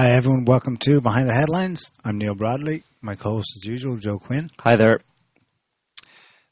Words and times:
Hi, 0.00 0.12
everyone. 0.12 0.46
Welcome 0.46 0.78
to 0.78 1.02
Behind 1.02 1.28
the 1.28 1.34
Headlines. 1.34 1.92
I'm 2.02 2.16
Neil 2.16 2.34
Bradley. 2.34 2.84
My 3.02 3.16
co 3.16 3.32
host, 3.32 3.52
as 3.56 3.66
usual, 3.66 3.98
Joe 3.98 4.18
Quinn. 4.18 4.50
Hi 4.60 4.74
there. 4.74 5.00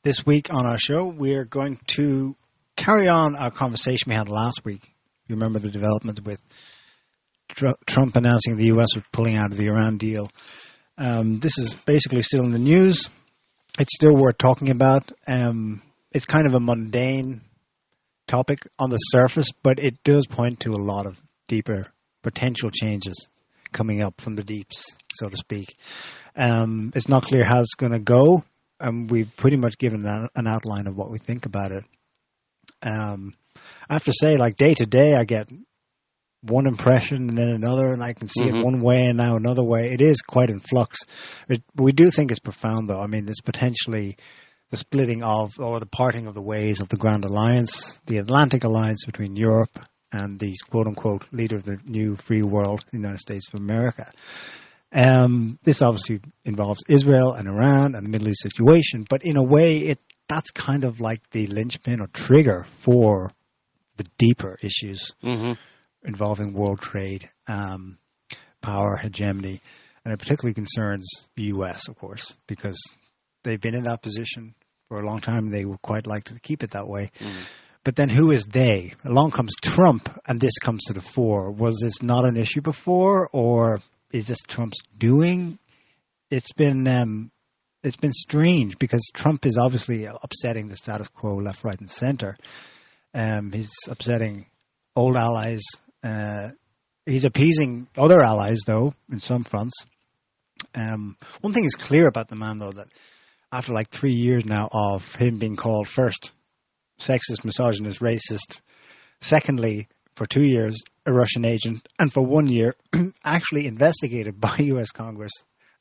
This 0.02 0.26
week 0.26 0.52
on 0.52 0.66
our 0.66 0.76
show, 0.76 1.06
we're 1.06 1.46
going 1.46 1.80
to 1.94 2.36
carry 2.76 3.08
on 3.08 3.36
our 3.36 3.50
conversation 3.50 4.10
we 4.10 4.16
had 4.16 4.28
last 4.28 4.66
week. 4.66 4.82
You 5.28 5.36
remember 5.36 5.60
the 5.60 5.70
development 5.70 6.22
with 6.26 6.42
Tr- 7.48 7.80
Trump 7.86 8.16
announcing 8.16 8.58
the 8.58 8.66
U.S. 8.66 8.88
was 8.94 9.04
pulling 9.12 9.38
out 9.38 9.50
of 9.50 9.56
the 9.56 9.64
Iran 9.64 9.96
deal. 9.96 10.30
Um, 10.98 11.40
this 11.40 11.56
is 11.56 11.74
basically 11.86 12.20
still 12.20 12.44
in 12.44 12.50
the 12.50 12.58
news. 12.58 13.08
It's 13.80 13.94
still 13.94 14.14
worth 14.14 14.36
talking 14.36 14.68
about. 14.68 15.10
Um, 15.26 15.80
it's 16.12 16.26
kind 16.26 16.46
of 16.46 16.52
a 16.52 16.60
mundane 16.60 17.40
topic 18.26 18.58
on 18.78 18.90
the 18.90 18.98
surface, 18.98 19.48
but 19.62 19.78
it 19.78 20.04
does 20.04 20.26
point 20.26 20.60
to 20.60 20.72
a 20.72 20.84
lot 20.84 21.06
of 21.06 21.16
deeper 21.46 21.86
potential 22.22 22.70
changes 22.70 23.26
coming 23.72 24.02
up 24.02 24.20
from 24.20 24.34
the 24.36 24.44
deeps, 24.44 24.84
so 25.14 25.28
to 25.28 25.36
speak. 25.36 25.76
Um, 26.36 26.92
it's 26.94 27.08
not 27.08 27.24
clear 27.24 27.44
how 27.44 27.60
it's 27.60 27.74
going 27.74 27.92
to 27.92 27.98
go, 27.98 28.44
and 28.80 29.10
we've 29.10 29.34
pretty 29.36 29.56
much 29.56 29.78
given 29.78 30.06
an, 30.06 30.28
an 30.34 30.46
outline 30.46 30.86
of 30.86 30.96
what 30.96 31.10
we 31.10 31.18
think 31.18 31.46
about 31.46 31.72
it. 31.72 31.84
Um, 32.82 33.34
I 33.88 33.94
have 33.94 34.04
to 34.04 34.12
say, 34.12 34.36
like 34.36 34.56
day 34.56 34.74
to 34.74 34.86
day, 34.86 35.14
I 35.14 35.24
get 35.24 35.48
one 36.42 36.68
impression 36.68 37.28
and 37.28 37.36
then 37.36 37.48
another, 37.48 37.92
and 37.92 38.02
I 38.02 38.12
can 38.12 38.28
see 38.28 38.44
Mhm. 38.44 38.60
it 38.60 38.64
one 38.64 38.80
way 38.80 39.02
and 39.02 39.16
now 39.16 39.34
another 39.36 39.64
way. 39.64 39.90
It 39.90 40.00
is 40.00 40.20
quite 40.20 40.50
in 40.50 40.60
flux. 40.60 40.98
It, 41.48 41.62
we 41.74 41.90
do 41.92 42.10
think 42.10 42.30
it's 42.30 42.38
profound, 42.38 42.88
though. 42.88 43.00
I 43.00 43.08
mean, 43.08 43.28
it's 43.28 43.40
potentially 43.40 44.16
the 44.70 44.76
splitting 44.76 45.24
of 45.24 45.58
or 45.58 45.80
the 45.80 45.86
parting 45.86 46.26
of 46.28 46.34
the 46.34 46.42
ways 46.42 46.80
of 46.80 46.88
the 46.88 46.96
Grand 46.96 47.24
Alliance, 47.24 47.98
the 48.06 48.18
Atlantic 48.18 48.62
Alliance 48.64 49.04
between 49.04 49.34
Europe 49.34 49.78
and 50.12 50.38
the 50.38 50.54
quote 50.70 50.86
unquote 50.86 51.32
leader 51.32 51.56
of 51.56 51.64
the 51.64 51.78
new 51.84 52.16
free 52.16 52.42
world, 52.42 52.84
the 52.90 52.96
United 52.96 53.20
States 53.20 53.48
of 53.52 53.60
America. 53.60 54.10
Um, 54.92 55.58
this 55.64 55.82
obviously 55.82 56.20
involves 56.44 56.82
Israel 56.88 57.32
and 57.32 57.46
Iran 57.46 57.94
and 57.94 58.06
the 58.06 58.08
Middle 58.08 58.28
East 58.28 58.42
situation, 58.42 59.04
but 59.08 59.22
in 59.24 59.36
a 59.36 59.42
way, 59.42 59.78
it 59.78 59.98
that's 60.28 60.50
kind 60.50 60.84
of 60.84 61.00
like 61.00 61.28
the 61.30 61.46
linchpin 61.46 62.00
or 62.00 62.06
trigger 62.08 62.66
for 62.80 63.30
the 63.96 64.04
deeper 64.18 64.56
issues 64.62 65.12
hmm 65.22 65.52
involving 66.04 66.52
world 66.52 66.80
trade, 66.80 67.28
um, 67.48 67.98
power 68.60 68.96
hegemony, 68.96 69.60
and 70.04 70.14
it 70.14 70.18
particularly 70.18 70.54
concerns 70.54 71.28
the 71.34 71.44
U.S., 71.44 71.88
of 71.88 71.98
course, 71.98 72.34
because 72.46 72.80
they've 73.42 73.60
been 73.60 73.74
in 73.74 73.82
that 73.84 74.00
position 74.00 74.54
for 74.88 75.00
a 75.00 75.04
long 75.04 75.20
time. 75.20 75.50
They 75.50 75.64
would 75.64 75.82
quite 75.82 76.06
like 76.06 76.24
to 76.24 76.38
keep 76.40 76.62
it 76.62 76.70
that 76.70 76.86
way. 76.88 77.10
But 77.84 77.96
then 77.96 78.08
who 78.08 78.30
is 78.30 78.46
they? 78.46 78.94
Along 79.04 79.30
comes 79.30 79.54
Trump, 79.62 80.10
and 80.26 80.40
this 80.40 80.58
comes 80.58 80.84
to 80.84 80.92
the 80.92 81.00
fore. 81.00 81.50
Was 81.50 81.78
this 81.80 82.02
not 82.02 82.24
an 82.24 82.36
issue 82.36 82.60
before, 82.60 83.28
or 83.32 83.80
is 84.12 84.26
this 84.26 84.40
Trump's 84.46 84.82
doing? 84.96 85.58
It's 86.30 86.52
been 86.52 86.86
um, 86.86 87.30
it's 87.82 87.96
been 87.96 88.12
strange 88.12 88.78
because 88.78 89.10
Trump 89.14 89.46
is 89.46 89.56
obviously 89.56 90.04
upsetting 90.06 90.68
the 90.68 90.76
status 90.76 91.08
quo 91.08 91.36
left, 91.36 91.64
right, 91.64 91.78
and 91.78 91.90
center. 91.90 92.36
Um, 93.14 93.52
he's 93.52 93.72
upsetting 93.88 94.46
old 94.94 95.16
allies. 95.16 95.62
Uh, 96.02 96.50
he's 97.06 97.24
appeasing 97.24 97.88
other 97.96 98.22
allies, 98.22 98.60
though, 98.66 98.94
in 99.10 99.20
some 99.20 99.44
fronts. 99.44 99.74
Um, 100.74 101.16
one 101.40 101.52
thing 101.52 101.64
is 101.64 101.74
clear 101.74 102.06
about 102.08 102.28
the 102.28 102.36
man, 102.36 102.58
though, 102.58 102.72
that 102.72 102.88
after 103.52 103.72
like 103.72 103.90
three 103.90 104.14
years 104.14 104.44
now 104.44 104.68
of 104.70 105.14
him 105.14 105.38
being 105.38 105.56
called 105.56 105.88
first 105.88 106.32
sexist, 106.98 107.44
misogynist, 107.44 108.00
racist, 108.00 108.60
secondly, 109.20 109.88
for 110.14 110.26
two 110.26 110.44
years, 110.44 110.82
a 111.06 111.12
Russian 111.12 111.44
agent, 111.44 111.86
and 111.98 112.12
for 112.12 112.22
one 112.22 112.48
year, 112.48 112.74
actually 113.24 113.66
investigated 113.66 114.40
by 114.40 114.56
U.S. 114.58 114.90
Congress 114.90 115.32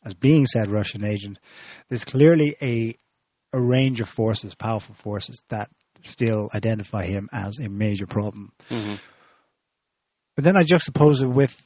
as 0.08 0.14
being 0.14 0.46
said 0.46 0.72
Russian 0.72 1.06
agent, 1.06 1.38
there's 1.90 2.06
clearly 2.06 2.56
a 2.62 2.98
a 3.54 3.62
range 3.62 4.00
of 4.00 4.10
forces, 4.10 4.56
powerful 4.56 4.96
forces, 4.96 5.42
that 5.50 5.70
still 6.04 6.50
identify 6.54 7.06
him 7.06 7.30
as 7.32 7.60
a 7.60 7.70
major 7.70 8.06
problem. 8.06 8.52
hmm 8.70 8.96
But 10.36 10.44
then 10.44 10.58
I 10.58 10.64
juxtapose 10.64 11.24
it 11.24 11.28
with 11.28 11.62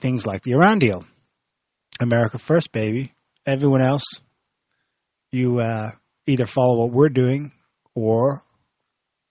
things 0.00 0.26
like 0.26 0.42
the 0.42 0.52
Iran 0.52 0.78
deal. 0.78 1.04
America 2.00 2.38
first, 2.38 2.72
baby. 2.72 3.12
Everyone 3.46 3.80
else, 3.82 4.04
you 5.30 5.60
uh, 5.60 5.92
either 6.26 6.46
follow 6.46 6.78
what 6.78 6.92
we're 6.92 7.08
doing 7.08 7.52
or 7.94 8.42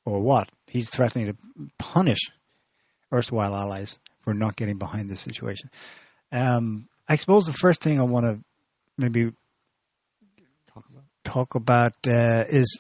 or 0.06 0.22
what? 0.22 0.50
He's 0.68 0.90
threatening 0.90 1.28
to 1.28 1.38
punish 1.78 2.31
erstwhile 3.14 3.56
allies 3.56 4.00
for 4.22 4.34
not 4.34 4.56
getting 4.56 4.78
behind 4.78 5.09
this 5.09 5.22
situation. 5.22 5.70
Um, 6.31 6.88
I 7.08 7.16
suppose 7.16 7.46
the 7.46 7.53
first 7.53 7.81
thing 7.81 8.00
I 8.00 8.03
want 8.03 8.25
to 8.25 8.40
maybe 8.98 9.31
talk 11.24 11.56
about 11.56 11.94
uh, 12.08 12.46
is 12.48 12.78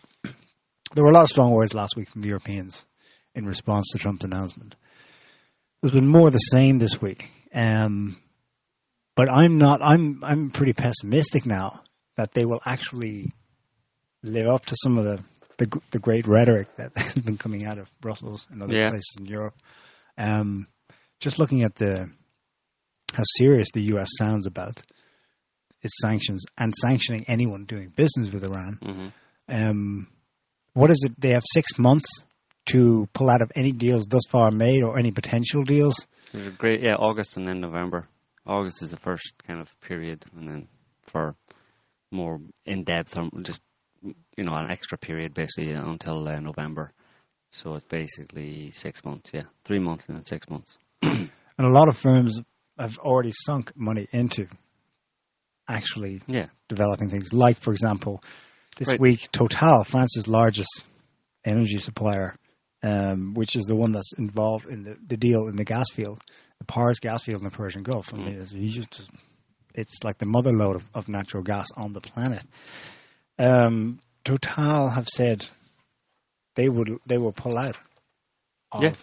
there 0.93 1.03
were 1.03 1.11
a 1.11 1.13
lot 1.13 1.23
of 1.23 1.29
strong 1.29 1.51
words 1.51 1.73
last 1.73 1.95
week 1.95 2.09
from 2.09 2.21
the 2.21 2.29
Europeans 2.29 2.85
in 3.35 3.45
response 3.45 3.89
to 3.91 3.99
Trump's 3.99 4.25
announcement. 4.25 4.75
There's 5.81 5.93
been 5.93 6.07
more 6.07 6.27
of 6.27 6.33
the 6.33 6.39
same 6.39 6.77
this 6.77 7.01
week, 7.01 7.29
um, 7.53 8.17
but 9.15 9.29
I'm 9.29 9.57
not. 9.57 9.81
I'm 9.81 10.23
I'm 10.23 10.49
pretty 10.49 10.73
pessimistic 10.73 11.45
now 11.45 11.81
that 12.17 12.33
they 12.33 12.45
will 12.45 12.61
actually 12.65 13.31
live 14.23 14.47
up 14.47 14.65
to 14.65 14.75
some 14.75 14.97
of 14.97 15.05
the 15.05 15.23
the, 15.59 15.81
the 15.91 15.99
great 15.99 16.25
rhetoric 16.27 16.75
that 16.77 16.91
has 16.97 17.13
been 17.15 17.37
coming 17.37 17.65
out 17.65 17.77
of 17.77 17.89
Brussels 18.01 18.47
and 18.49 18.63
other 18.63 18.73
Yeah. 18.73 18.87
places 18.87 19.15
in 19.19 19.25
Europe. 19.25 19.55
Um, 20.17 20.67
just 21.19 21.37
looking 21.37 21.63
at 21.63 21.75
the 21.75 22.09
how 23.13 23.23
serious 23.37 23.67
the 23.73 23.83
U.S. 23.93 24.09
sounds 24.17 24.45
about 24.47 24.81
its 25.81 25.93
sanctions 26.01 26.43
and 26.57 26.73
sanctioning 26.75 27.25
anyone 27.27 27.65
doing 27.65 27.89
business 27.95 28.31
with 28.31 28.43
Iran. 28.43 28.79
hmm 28.81 29.07
Um, 29.47 30.07
what 30.73 30.91
is 30.91 31.03
it? 31.05 31.19
They 31.19 31.29
have 31.29 31.43
six 31.45 31.77
months 31.77 32.23
to 32.67 33.07
pull 33.13 33.29
out 33.29 33.41
of 33.41 33.51
any 33.55 33.71
deals 33.71 34.05
thus 34.05 34.21
far 34.29 34.51
made 34.51 34.83
or 34.83 34.97
any 34.99 35.11
potential 35.11 35.63
deals. 35.63 35.95
There's 36.31 36.47
a 36.47 36.51
great, 36.51 36.81
yeah, 36.81 36.95
August 36.95 37.37
and 37.37 37.47
then 37.47 37.59
November. 37.61 38.07
August 38.45 38.83
is 38.83 38.91
the 38.91 38.97
first 38.97 39.33
kind 39.47 39.59
of 39.59 39.67
period, 39.81 40.25
and 40.35 40.47
then 40.47 40.67
for 41.03 41.35
more 42.11 42.39
in 42.65 42.83
depth, 42.83 43.17
um, 43.17 43.31
just 43.43 43.61
you 44.03 44.43
know, 44.43 44.53
an 44.53 44.71
extra 44.71 44.97
period 44.97 45.33
basically 45.33 45.71
until 45.71 46.27
uh, 46.27 46.39
November. 46.39 46.91
So 47.51 47.75
it's 47.75 47.87
basically 47.87 48.71
six 48.71 49.03
months, 49.03 49.31
yeah, 49.33 49.43
three 49.63 49.79
months 49.79 50.07
and 50.07 50.17
then 50.17 50.25
six 50.25 50.49
months. 50.49 50.77
And 51.01 51.67
a 51.67 51.71
lot 51.71 51.89
of 51.89 51.97
firms 51.97 52.39
have 52.77 52.97
already 52.99 53.33
sunk 53.33 53.73
money 53.75 54.07
into 54.13 54.47
actually 55.67 56.21
Yeah, 56.25 56.47
developing 56.69 57.09
things. 57.09 57.33
Like, 57.33 57.57
for 57.57 57.71
example, 57.73 58.23
this 58.77 58.87
Right. 58.87 58.99
week, 58.99 59.29
Total, 59.33 59.83
France's 59.83 60.27
largest 60.27 60.83
energy 61.43 61.79
supplier, 61.79 62.35
um, 62.81 63.33
which 63.33 63.57
is 63.57 63.65
the 63.65 63.75
one 63.75 63.91
that's 63.91 64.13
involved 64.17 64.67
in 64.69 64.83
the, 64.83 64.95
the 65.05 65.17
deal 65.17 65.47
in 65.47 65.57
the 65.57 65.65
gas 65.65 65.89
field, 65.93 66.21
the 66.59 66.65
Pars 66.65 66.99
gas 66.99 67.23
field 67.23 67.39
in 67.41 67.49
the 67.49 67.55
Persian 67.55 67.83
Gulf. 67.83 68.13
I 68.13 68.17
mean, 68.17 68.39
it's, 68.39 68.51
just, 68.51 69.01
it's 69.73 70.03
like 70.03 70.17
the 70.17 70.25
mother 70.25 70.53
lode 70.53 70.77
of, 70.77 70.85
of 70.93 71.09
natural 71.09 71.43
gas 71.43 71.67
on 71.75 71.93
the 71.93 72.01
planet. 72.01 72.43
Um, 73.39 73.99
Total 74.25 74.89
have 74.89 75.07
said 75.07 75.47
they 76.55 76.67
would 76.69 76.99
they 77.05 77.17
will 77.17 77.31
pull 77.31 77.57
out 77.57 77.77
of 78.71 78.83
Yeah. 78.83 78.93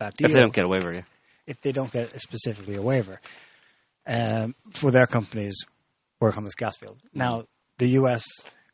that 0.00 0.14
deal 0.16 0.26
if 0.28 0.34
they 0.34 0.40
don't 0.40 0.52
get 0.52 0.64
a 0.64 0.68
waiver, 0.68 0.92
yeah. 0.92 1.02
if 1.46 1.60
they 1.62 1.72
don't 1.72 1.90
get 1.90 2.20
specifically 2.20 2.74
a 2.74 2.82
waiver 2.82 3.20
um, 4.06 4.54
for 4.72 4.90
their 4.90 5.06
companies 5.06 5.64
work 6.20 6.36
on 6.36 6.44
this 6.44 6.54
gas 6.56 6.76
field. 6.76 6.98
Now, 7.14 7.44
the 7.78 7.88
U.S. 8.00 8.24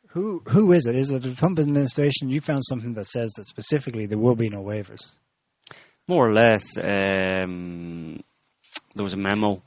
Who 0.09 0.41
who 0.47 0.73
is 0.73 0.85
it? 0.87 0.95
Is 0.95 1.11
it 1.11 1.23
the 1.23 1.33
Trump 1.33 1.59
administration? 1.59 2.29
You 2.29 2.41
found 2.41 2.63
something 2.63 2.93
that 2.95 3.05
says 3.05 3.31
that 3.37 3.45
specifically 3.45 4.05
there 4.07 4.19
will 4.19 4.35
be 4.35 4.49
no 4.49 4.61
waivers. 4.61 5.09
More 6.07 6.27
or 6.27 6.33
less, 6.33 6.77
um, 6.77 8.19
there 8.93 9.03
was 9.03 9.13
a 9.13 9.17
memo 9.17 9.61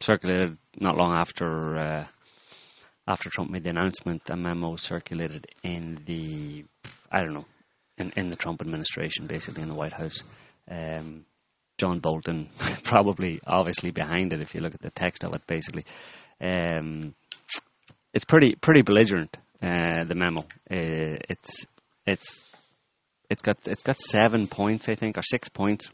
circulated 0.00 0.56
not 0.78 0.96
long 0.96 1.14
after 1.16 1.76
uh, 1.76 2.06
after 3.06 3.30
Trump 3.30 3.50
made 3.50 3.64
the 3.64 3.70
announcement. 3.70 4.28
A 4.30 4.36
memo 4.36 4.76
circulated 4.76 5.46
in 5.62 6.02
the 6.06 6.64
I 7.10 7.20
don't 7.20 7.34
know 7.34 7.46
in, 7.98 8.12
in 8.16 8.30
the 8.30 8.36
Trump 8.36 8.60
administration, 8.62 9.26
basically 9.26 9.62
in 9.62 9.68
the 9.68 9.74
White 9.74 9.92
House. 9.92 10.22
Um, 10.70 11.24
John 11.78 12.00
Bolton 12.00 12.48
probably 12.84 13.40
obviously 13.46 13.90
behind 13.90 14.32
it 14.32 14.40
if 14.40 14.54
you 14.54 14.60
look 14.60 14.74
at 14.74 14.82
the 14.82 14.90
text 14.90 15.24
of 15.24 15.34
it. 15.34 15.46
Basically, 15.46 15.84
um, 16.40 17.14
it's 18.12 18.24
pretty 18.24 18.54
pretty 18.54 18.82
belligerent. 18.82 19.36
Uh, 19.62 20.04
the 20.04 20.14
memo. 20.14 20.40
Uh, 20.70 21.20
it's 21.28 21.66
it's 22.06 22.42
it's 23.28 23.42
got 23.42 23.58
it's 23.66 23.82
got 23.82 23.98
seven 23.98 24.46
points, 24.46 24.88
I 24.88 24.94
think, 24.94 25.18
or 25.18 25.22
six 25.22 25.48
points, 25.48 25.90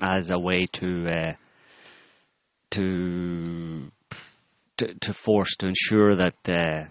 as 0.00 0.30
a 0.30 0.38
way 0.38 0.66
to 0.74 1.06
uh, 1.08 1.32
to, 2.70 3.90
to 4.80 4.94
to 4.94 5.12
force 5.12 5.56
to 5.56 5.68
ensure 5.68 6.16
that 6.16 6.36
uh, 6.48 6.88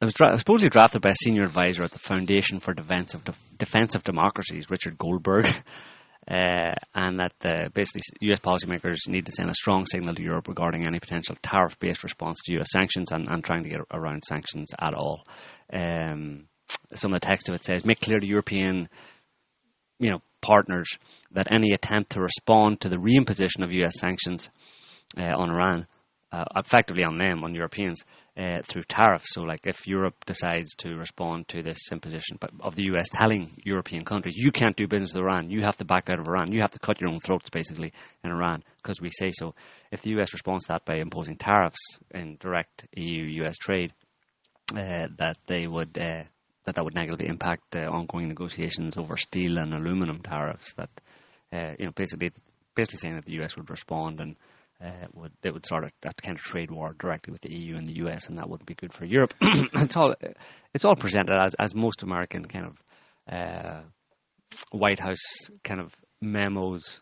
it 0.00 0.04
was 0.04 0.14
dra- 0.14 0.38
supposedly 0.38 0.70
drafted 0.70 1.02
by 1.02 1.10
a 1.10 1.14
senior 1.14 1.44
advisor 1.44 1.82
at 1.82 1.90
the 1.90 1.98
Foundation 1.98 2.60
for 2.60 2.74
Defense 2.74 3.14
of 3.14 3.24
De- 3.24 3.34
Defense 3.58 3.94
of 3.94 4.04
Democracies, 4.04 4.70
Richard 4.70 4.98
Goldberg. 4.98 5.46
uh, 6.30 6.74
and 6.94 7.20
that 7.20 7.34
uh, 7.44 7.68
basically 7.72 8.02
U.S. 8.20 8.40
policymakers 8.40 9.08
need 9.08 9.26
to 9.26 9.32
send 9.32 9.50
a 9.50 9.54
strong 9.54 9.86
signal 9.86 10.14
to 10.14 10.22
Europe 10.22 10.48
regarding 10.48 10.86
any 10.86 10.98
potential 10.98 11.36
tariff-based 11.42 12.02
response 12.02 12.38
to 12.44 12.52
U.S. 12.54 12.68
sanctions 12.70 13.12
and, 13.12 13.28
and 13.28 13.44
trying 13.44 13.62
to 13.64 13.68
get 13.68 13.80
around 13.92 14.22
sanctions 14.24 14.70
at 14.78 14.94
all. 14.94 15.26
Um, 15.72 16.46
some 16.94 17.12
of 17.12 17.20
the 17.20 17.26
text 17.26 17.48
of 17.48 17.54
it 17.54 17.64
says, 17.64 17.84
make 17.84 18.00
clear 18.00 18.18
to 18.18 18.26
European, 18.26 18.88
you 20.00 20.10
know, 20.10 20.22
partners 20.40 20.98
that 21.32 21.52
any 21.52 21.72
attempt 21.72 22.12
to 22.12 22.20
respond 22.20 22.80
to 22.80 22.88
the 22.88 22.96
reimposition 22.96 23.62
of 23.62 23.72
U.S. 23.72 23.98
sanctions 23.98 24.50
uh, 25.18 25.22
on 25.22 25.50
Iran, 25.50 25.86
uh, 26.34 26.44
effectively 26.56 27.04
on 27.04 27.16
them, 27.16 27.44
on 27.44 27.54
Europeans, 27.54 28.04
uh, 28.36 28.58
through 28.64 28.82
tariffs. 28.82 29.34
So, 29.34 29.42
like 29.42 29.66
if 29.66 29.86
Europe 29.86 30.24
decides 30.24 30.74
to 30.78 30.96
respond 30.96 31.46
to 31.48 31.62
this 31.62 31.92
imposition 31.92 32.38
of 32.60 32.74
the 32.74 32.84
US 32.94 33.08
telling 33.12 33.50
European 33.64 34.04
countries, 34.04 34.34
you 34.36 34.50
can't 34.50 34.76
do 34.76 34.88
business 34.88 35.12
with 35.12 35.22
Iran, 35.22 35.50
you 35.50 35.62
have 35.62 35.76
to 35.76 35.84
back 35.84 36.10
out 36.10 36.18
of 36.18 36.26
Iran, 36.26 36.50
you 36.50 36.60
have 36.60 36.72
to 36.72 36.80
cut 36.80 37.00
your 37.00 37.10
own 37.10 37.20
throats 37.20 37.50
basically 37.50 37.92
in 38.24 38.30
Iran 38.30 38.64
because 38.78 39.00
we 39.00 39.10
say 39.10 39.30
so. 39.32 39.54
If 39.92 40.02
the 40.02 40.10
US 40.18 40.32
responds 40.32 40.64
to 40.64 40.72
that 40.72 40.84
by 40.84 40.96
imposing 40.96 41.36
tariffs 41.36 41.98
in 42.10 42.36
direct 42.40 42.84
EU-US 42.96 43.56
trade, 43.56 43.92
uh, 44.72 45.06
that 45.18 45.36
they 45.46 45.68
would 45.68 45.96
uh, 45.96 46.24
that 46.64 46.74
that 46.74 46.84
would 46.84 46.94
negatively 46.94 47.28
impact 47.28 47.76
uh, 47.76 47.80
ongoing 47.90 48.28
negotiations 48.28 48.96
over 48.96 49.16
steel 49.16 49.58
and 49.58 49.72
aluminum 49.72 50.20
tariffs. 50.20 50.72
That 50.74 50.90
uh, 51.52 51.74
you 51.78 51.86
know 51.86 51.92
basically 51.92 52.32
basically 52.74 52.98
saying 52.98 53.14
that 53.14 53.24
the 53.24 53.40
US 53.42 53.56
would 53.56 53.70
respond 53.70 54.20
and 54.20 54.34
uh, 54.82 55.06
would 55.14 55.32
it 55.42 55.52
would 55.52 55.64
start 55.64 55.84
a, 55.84 56.08
a, 56.08 56.14
kind 56.14 56.36
of 56.36 56.42
trade 56.42 56.70
war 56.70 56.94
directly 56.98 57.32
with 57.32 57.42
the 57.42 57.54
EU 57.54 57.76
and 57.76 57.88
the 57.88 58.06
US, 58.06 58.28
and 58.28 58.38
that 58.38 58.48
wouldn't 58.48 58.66
be 58.66 58.74
good 58.74 58.92
for 58.92 59.04
Europe. 59.04 59.34
it's 59.40 59.96
all 59.96 60.14
it's 60.72 60.84
all 60.84 60.96
presented 60.96 61.36
as 61.36 61.54
as 61.58 61.74
most 61.74 62.02
American 62.02 62.44
kind 62.46 62.66
of 62.66 62.76
uh, 63.32 63.80
White 64.70 65.00
House 65.00 65.22
kind 65.62 65.80
of 65.80 65.94
memos 66.20 67.00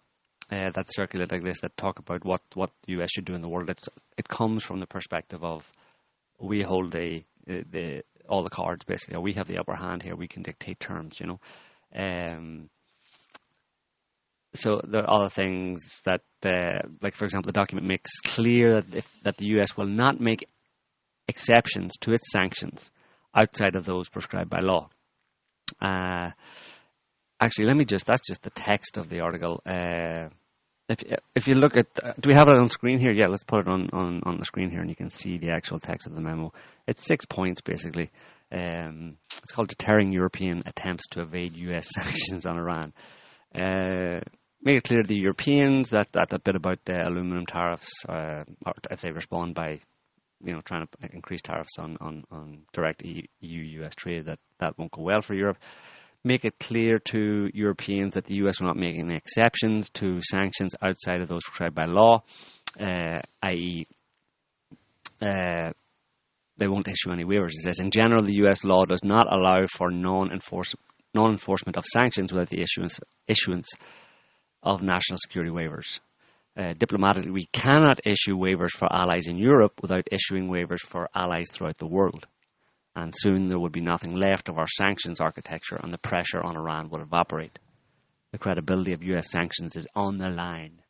uh, 0.50 0.70
that 0.74 0.92
circulate 0.92 1.32
like 1.32 1.44
this 1.44 1.60
that 1.60 1.76
talk 1.76 1.98
about 1.98 2.24
what 2.24 2.42
what 2.54 2.70
the 2.86 3.00
US 3.00 3.10
should 3.10 3.24
do 3.24 3.34
in 3.34 3.42
the 3.42 3.48
world. 3.48 3.70
It's 3.70 3.88
it 4.16 4.28
comes 4.28 4.62
from 4.62 4.80
the 4.80 4.86
perspective 4.86 5.42
of 5.42 5.64
we 6.38 6.62
hold 6.62 6.92
the 6.92 7.24
the 7.46 8.02
all 8.28 8.44
the 8.44 8.50
cards 8.50 8.84
basically. 8.84 9.18
We 9.18 9.32
have 9.34 9.48
the 9.48 9.58
upper 9.58 9.74
hand 9.74 10.02
here. 10.02 10.14
We 10.14 10.28
can 10.28 10.42
dictate 10.42 10.80
terms. 10.80 11.18
You 11.20 11.26
know. 11.26 11.40
Um, 11.94 12.70
so 14.54 14.80
there 14.86 15.02
are 15.02 15.22
other 15.22 15.30
things 15.30 15.82
that, 16.04 16.20
uh, 16.44 16.86
like 17.00 17.14
for 17.14 17.24
example, 17.24 17.48
the 17.48 17.58
document 17.58 17.86
makes 17.86 18.20
clear 18.20 18.82
that, 18.82 18.94
if, 18.94 19.08
that 19.22 19.36
the 19.38 19.46
U.S. 19.56 19.76
will 19.76 19.86
not 19.86 20.20
make 20.20 20.46
exceptions 21.26 21.92
to 22.00 22.12
its 22.12 22.30
sanctions 22.30 22.90
outside 23.34 23.76
of 23.76 23.86
those 23.86 24.08
prescribed 24.08 24.50
by 24.50 24.60
law. 24.60 24.90
Uh, 25.80 26.30
actually, 27.40 27.66
let 27.66 27.76
me 27.76 27.86
just—that's 27.86 28.26
just 28.26 28.42
the 28.42 28.50
text 28.50 28.98
of 28.98 29.08
the 29.08 29.20
article. 29.20 29.62
Uh, 29.64 30.28
if 30.88 31.02
if 31.34 31.48
you 31.48 31.54
look 31.54 31.76
at, 31.76 31.86
uh, 32.02 32.12
do 32.20 32.28
we 32.28 32.34
have 32.34 32.48
it 32.48 32.56
on 32.56 32.68
screen 32.68 32.98
here? 32.98 33.12
Yeah, 33.12 33.28
let's 33.28 33.44
put 33.44 33.60
it 33.60 33.68
on, 33.68 33.88
on, 33.92 34.20
on 34.24 34.36
the 34.38 34.44
screen 34.44 34.70
here, 34.70 34.80
and 34.80 34.90
you 34.90 34.96
can 34.96 35.10
see 35.10 35.38
the 35.38 35.50
actual 35.50 35.78
text 35.78 36.06
of 36.06 36.14
the 36.14 36.20
memo. 36.20 36.52
It's 36.86 37.06
six 37.06 37.24
points 37.24 37.62
basically. 37.62 38.10
Um, 38.50 39.16
it's 39.42 39.52
called 39.52 39.68
"Deterring 39.68 40.12
European 40.12 40.62
Attempts 40.66 41.06
to 41.12 41.22
Evade 41.22 41.56
U.S. 41.56 41.88
Sanctions 41.94 42.44
on 42.44 42.58
Iran." 42.58 42.92
Uh, 43.54 44.20
make 44.62 44.76
it 44.76 44.84
clear 44.84 45.02
to 45.02 45.08
the 45.08 45.18
Europeans 45.18 45.90
that, 45.90 46.12
that, 46.12 46.30
that 46.30 46.44
bit 46.44 46.56
about 46.56 46.78
the 46.84 47.06
aluminum 47.06 47.46
tariffs, 47.46 47.90
uh, 48.08 48.44
if 48.90 49.00
they 49.00 49.10
respond 49.10 49.54
by, 49.54 49.80
you 50.42 50.52
know, 50.52 50.60
trying 50.64 50.86
to 50.86 51.08
increase 51.12 51.42
tariffs 51.42 51.78
on, 51.78 51.96
on, 52.00 52.24
on 52.30 52.62
direct 52.72 53.02
EU-US 53.04 53.94
trade, 53.94 54.26
that 54.26 54.38
that 54.60 54.78
won't 54.78 54.92
go 54.92 55.02
well 55.02 55.22
for 55.22 55.34
Europe. 55.34 55.58
Make 56.24 56.44
it 56.44 56.58
clear 56.60 57.00
to 57.06 57.50
Europeans 57.52 58.14
that 58.14 58.26
the 58.26 58.36
US 58.46 58.60
will 58.60 58.68
not 58.68 58.76
make 58.76 58.96
any 58.96 59.16
exceptions 59.16 59.90
to 59.90 60.20
sanctions 60.22 60.76
outside 60.80 61.20
of 61.20 61.28
those 61.28 61.42
prescribed 61.44 61.74
by 61.74 61.86
law, 61.86 62.22
uh, 62.80 63.20
i.e., 63.42 63.86
uh, 65.20 65.72
they 66.58 66.68
won't 66.68 66.86
issue 66.86 67.12
any 67.12 67.24
waivers. 67.24 67.50
It 67.50 67.62
says, 67.62 67.80
in 67.80 67.90
general, 67.90 68.22
the 68.22 68.44
US 68.44 68.62
law 68.62 68.84
does 68.84 69.02
not 69.02 69.32
allow 69.32 69.66
for 69.66 69.90
non-enforcement 69.90 70.84
non-enforcement 71.14 71.76
of 71.76 71.84
sanctions 71.84 72.32
without 72.32 72.48
the 72.48 72.62
issuance 72.62 72.98
issuance 73.28 73.68
of 74.62 74.82
national 74.82 75.18
security 75.18 75.50
waivers. 75.50 76.00
Uh, 76.56 76.74
diplomatically, 76.74 77.30
we 77.30 77.46
cannot 77.52 78.06
issue 78.06 78.36
waivers 78.36 78.70
for 78.70 78.92
allies 78.92 79.26
in 79.26 79.38
Europe 79.38 79.80
without 79.80 80.06
issuing 80.12 80.48
waivers 80.48 80.80
for 80.80 81.08
allies 81.14 81.50
throughout 81.50 81.78
the 81.78 81.86
world. 81.86 82.26
And 82.94 83.14
soon 83.16 83.48
there 83.48 83.58
would 83.58 83.72
be 83.72 83.80
nothing 83.80 84.14
left 84.14 84.50
of 84.50 84.58
our 84.58 84.68
sanctions 84.68 85.20
architecture, 85.20 85.76
and 85.82 85.92
the 85.92 85.98
pressure 85.98 86.42
on 86.42 86.56
Iran 86.56 86.90
would 86.90 87.00
evaporate. 87.00 87.58
The 88.32 88.38
credibility 88.38 88.92
of 88.92 89.02
US 89.02 89.30
sanctions 89.30 89.76
is 89.76 89.86
on 89.94 90.18
the 90.18 90.28
line. 90.28 90.82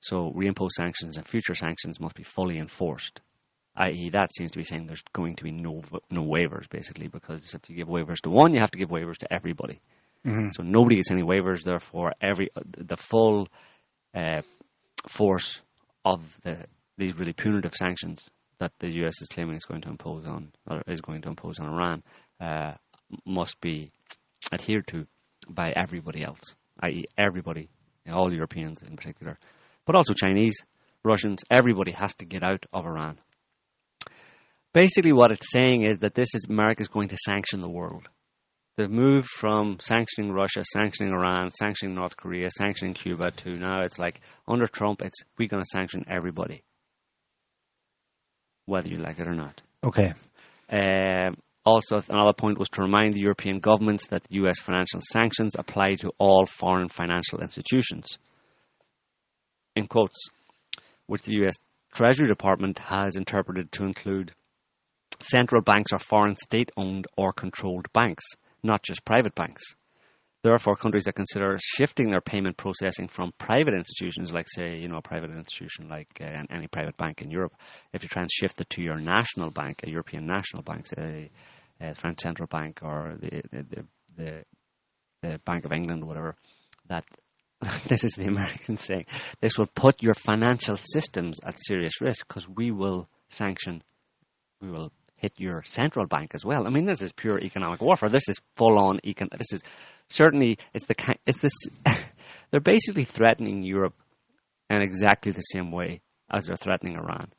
So, 0.00 0.32
reimposed 0.32 0.72
sanctions 0.72 1.16
and 1.16 1.26
future 1.26 1.54
sanctions 1.54 2.00
must 2.00 2.14
be 2.14 2.22
fully 2.22 2.58
enforced. 2.58 3.20
I.e., 3.76 4.10
that 4.10 4.34
seems 4.34 4.50
to 4.52 4.58
be 4.58 4.64
saying 4.64 4.86
there's 4.86 5.02
going 5.12 5.36
to 5.36 5.44
be 5.44 5.52
no 5.52 5.82
no 6.10 6.24
waivers, 6.24 6.68
basically, 6.68 7.06
because 7.06 7.54
if 7.54 7.68
you 7.70 7.76
give 7.76 7.88
waivers 7.88 8.20
to 8.22 8.30
one, 8.30 8.52
you 8.52 8.58
have 8.58 8.70
to 8.72 8.78
give 8.78 8.90
waivers 8.90 9.18
to 9.18 9.32
everybody. 9.32 9.80
Mm-hmm. 10.28 10.48
So 10.54 10.62
nobody 10.62 10.96
gets 10.96 11.10
any 11.10 11.22
waivers. 11.22 11.62
Therefore, 11.62 12.12
every 12.20 12.50
the 12.76 12.96
full 12.96 13.48
uh, 14.14 14.42
force 15.08 15.60
of 16.04 16.20
the 16.42 16.66
these 16.96 17.16
really 17.16 17.32
punitive 17.32 17.74
sanctions 17.74 18.28
that 18.58 18.72
the 18.80 18.90
U.S. 19.02 19.22
is 19.22 19.28
claiming 19.28 19.56
is 19.56 19.64
going 19.64 19.82
to 19.82 19.88
impose 19.88 20.26
on 20.26 20.52
or 20.68 20.82
is 20.86 21.00
going 21.00 21.22
to 21.22 21.28
impose 21.28 21.58
on 21.60 21.68
Iran 21.68 22.02
uh, 22.40 22.72
must 23.24 23.60
be 23.60 23.92
adhered 24.52 24.86
to 24.88 25.06
by 25.48 25.72
everybody 25.74 26.24
else, 26.24 26.40
i.e., 26.80 27.04
everybody, 27.16 27.70
all 28.10 28.32
Europeans 28.32 28.82
in 28.82 28.96
particular, 28.96 29.38
but 29.86 29.94
also 29.94 30.12
Chinese, 30.12 30.60
Russians. 31.04 31.42
Everybody 31.50 31.92
has 31.92 32.14
to 32.16 32.24
get 32.24 32.42
out 32.42 32.64
of 32.72 32.84
Iran. 32.84 33.18
Basically, 34.72 35.12
what 35.12 35.32
it's 35.32 35.50
saying 35.50 35.82
is 35.82 35.98
that 36.00 36.14
this 36.14 36.34
is 36.34 36.46
America 36.48 36.82
is 36.82 36.88
going 36.88 37.08
to 37.08 37.16
sanction 37.16 37.60
the 37.60 37.68
world 37.68 38.08
they've 38.78 38.90
moved 38.90 39.26
from 39.26 39.76
sanctioning 39.80 40.32
Russia, 40.32 40.62
sanctioning 40.64 41.12
Iran, 41.12 41.50
sanctioning 41.50 41.96
North 41.96 42.16
Korea, 42.16 42.48
sanctioning 42.48 42.94
Cuba 42.94 43.32
to 43.32 43.56
now 43.56 43.82
it's 43.82 43.98
like 43.98 44.20
under 44.46 44.68
Trump, 44.68 45.02
it's 45.02 45.24
we're 45.36 45.48
going 45.48 45.62
to 45.62 45.68
sanction 45.68 46.04
everybody, 46.08 46.62
whether 48.66 48.88
you 48.88 48.98
like 48.98 49.18
it 49.18 49.26
or 49.26 49.34
not. 49.34 49.60
Okay. 49.84 50.14
Um, 50.70 51.36
also, 51.64 52.00
another 52.08 52.32
point 52.32 52.58
was 52.58 52.68
to 52.70 52.82
remind 52.82 53.14
the 53.14 53.20
European 53.20 53.58
governments 53.58 54.06
that 54.06 54.22
U.S. 54.30 54.60
financial 54.60 55.00
sanctions 55.02 55.56
apply 55.58 55.96
to 55.96 56.12
all 56.18 56.46
foreign 56.46 56.88
financial 56.88 57.40
institutions. 57.40 58.18
In 59.74 59.86
quotes, 59.88 60.28
which 61.06 61.22
the 61.22 61.34
U.S. 61.40 61.56
Treasury 61.92 62.28
Department 62.28 62.78
has 62.78 63.16
interpreted 63.16 63.72
to 63.72 63.84
include 63.84 64.32
central 65.20 65.62
banks 65.62 65.92
or 65.92 65.98
foreign 65.98 66.36
state 66.36 66.70
owned 66.76 67.06
or 67.16 67.32
controlled 67.32 67.92
banks 67.92 68.24
not 68.62 68.82
just 68.82 69.04
private 69.04 69.34
banks. 69.34 69.74
Therefore, 70.44 70.76
countries 70.76 71.04
that 71.04 71.14
consider 71.14 71.58
shifting 71.60 72.10
their 72.10 72.20
payment 72.20 72.56
processing 72.56 73.08
from 73.08 73.32
private 73.38 73.74
institutions, 73.74 74.32
like 74.32 74.46
say, 74.48 74.78
you 74.78 74.88
know, 74.88 74.98
a 74.98 75.02
private 75.02 75.30
institution 75.30 75.88
like 75.88 76.08
uh, 76.20 76.44
any 76.48 76.68
private 76.68 76.96
bank 76.96 77.22
in 77.22 77.30
Europe, 77.30 77.54
if 77.92 78.04
you 78.04 78.08
try 78.08 78.22
and 78.22 78.30
shift 78.30 78.60
it 78.60 78.70
to 78.70 78.82
your 78.82 78.96
national 78.96 79.50
bank, 79.50 79.80
a 79.82 79.90
European 79.90 80.26
national 80.26 80.62
bank, 80.62 80.86
say, 80.86 81.30
a 81.80 81.94
French 81.94 82.20
central 82.20 82.46
bank 82.46 82.80
or 82.82 83.16
the 83.20 83.42
the, 83.50 83.84
the, 84.16 84.44
the 85.22 85.38
Bank 85.44 85.64
of 85.64 85.72
England, 85.72 86.04
whatever, 86.04 86.36
that 86.88 87.04
this 87.88 88.04
is 88.04 88.12
the 88.12 88.26
American 88.26 88.76
saying 88.88 89.06
this 89.40 89.58
will 89.58 89.70
put 89.74 90.02
your 90.02 90.14
financial 90.14 90.76
systems 90.76 91.38
at 91.44 91.58
serious 91.58 92.00
risk 92.00 92.26
because 92.26 92.48
we 92.48 92.70
will 92.70 93.08
sanction, 93.30 93.82
we 94.60 94.70
will 94.70 94.92
hit 95.18 95.32
your 95.36 95.62
central 95.64 96.06
bank 96.06 96.30
as 96.34 96.44
well. 96.44 96.66
I 96.66 96.70
mean, 96.70 96.86
this 96.86 97.02
is 97.02 97.12
pure 97.12 97.38
economic 97.38 97.82
warfare. 97.82 98.08
This 98.08 98.28
is 98.28 98.40
full 98.56 98.78
on 98.78 99.00
econ. 99.04 99.28
This 99.36 99.52
is 99.52 99.62
certainly 100.08 100.58
it's 100.72 100.86
the 100.86 100.94
kind. 100.94 101.18
It's 101.26 101.38
this. 101.38 101.52
they're 102.50 102.60
basically 102.60 103.04
threatening 103.04 103.62
Europe 103.62 103.94
in 104.70 104.80
exactly 104.80 105.32
the 105.32 105.40
same 105.40 105.70
way 105.70 106.00
as 106.32 106.46
they're 106.46 106.56
threatening 106.56 106.94
Iran 106.94 107.32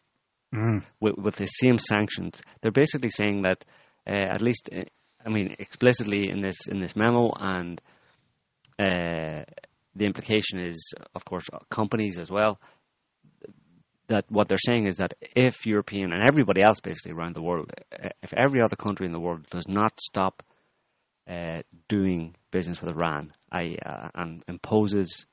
mm. 0.54 0.84
with, 1.00 1.18
with 1.18 1.36
the 1.36 1.46
same 1.46 1.78
sanctions. 1.78 2.42
They're 2.62 2.72
basically 2.72 3.12
saying 3.12 3.44
that 3.44 3.66
uh, 4.08 4.12
at 4.12 4.42
least, 4.42 4.70
uh, 4.76 4.84
I 5.26 5.30
mean, 5.30 5.56
explicitly 5.58 6.30
in 6.30 6.42
this 6.42 6.68
in 6.70 6.80
this 6.80 6.96
memo 6.96 7.32
and. 7.36 7.82
Uh, 8.78 9.44
the 9.96 10.06
implication 10.06 10.60
is, 10.60 10.94
of 11.14 11.26
course, 11.26 11.46
companies 11.70 12.18
as 12.18 12.32
well 12.32 12.60
that 14.10 14.26
what 14.30 14.48
they're 14.48 14.58
saying 14.58 14.88
is 14.88 14.98
that 14.98 15.14
if 15.22 15.66
European 15.66 16.12
and 16.12 16.24
everybody 16.24 16.62
else 16.62 16.80
basically 16.80 17.12
around 17.12 17.36
the 17.36 17.42
world, 17.42 17.72
if 18.22 18.34
every 18.34 18.62
other 18.62 18.76
country 18.76 19.06
in 19.06 19.12
the 19.12 19.20
world 19.20 19.46
does 19.52 19.68
not 19.68 20.00
stop 20.02 20.44
uh, 21.30 21.62
doing 21.88 22.36
business 22.52 22.82
with 22.82 22.90
Iran 22.90 23.34
I, 23.52 23.78
uh, 23.86 24.10
and 24.16 24.44
imposes 24.48 25.26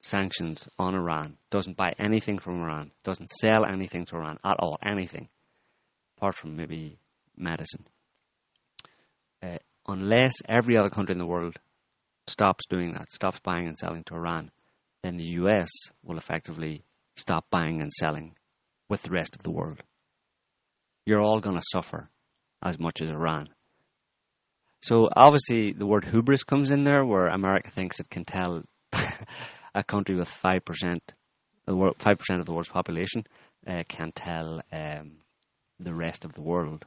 sanctions 0.00 0.66
on 0.78 0.94
Iran, 0.94 1.36
doesn't 1.50 1.76
buy 1.76 1.92
anything 1.98 2.38
from 2.38 2.62
Iran, 2.62 2.90
doesn't 3.04 3.30
sell 3.30 3.66
anything 3.66 4.06
to 4.06 4.16
Iran 4.16 4.38
at 4.44 4.56
all, 4.58 4.78
anything, 4.84 5.28
apart 6.16 6.34
from 6.34 6.56
maybe 6.56 6.98
medicine, 7.36 7.86
uh, 9.42 9.58
unless 9.86 10.32
every 10.48 10.78
other 10.78 10.90
country 10.90 11.12
in 11.12 11.18
the 11.18 11.26
world 11.26 11.56
stops 12.26 12.64
doing 12.70 12.94
that, 12.94 13.12
stops 13.12 13.40
buying 13.44 13.66
and 13.66 13.76
selling 13.76 14.04
to 14.04 14.14
Iran, 14.14 14.50
then 15.02 15.18
the 15.18 15.34
US 15.40 15.68
will 16.02 16.16
effectively 16.16 16.82
stop 17.16 17.46
buying 17.50 17.80
and 17.80 17.92
selling 17.92 18.34
with 18.88 19.02
the 19.02 19.10
rest 19.10 19.34
of 19.34 19.42
the 19.42 19.50
world. 19.50 19.82
You're 21.06 21.20
all 21.20 21.40
going 21.40 21.56
to 21.56 21.64
suffer 21.72 22.08
as 22.62 22.78
much 22.78 23.00
as 23.00 23.10
Iran. 23.10 23.48
So 24.82 25.08
obviously 25.14 25.72
the 25.72 25.86
word 25.86 26.04
hubris 26.04 26.44
comes 26.44 26.70
in 26.70 26.84
there, 26.84 27.04
where 27.04 27.28
America 27.28 27.70
thinks 27.70 28.00
it 28.00 28.10
can 28.10 28.24
tell 28.24 28.62
a 29.74 29.84
country 29.84 30.16
with 30.16 30.28
five 30.28 30.64
percent, 30.64 31.02
five 31.66 32.18
percent 32.18 32.40
of 32.40 32.46
the 32.46 32.52
world's 32.52 32.68
population, 32.68 33.24
uh, 33.66 33.84
can 33.88 34.12
tell 34.12 34.60
um, 34.72 35.12
the 35.78 35.94
rest 35.94 36.24
of 36.24 36.34
the 36.34 36.42
world 36.42 36.84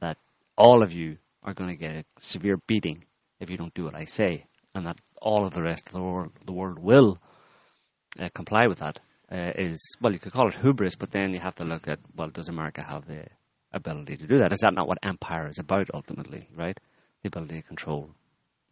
that 0.00 0.18
all 0.56 0.82
of 0.82 0.92
you 0.92 1.16
are 1.42 1.54
going 1.54 1.70
to 1.70 1.76
get 1.76 1.96
a 1.96 2.04
severe 2.20 2.58
beating 2.66 3.04
if 3.40 3.50
you 3.50 3.56
don't 3.56 3.74
do 3.74 3.84
what 3.84 3.94
I 3.94 4.04
say, 4.04 4.46
and 4.74 4.86
that 4.86 4.98
all 5.20 5.46
of 5.46 5.52
the 5.52 5.62
rest 5.62 5.86
of 5.86 5.92
the 5.92 6.02
world, 6.02 6.32
the 6.46 6.52
world 6.52 6.78
will 6.78 7.18
uh, 8.18 8.28
comply 8.34 8.66
with 8.66 8.78
that. 8.78 8.98
Uh, 9.30 9.52
is 9.56 9.96
well, 10.00 10.12
you 10.12 10.18
could 10.18 10.32
call 10.32 10.48
it 10.48 10.54
hubris, 10.54 10.96
but 10.96 11.10
then 11.10 11.32
you 11.32 11.40
have 11.40 11.54
to 11.56 11.64
look 11.64 11.88
at 11.88 11.98
well, 12.14 12.28
does 12.28 12.48
America 12.48 12.82
have 12.82 13.06
the 13.06 13.24
ability 13.72 14.16
to 14.16 14.26
do 14.26 14.38
that? 14.38 14.52
Is 14.52 14.60
that 14.60 14.74
not 14.74 14.86
what 14.86 14.98
empire 15.02 15.48
is 15.48 15.58
about 15.58 15.88
ultimately, 15.92 16.48
right? 16.54 16.78
The 17.22 17.28
ability 17.28 17.62
to 17.62 17.66
control. 17.66 18.10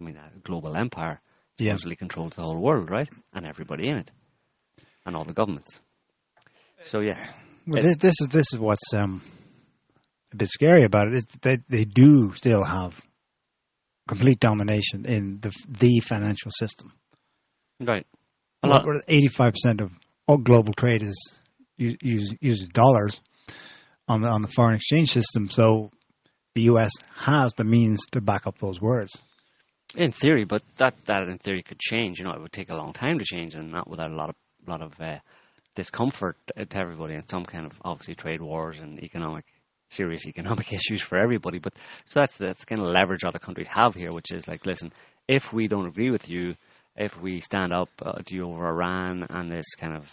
I 0.00 0.04
mean, 0.04 0.16
a 0.16 0.38
global 0.40 0.76
empire 0.76 1.20
supposedly 1.58 1.92
yeah. 1.92 1.98
controls 1.98 2.34
the 2.36 2.42
whole 2.42 2.58
world, 2.58 2.90
right, 2.90 3.08
and 3.32 3.46
everybody 3.46 3.88
in 3.88 3.98
it, 3.98 4.10
and 5.06 5.16
all 5.16 5.24
the 5.24 5.32
governments. 5.32 5.80
So 6.84 7.00
yeah, 7.00 7.28
well, 7.66 7.82
this, 7.82 7.96
this 7.96 8.14
is 8.20 8.28
this 8.28 8.52
is 8.52 8.58
what's 8.58 8.92
um, 8.94 9.22
a 10.32 10.36
bit 10.36 10.48
scary 10.48 10.84
about 10.84 11.08
it. 11.08 11.14
It's 11.14 11.36
they 11.40 11.58
they 11.68 11.84
do 11.84 12.32
still 12.34 12.64
have 12.64 13.00
complete 14.08 14.40
domination 14.40 15.06
in 15.06 15.38
the 15.40 15.52
the 15.68 16.00
financial 16.00 16.50
system. 16.50 16.92
Right. 17.80 18.06
Eighty 19.08 19.28
five 19.28 19.52
percent 19.52 19.80
of 19.80 19.90
all 20.26 20.38
global 20.38 20.72
trade 20.72 21.02
is 21.02 21.32
use 21.76 22.32
uses 22.40 22.68
dollars 22.68 23.20
on 24.08 24.22
the 24.22 24.28
on 24.28 24.42
the 24.42 24.48
foreign 24.48 24.76
exchange 24.76 25.10
system. 25.10 25.48
So 25.50 25.90
the 26.54 26.62
U.S. 26.62 26.90
has 27.14 27.52
the 27.54 27.64
means 27.64 28.00
to 28.12 28.20
back 28.20 28.46
up 28.46 28.58
those 28.58 28.80
words. 28.80 29.10
In 29.96 30.12
theory, 30.12 30.44
but 30.44 30.62
that 30.78 30.94
that 31.06 31.28
in 31.28 31.38
theory 31.38 31.62
could 31.62 31.78
change. 31.78 32.18
You 32.18 32.24
know, 32.24 32.32
it 32.32 32.40
would 32.40 32.52
take 32.52 32.70
a 32.70 32.76
long 32.76 32.92
time 32.92 33.18
to 33.18 33.24
change, 33.24 33.54
and 33.54 33.72
not 33.72 33.88
without 33.88 34.10
a 34.10 34.14
lot 34.14 34.30
of 34.30 34.36
lot 34.66 34.80
of 34.80 34.92
uh, 35.00 35.18
discomfort 35.74 36.36
to 36.56 36.78
everybody, 36.78 37.14
and 37.14 37.28
some 37.28 37.44
kind 37.44 37.66
of 37.66 37.72
obviously 37.84 38.14
trade 38.14 38.40
wars 38.40 38.78
and 38.78 39.02
economic 39.02 39.44
serious 39.90 40.26
economic 40.26 40.72
issues 40.72 41.02
for 41.02 41.18
everybody. 41.18 41.58
But 41.58 41.74
so 42.06 42.20
that's 42.20 42.38
that's 42.38 42.64
kind 42.64 42.80
of 42.80 42.88
leverage 42.88 43.24
other 43.24 43.38
countries 43.38 43.68
have 43.68 43.94
here, 43.94 44.12
which 44.12 44.32
is 44.32 44.48
like, 44.48 44.64
listen, 44.66 44.92
if 45.28 45.52
we 45.52 45.68
don't 45.68 45.86
agree 45.86 46.10
with 46.10 46.28
you, 46.28 46.54
if 46.96 47.20
we 47.20 47.40
stand 47.40 47.72
up 47.72 47.88
uh, 48.02 48.20
to 48.24 48.40
over 48.40 48.68
Iran 48.68 49.26
and 49.28 49.50
this 49.50 49.74
kind 49.74 49.96
of 49.96 50.04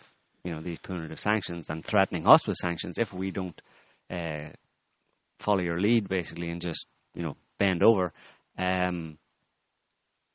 you 0.44 0.54
know 0.54 0.62
these 0.62 0.80
punitive 0.80 1.20
sanctions 1.20 1.70
and 1.70 1.86
threatening 1.86 2.28
us 2.28 2.48
with 2.48 2.58
sanctions, 2.58 2.98
if 2.98 3.14
we 3.14 3.32
don't 3.32 3.60
uh, 4.10 4.50
follow 5.40 5.62
your 5.62 5.80
lead 5.80 6.08
basically 6.08 6.50
and 6.50 6.62
just 6.62 6.86
you 7.14 7.24
know 7.24 7.36
bend 7.58 7.84
over, 7.84 8.14
um, 8.58 9.18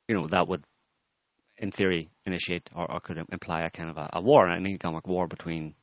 you 0.09 0.15
know 0.15 0.27
that 0.29 0.49
would 0.49 0.65
in 1.57 1.71
theory 1.71 2.11
initiate 2.27 2.69
or, 2.75 2.91
or 2.91 3.01
could 3.01 3.19
imply 3.31 3.63
a 3.63 3.71
kind 3.71 3.91
of 3.91 3.97
a, 3.97 4.11
a 4.15 4.21
war, 4.21 4.49
an 4.49 4.67
economic 4.67 5.07
war 5.07 5.27
between 5.27 5.75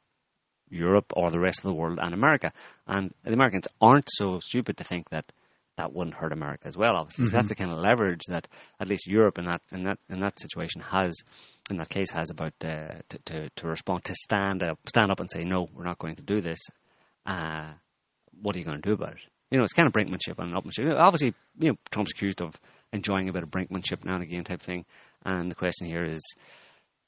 Europe 0.69 1.11
or 1.15 1.31
the 1.31 1.39
rest 1.39 1.59
of 1.59 1.63
the 1.63 1.73
world 1.73 1.99
and 2.01 2.13
America. 2.13 2.51
And 2.87 3.13
the 3.23 3.33
Americans 3.33 3.67
aren't 3.79 4.09
so 4.09 4.39
stupid 4.39 4.77
to 4.77 4.83
think 4.83 5.09
that 5.09 5.31
that 5.77 5.93
wouldn't 5.93 6.15
hurt 6.15 6.33
America 6.33 6.67
as 6.67 6.77
well. 6.77 6.95
Obviously, 6.95 7.25
mm-hmm. 7.25 7.31
so 7.31 7.37
that's 7.37 7.47
the 7.47 7.55
kind 7.55 7.71
of 7.71 7.79
leverage 7.79 8.21
that 8.27 8.47
at 8.79 8.87
least 8.87 9.07
Europe 9.07 9.37
in 9.37 9.45
that 9.45 9.61
in 9.71 9.83
that 9.83 9.99
in 10.09 10.19
that 10.19 10.39
situation 10.39 10.81
has, 10.81 11.15
in 11.69 11.77
that 11.77 11.89
case, 11.89 12.11
has 12.11 12.29
about 12.29 12.53
uh, 12.63 12.99
to, 13.09 13.17
to, 13.25 13.49
to 13.55 13.67
respond 13.67 14.03
to 14.05 14.15
stand 14.15 14.63
up 14.63 14.79
stand 14.87 15.11
up 15.11 15.19
and 15.19 15.29
say 15.31 15.43
no, 15.43 15.67
we're 15.73 15.85
not 15.85 15.99
going 15.99 16.15
to 16.15 16.23
do 16.23 16.41
this. 16.41 16.59
Uh, 17.25 17.71
what 18.41 18.55
are 18.55 18.59
you 18.59 18.65
going 18.65 18.81
to 18.81 18.87
do 18.87 18.93
about 18.93 19.11
it? 19.11 19.19
You 19.49 19.57
know, 19.57 19.63
it's 19.63 19.73
kind 19.73 19.87
of 19.87 19.93
brinkmanship 19.93 20.39
and 20.39 20.53
upmanship. 20.53 20.97
Obviously, 20.97 21.33
you 21.59 21.71
know, 21.71 21.77
Trump's 21.91 22.11
accused 22.11 22.41
of 22.41 22.55
enjoying 22.93 23.29
a 23.29 23.33
bit 23.33 23.43
of 23.43 23.49
brinkmanship 23.49 24.03
now 24.03 24.15
and 24.15 24.23
again 24.23 24.43
type 24.43 24.61
thing. 24.61 24.85
And 25.25 25.51
the 25.51 25.55
question 25.55 25.87
here 25.87 26.03
is 26.03 26.21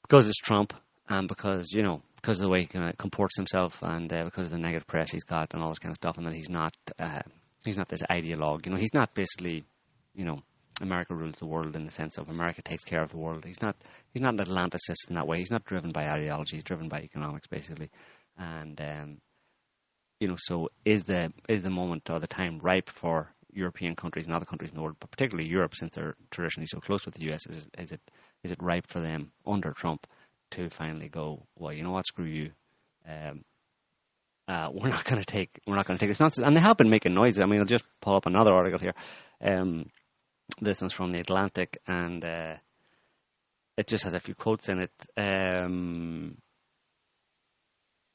because 0.02 0.28
it's 0.28 0.38
Trump 0.38 0.72
and 1.08 1.28
because 1.28 1.72
you 1.72 1.82
know 1.82 2.02
because 2.16 2.40
of 2.40 2.44
the 2.44 2.50
way 2.50 2.60
he 2.60 2.66
kind 2.66 2.88
of 2.88 2.96
comports 2.96 3.36
himself 3.36 3.82
and 3.82 4.10
uh, 4.12 4.24
because 4.24 4.46
of 4.46 4.50
the 4.50 4.58
negative 4.58 4.86
press 4.86 5.10
he's 5.10 5.24
got 5.24 5.52
and 5.52 5.62
all 5.62 5.68
this 5.68 5.78
kind 5.78 5.92
of 5.92 5.96
stuff, 5.96 6.16
and 6.16 6.26
that 6.26 6.34
he's 6.34 6.48
not 6.48 6.74
uh, 6.98 7.20
he's 7.64 7.76
not 7.76 7.88
this 7.88 8.02
ideologue. 8.02 8.66
You 8.66 8.72
know, 8.72 8.78
he's 8.78 8.94
not 8.94 9.14
basically 9.14 9.64
you 10.14 10.24
know 10.24 10.40
America 10.80 11.14
rules 11.14 11.36
the 11.36 11.46
world 11.46 11.76
in 11.76 11.84
the 11.84 11.92
sense 11.92 12.18
of 12.18 12.28
America 12.28 12.62
takes 12.62 12.84
care 12.84 13.02
of 13.02 13.10
the 13.10 13.18
world. 13.18 13.44
He's 13.44 13.62
not 13.62 13.76
he's 14.12 14.22
not 14.22 14.34
an 14.34 14.44
Atlanticist 14.44 15.08
in 15.08 15.16
that 15.16 15.26
way. 15.26 15.38
He's 15.38 15.50
not 15.50 15.64
driven 15.64 15.90
by 15.90 16.08
ideology. 16.08 16.56
He's 16.56 16.64
driven 16.64 16.88
by 16.88 17.00
economics 17.00 17.46
basically, 17.46 17.90
and 18.36 18.80
um, 18.80 19.18
you 20.20 20.28
know, 20.28 20.36
so 20.38 20.68
is 20.84 21.04
the 21.04 21.32
is 21.48 21.62
the 21.62 21.70
moment 21.70 22.08
or 22.10 22.20
the 22.20 22.26
time 22.26 22.58
ripe 22.60 22.90
for 22.90 23.30
European 23.52 23.94
countries 23.94 24.26
and 24.26 24.34
other 24.34 24.44
countries 24.44 24.70
in 24.70 24.76
the 24.76 24.82
world, 24.82 24.96
but 24.98 25.10
particularly 25.10 25.48
Europe, 25.48 25.74
since 25.74 25.94
they're 25.94 26.16
traditionally 26.30 26.66
so 26.66 26.80
close 26.80 27.06
with 27.06 27.14
the 27.14 27.32
US, 27.32 27.46
is, 27.46 27.66
is 27.78 27.92
it 27.92 28.00
is 28.42 28.50
it 28.50 28.62
ripe 28.62 28.86
for 28.86 29.00
them 29.00 29.30
under 29.46 29.72
Trump 29.72 30.06
to 30.50 30.68
finally 30.70 31.08
go, 31.08 31.46
well, 31.56 31.72
you 31.72 31.82
know 31.82 31.92
what, 31.92 32.06
screw 32.06 32.26
you. 32.26 32.50
Um, 33.08 33.44
uh, 34.48 34.68
we're 34.72 34.88
not 34.88 35.04
going 35.04 35.20
to 35.20 35.24
take 35.24 35.60
we're 35.66 35.76
not 35.76 35.86
going 35.86 35.98
to 35.98 36.02
take 36.02 36.10
this 36.10 36.20
nonsense, 36.20 36.46
and 36.46 36.56
they 36.56 36.60
have 36.60 36.76
been 36.76 36.90
making 36.90 37.14
noises. 37.14 37.40
I 37.40 37.46
mean, 37.46 37.60
I'll 37.60 37.66
just 37.66 37.86
pull 38.00 38.16
up 38.16 38.26
another 38.26 38.52
article 38.52 38.78
here. 38.78 38.94
Um, 39.40 39.86
this 40.60 40.80
one's 40.80 40.92
from 40.92 41.10
the 41.10 41.20
Atlantic, 41.20 41.78
and 41.86 42.24
uh, 42.24 42.54
it 43.76 43.86
just 43.86 44.04
has 44.04 44.14
a 44.14 44.20
few 44.20 44.34
quotes 44.34 44.68
in 44.68 44.80
it 44.80 44.92
um, 45.16 46.36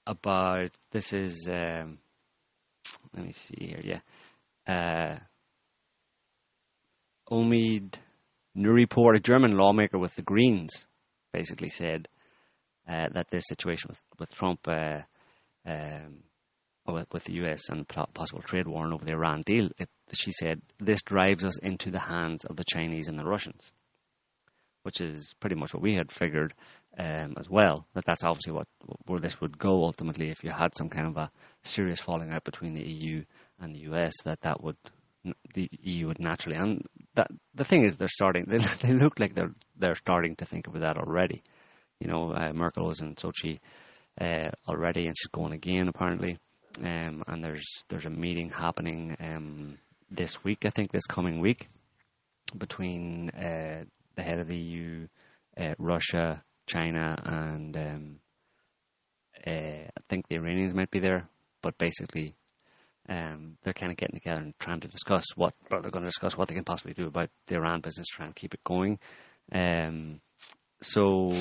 about 0.06 0.72
this 0.92 1.14
is. 1.14 1.48
Um, 1.48 2.00
let 3.16 3.26
me 3.26 3.32
see 3.32 3.58
here. 3.60 3.82
Yeah, 3.84 4.02
uh, 4.68 5.20
Omid 7.32 7.96
Nouripour, 8.56 9.16
a 9.16 9.20
German 9.20 9.58
lawmaker 9.58 9.98
with 9.98 10.16
the 10.16 10.22
Greens, 10.22 10.88
basically 11.34 11.70
said 11.70 12.08
uh, 12.88 13.08
that 13.14 13.30
this 13.30 13.46
situation 13.48 13.90
with 13.90 14.04
with 14.20 14.36
Trump, 14.36 14.60
uh, 14.68 15.00
um, 15.70 16.24
with, 16.88 17.08
with, 17.14 17.24
the 17.26 17.34
U.S. 17.34 17.70
and 17.70 17.88
possible 17.88 18.42
trade 18.42 18.68
war 18.68 18.84
and 18.84 18.94
over 18.94 19.06
the 19.06 19.12
Iran 19.12 19.44
deal, 19.46 19.70
it, 19.78 19.90
she 20.12 20.32
said 20.32 20.62
this 20.80 21.04
drives 21.04 21.46
us 21.46 21.60
into 21.60 21.92
the 21.92 22.00
hands 22.00 22.46
of 22.46 22.56
the 22.56 22.64
Chinese 22.64 23.08
and 23.08 23.20
the 23.20 23.26
Russians, 23.26 23.72
which 24.84 25.00
is 25.02 25.36
pretty 25.40 25.56
much 25.56 25.74
what 25.74 25.84
we 25.84 25.94
had 25.94 26.12
figured 26.12 26.54
um, 26.98 27.36
as 27.40 27.48
well. 27.48 27.86
That 27.94 28.06
that's 28.06 28.24
obviously 28.24 28.54
what 28.54 28.68
where 29.06 29.20
this 29.20 29.40
would 29.40 29.58
go 29.60 29.84
ultimately 29.84 30.30
if 30.30 30.44
you 30.44 30.52
had 30.52 30.76
some 30.76 30.90
kind 30.90 31.08
of 31.08 31.18
a 31.18 31.32
serious 31.64 32.00
falling 32.00 32.32
out 32.32 32.44
between 32.44 32.74
the 32.74 32.88
EU 32.88 33.24
and 33.60 33.76
the 33.76 33.92
US. 33.92 34.14
That 34.26 34.42
that 34.42 34.64
would 34.64 34.78
the 35.54 35.70
EU 35.84 36.08
would 36.08 36.20
naturally 36.20 36.58
and 36.58 36.82
that 37.16 37.28
the 37.54 37.66
thing 37.66 37.84
is 37.84 37.98
they're 37.98 38.08
starting 38.08 38.46
they, 38.48 38.58
they 38.58 38.94
look 38.94 39.20
like 39.20 39.36
they're 39.36 39.54
they're 39.78 39.96
starting 39.96 40.36
to 40.38 40.46
think 40.46 40.66
about 40.66 40.80
that 40.80 40.98
already 40.98 41.44
you 42.00 42.08
know, 42.08 42.32
uh, 42.32 42.54
Merkel 42.54 42.88
was 42.88 43.02
in 43.02 43.16
Sochi 43.16 43.60
uh, 44.20 44.52
already, 44.68 45.08
and 45.08 45.16
she's 45.18 45.32
going 45.32 45.54
again 45.54 45.88
apparently. 45.88 46.38
Um, 46.78 47.24
and 47.28 47.44
there's 47.44 47.84
there's 47.90 48.06
a 48.06 48.12
meeting 48.12 48.50
happening 48.50 49.16
um, 49.20 49.78
this 50.12 50.44
week, 50.44 50.60
I 50.66 50.70
think, 50.70 50.92
this 50.92 51.08
coming 51.08 51.40
week, 51.40 51.68
between 52.58 53.30
uh, 53.30 53.84
the 54.16 54.22
head 54.22 54.40
of 54.40 54.48
the 54.48 54.58
EU, 54.58 55.08
uh, 55.58 55.74
Russia, 55.78 56.44
China, 56.68 57.16
and 57.24 57.78
um, 57.78 58.20
uh, 59.46 59.52
I 59.88 60.02
think 60.10 60.28
the 60.28 60.36
Iranians 60.36 60.74
might 60.74 60.92
be 60.92 61.00
there. 61.00 61.28
But 61.62 61.78
basically, 61.78 62.36
um, 63.10 63.58
they're 63.64 63.74
kind 63.74 63.92
of 63.92 63.98
getting 63.98 64.16
together 64.16 64.42
and 64.42 64.54
trying 64.60 64.80
to 64.82 64.88
discuss 64.88 65.26
what 65.36 65.54
they're 65.70 65.82
going 65.82 66.04
to 66.04 66.10
discuss 66.10 66.38
what 66.38 66.48
they 66.48 66.56
can 66.56 66.64
possibly 66.64 66.94
do 66.94 67.08
about 67.08 67.30
the 67.48 67.56
Iran 67.56 67.82
business, 67.82 68.08
try 68.08 68.26
and 68.26 68.36
keep 68.36 68.54
it 68.54 68.64
going. 68.64 69.00
Um, 69.52 70.22
so 70.82 71.34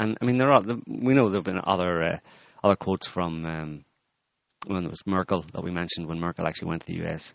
and 0.00 0.16
I 0.20 0.24
mean, 0.24 0.38
there 0.38 0.50
are 0.50 0.62
we 0.86 1.14
know 1.14 1.28
there 1.28 1.38
have 1.38 1.44
been 1.44 1.60
other 1.62 2.02
uh, 2.02 2.18
other 2.64 2.76
quotes 2.76 3.06
from 3.06 3.44
um, 3.44 3.84
when 4.66 4.84
it 4.84 4.90
was 4.90 5.06
Merkel 5.06 5.44
that 5.52 5.62
we 5.62 5.70
mentioned 5.70 6.08
when 6.08 6.18
Merkel 6.18 6.46
actually 6.46 6.68
went 6.68 6.86
to 6.86 6.92
the 6.92 7.06
US. 7.06 7.34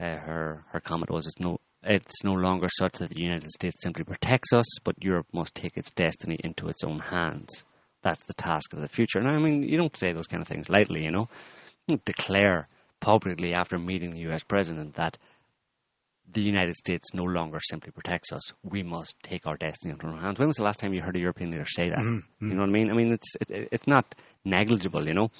Uh, 0.00 0.16
her 0.16 0.64
her 0.70 0.80
comment 0.80 1.10
was, 1.10 1.26
"It's 1.26 1.38
no 1.38 1.58
it's 1.82 2.24
no 2.24 2.32
longer 2.32 2.68
such 2.78 2.94
that 2.98 3.10
the 3.10 3.20
United 3.20 3.50
States 3.50 3.76
simply 3.82 4.04
protects 4.04 4.54
us, 4.54 4.78
but 4.82 5.04
Europe 5.04 5.26
must 5.34 5.54
take 5.54 5.76
its 5.76 5.90
destiny 5.90 6.38
into 6.42 6.68
its 6.68 6.84
own 6.84 7.00
hands. 7.00 7.64
That's 8.02 8.24
the 8.24 8.34
task 8.34 8.72
of 8.72 8.80
the 8.80 8.88
future." 8.88 9.18
And 9.18 9.28
I 9.28 9.38
mean, 9.38 9.62
you 9.62 9.76
don't 9.76 9.96
say 9.96 10.12
those 10.12 10.26
kind 10.26 10.40
of 10.40 10.48
things 10.48 10.70
lightly, 10.70 11.04
you 11.04 11.10
know. 11.10 11.28
You 11.86 12.00
declare 12.06 12.66
publicly 13.00 13.52
after 13.52 13.78
meeting 13.78 14.12
the 14.12 14.20
U.S. 14.20 14.42
president 14.42 14.94
that 14.94 15.18
the 16.32 16.42
United 16.42 16.76
States 16.76 17.14
no 17.14 17.24
longer 17.24 17.58
simply 17.62 17.90
protects 17.92 18.32
us. 18.32 18.52
We 18.62 18.82
must 18.82 19.16
take 19.22 19.46
our 19.46 19.56
destiny 19.56 19.92
into 19.92 20.06
our 20.06 20.20
hands. 20.20 20.38
When 20.38 20.48
was 20.48 20.56
the 20.56 20.64
last 20.64 20.80
time 20.80 20.92
you 20.92 21.02
heard 21.02 21.16
a 21.16 21.20
European 21.20 21.50
leader 21.50 21.66
say 21.66 21.88
that? 21.88 21.98
Mm-hmm. 21.98 22.48
You 22.48 22.54
know 22.54 22.60
what 22.60 22.68
I 22.68 22.72
mean? 22.72 22.90
I 22.90 22.94
mean, 22.94 23.12
it's 23.12 23.36
it, 23.40 23.68
it's 23.72 23.86
not 23.86 24.14
negligible, 24.44 25.06
you 25.06 25.14
know. 25.14 25.30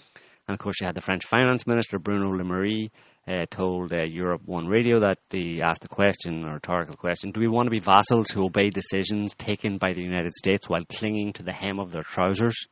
And 0.48 0.54
of 0.54 0.58
course, 0.58 0.80
you 0.80 0.86
had 0.86 0.96
the 0.96 1.00
French 1.00 1.24
finance 1.26 1.66
minister 1.66 1.98
Bruno 1.98 2.30
Le 2.30 2.44
Maire 2.44 2.88
uh, 3.28 3.46
told 3.50 3.92
uh, 3.92 4.02
Europe 4.02 4.42
One 4.44 4.66
Radio 4.66 5.00
that 5.00 5.18
he 5.30 5.62
asked 5.62 5.84
a 5.84 5.88
question, 5.88 6.44
or 6.44 6.54
rhetorical 6.54 6.96
question: 6.96 7.30
Do 7.30 7.40
we 7.40 7.48
want 7.48 7.66
to 7.66 7.70
be 7.70 7.78
vassals 7.78 8.30
who 8.30 8.44
obey 8.44 8.70
decisions 8.70 9.34
taken 9.34 9.78
by 9.78 9.92
the 9.92 10.02
United 10.02 10.32
States 10.32 10.68
while 10.68 10.84
clinging 10.84 11.34
to 11.34 11.42
the 11.42 11.52
hem 11.52 11.78
of 11.78 11.92
their 11.92 12.02
trousers, 12.02 12.66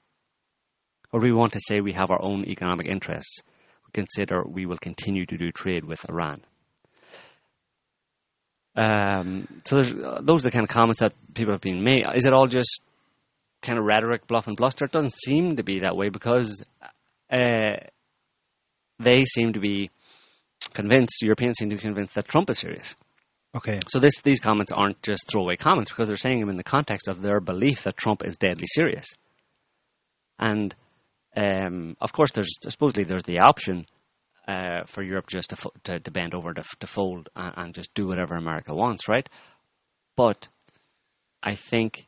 or 1.13 1.21
do 1.21 1.27
we 1.27 1.33
want 1.33 1.53
to 1.53 1.61
say 1.61 1.81
we 1.81 1.93
have 1.93 2.11
our 2.11 2.23
own 2.23 2.45
economic 2.47 2.87
interests? 2.87 3.43
We 3.87 3.93
consider 3.93 4.43
we 4.45 4.67
will 4.67 4.79
continue 4.79 5.25
to 5.27 5.37
do 5.37 5.53
trade 5.53 5.85
with 5.85 6.09
Iran. 6.09 6.43
Um, 8.79 9.49
so 9.65 9.83
those 9.83 10.45
are 10.45 10.51
the 10.51 10.53
kind 10.53 10.63
of 10.63 10.71
comments 10.71 11.01
that 11.01 11.13
people 11.35 11.53
have 11.53 11.61
been 11.61 11.83
made. 11.83 12.05
Is 12.15 12.27
it 12.27 12.33
all 12.33 12.47
just 12.47 12.81
kind 13.61 13.77
of 13.77 13.85
rhetoric, 13.85 14.29
bluff 14.29 14.47
and 14.47 14.57
bluster? 14.57 14.85
It 14.85 14.93
doesn't 14.93 15.15
seem 15.15 15.57
to 15.57 15.65
be 15.65 15.81
that 15.81 15.97
way 15.97 16.11
because 16.11 16.63
uh, 17.29 17.77
they 19.01 19.25
seem 19.25 19.55
to 19.55 19.61
be 19.61 19.91
convinced, 20.75 21.23
Europeans 21.23 21.57
seem 21.59 21.71
to 21.71 21.77
be 21.77 21.83
convinced 21.83 22.15
that 22.15 22.29
Trump 22.29 22.51
is 22.51 22.59
serious. 22.59 22.95
Okay. 23.57 23.81
So 23.89 23.99
this, 23.99 24.21
these 24.21 24.39
comments 24.39 24.71
aren't 24.71 25.03
just 25.03 25.29
throwaway 25.29 25.57
comments 25.57 25.91
because 25.91 26.07
they're 26.07 26.17
saying 26.17 26.39
them 26.39 26.51
in 26.51 26.57
the 26.57 26.63
context 26.63 27.09
of 27.09 27.21
their 27.21 27.41
belief 27.41 27.83
that 27.83 27.97
Trump 27.97 28.25
is 28.25 28.37
deadly 28.37 28.67
serious. 28.67 29.09
And 30.39 30.73
um, 31.37 31.97
of 32.01 32.13
course, 32.13 32.31
there's 32.31 32.55
supposedly 32.63 33.03
there's 33.03 33.25
the 33.25 33.41
option 33.41 33.87
uh, 34.49 34.85
for 34.87 35.03
Europe 35.03 35.27
just 35.29 35.51
to, 35.51 35.71
to, 35.85 36.01
to 36.01 36.11
bend 36.11 36.35
over 36.35 36.55
to, 36.55 36.65
to 36.81 36.87
fold 36.87 37.29
and, 37.37 37.55
and 37.57 37.75
just 37.75 37.93
do 37.93 38.09
whatever 38.09 38.35
America 38.35 38.75
wants, 38.75 39.07
right? 39.07 39.29
But 40.17 40.49
I 41.43 41.55
think 41.55 42.07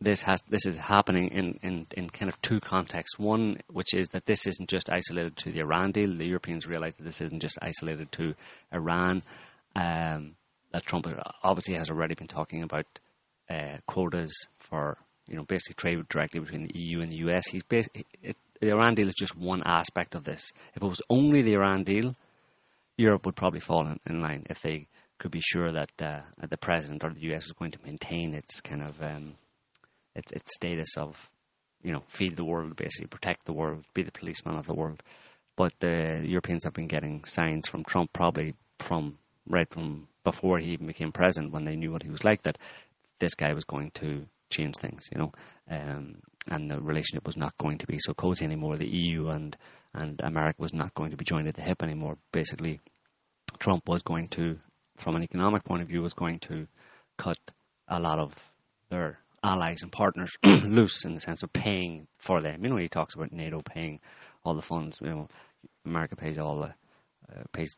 this 0.00 0.22
has 0.22 0.40
this 0.48 0.64
is 0.66 0.76
happening 0.76 1.28
in, 1.28 1.58
in, 1.62 1.86
in 1.96 2.08
kind 2.08 2.28
of 2.28 2.40
two 2.40 2.60
contexts. 2.60 3.18
One, 3.18 3.58
which 3.68 3.94
is 3.94 4.08
that 4.10 4.26
this 4.26 4.46
isn't 4.46 4.68
just 4.68 4.90
isolated 4.90 5.36
to 5.38 5.52
the 5.52 5.60
Iran 5.60 5.92
deal. 5.92 6.16
The 6.16 6.24
Europeans 6.24 6.66
realize 6.66 6.94
that 6.94 7.04
this 7.04 7.20
isn't 7.20 7.42
just 7.42 7.58
isolated 7.60 8.10
to 8.12 8.34
Iran. 8.72 9.22
Um, 9.76 10.36
that 10.72 10.86
Trump 10.86 11.06
obviously 11.42 11.74
has 11.74 11.90
already 11.90 12.14
been 12.14 12.28
talking 12.28 12.62
about 12.62 12.86
uh, 13.50 13.78
quotas 13.86 14.46
for 14.60 14.98
you 15.28 15.36
know 15.36 15.44
basically 15.44 15.74
trade 15.74 16.08
directly 16.08 16.40
between 16.40 16.62
the 16.62 16.78
EU 16.78 17.00
and 17.00 17.10
the 17.10 17.28
US. 17.28 17.46
He's 17.46 17.62
basically 17.64 18.06
it, 18.22 18.36
the 18.62 18.70
Iran 18.70 18.94
deal 18.94 19.08
is 19.08 19.16
just 19.16 19.36
one 19.36 19.64
aspect 19.66 20.14
of 20.14 20.22
this. 20.22 20.52
If 20.76 20.82
it 20.82 20.86
was 20.86 21.02
only 21.10 21.42
the 21.42 21.54
Iran 21.54 21.82
deal, 21.82 22.14
Europe 22.96 23.26
would 23.26 23.34
probably 23.34 23.58
fall 23.58 23.88
in, 23.88 23.98
in 24.08 24.20
line 24.20 24.46
if 24.48 24.62
they 24.62 24.86
could 25.18 25.32
be 25.32 25.40
sure 25.40 25.72
that 25.72 25.90
uh, 26.00 26.20
the 26.48 26.56
president 26.56 27.02
or 27.02 27.12
the 27.12 27.34
US 27.34 27.42
was 27.42 27.54
going 27.58 27.72
to 27.72 27.82
maintain 27.84 28.34
its 28.34 28.60
kind 28.60 28.82
of 28.84 29.02
um, 29.02 29.34
its 30.14 30.30
its 30.30 30.54
status 30.54 30.96
of 30.96 31.28
you 31.82 31.92
know 31.92 32.04
feed 32.06 32.36
the 32.36 32.44
world, 32.44 32.76
basically 32.76 33.08
protect 33.08 33.46
the 33.46 33.52
world, 33.52 33.84
be 33.94 34.04
the 34.04 34.12
policeman 34.12 34.56
of 34.56 34.66
the 34.66 34.74
world. 34.74 35.02
But 35.56 35.72
the 35.80 36.22
Europeans 36.24 36.62
have 36.62 36.72
been 36.72 36.86
getting 36.86 37.24
signs 37.24 37.66
from 37.66 37.82
Trump, 37.82 38.12
probably 38.12 38.54
from 38.78 39.18
right 39.48 39.68
from 39.68 40.06
before 40.22 40.60
he 40.60 40.70
even 40.70 40.86
became 40.86 41.10
president, 41.10 41.52
when 41.52 41.64
they 41.64 41.74
knew 41.74 41.90
what 41.90 42.04
he 42.04 42.10
was 42.10 42.22
like, 42.22 42.42
that 42.42 42.58
this 43.18 43.34
guy 43.34 43.54
was 43.54 43.64
going 43.64 43.90
to 43.96 44.24
change 44.52 44.76
things, 44.76 45.08
you 45.12 45.18
know, 45.18 45.32
um, 45.68 46.16
and 46.48 46.70
the 46.70 46.80
relationship 46.80 47.26
was 47.26 47.36
not 47.36 47.56
going 47.58 47.78
to 47.78 47.86
be 47.86 47.98
so 47.98 48.14
cozy 48.14 48.44
anymore. 48.44 48.76
The 48.76 48.88
EU 48.88 49.28
and 49.28 49.56
and 49.94 50.20
America 50.22 50.60
was 50.60 50.72
not 50.72 50.94
going 50.94 51.10
to 51.10 51.16
be 51.16 51.24
joined 51.24 51.48
at 51.48 51.54
the 51.54 51.62
hip 51.62 51.82
anymore. 51.82 52.16
Basically, 52.32 52.80
Trump 53.58 53.86
was 53.86 54.02
going 54.02 54.28
to, 54.28 54.58
from 54.96 55.16
an 55.16 55.22
economic 55.22 55.64
point 55.64 55.82
of 55.82 55.88
view, 55.88 56.00
was 56.00 56.14
going 56.14 56.38
to 56.40 56.66
cut 57.18 57.38
a 57.88 58.00
lot 58.00 58.18
of 58.18 58.32
their 58.88 59.18
allies 59.44 59.82
and 59.82 59.92
partners 59.92 60.32
loose 60.44 61.04
in 61.04 61.14
the 61.14 61.20
sense 61.20 61.42
of 61.42 61.52
paying 61.52 62.06
for 62.18 62.40
them. 62.40 62.64
You 62.64 62.70
know, 62.70 62.76
he 62.76 62.88
talks 62.88 63.14
about 63.14 63.32
NATO 63.32 63.60
paying 63.60 64.00
all 64.44 64.54
the 64.54 64.62
funds. 64.62 64.98
You 65.00 65.10
know, 65.10 65.28
America 65.84 66.16
pays 66.16 66.38
all 66.38 66.60
the 66.60 66.74
uh, 67.32 67.42
pays 67.52 67.76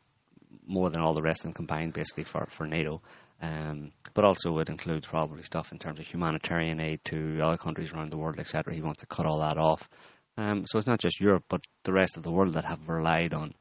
more 0.66 0.90
than 0.90 1.00
all 1.00 1.14
the 1.14 1.22
rest 1.22 1.40
of 1.40 1.44
them 1.44 1.52
combined, 1.54 1.92
basically 1.92 2.24
for 2.24 2.46
for 2.48 2.66
NATO. 2.66 3.02
Um, 3.42 3.92
but 4.14 4.24
also 4.24 4.58
it 4.58 4.68
includes 4.68 5.06
probably 5.06 5.42
stuff 5.42 5.72
in 5.72 5.78
terms 5.78 5.98
of 5.98 6.06
humanitarian 6.06 6.80
aid 6.80 7.00
to 7.06 7.40
other 7.42 7.56
countries 7.56 7.92
around 7.92 8.10
the 8.10 8.16
world, 8.16 8.38
etc. 8.38 8.74
He 8.74 8.82
wants 8.82 9.00
to 9.00 9.06
cut 9.06 9.26
all 9.26 9.40
that 9.40 9.58
off. 9.58 9.88
Um, 10.36 10.64
so 10.66 10.78
it's 10.78 10.86
not 10.86 11.00
just 11.00 11.20
Europe, 11.20 11.44
but 11.48 11.64
the 11.84 11.92
rest 11.92 12.16
of 12.16 12.22
the 12.22 12.32
world 12.32 12.54
that 12.54 12.64
have 12.64 12.88
relied 12.88 13.34
on, 13.34 13.54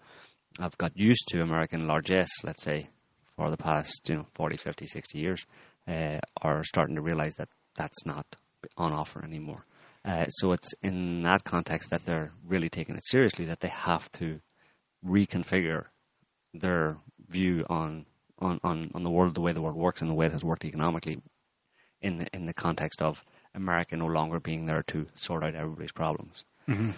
have 0.59 0.77
got 0.77 0.91
used 0.95 1.27
to 1.29 1.41
American 1.41 1.87
largesse, 1.87 2.43
let's 2.43 2.63
say, 2.63 2.89
for 3.35 3.49
the 3.49 3.57
past 3.57 4.01
you 4.07 4.15
know 4.15 4.25
40, 4.35 4.57
50, 4.57 4.87
60 4.87 5.19
years, 5.19 5.45
uh, 5.87 6.19
are 6.41 6.63
starting 6.63 6.95
to 6.95 7.01
realize 7.01 7.35
that 7.35 7.49
that's 7.75 8.05
not 8.05 8.25
on 8.77 8.93
offer 8.93 9.23
anymore. 9.23 9.65
Uh, 10.05 10.25
so 10.27 10.51
it's 10.51 10.73
in 10.81 11.23
that 11.23 11.43
context 11.43 11.89
that 11.91 12.05
they're 12.05 12.31
really 12.45 12.69
taking 12.69 12.95
it 12.95 13.05
seriously, 13.05 13.45
that 13.45 13.59
they 13.61 13.69
have 13.69 14.11
to 14.13 14.39
reconfigure 15.05 15.85
their 16.53 16.97
view 17.29 17.65
on, 17.69 18.05
on, 18.43 18.59
on, 18.63 18.91
on 18.93 19.03
the 19.03 19.09
world, 19.09 19.33
the 19.35 19.41
way 19.41 19.53
the 19.53 19.61
world 19.61 19.75
works, 19.75 20.01
and 20.01 20.09
the 20.09 20.15
way 20.15 20.25
it 20.25 20.33
has 20.33 20.43
worked 20.43 20.65
economically 20.65 21.21
in 22.01 22.17
the, 22.17 22.27
in 22.33 22.45
the 22.45 22.53
context 22.53 23.01
of 23.01 23.23
America 23.55 23.95
no 23.95 24.07
longer 24.07 24.39
being 24.39 24.65
there 24.65 24.83
to 24.83 25.05
sort 25.15 25.43
out 25.43 25.55
everybody's 25.55 25.91
problems. 25.91 26.43
Mm-hmm. 26.67 26.91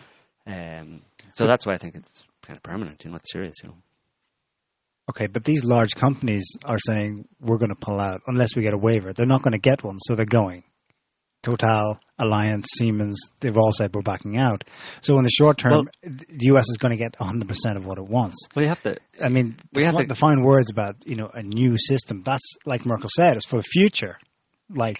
Um, 0.47 1.01
so 1.35 1.47
that's 1.47 1.65
why 1.65 1.73
I 1.73 1.77
think 1.77 1.95
it's 1.95 2.23
kind 2.43 2.57
of 2.57 2.63
permanent, 2.63 3.03
you 3.03 3.11
know, 3.11 3.17
it's 3.17 3.31
serious, 3.31 3.55
you 3.63 3.69
know. 3.69 3.75
Okay, 5.09 5.27
but 5.27 5.43
these 5.43 5.63
large 5.63 5.93
companies 5.95 6.49
are 6.65 6.79
saying 6.79 7.27
we're 7.39 7.59
going 7.59 7.69
to 7.69 7.75
pull 7.75 7.99
out 7.99 8.21
unless 8.25 8.55
we 8.55 8.63
get 8.63 8.73
a 8.73 8.77
waiver. 8.77 9.13
They're 9.13 9.27
not 9.27 9.43
going 9.43 9.51
to 9.51 9.59
get 9.59 9.83
one, 9.83 9.99
so 9.99 10.15
they're 10.15 10.25
going. 10.25 10.63
Total, 11.45 11.95
Allianz, 12.19 12.65
Siemens, 12.75 13.19
they've 13.39 13.55
all 13.55 13.71
said 13.71 13.93
we're 13.93 14.01
backing 14.01 14.39
out. 14.39 14.63
So 15.01 15.17
in 15.19 15.23
the 15.23 15.29
short 15.29 15.59
term, 15.59 15.71
Well- 15.71 15.85
the 16.03 16.47
US 16.53 16.67
is 16.69 16.77
going 16.77 16.89
to 16.91 16.97
get 16.97 17.15
100% 17.19 17.77
of 17.77 17.85
what 17.85 17.99
it 17.99 18.05
wants. 18.07 18.35
Well, 18.55 18.63
you 18.63 18.69
have 18.69 18.81
to, 18.81 18.97
I 19.23 19.29
mean, 19.29 19.55
We 19.73 19.85
have 19.85 19.93
what 19.93 20.01
to- 20.01 20.07
the 20.07 20.15
fine 20.15 20.41
words 20.41 20.71
about, 20.71 20.95
you 21.05 21.15
know, 21.15 21.29
a 21.31 21.43
new 21.43 21.77
system, 21.77 22.23
that's 22.25 22.43
like 22.65 22.85
Merkel 22.85 23.09
said, 23.15 23.35
it's 23.37 23.45
for 23.45 23.57
the 23.57 23.63
future. 23.63 24.17
Like 24.69 24.97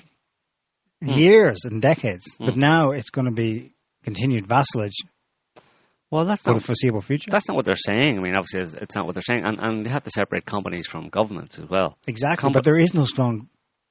Hmm. 1.02 1.10
years 1.10 1.66
and 1.66 1.82
decades. 1.82 2.36
But 2.40 2.54
Hmm. 2.54 2.60
now 2.60 2.92
it's 2.92 3.10
going 3.10 3.26
to 3.26 3.34
be 3.34 3.72
continued 4.04 4.48
vassalage 4.48 4.96
well, 6.12 6.24
that's 6.26 6.44
for 6.44 6.52
not 6.52 6.60
the 6.60 6.64
foreseeable 6.66 7.02
future. 7.02 7.30
That's 7.32 7.48
not 7.50 7.56
what 7.58 7.66
they're 7.66 7.76
saying. 7.76 8.18
I 8.18 8.22
mean, 8.22 8.36
obviously, 8.36 8.62
it's, 8.62 8.74
it's 8.76 8.96
not 8.96 9.06
what 9.08 9.16
they're 9.16 9.24
saying, 9.24 9.42
and 9.44 9.60
and 9.60 9.84
they 9.84 9.90
have 9.90 10.04
to 10.04 10.12
separate 10.12 10.46
companies 10.46 10.86
from 10.88 11.10
governments 11.10 11.58
as 11.60 11.68
well. 11.68 11.98
Exactly, 12.08 12.38
Com- 12.48 12.54
but 12.54 12.64
there 12.64 12.78
is 12.80 12.94
no 12.94 13.06
strong 13.06 13.50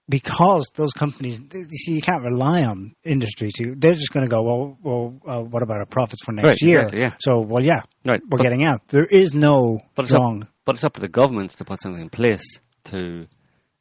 because 0.09 0.71
those 0.75 0.93
companies. 0.93 1.41
You 1.53 1.67
see, 1.71 1.93
you 1.95 2.03
can't 2.03 2.23
rely 2.23 2.65
on 2.65 2.95
industry 3.05 3.51
to. 3.57 3.75
They're 3.77 3.95
just 3.95 4.13
going 4.13 4.29
to 4.29 4.35
go. 4.35 4.43
Well, 4.43 4.79
well, 4.83 5.15
uh, 5.27 5.43
what 5.43 5.63
about 5.63 5.79
our 5.81 5.87
profits 5.87 6.23
for 6.25 6.33
next 6.33 6.45
Right, 6.47 6.57
year? 6.63 6.79
exactly, 6.81 7.01
yeah. 7.01 7.15
So, 7.21 7.41
well, 7.41 7.65
yeah, 7.65 7.81
Right, 8.05 8.21
we're 8.23 8.39
but, 8.39 8.43
getting 8.43 8.65
out. 8.67 8.87
There 8.89 9.07
is 9.07 9.35
no 9.35 9.81
But 9.95 10.05
it's 10.05 10.15
up- 10.15 10.49
but 10.65 10.77
it's 10.77 10.85
up 10.85 10.95
to 10.95 11.01
the 11.01 11.09
governments 11.09 11.57
to 11.57 11.65
put 11.65 11.81
something 11.83 12.01
in 12.03 12.09
place 12.11 12.59
to 12.85 13.27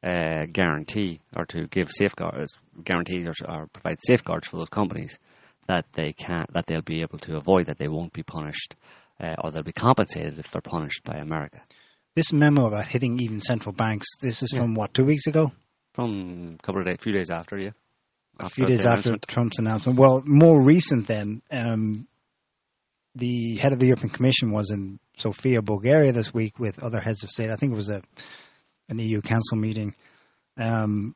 uh, 0.03 0.45
guarantee 0.51 1.21
or 1.35 1.45
to 1.45 1.67
give 1.67 1.89
safeguards, 1.91 2.53
guarantees 2.83 3.27
or, 3.27 3.49
or 3.49 3.67
provide 3.67 3.99
safeguards 4.05 4.47
for 4.47 4.57
those 4.57 4.69
companies 4.69 5.17
that 5.67 5.85
they 5.93 6.11
can't, 6.11 6.51
that 6.53 6.65
they'll 6.67 6.81
be 6.81 7.01
able 7.01 7.19
to 7.19 7.37
avoid 7.37 7.67
that 7.67 7.77
they 7.77 7.87
won't 7.87 8.11
be 8.11 8.21
punished 8.23 8.75
uh, 9.21 9.35
or 9.41 9.51
they'll 9.51 9.63
be 9.63 9.71
compensated 9.71 10.37
if 10.39 10.51
they're 10.51 10.61
punished 10.61 11.01
by 11.05 11.15
America. 11.15 11.61
This 12.15 12.33
memo 12.33 12.65
about 12.67 12.85
hitting 12.85 13.17
even 13.21 13.39
central 13.39 13.73
banks. 13.73 14.07
This 14.21 14.43
is 14.43 14.51
Yeah. 14.53 14.59
from 14.61 14.73
what 14.75 14.93
two 14.93 15.05
weeks 15.05 15.25
ago, 15.27 15.53
From 15.93 16.57
a 16.59 16.63
couple 16.63 16.81
of 16.81 16.87
days, 16.87 16.97
few 17.01 17.13
days 17.13 17.29
after, 17.29 17.57
yeah. 17.59 17.71
a 18.39 18.49
few 18.49 18.65
days 18.65 18.85
after. 18.85 19.15
Trump's 19.27 19.59
announcement. 19.59 19.99
Well, 19.99 20.23
more 20.25 20.59
recent 20.59 21.05
then. 21.07 21.41
Um, 21.51 22.07
the 23.15 23.57
head 23.57 23.73
of 23.73 23.79
the 23.79 23.85
European 23.87 24.09
Commission 24.09 24.51
was 24.51 24.71
in 24.71 24.99
Sofia, 25.17 25.61
Bulgaria 25.61 26.11
this 26.11 26.33
week 26.33 26.57
with 26.57 26.81
other 26.83 26.99
heads 26.99 27.23
of 27.23 27.29
state. 27.29 27.51
I 27.51 27.55
think 27.57 27.73
it 27.73 27.75
was 27.75 27.89
a 27.89 28.01
an 28.89 28.99
EU 28.99 29.21
Council 29.21 29.55
meeting, 29.57 29.95
um, 30.57 31.15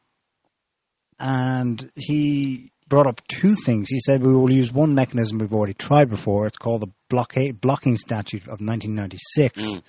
and 1.20 1.92
he 1.96 2.72
brought 2.88 3.08
up 3.08 3.22
two 3.28 3.56
things. 3.56 3.90
He 3.90 4.00
said 4.00 4.22
we 4.22 4.34
will 4.34 4.52
use 4.54 4.72
one 4.72 4.94
mechanism 4.96 5.40
we've 5.40 5.54
already 5.54 5.74
tried 5.74 6.10
before. 6.10 6.46
It's 6.46 6.58
called 6.58 6.82
the 6.82 6.92
blockade 7.10 7.60
blocking 7.60 7.98
statute 7.98 8.44
of 8.44 8.62
1996, 8.62 9.64
Mm. 9.64 9.82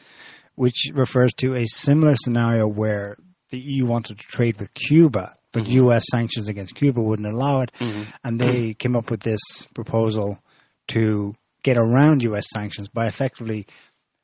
which 0.55 0.87
refers 0.92 1.35
to 1.35 1.55
a 1.55 1.66
similar 1.66 2.16
scenario 2.16 2.66
where 2.66 3.16
the 3.50 3.58
EU 3.58 3.87
wanted 3.87 4.18
to 4.18 4.26
trade 4.26 4.58
with 4.61 4.72
Cuba, 4.74 5.34
but 5.52 5.64
Mhm. 5.64 5.74
U.S. 5.84 6.04
sanctions 6.11 6.48
against 6.48 6.74
Cuba 6.74 7.00
wouldn't 7.00 7.32
allow 7.32 7.62
it 7.62 7.70
hmm 7.78 8.02
and 8.24 8.38
they 8.38 8.74
came 8.74 8.96
up 8.96 9.11
with 9.11 9.20
this 9.20 9.40
proposal 9.74 10.38
to 10.88 11.34
get 11.62 11.76
around 11.78 12.22
U.S. 12.22 12.46
sanctions 12.54 12.88
by 12.88 13.06
effectively 13.06 13.66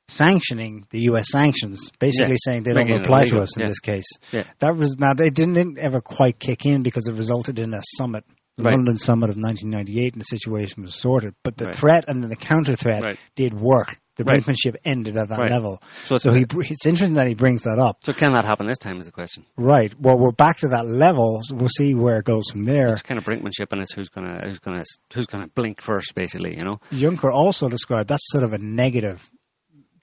sanctioning 0.08 0.86
the 0.90 1.00
U.S. 1.10 1.26
sanctions, 1.30 1.90
basically 1.98 2.32
Yeah, 2.32 2.36
saying 2.44 2.62
they 2.64 2.72
don't 2.72 2.84
making 2.86 2.96
it 3.00 3.04
apply 3.04 3.28
to 3.28 3.36
us 3.38 3.56
in 3.56 3.62
yeah. 3.62 3.68
this 3.68 3.80
case. 3.80 4.06
Yeah. 4.32 4.44
That 4.58 4.76
was 4.76 4.96
now 4.98 5.14
they 5.14 5.28
didn't, 5.28 5.54
didn't 5.54 5.78
ever 5.78 6.00
quite 6.00 6.38
kick 6.38 6.66
in 6.66 6.82
because 6.82 7.06
it 7.06 7.14
resulted 7.14 7.58
in 7.58 7.72
a 7.74 7.80
summit, 7.96 8.24
the 8.56 8.64
Right. 8.64 8.74
London 8.76 8.98
summit 8.98 9.30
of 9.30 9.36
1998, 9.36 10.12
and 10.14 10.20
the 10.20 10.24
situation 10.24 10.82
was 10.82 10.94
sorted. 10.94 11.34
But 11.42 11.56
the 11.56 11.66
Right. 11.66 11.74
threat 11.74 12.04
and 12.08 12.22
then 12.22 12.28
the 12.30 12.36
counter 12.36 12.76
threat 12.76 13.02
Right. 13.02 13.18
did 13.34 13.54
work. 13.54 13.98
The 14.16 14.22
Right. 14.24 14.40
brinkmanship 14.40 14.76
ended 14.84 15.16
at 15.16 15.28
that 15.30 15.38
Right. 15.40 15.50
level. 15.50 15.82
So, 16.04 16.14
it's, 16.14 16.22
So 16.24 16.32
he, 16.32 16.44
it's 16.70 16.86
interesting 16.86 17.14
that 17.14 17.26
he 17.26 17.34
brings 17.34 17.64
that 17.64 17.78
up. 17.80 17.98
so 18.04 18.12
can 18.12 18.32
that 18.34 18.44
happen 18.44 18.66
this 18.68 18.78
time? 18.78 18.98
Is 19.00 19.06
the 19.06 19.12
question. 19.12 19.44
Right. 19.56 19.92
Well, 20.00 20.16
we're 20.18 20.30
back 20.30 20.58
to 20.58 20.68
that 20.68 20.86
level. 20.86 21.40
So 21.42 21.56
we'll 21.56 21.68
see 21.68 21.94
where 21.96 22.18
it 22.18 22.24
goes 22.24 22.48
from 22.50 22.64
there. 22.64 22.88
It's 22.92 23.02
kind 23.02 23.18
of 23.18 23.24
brinkmanship, 23.24 23.72
and 23.72 23.82
it's 23.82 23.92
who's 23.92 24.08
gonna 24.10 24.40
who's 24.48 24.60
gonna 24.60 24.84
who's 25.12 25.26
gonna 25.26 25.48
blink 25.48 25.80
first, 25.80 26.14
basically. 26.14 26.56
You 26.56 26.62
know. 26.64 26.80
Juncker 26.92 27.32
also 27.32 27.68
described 27.68 28.08
that's 28.08 28.22
sort 28.30 28.44
of 28.44 28.52
a 28.52 28.58
negative 28.58 29.28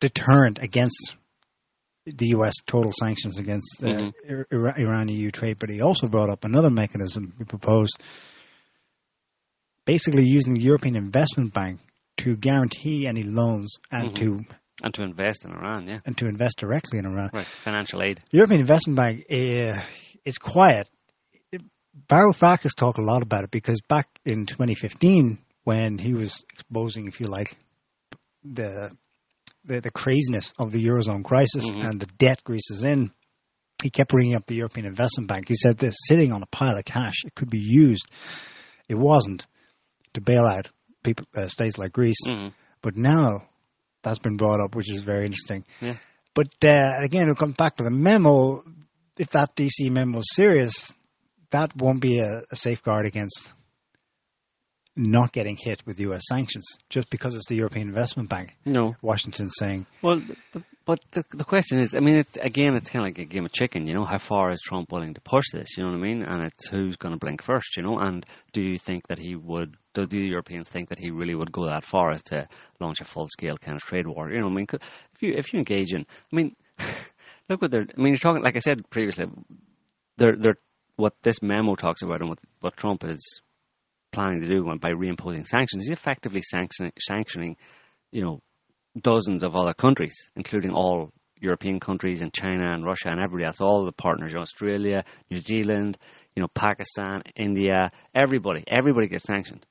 deterrent 0.01 0.59
against 0.61 1.15
the 2.05 2.29
U.S. 2.29 2.55
total 2.65 2.91
sanctions 2.99 3.37
against 3.39 3.81
uh, 3.83 3.87
Mhm. 3.87 4.13
Ir- 4.27 4.73
Iran 4.77 5.07
EU 5.07 5.29
trade, 5.31 5.57
but 5.59 5.69
he 5.69 5.79
also 5.81 6.07
brought 6.07 6.29
up 6.31 6.43
another 6.43 6.69
mechanism 6.71 7.33
he 7.37 7.43
proposed, 7.45 8.01
basically 9.85 10.25
using 10.25 10.55
the 10.55 10.61
European 10.61 10.95
Investment 10.95 11.53
Bank 11.53 11.79
to 12.23 12.35
guarantee 12.35 13.07
any 13.07 13.23
loans 13.23 13.77
and 13.91 14.11
Mhm. 14.11 14.15
to 14.15 14.39
And 14.83 14.93
to 14.95 15.03
invest 15.03 15.45
in 15.45 15.51
Iran, 15.51 15.87
yeah. 15.87 15.99
and 16.05 16.17
to 16.17 16.27
invest 16.27 16.57
directly 16.57 16.97
in 16.99 17.05
Iran. 17.05 17.29
Right. 17.33 17.45
Financial 17.45 18.01
aid. 18.01 18.19
The 18.31 18.37
European 18.37 18.61
Investment 18.61 18.97
Bank 18.97 19.25
uh, 19.29 19.81
is 20.25 20.37
quiet. 20.39 20.89
Varoufakis 22.07 22.75
talked 22.75 22.99
a 22.99 23.03
lot 23.03 23.21
about 23.21 23.43
it 23.43 23.51
because 23.51 23.81
back 23.81 24.07
in 24.25 24.45
2015, 24.45 25.37
when 25.63 25.97
he 25.97 26.13
was 26.13 26.41
exposing, 26.53 27.07
if 27.07 27.19
you 27.19 27.27
like, 27.27 27.55
the 28.43 28.91
the, 29.63 29.79
the 29.79 29.91
craziness 29.91 30.53
of 30.57 30.71
the 30.71 30.83
eurozone 30.83 31.23
crisis 31.23 31.69
Mhm. 31.69 31.85
and 31.87 31.99
the 31.99 32.07
debt 32.17 32.41
Greece 32.43 32.71
is 32.71 32.83
in, 32.83 33.11
he 33.83 33.91
kept 33.91 34.09
bringing 34.09 34.33
up 34.35 34.47
the 34.47 34.55
European 34.55 34.87
Investment 34.87 35.27
Bank. 35.27 35.47
He 35.47 35.53
said 35.53 35.77
this 35.77 35.95
sitting 36.07 36.31
on 36.31 36.41
a 36.41 36.47
pile 36.47 36.75
of 36.77 36.83
cash, 36.83 37.17
it 37.25 37.35
could 37.35 37.51
be 37.51 37.59
used. 37.61 38.07
It 38.89 38.95
wasn't 38.97 39.45
to 40.15 40.21
bail 40.21 40.45
out 40.45 40.69
people, 41.03 41.25
uh, 41.35 41.47
states 41.47 41.77
like 41.77 41.91
Greece, 41.91 42.21
Mhm. 42.27 42.53
but 42.81 42.95
now 42.95 43.43
that's 44.03 44.19
been 44.19 44.37
brought 44.37 44.59
up, 44.59 44.75
which 44.75 44.89
is 44.91 45.01
very 45.03 45.25
interesting. 45.25 45.63
Yeah. 45.81 45.95
But 46.33 46.47
uh, 46.65 46.93
again, 47.03 47.29
it 47.29 47.37
comes 47.37 47.55
back 47.55 47.75
to 47.77 47.83
the 47.83 47.91
memo. 47.91 48.63
If 49.17 49.29
that 49.31 49.55
DC 49.55 49.89
memo 49.91 50.19
is 50.19 50.33
serious, 50.33 50.93
that 51.51 51.75
won't 51.75 52.01
be 52.01 52.19
a, 52.19 52.43
a 52.49 52.55
safeguard 52.55 53.05
against 53.05 53.49
not 54.95 55.31
getting 55.31 55.57
hit 55.57 55.85
with 55.85 55.99
U.S. 56.01 56.23
sanctions 56.27 56.65
just 56.89 57.09
because 57.09 57.35
it's 57.35 57.47
the 57.47 57.55
European 57.55 57.87
Investment 57.87 58.29
Bank. 58.29 58.55
No. 58.65 58.95
Washington 59.01 59.49
saying, 59.49 59.85
Well, 60.01 60.21
but 60.85 60.99
the, 61.11 61.23
the 61.33 61.45
question 61.45 61.79
is, 61.79 61.95
I 61.95 61.99
mean, 61.99 62.15
it's 62.15 62.37
again, 62.37 62.75
it's 62.75 62.89
kind 62.89 63.05
of 63.05 63.09
like 63.09 63.19
a 63.19 63.25
game 63.25 63.45
of 63.45 63.51
chicken. 63.51 63.87
You 63.87 63.93
know, 63.93 64.03
how 64.03 64.17
far 64.17 64.51
is 64.51 64.59
Trump 64.61 64.91
willing 64.91 65.13
to 65.13 65.21
push 65.21 65.45
this? 65.53 65.77
You 65.77 65.83
know 65.83 65.91
what 65.91 65.97
I 65.97 66.01
mean? 66.01 66.23
And 66.23 66.43
it's 66.43 66.67
who's 66.67 66.97
going 66.97 67.13
to 67.13 67.19
blink 67.19 67.41
first. 67.41 67.77
You 67.77 67.83
know, 67.83 67.99
and 67.99 68.25
do 68.51 68.61
you 68.61 68.77
think 68.77 69.07
that 69.07 69.19
he 69.19 69.35
would? 69.35 69.75
Do 69.93 70.05
the 70.05 70.17
Europeans 70.17 70.69
think 70.69 70.89
that 70.89 70.99
he 70.99 71.11
really 71.11 71.35
would 71.35 71.51
go 71.51 71.67
that 71.67 71.85
far 71.85 72.11
as 72.11 72.23
to 72.23 72.47
launch 72.79 73.01
a 73.01 73.05
full 73.05 73.27
scale 73.29 73.57
kind 73.57 73.75
of 73.75 73.83
trade 73.83 74.07
war? 74.07 74.31
You 74.31 74.41
know, 74.41 74.47
I 74.47 74.51
mean, 74.51 74.67
if 74.71 75.21
you 75.21 75.33
if 75.35 75.53
you 75.53 75.59
engage 75.59 75.93
in, 75.93 76.01
I 76.01 76.35
mean, 76.35 76.55
look 77.49 77.61
what 77.61 77.71
they're. 77.71 77.81
I 77.81 78.01
mean, 78.01 78.13
you're 78.13 78.17
talking 78.17 78.43
like 78.43 78.55
I 78.55 78.59
said 78.59 78.89
previously. 78.89 79.25
They're 80.17 80.35
they're 80.35 80.57
what 80.95 81.13
this 81.23 81.41
memo 81.41 81.75
talks 81.75 82.01
about 82.01 82.21
and 82.21 82.29
what 82.29 82.39
what 82.59 82.75
Trump 82.75 83.03
is 83.03 83.41
planning 84.11 84.41
to 84.41 84.47
do 84.47 84.63
by 84.79 84.91
reimposing 84.91 85.47
sanctions. 85.47 85.87
He's 85.87 85.97
effectively 85.97 86.41
sanctioning, 86.41 86.93
sanctioning, 86.99 87.57
you 88.11 88.21
know, 88.21 88.41
dozens 88.99 89.43
of 89.43 89.55
other 89.55 89.73
countries, 89.73 90.15
including 90.35 90.71
all 90.71 91.11
European 91.39 91.79
countries 91.79 92.21
and 92.21 92.33
China 92.33 92.71
and 92.71 92.85
Russia 92.85 93.09
and 93.09 93.19
everybody 93.19 93.45
else, 93.45 93.61
all 93.61 93.85
the 93.85 93.91
partners, 93.91 94.33
Australia, 94.35 95.03
New 95.29 95.37
Zealand, 95.37 95.97
you 96.35 96.41
know, 96.41 96.47
Pakistan, 96.47 97.23
India, 97.35 97.91
everybody, 98.13 98.63
everybody 98.67 99.07
gets 99.07 99.25
sanctioned 99.25 99.65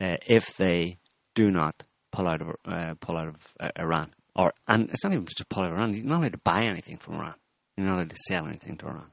uh, 0.00 0.16
if 0.26 0.56
they 0.56 0.98
do 1.34 1.50
not 1.50 1.82
pull 2.12 2.28
out 2.28 2.40
of 2.40 2.48
uh, 2.64 2.94
pull 3.00 3.16
out 3.16 3.28
of 3.28 3.36
uh, 3.60 3.68
Iran. 3.78 4.12
Or 4.36 4.52
and 4.68 4.90
it's 4.90 5.02
not 5.02 5.12
even 5.12 5.26
just 5.26 5.38
to 5.38 5.46
pull 5.46 5.64
out 5.64 5.72
of 5.72 5.76
Iran. 5.76 5.94
You're 5.94 6.04
not 6.04 6.20
allowed 6.20 6.32
to 6.32 6.38
buy 6.38 6.62
anything 6.70 6.98
from 6.98 7.14
Iran. 7.14 7.34
You're 7.76 7.86
not 7.86 7.96
allowed 7.96 8.10
to 8.10 8.16
sell 8.28 8.46
anything 8.46 8.76
to 8.78 8.86
Iran 8.86 9.10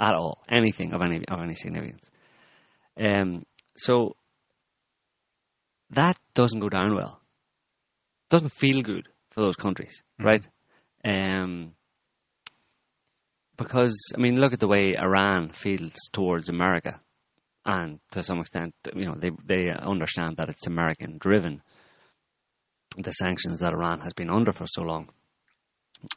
at 0.00 0.14
all, 0.14 0.42
anything 0.50 0.92
of 0.92 1.00
any 1.00 1.24
of 1.28 1.40
any 1.40 1.54
significance. 1.54 2.10
Um, 2.98 3.44
so 3.76 4.16
that 5.90 6.16
doesn't 6.34 6.60
go 6.60 6.68
down 6.68 6.94
well. 6.94 7.20
Doesn't 8.30 8.50
feel 8.52 8.82
good 8.82 9.08
for 9.30 9.40
those 9.42 9.56
countries, 9.56 10.02
Mhm. 10.20 10.24
right? 10.24 10.46
Um, 11.04 11.74
because 13.56 13.94
I 14.14 14.18
mean, 14.20 14.40
look 14.40 14.52
at 14.52 14.60
the 14.60 14.68
way 14.68 14.96
Iran 14.96 15.50
feels 15.52 15.94
towards 16.12 16.48
America, 16.48 17.00
and 17.64 18.00
to 18.12 18.22
some 18.22 18.40
extent, 18.40 18.74
you 18.94 19.06
know, 19.06 19.14
they 19.14 19.30
they 19.44 19.70
understand 19.70 20.36
that 20.38 20.48
it's 20.48 20.66
American 20.66 21.18
driven. 21.18 21.62
The 22.96 23.10
sanctions 23.10 23.60
that 23.60 23.72
Iran 23.72 24.00
has 24.00 24.12
been 24.12 24.30
under 24.30 24.52
for 24.52 24.66
so 24.66 24.82
long, 24.82 25.10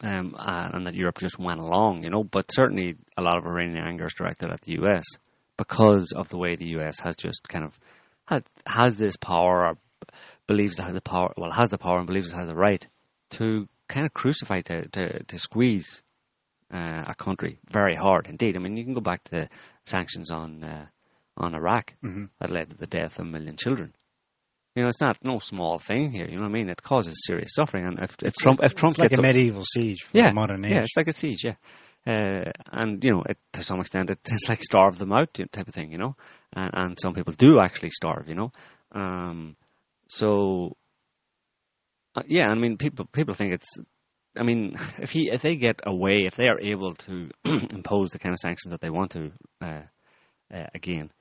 um, 0.02 0.36
and, 0.38 0.74
and 0.76 0.88
that 0.88 0.94
Europe 0.96 1.18
just 1.20 1.40
went 1.40 1.60
along, 1.60 2.04
you 2.04 2.10
know. 2.10 2.24
But 2.24 2.52
certainly, 2.52 2.98
a 3.18 3.22
lot 3.22 3.38
of 3.38 3.46
Iranian 3.46 3.84
anger 3.86 4.06
is 4.06 4.14
directed 4.14 4.52
at 4.52 4.62
the 4.62 4.74
U.S. 4.74 5.06
because 5.58 6.14
of 6.16 6.30
the 6.30 6.38
way 6.38 6.56
the 6.56 6.68
U.S. 6.80 7.00
has 7.00 7.16
just 7.16 7.48
kind 7.48 7.66
of 7.66 7.74
has, 8.28 8.44
has 8.66 8.98
this 8.98 9.18
power, 9.18 9.68
or 9.68 9.78
believes 10.48 10.78
it 10.80 10.84
has 10.84 10.94
the 10.94 11.02
power, 11.02 11.34
well, 11.38 11.52
has 11.52 11.70
the 11.70 11.78
power 11.78 11.98
and 11.98 12.08
believes 12.08 12.30
it 12.30 12.36
has 12.36 12.48
the 12.48 12.56
right 12.56 12.86
to 13.32 13.68
kind 13.88 14.06
of 14.06 14.14
crucify, 14.14 14.62
to 14.62 14.88
to, 14.90 15.24
to 15.24 15.40
squeeze 15.40 16.02
uh, 16.74 17.04
a 17.08 17.16
country 17.16 17.60
very 17.72 17.96
hard 17.96 18.28
indeed. 18.28 18.56
I 18.56 18.60
mean, 18.60 18.78
you 18.78 18.84
can 18.84 18.94
go 18.94 19.02
back 19.02 19.24
to 19.26 19.32
the 19.32 19.50
sanctions 19.86 20.32
on 20.32 20.64
uh, 20.64 20.86
on 21.38 21.56
Iraq 21.56 21.94
Mhm. 22.04 22.30
that 22.40 22.52
led 22.52 22.70
to 22.72 22.78
the 22.78 22.88
death 22.88 23.20
of 23.20 23.26
a 23.26 23.30
million 23.30 23.58
children. 23.58 23.94
You 24.76 24.84
know, 24.84 24.90
it's 24.90 25.02
not 25.02 25.18
no 25.24 25.40
small 25.40 25.80
thing 25.80 26.12
here. 26.12 26.28
You 26.30 26.36
know 26.36 26.44
what 26.44 26.50
I 26.50 26.52
mean? 26.52 26.70
It 26.70 26.84
causes 26.84 27.24
serious 27.26 27.54
suffering, 27.56 27.88
and 27.88 28.00
if, 28.00 28.16
if 28.22 28.36
Trump 28.36 28.60
if 28.64 28.76
Trump 28.76 28.92
it's 28.94 29.00
like 29.00 29.10
gets 29.10 29.20
a 29.20 29.24
medieval 29.24 29.64
siege 29.64 30.04
for 30.04 30.18
yeah, 30.18 30.32
modern 30.34 30.64
age. 30.66 30.72
yeah, 30.72 30.80
it's 30.82 30.96
like 30.98 31.08
a 31.08 31.14
siege, 31.14 31.44
yeah. 31.44 31.56
Uh, 32.08 32.52
and 32.72 33.04
you 33.04 33.12
know, 33.12 33.24
it, 33.28 33.38
to 33.52 33.62
some 33.62 33.82
extent, 33.82 34.10
it, 34.10 34.20
it's 34.32 34.48
like 34.48 34.64
starve 34.64 34.98
them 34.98 35.12
out 35.12 35.34
type 35.34 35.68
of 35.68 35.74
thing, 35.74 35.92
you 35.92 35.98
know. 35.98 36.16
And, 36.54 36.72
and 36.74 36.98
some 37.02 37.14
people 37.14 37.34
do 37.34 37.60
actually 37.60 37.90
starve, 37.90 38.30
you 38.30 38.36
know. 38.36 38.52
Um, 38.94 39.58
so, 40.08 40.78
uh, 42.16 42.22
yeah, 42.26 42.48
I 42.48 42.56
mean, 42.56 42.78
people 42.78 43.06
people 43.12 43.34
think 43.34 43.54
it's. 43.54 43.78
I 44.38 44.44
mean, 44.44 44.76
if 45.00 45.12
he 45.12 45.30
if 45.32 45.42
they 45.42 45.58
get 45.58 45.82
away, 45.86 46.22
if 46.26 46.36
they 46.36 46.48
are 46.48 46.62
able 46.62 46.96
to 46.96 47.30
impose 47.46 48.12
the 48.12 48.20
kind 48.20 48.32
of 48.32 48.40
sanctions 48.40 48.72
that 48.72 48.80
they 48.80 48.90
want 48.90 49.12
to, 49.12 49.32
uh, 49.62 49.82
uh, 50.54 50.68
again, 50.74 51.12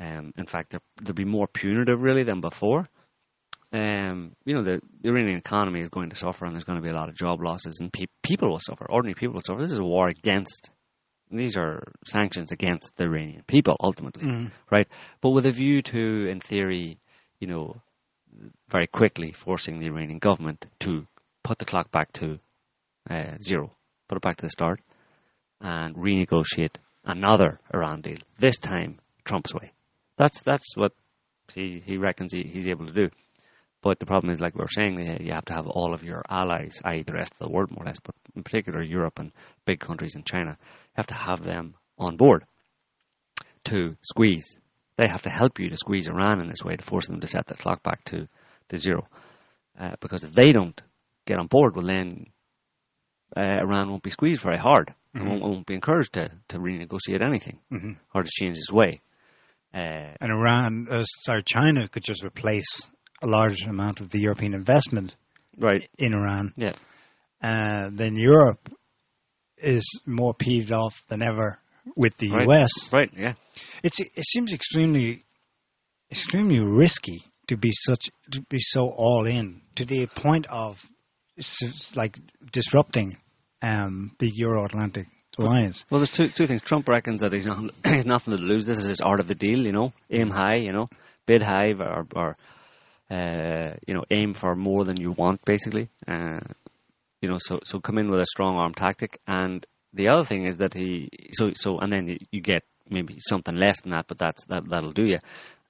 um, 0.00 0.32
in 0.36 0.46
fact, 0.46 0.74
they'll 1.00 1.14
be 1.14 1.24
more 1.24 1.46
punitive 1.46 2.02
really 2.02 2.24
than 2.24 2.40
before. 2.40 2.88
Um, 3.72 4.32
you 4.44 4.54
know, 4.54 4.62
the, 4.62 4.80
the 5.02 5.10
Iranian 5.10 5.36
economy 5.38 5.80
is 5.80 5.90
going 5.90 6.10
to 6.10 6.16
suffer, 6.16 6.46
and 6.46 6.54
there's 6.54 6.64
going 6.64 6.78
to 6.78 6.82
be 6.82 6.88
a 6.90 6.94
lot 6.96 7.08
of 7.10 7.14
job 7.16 7.42
losses, 7.42 7.78
and 7.80 7.92
pe- 7.92 8.06
people 8.22 8.48
will 8.48 8.60
suffer. 8.60 8.86
Ordinary 8.90 9.14
people 9.14 9.34
will 9.34 9.42
suffer. 9.44 9.60
This 9.60 9.72
is 9.72 9.78
a 9.78 9.84
war 9.84 10.08
against. 10.08 10.70
These 11.30 11.58
are 11.58 11.82
sanctions 12.06 12.52
against 12.52 12.96
the 12.96 13.04
Iranian 13.04 13.42
people, 13.46 13.76
ultimately 13.80 14.24
Mhm. 14.24 14.50
right? 14.70 14.88
But 15.20 15.30
with 15.30 15.44
a 15.44 15.52
view 15.52 15.82
to, 15.82 16.28
in 16.30 16.40
theory, 16.40 16.98
you 17.40 17.46
know, 17.46 17.76
very 18.70 18.86
quickly 18.86 19.32
forcing 19.32 19.78
the 19.78 19.86
Iranian 19.88 20.18
government 20.18 20.64
to 20.80 21.06
put 21.42 21.58
the 21.58 21.66
clock 21.66 21.90
back 21.90 22.10
to 22.14 22.38
uh, 23.10 23.36
zero, 23.42 23.70
put 24.08 24.16
it 24.16 24.22
back 24.22 24.36
to 24.38 24.46
the 24.46 24.50
start, 24.50 24.80
and 25.60 25.94
renegotiate 25.96 26.76
another 27.04 27.60
Iran 27.74 28.00
deal. 28.00 28.18
This 28.38 28.58
time, 28.58 28.98
Trump's 29.24 29.52
way. 29.54 29.72
That's 30.16 30.40
that's 30.42 30.76
what 30.76 30.92
he 31.52 31.82
he 31.84 31.96
reckons 31.98 32.32
he, 32.32 32.42
he's 32.42 32.66
able 32.66 32.86
to 32.86 32.92
do. 32.92 33.10
But 33.80 34.00
the 34.00 34.06
problem 34.06 34.30
is, 34.32 34.40
like 34.40 34.54
we 34.54 34.60
were 34.60 34.68
saying, 34.68 34.98
uh, 35.00 35.18
you 35.22 35.32
have 35.32 35.44
to 35.46 35.52
have 35.54 35.66
all 35.68 35.94
of 35.94 36.02
your 36.02 36.22
allies, 36.28 36.80
i.e., 36.84 37.02
the 37.04 37.12
rest 37.12 37.32
of 37.34 37.38
the 37.38 37.48
world, 37.52 37.70
more 37.70 37.84
or 37.84 37.86
less, 37.86 38.00
but 38.00 38.14
in 38.34 38.42
particular 38.42 38.82
Europe 38.82 39.18
and 39.20 39.30
big 39.64 39.78
countries 39.78 40.16
in 40.16 40.24
China, 40.24 40.56
you 40.60 40.94
have 40.94 41.06
to 41.06 41.14
have 41.14 41.44
them 41.44 41.74
on 41.96 42.16
board 42.16 42.44
to 43.64 43.96
squeeze. 44.02 44.56
They 44.96 45.06
have 45.08 45.22
to 45.22 45.30
help 45.30 45.60
you 45.60 45.70
to 45.70 45.76
squeeze 45.76 46.08
Iran 46.08 46.40
in 46.40 46.48
this 46.48 46.64
way 46.64 46.76
to 46.76 46.84
force 46.84 47.06
them 47.06 47.20
to 47.20 47.26
set 47.26 47.46
the 47.46 47.54
clock 47.54 47.82
back 47.82 48.02
to, 48.06 48.28
to 48.70 48.76
zero. 48.78 49.06
Uh, 49.78 49.94
because 50.00 50.24
if 50.24 50.32
they 50.32 50.52
don't 50.52 50.80
get 51.24 51.38
on 51.38 51.46
board, 51.46 51.76
well, 51.76 51.86
then 51.86 52.26
uh, 53.36 53.40
Iran 53.60 53.90
won't 53.90 54.02
be 54.02 54.10
squeezed 54.10 54.42
very 54.42 54.58
hard. 54.58 54.92
It 55.14 55.18
Mhm. 55.20 55.28
won't, 55.28 55.42
won't 55.42 55.66
be 55.66 55.74
encouraged 55.74 56.14
to, 56.14 56.30
to 56.48 56.58
renegotiate 56.58 57.22
anything 57.22 57.60
Mhm. 57.70 57.96
or 58.12 58.22
to 58.24 58.30
change 58.30 58.56
its 58.58 58.72
way. 58.72 59.00
Uh, 59.72 60.14
And 60.20 60.32
Iran, 60.32 60.86
uh, 60.90 61.04
sorry, 61.04 61.42
China 61.44 61.88
could 61.88 62.02
just 62.02 62.24
replace 62.24 62.88
a 63.22 63.26
large 63.26 63.62
amount 63.62 64.00
of 64.00 64.10
the 64.10 64.20
European 64.20 64.54
investment 64.54 65.14
right. 65.58 65.88
in 65.98 66.14
Iran. 66.14 66.52
Yeah. 66.56 66.72
Uh, 67.42 67.90
then 67.92 68.16
Europe 68.16 68.68
is 69.56 70.00
more 70.06 70.34
peeved 70.34 70.72
off 70.72 71.02
than 71.08 71.22
ever 71.22 71.58
with 71.96 72.16
the 72.18 72.30
Right. 72.30 72.48
US. 72.48 72.92
Right. 72.92 73.10
Yeah. 73.16 73.34
It's 73.82 74.00
it 74.00 74.24
seems 74.24 74.52
extremely 74.52 75.24
extremely 76.10 76.60
risky 76.60 77.22
to 77.48 77.56
be 77.56 77.70
such 77.72 78.10
to 78.32 78.42
be 78.42 78.58
so 78.60 78.88
all 78.88 79.26
in 79.26 79.62
to 79.76 79.84
the 79.84 80.06
point 80.06 80.46
of 80.46 80.84
like 81.96 82.18
disrupting 82.52 83.16
um, 83.62 84.12
the 84.18 84.30
Euro 84.34 84.64
Atlantic 84.64 85.06
alliance. 85.38 85.84
Well, 85.90 86.00
there's 86.00 86.10
two 86.10 86.28
two 86.28 86.46
things. 86.46 86.62
Trump 86.62 86.88
reckons 86.88 87.20
that 87.20 87.32
he's 87.32 87.46
not 87.46 87.58
he's 87.86 88.06
nothing 88.06 88.36
to 88.36 88.42
lose. 88.42 88.66
This 88.66 88.78
is 88.78 88.88
his 88.88 89.00
art 89.00 89.20
of 89.20 89.28
the 89.28 89.34
deal. 89.34 89.60
You 89.60 89.72
know, 89.72 89.92
aim 90.10 90.30
high. 90.30 90.56
You 90.56 90.72
know, 90.72 90.88
bid 91.26 91.42
high 91.42 91.72
or, 91.78 92.06
or 92.14 92.36
uh, 93.10 93.74
you 93.86 93.94
know, 93.94 94.04
aim 94.10 94.34
for 94.34 94.54
more 94.54 94.84
than 94.84 94.96
you 94.96 95.12
want, 95.12 95.44
basically. 95.44 95.88
Uh, 96.06 96.40
you 97.20 97.28
know, 97.28 97.38
so 97.38 97.60
so 97.64 97.80
come 97.80 97.98
in 97.98 98.10
with 98.10 98.20
a 98.20 98.26
strong 98.26 98.56
arm 98.56 98.74
tactic. 98.74 99.20
And 99.26 99.66
the 99.92 100.08
other 100.08 100.24
thing 100.24 100.44
is 100.44 100.58
that 100.58 100.74
he 100.74 101.08
so 101.32 101.50
so 101.54 101.78
and 101.78 101.92
then 101.92 102.18
you, 102.30 102.40
get 102.40 102.62
maybe 102.88 103.18
something 103.20 103.56
less 103.56 103.80
than 103.80 103.92
that, 103.92 104.06
but 104.08 104.18
that's 104.18 104.44
that 104.46 104.68
that'll 104.68 104.90
do 104.90 105.06
you. 105.06 105.18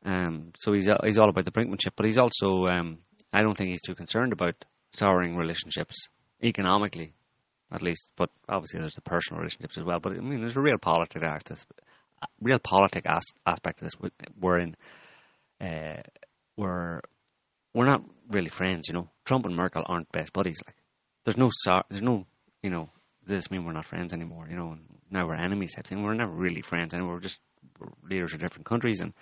Um, 0.04 0.52
so 0.56 0.72
he's 0.72 0.88
he's 1.04 1.18
all 1.18 1.30
about 1.30 1.44
the 1.44 1.50
brinkmanship, 1.50 1.92
but 1.96 2.06
he's 2.06 2.18
also 2.18 2.66
um, 2.66 2.98
I 3.32 3.42
don't 3.42 3.56
think 3.56 3.70
he's 3.70 3.82
too 3.82 3.94
concerned 3.94 4.32
about 4.32 4.54
souring 4.92 5.36
relationships 5.36 6.08
economically 6.42 7.14
at 7.72 7.82
least. 7.82 8.08
But 8.16 8.30
obviously, 8.48 8.80
there's 8.80 8.94
the 8.94 9.00
personal 9.02 9.40
relationships 9.40 9.78
as 9.78 9.84
well. 9.84 10.00
But 10.00 10.12
I 10.12 10.20
mean, 10.20 10.40
there's 10.40 10.56
a 10.56 10.60
realpolitik 10.60 11.22
aspect, 11.22 11.80
realpolitik 12.42 13.06
as, 13.06 13.24
aspect 13.46 13.82
of 13.82 13.86
this. 13.86 14.10
We're 14.40 14.60
in, 14.60 14.76
uh, 15.60 16.02
we're 16.56 17.00
we're 17.74 17.86
not 17.86 18.02
really 18.30 18.48
friends. 18.48 18.88
You 18.88 18.94
know, 18.94 19.08
Trump 19.24 19.46
and 19.46 19.56
Merkel 19.56 19.84
aren't 19.86 20.10
best 20.12 20.32
buddies. 20.32 20.60
Like, 20.64 20.76
there's 21.24 21.36
no 21.36 21.50
there's 21.90 22.02
no 22.02 22.26
you 22.62 22.70
know, 22.70 22.90
this 23.26 23.50
mean 23.50 23.64
we're 23.64 23.72
not 23.72 23.84
friends 23.84 24.12
anymore? 24.12 24.46
You 24.50 24.56
know, 24.56 24.72
and 24.72 24.82
now 25.10 25.26
we're 25.26 25.34
enemies 25.34 25.74
type 25.74 25.86
thing. 25.86 26.02
We're 26.02 26.14
never 26.14 26.32
really 26.32 26.62
friends 26.62 26.94
anymore. 26.94 27.14
We're 27.14 27.20
just 27.20 27.40
we're 27.78 27.88
leaders 28.08 28.34
of 28.34 28.40
different 28.40 28.66
countries, 28.66 29.00
and 29.00 29.12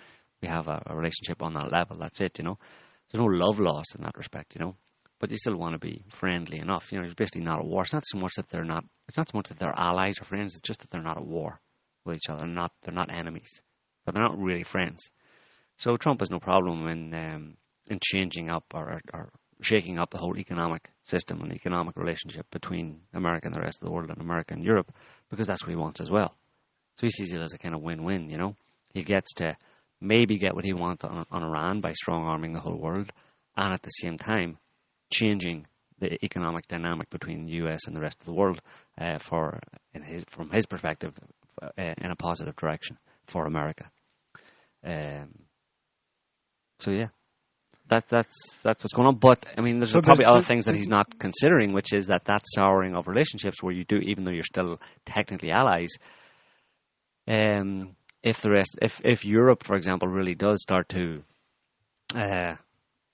we 0.40 0.48
have 0.48 0.68
a, 0.68 0.82
a 0.86 0.96
relationship 0.96 1.42
on 1.42 1.54
that 1.54 1.70
level. 1.70 1.98
That's 1.98 2.20
it. 2.20 2.38
You 2.38 2.44
know, 2.44 2.58
there's 3.10 3.20
no 3.20 3.26
love 3.26 3.60
lost 3.60 3.94
in 3.94 4.02
that 4.02 4.16
respect. 4.16 4.54
You 4.54 4.60
know 4.60 4.76
but 5.18 5.30
you 5.30 5.36
still 5.36 5.56
want 5.56 5.72
to 5.72 5.78
be 5.78 6.04
friendly 6.10 6.58
enough. 6.58 6.92
You 6.92 6.98
know, 6.98 7.04
it's 7.04 7.14
basically 7.14 7.42
not 7.42 7.60
a 7.60 7.64
war. 7.64 7.82
It's 7.82 7.92
not 7.92 8.06
so 8.06 8.18
much 8.18 8.34
that 8.36 8.48
they're 8.50 8.64
not. 8.64 8.84
It's 9.08 9.16
not 9.16 9.30
so 9.30 9.38
much 9.38 9.48
that 9.48 9.58
they're 9.58 9.78
allies 9.78 10.20
or 10.20 10.24
friends. 10.24 10.54
It's 10.54 10.66
just 10.66 10.80
that 10.80 10.90
they're 10.90 11.02
not 11.02 11.16
at 11.16 11.26
war 11.26 11.60
with 12.04 12.16
each 12.16 12.28
other. 12.28 12.40
They're 12.40 12.48
not. 12.48 12.72
They're 12.82 12.94
not 12.94 13.14
enemies, 13.14 13.60
but 14.04 14.14
they're 14.14 14.24
not 14.24 14.38
really 14.38 14.62
friends. 14.62 15.10
So 15.78 15.96
Trump 15.96 16.20
has 16.20 16.30
no 16.30 16.38
problem 16.38 16.86
in 16.88 17.14
um, 17.14 17.56
in 17.88 17.98
changing 18.02 18.50
up 18.50 18.64
or, 18.74 19.00
or 19.12 19.30
shaking 19.60 19.98
up 19.98 20.10
the 20.10 20.18
whole 20.18 20.38
economic 20.38 20.90
system 21.02 21.40
and 21.40 21.52
economic 21.52 21.96
relationship 21.96 22.46
between 22.50 23.00
America 23.14 23.46
and 23.46 23.54
the 23.54 23.60
rest 23.60 23.78
of 23.80 23.86
the 23.86 23.92
world 23.92 24.10
and 24.10 24.20
America 24.20 24.54
and 24.54 24.64
Europe 24.64 24.92
because 25.30 25.46
that's 25.46 25.62
what 25.62 25.70
he 25.70 25.76
wants 25.76 26.00
as 26.00 26.10
well. 26.10 26.34
So 26.98 27.06
he 27.06 27.10
sees 27.10 27.32
it 27.32 27.40
as 27.40 27.52
a 27.52 27.58
kind 27.58 27.74
of 27.74 27.82
win-win. 27.82 28.30
You 28.30 28.38
know, 28.38 28.56
he 28.92 29.02
gets 29.02 29.32
to 29.34 29.56
maybe 30.00 30.38
get 30.38 30.54
what 30.54 30.64
he 30.64 30.72
wants 30.72 31.04
on, 31.04 31.26
on 31.30 31.42
Iran 31.42 31.80
by 31.80 31.92
strong 31.92 32.24
arming 32.24 32.52
the 32.52 32.60
whole 32.60 32.76
world, 32.76 33.10
and 33.56 33.72
at 33.72 33.82
the 33.82 33.90
same 33.90 34.18
time 34.18 34.58
changing 35.10 35.66
the 35.98 36.22
economic 36.24 36.66
dynamic 36.68 37.08
between 37.10 37.46
the 37.46 37.52
US 37.64 37.86
and 37.86 37.96
the 37.96 38.00
rest 38.00 38.20
of 38.20 38.26
the 38.26 38.32
world 38.32 38.60
uh, 39.00 39.18
for 39.18 39.60
his, 39.92 40.24
from 40.28 40.50
his 40.50 40.66
perspective 40.66 41.12
uh, 41.62 41.68
in 41.76 42.10
a 42.10 42.16
positive 42.16 42.56
direction 42.56 42.98
for 43.26 43.46
America. 43.46 43.90
Um, 44.84 45.30
so 46.78 46.90
yeah, 46.90 47.08
that 47.88 48.08
that's 48.08 48.60
that's 48.62 48.82
what's 48.82 48.94
going 48.94 49.08
on. 49.08 49.16
But 49.16 49.44
I 49.56 49.60
mean, 49.60 49.78
there's 49.78 49.92
so 49.92 50.00
probably 50.00 50.24
other 50.24 50.42
things 50.42 50.64
that 50.64 50.74
he's 50.74 50.88
not 50.88 51.18
considering, 51.18 51.72
which 51.72 51.92
is 51.92 52.06
that 52.08 52.24
that 52.26 52.42
souring 52.44 52.94
of 52.94 53.08
relationships 53.08 53.62
where 53.62 53.72
you 53.72 53.84
do, 53.84 53.96
even 53.98 54.24
though 54.24 54.30
you're 54.30 54.42
still 54.42 54.80
technically 55.04 55.50
allies. 55.50 55.90
Um, 57.28 57.96
if 58.22 58.40
the 58.40 58.50
rest, 58.50 58.78
if 58.82 59.00
if 59.04 59.24
Europe, 59.24 59.64
for 59.64 59.76
example, 59.76 60.08
really 60.08 60.34
does 60.34 60.62
start 60.62 60.88
to, 60.90 61.22
uh, 62.14 62.54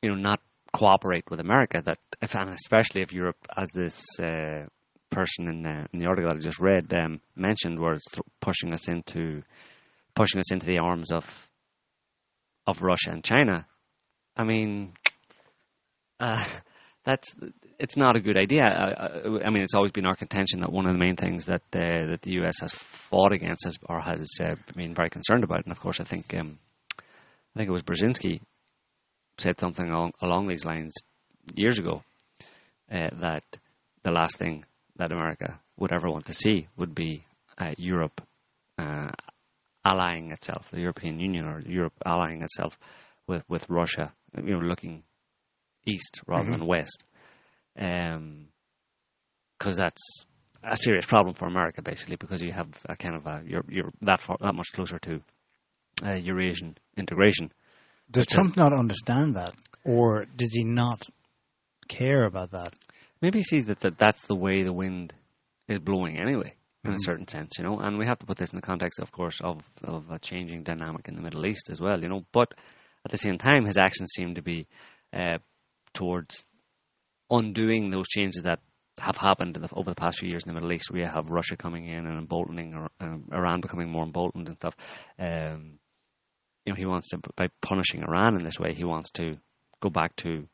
you 0.01 0.11
know, 0.11 0.17
not 0.17 0.41
cooperate 0.73 1.31
with 1.31 1.41
America. 1.41 1.83
That 1.85 1.99
if 2.21 2.35
and 2.35 2.51
especially 2.51 3.03
if 3.03 3.13
Europe, 3.13 3.37
as 3.57 3.69
this 3.71 4.03
uh, 4.19 4.67
person 5.11 5.49
in 5.49 5.63
the, 5.63 5.87
in 5.93 5.99
the 5.99 6.07
article 6.07 6.31
that 6.31 6.39
I 6.39 6.41
just 6.41 6.61
read 6.61 6.93
um, 6.95 7.21
mentioned, 7.37 7.79
was 7.79 8.03
th- 8.13 8.25
pushing 8.41 8.73
us 8.73 8.89
into 8.89 9.43
pushing 10.15 10.41
us 10.41 10.51
into 10.51 10.67
the 10.67 10.79
arms 10.79 11.13
of 11.13 11.25
of 12.67 12.83
Russia 12.83 13.11
and 13.11 13.25
China. 13.25 13.67
I 14.37 14.45
mean, 14.45 14.92
uh, 16.21 16.45
that's 17.05 17.35
it's 17.79 17.97
not 17.97 18.16
a 18.16 18.21
good 18.21 18.37
idea. 18.37 18.62
I, 18.62 19.47
I, 19.47 19.51
mean, 19.51 19.62
it's 19.62 19.75
always 19.75 19.92
been 19.92 20.07
our 20.07 20.16
contention 20.16 20.61
that 20.61 20.73
one 20.73 20.87
of 20.87 20.92
the 20.92 20.99
main 20.99 21.16
things 21.16 21.47
that 21.47 21.62
uh, 21.75 22.07
that 22.11 22.21
the 22.23 22.33
U.S. 22.33 22.61
has 22.61 22.73
fought 22.73 23.33
against 23.33 23.64
has, 23.64 23.77
or 23.88 24.01
has 24.01 24.38
uh, 24.40 24.55
been 24.77 24.95
very 24.95 25.11
concerned 25.11 25.45
about, 25.45 25.64
and 25.64 25.73
of 25.73 25.81
course, 25.81 26.01
I 26.01 26.05
think 26.05 26.35
um, 26.35 26.59
I 26.99 27.59
think 27.59 27.68
it 27.68 27.73
was 27.73 27.83
Brzezinski 27.83 28.40
said 29.38 29.59
something 29.59 29.88
along, 29.88 30.12
along 30.21 30.47
these 30.47 30.64
lines 30.64 30.95
years 31.55 31.79
ago 31.79 32.03
uh, 32.90 33.09
that 33.21 33.45
the 34.03 34.11
last 34.11 34.38
thing 34.38 34.64
that 34.97 35.12
America 35.12 35.61
would 35.77 35.92
ever 35.92 36.09
want 36.09 36.27
to 36.27 36.35
see 36.35 36.68
would 36.77 36.95
be 36.95 37.25
uh, 37.59 37.73
Europe 37.77 38.21
uh, 38.79 39.11
allying 39.85 40.31
itself, 40.31 40.71
the 40.71 40.81
European 40.81 41.18
Union 41.18 41.47
or 41.47 41.61
Europe 41.61 41.95
allying 42.07 42.42
itself 42.42 42.79
with, 43.33 43.42
with 43.49 43.68
Russia, 43.68 44.12
you 44.37 44.59
know, 44.59 44.59
looking 44.59 45.03
east 45.87 46.21
rather 46.27 46.45
mm-hmm. 46.45 46.53
than 46.53 46.66
west. 46.66 47.05
Because 47.75 48.16
um, 48.16 48.47
that's 49.61 50.25
a 50.62 50.77
serious 50.77 51.07
problem 51.07 51.35
for 51.35 51.47
America, 51.47 51.83
basically, 51.83 52.16
because 52.16 52.40
you 52.42 52.53
have 52.53 52.68
a 52.88 52.97
kind 52.97 53.16
of 53.16 53.27
a 53.27 53.42
you're 53.47 53.64
you're 53.68 53.92
that 54.03 54.21
far 54.21 54.37
that 54.40 54.55
much 54.55 54.73
closer 54.73 54.99
to 55.01 55.21
uh, 56.05 56.12
Eurasian 56.12 56.77
integration 56.97 57.53
does 58.12 58.27
Trump 58.27 58.57
not 58.57 58.75
understand 58.75 59.37
that, 59.37 59.55
or 59.85 60.27
does 60.37 60.53
he 60.53 60.64
not 60.64 61.03
care 61.88 62.25
about 62.25 62.51
that? 62.51 62.75
Maybe 63.23 63.38
he 63.38 63.42
sees 63.42 63.66
that, 63.66 63.81
that 63.81 63.97
that's 63.97 64.27
the 64.27 64.35
way 64.35 64.62
the 64.62 64.73
wind 64.73 65.14
is 65.66 65.79
blowing 65.79 66.18
anyway, 66.18 66.55
in 66.85 66.90
mm-hmm. 66.90 66.97
a 66.97 67.01
certain 67.01 67.27
sense, 67.27 67.53
you 67.59 67.64
know. 67.64 67.79
And 67.79 67.99
we 67.99 68.07
have 68.07 68.18
to 68.18 68.27
put 68.27 68.37
this 68.37 68.53
in 68.53 68.57
the 68.57 68.66
context, 68.66 69.01
of 69.01 69.11
course, 69.12 69.40
of 69.42 69.62
of 69.83 70.11
a 70.11 70.18
changing 70.18 70.62
dynamic 70.62 71.09
in 71.09 71.14
the 71.16 71.23
Middle 71.23 71.47
East 71.47 71.71
as 71.71 71.81
well, 71.81 72.03
you 72.03 72.09
know. 72.09 72.25
But 72.33 72.53
at 73.05 73.11
the 73.11 73.17
same 73.17 73.38
time, 73.38 73.65
his 73.67 73.79
actions 73.79 74.12
seem 74.15 74.37
to 74.37 74.43
be 74.43 74.69
uh, 75.12 75.38
towards 75.95 76.45
undoing 77.31 77.91
those 77.91 78.09
changes 78.09 78.43
that 78.43 78.61
have 78.99 79.17
happened 79.17 79.55
the, 79.55 79.69
over 79.73 79.91
the 79.91 79.97
past 79.97 80.19
few 80.19 80.29
years 80.29 80.45
in 80.45 80.49
the 80.49 80.55
Middle 80.55 80.73
East. 80.73 80.91
We 80.91 81.01
have 81.01 81.31
Russia 81.31 81.57
coming 81.57 81.87
in 81.87 82.07
and 82.07 82.19
emboldening, 82.19 82.75
or 82.75 82.88
um, 83.01 83.25
Iran 83.33 83.61
becoming 83.61 83.91
more 83.91 84.05
emboldened 84.05 84.49
and 84.49 84.57
stuff. 84.57 84.77
Um, 85.19 85.79
you 86.65 86.73
know, 86.73 86.77
he 86.77 86.87
wants 86.87 87.09
to 87.11 87.19
by 87.37 87.49
punishing 87.61 88.03
Iran 88.03 88.37
in 88.37 88.45
this 88.45 88.61
way, 88.61 88.75
he 88.75 88.85
wants 88.85 89.11
to 89.12 89.37
go 89.81 89.91
back 89.91 90.15
to 90.17 90.47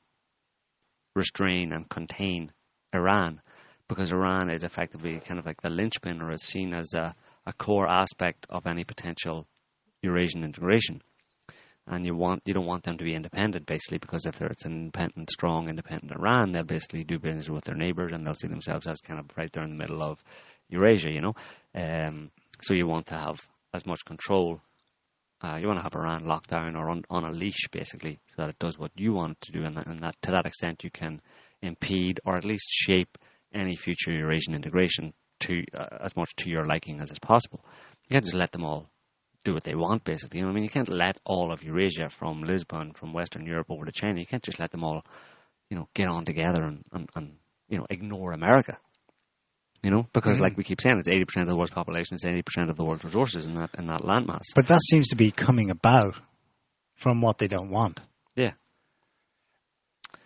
restrain 1.14 1.72
and 1.72 1.88
contain 1.88 2.52
Iran 2.94 3.40
because 3.88 4.12
Iran 4.12 4.50
is 4.50 4.62
effectively 4.62 5.20
kind 5.20 5.38
of 5.38 5.46
like 5.46 5.60
the 5.60 5.70
linchpin 5.70 6.22
or 6.22 6.32
is 6.32 6.42
seen 6.42 6.72
as 6.72 6.94
a, 6.94 7.14
a 7.46 7.52
core 7.52 7.88
aspect 7.88 8.46
of 8.48 8.66
any 8.66 8.84
potential 8.84 9.46
Eurasian 10.02 10.44
integration. 10.44 11.02
And 11.90 12.04
you 12.04 12.14
want 12.14 12.42
you 12.44 12.52
don't 12.52 12.66
want 12.66 12.84
them 12.84 12.98
to 12.98 13.04
be 13.04 13.14
independent 13.14 13.64
basically 13.64 13.98
because 13.98 14.26
if 14.26 14.42
it's 14.42 14.66
an 14.66 14.72
independent, 14.72 15.30
strong, 15.30 15.68
independent 15.68 16.12
Iran, 16.12 16.52
they'll 16.52 16.64
basically 16.64 17.04
do 17.04 17.18
business 17.18 17.48
with 17.48 17.64
their 17.64 17.74
neighbors 17.74 18.12
and 18.12 18.26
they'll 18.26 18.34
see 18.34 18.48
themselves 18.48 18.86
as 18.86 19.00
kind 19.00 19.18
of 19.18 19.26
right 19.36 19.50
there 19.52 19.64
in 19.64 19.70
the 19.70 19.76
middle 19.76 20.02
of 20.02 20.22
Eurasia, 20.68 21.10
you 21.10 21.22
know. 21.22 21.34
Um, 21.74 22.30
so 22.60 22.74
you 22.74 22.86
want 22.86 23.06
to 23.06 23.14
have 23.14 23.40
as 23.72 23.86
much 23.86 24.04
control 24.04 24.60
uh, 25.40 25.56
you 25.56 25.68
want 25.68 25.78
to 25.78 25.82
have 25.84 25.94
Iran 25.94 26.26
locked 26.26 26.50
down 26.50 26.74
or 26.74 26.90
on, 26.90 27.04
on 27.10 27.24
a 27.24 27.30
leash, 27.30 27.68
basically, 27.70 28.18
so 28.26 28.42
that 28.42 28.50
it 28.50 28.58
does 28.58 28.76
what 28.78 28.90
you 28.96 29.12
want 29.12 29.32
it 29.32 29.40
to 29.42 29.52
do, 29.52 29.64
and 29.64 29.76
that, 29.76 29.86
and 29.86 30.00
that 30.00 30.16
to 30.22 30.32
that 30.32 30.46
extent 30.46 30.82
you 30.82 30.90
can 30.90 31.20
impede 31.62 32.20
or 32.24 32.36
at 32.36 32.44
least 32.44 32.66
shape 32.68 33.16
any 33.54 33.76
future 33.76 34.10
Eurasian 34.10 34.54
integration 34.54 35.12
to 35.40 35.62
uh, 35.74 35.86
as 36.04 36.16
much 36.16 36.34
to 36.36 36.50
your 36.50 36.66
liking 36.66 37.00
as 37.00 37.10
is 37.12 37.20
possible. 37.20 37.60
You 38.02 38.14
can't 38.14 38.24
just 38.24 38.34
let 38.34 38.50
them 38.50 38.64
all 38.64 38.90
do 39.44 39.54
what 39.54 39.64
they 39.64 39.74
want, 39.74 40.04
basically. 40.04 40.40
You 40.40 40.44
know, 40.44 40.50
I 40.50 40.54
mean, 40.54 40.64
you 40.64 40.70
can't 40.70 40.88
let 40.88 41.18
all 41.24 41.52
of 41.52 41.62
Eurasia 41.62 42.10
from 42.10 42.42
Lisbon, 42.42 42.92
from 42.92 43.12
Western 43.12 43.46
Europe 43.46 43.70
over 43.70 43.84
to 43.84 43.92
China. 43.92 44.20
You 44.20 44.26
can't 44.26 44.42
just 44.42 44.58
let 44.58 44.70
them 44.70 44.84
all, 44.84 45.04
you 45.70 45.76
know, 45.76 45.88
get 45.94 46.08
on 46.08 46.24
together 46.24 46.62
and, 46.62 46.84
and, 46.92 47.08
and 47.14 47.32
you 47.68 47.78
know 47.78 47.86
ignore 47.90 48.32
America. 48.32 48.78
You 49.82 49.92
know, 49.92 50.08
because 50.12 50.34
mm-hmm. 50.34 50.42
like 50.42 50.56
we 50.56 50.64
keep 50.64 50.80
saying, 50.80 50.98
it's 50.98 51.08
eighty 51.08 51.24
percent 51.24 51.44
of 51.44 51.48
the 51.48 51.56
world's 51.56 51.72
population, 51.72 52.14
it's 52.14 52.24
eighty 52.24 52.42
percent 52.42 52.68
of 52.68 52.76
the 52.76 52.84
world's 52.84 53.04
resources 53.04 53.46
in 53.46 53.54
that 53.54 53.70
in 53.78 53.86
that 53.86 54.02
landmass. 54.02 54.46
But 54.54 54.66
that 54.66 54.80
seems 54.82 55.08
to 55.08 55.16
be 55.16 55.30
coming 55.30 55.70
about 55.70 56.20
from 56.96 57.20
what 57.20 57.38
they 57.38 57.46
don't 57.46 57.70
want. 57.70 58.00
Yeah. 58.34 58.52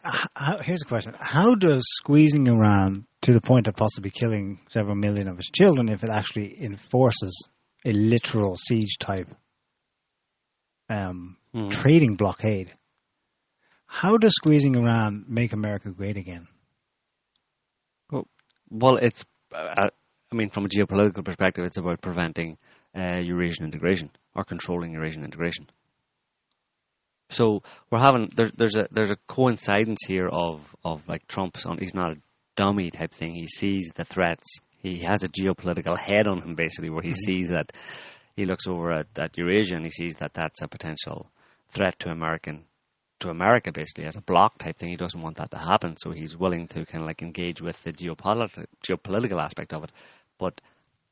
How, 0.03 0.59
here's 0.59 0.83
a 0.83 0.87
question: 0.87 1.15
How 1.21 1.55
does 1.55 1.83
squeezing 1.85 2.47
Iran 2.47 3.07
to 3.23 3.33
the 3.33 3.43
point 3.43 3.67
of 3.67 3.75
possibly 3.75 4.11
killing 4.11 4.61
several 4.71 4.97
million 4.97 5.29
of 5.29 5.39
its 5.39 5.51
children, 5.51 5.89
if 5.89 6.03
it 6.03 6.11
actually 6.11 6.57
enforces 6.63 7.47
a 7.85 7.93
literal 7.93 8.57
siege 8.57 8.99
type 8.99 9.29
um, 10.89 11.37
mm. 11.55 11.71
trading 11.71 12.17
blockade, 12.17 12.73
how 13.87 14.17
does 14.17 14.35
squeezing 14.35 14.75
Iran 14.77 15.25
make 15.29 15.53
America 15.53 15.91
great 15.91 16.17
again? 16.17 16.47
Well, 18.11 18.27
well, 18.71 18.97
it's 18.97 19.25
uh, 19.55 19.89
I 20.33 20.35
mean, 20.35 20.51
from 20.51 20.65
a 20.65 20.69
geopolitical 20.69 21.25
perspective, 21.25 21.65
it's 21.65 21.77
about 21.77 22.01
preventing 22.01 22.57
uh, 22.97 23.19
Eurasian 23.19 23.67
integration 23.67 24.11
or 24.35 24.45
controlling 24.45 24.93
Eurasian 24.93 25.25
integration. 25.25 25.67
So 27.29 27.63
we're 27.91 27.99
having 27.99 28.31
there, 28.35 28.51
there's 28.57 28.77
a 28.77 28.89
there's 28.91 29.11
a 29.11 29.17
coincidence 29.27 30.01
here 30.07 30.29
of 30.29 30.61
of 30.85 31.07
like 31.09 31.27
Trump's 31.27 31.65
on 31.65 31.79
he's 31.79 31.95
not 31.95 32.13
a 32.13 32.21
dummy 32.57 32.91
type 32.91 33.13
thing. 33.13 33.35
He 33.35 33.47
sees 33.47 33.91
the 33.95 34.05
threats. 34.05 34.61
He 34.83 35.05
has 35.05 35.23
a 35.23 35.29
geopolitical 35.29 35.99
head 35.99 36.27
on 36.27 36.43
him 36.43 36.55
basically, 36.55 36.91
where 36.91 37.03
he 37.03 37.11
mm-hmm. 37.11 37.33
sees 37.33 37.49
that 37.49 37.73
he 38.37 38.47
looks 38.47 38.67
over 38.67 38.93
at, 38.93 39.07
at 39.19 39.39
Eurasia 39.39 39.77
and 39.77 39.85
he 39.85 39.91
sees 39.91 40.15
that 40.17 40.35
that's 40.35 40.63
a 40.63 40.69
potential 40.69 41.31
threat 41.69 41.99
to 42.01 42.11
American 42.11 42.65
to 43.21 43.31
America 43.31 43.71
basically 43.71 44.05
as 44.05 44.17
a 44.17 44.23
block 44.23 44.59
type 44.59 44.77
thing. 44.79 44.89
He 44.89 44.97
doesn't 44.97 45.21
want 45.21 45.37
that 45.37 45.53
to 45.53 45.59
happen, 45.59 45.97
so 45.97 46.11
he's 46.11 46.37
willing 46.37 46.67
to 46.69 46.85
kind 46.85 47.03
of 47.03 47.07
like 47.07 47.23
engage 47.23 47.63
with 47.63 47.81
the 47.85 47.93
geopolitical 47.93 48.67
geopolitical 48.85 49.41
aspect 49.41 49.73
of 49.73 49.85
it. 49.85 49.93
But 50.39 50.61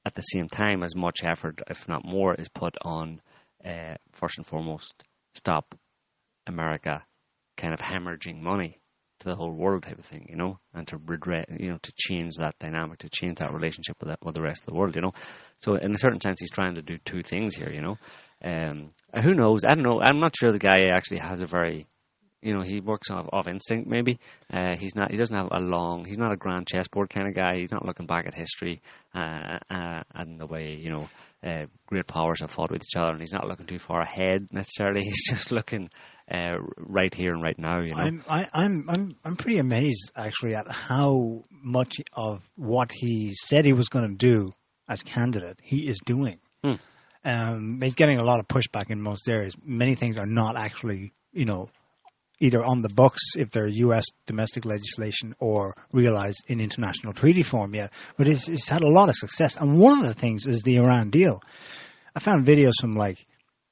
at 0.04 0.14
the 0.14 0.22
same 0.22 0.48
time, 0.48 0.82
as 0.82 0.96
much 0.96 1.22
effort, 1.22 1.60
if 1.68 1.88
not 1.88 2.04
more, 2.04 2.34
is 2.34 2.48
put 2.48 2.74
on 2.82 3.20
uh, 3.64 3.94
first 4.12 4.38
and 4.38 4.46
foremost 4.46 5.04
stop 5.34 5.74
America 6.46 7.04
kind 7.56 7.74
of 7.74 7.80
hemorrhaging 7.80 8.40
money 8.40 8.79
to 9.20 9.28
the 9.28 9.36
whole 9.36 9.52
world 9.52 9.82
type 9.82 9.98
of 9.98 10.06
thing, 10.06 10.26
you 10.28 10.36
know, 10.36 10.58
and 10.74 10.86
to 10.88 10.98
redress, 11.06 11.46
you 11.58 11.70
know, 11.70 11.78
to 11.82 11.92
change 11.96 12.36
that 12.36 12.58
dynamic, 12.58 12.98
to 12.98 13.08
change 13.08 13.38
that 13.38 13.52
relationship 13.52 13.96
with 14.00 14.08
that, 14.08 14.24
with 14.24 14.34
the 14.34 14.42
rest 14.42 14.62
of 14.62 14.66
the 14.66 14.74
world, 14.74 14.96
you 14.96 15.02
know. 15.02 15.12
So 15.58 15.76
in 15.76 15.94
a 15.94 15.98
certain 15.98 16.20
sense, 16.20 16.40
he's 16.40 16.50
trying 16.50 16.74
to 16.74 16.82
do 16.82 16.98
two 17.04 17.22
things 17.22 17.54
here, 17.54 17.70
you 17.70 17.82
know. 17.82 17.98
Um, 18.42 18.90
who 19.22 19.34
knows? 19.34 19.64
I 19.64 19.74
don't 19.74 19.84
know. 19.84 20.00
I'm 20.02 20.20
not 20.20 20.34
sure 20.36 20.52
the 20.52 20.58
guy 20.58 20.88
actually 20.94 21.18
has 21.18 21.40
a 21.40 21.46
very 21.46 21.86
you 22.42 22.54
know, 22.54 22.62
he 22.62 22.80
works 22.80 23.10
off, 23.10 23.26
off 23.32 23.46
instinct. 23.46 23.88
Maybe 23.88 24.18
uh, 24.52 24.76
he's 24.76 24.94
not. 24.94 25.10
He 25.10 25.16
doesn't 25.16 25.34
have 25.34 25.48
a 25.50 25.60
long. 25.60 26.04
He's 26.04 26.18
not 26.18 26.32
a 26.32 26.36
grand 26.36 26.66
chessboard 26.66 27.10
kind 27.10 27.28
of 27.28 27.34
guy. 27.34 27.58
He's 27.58 27.70
not 27.70 27.84
looking 27.84 28.06
back 28.06 28.26
at 28.26 28.34
history 28.34 28.82
uh, 29.14 29.58
uh, 29.70 30.02
and 30.14 30.40
the 30.40 30.46
way 30.46 30.80
you 30.82 30.90
know 30.90 31.08
uh, 31.44 31.66
great 31.86 32.06
powers 32.06 32.40
have 32.40 32.50
fought 32.50 32.70
with 32.70 32.82
each 32.82 32.96
other, 32.96 33.12
and 33.12 33.20
he's 33.20 33.32
not 33.32 33.46
looking 33.46 33.66
too 33.66 33.78
far 33.78 34.00
ahead 34.00 34.48
necessarily. 34.52 35.02
He's 35.04 35.28
just 35.28 35.50
looking 35.52 35.90
uh, 36.30 36.56
right 36.76 37.12
here 37.12 37.32
and 37.32 37.42
right 37.42 37.58
now. 37.58 37.80
You 37.80 37.94
know, 37.94 38.02
I'm 38.02 38.24
I, 38.28 38.48
I'm 38.52 38.88
I'm 38.88 39.16
I'm 39.24 39.36
pretty 39.36 39.58
amazed 39.58 40.12
actually 40.16 40.54
at 40.54 40.70
how 40.70 41.42
much 41.50 42.00
of 42.12 42.42
what 42.56 42.92
he 42.92 43.34
said 43.34 43.64
he 43.64 43.72
was 43.72 43.88
going 43.88 44.08
to 44.08 44.16
do 44.16 44.50
as 44.88 45.02
candidate 45.02 45.58
he 45.62 45.88
is 45.88 45.98
doing. 46.04 46.38
Hmm. 46.64 46.74
Um, 47.22 47.80
he's 47.82 47.94
getting 47.94 48.18
a 48.18 48.24
lot 48.24 48.40
of 48.40 48.48
pushback 48.48 48.90
in 48.90 49.00
most 49.00 49.28
areas. 49.28 49.54
Many 49.62 49.94
things 49.94 50.18
are 50.18 50.26
not 50.26 50.56
actually, 50.56 51.12
you 51.32 51.44
know, 51.44 51.68
either 52.40 52.64
on 52.64 52.80
the 52.80 52.88
books 52.88 53.20
if 53.36 53.50
they're 53.50 53.68
U.S. 53.68 54.06
domestic 54.26 54.64
legislation 54.64 55.34
or 55.38 55.74
realized 55.92 56.42
in 56.48 56.60
international 56.60 57.12
treaty 57.12 57.42
form 57.42 57.74
yet. 57.74 57.92
But 58.16 58.28
it's, 58.28 58.48
it's 58.48 58.68
had 58.68 58.82
a 58.82 58.88
lot 58.88 59.10
of 59.10 59.14
success. 59.14 59.56
And 59.56 59.78
one 59.78 60.00
of 60.00 60.06
the 60.06 60.14
things 60.14 60.46
is 60.46 60.62
the 60.62 60.76
Iran 60.76 61.10
deal. 61.10 61.42
I 62.14 62.20
found 62.20 62.46
videos 62.46 62.72
from 62.80 62.94
like 62.96 63.24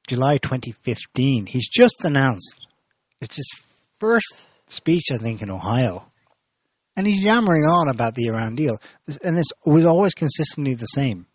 July 0.07 0.39
2015. 0.39 1.47
He's 1.47 1.69
just 1.69 2.05
announced 2.05 2.67
it's 3.21 3.37
his 3.37 3.51
first 3.99 4.49
speech, 4.67 5.07
I 5.13 5.17
think, 5.17 5.43
in 5.43 5.51
Ohio. 5.51 6.05
And 6.95 7.07
he's 7.07 7.23
yammering 7.23 7.65
on 7.65 7.89
about 7.89 8.15
the 8.15 8.27
Iran 8.27 8.55
deal. 8.55 8.81
And 9.23 9.39
it 9.39 9.47
was 9.65 9.87
always 9.87 10.15
consistently 10.15 10.75
the 10.75 10.87
same. 10.87 11.27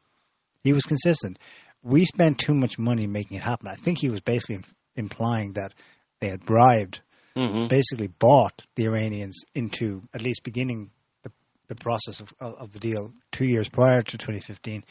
He 0.63 0.73
was 0.73 0.83
consistent. 0.83 1.39
We 1.81 2.05
spent 2.05 2.37
too 2.37 2.53
much 2.53 2.77
money 2.77 3.07
making 3.07 3.37
it 3.37 3.43
happen. 3.43 3.67
I 3.67 3.75
think 3.75 3.97
he 3.99 4.09
was 4.09 4.21
basically 4.21 4.61
implying 4.95 5.53
that 5.53 5.73
they 6.19 6.29
had 6.29 6.45
bribed 6.45 7.01
mm-hmm. 7.37 7.67
basically 7.67 8.07
bought 8.07 8.61
the 8.75 8.85
Iranians 8.85 9.41
into 9.53 10.01
at 10.13 10.21
least 10.21 10.43
beginning 10.43 10.91
the, 11.23 11.31
the 11.67 11.75
process 11.75 12.19
of, 12.19 12.33
of 12.39 12.73
the 12.73 12.79
deal 12.79 13.13
two 13.31 13.45
years 13.45 13.69
prior 13.69 14.01
to 14.01 14.17
2015. 14.17 14.83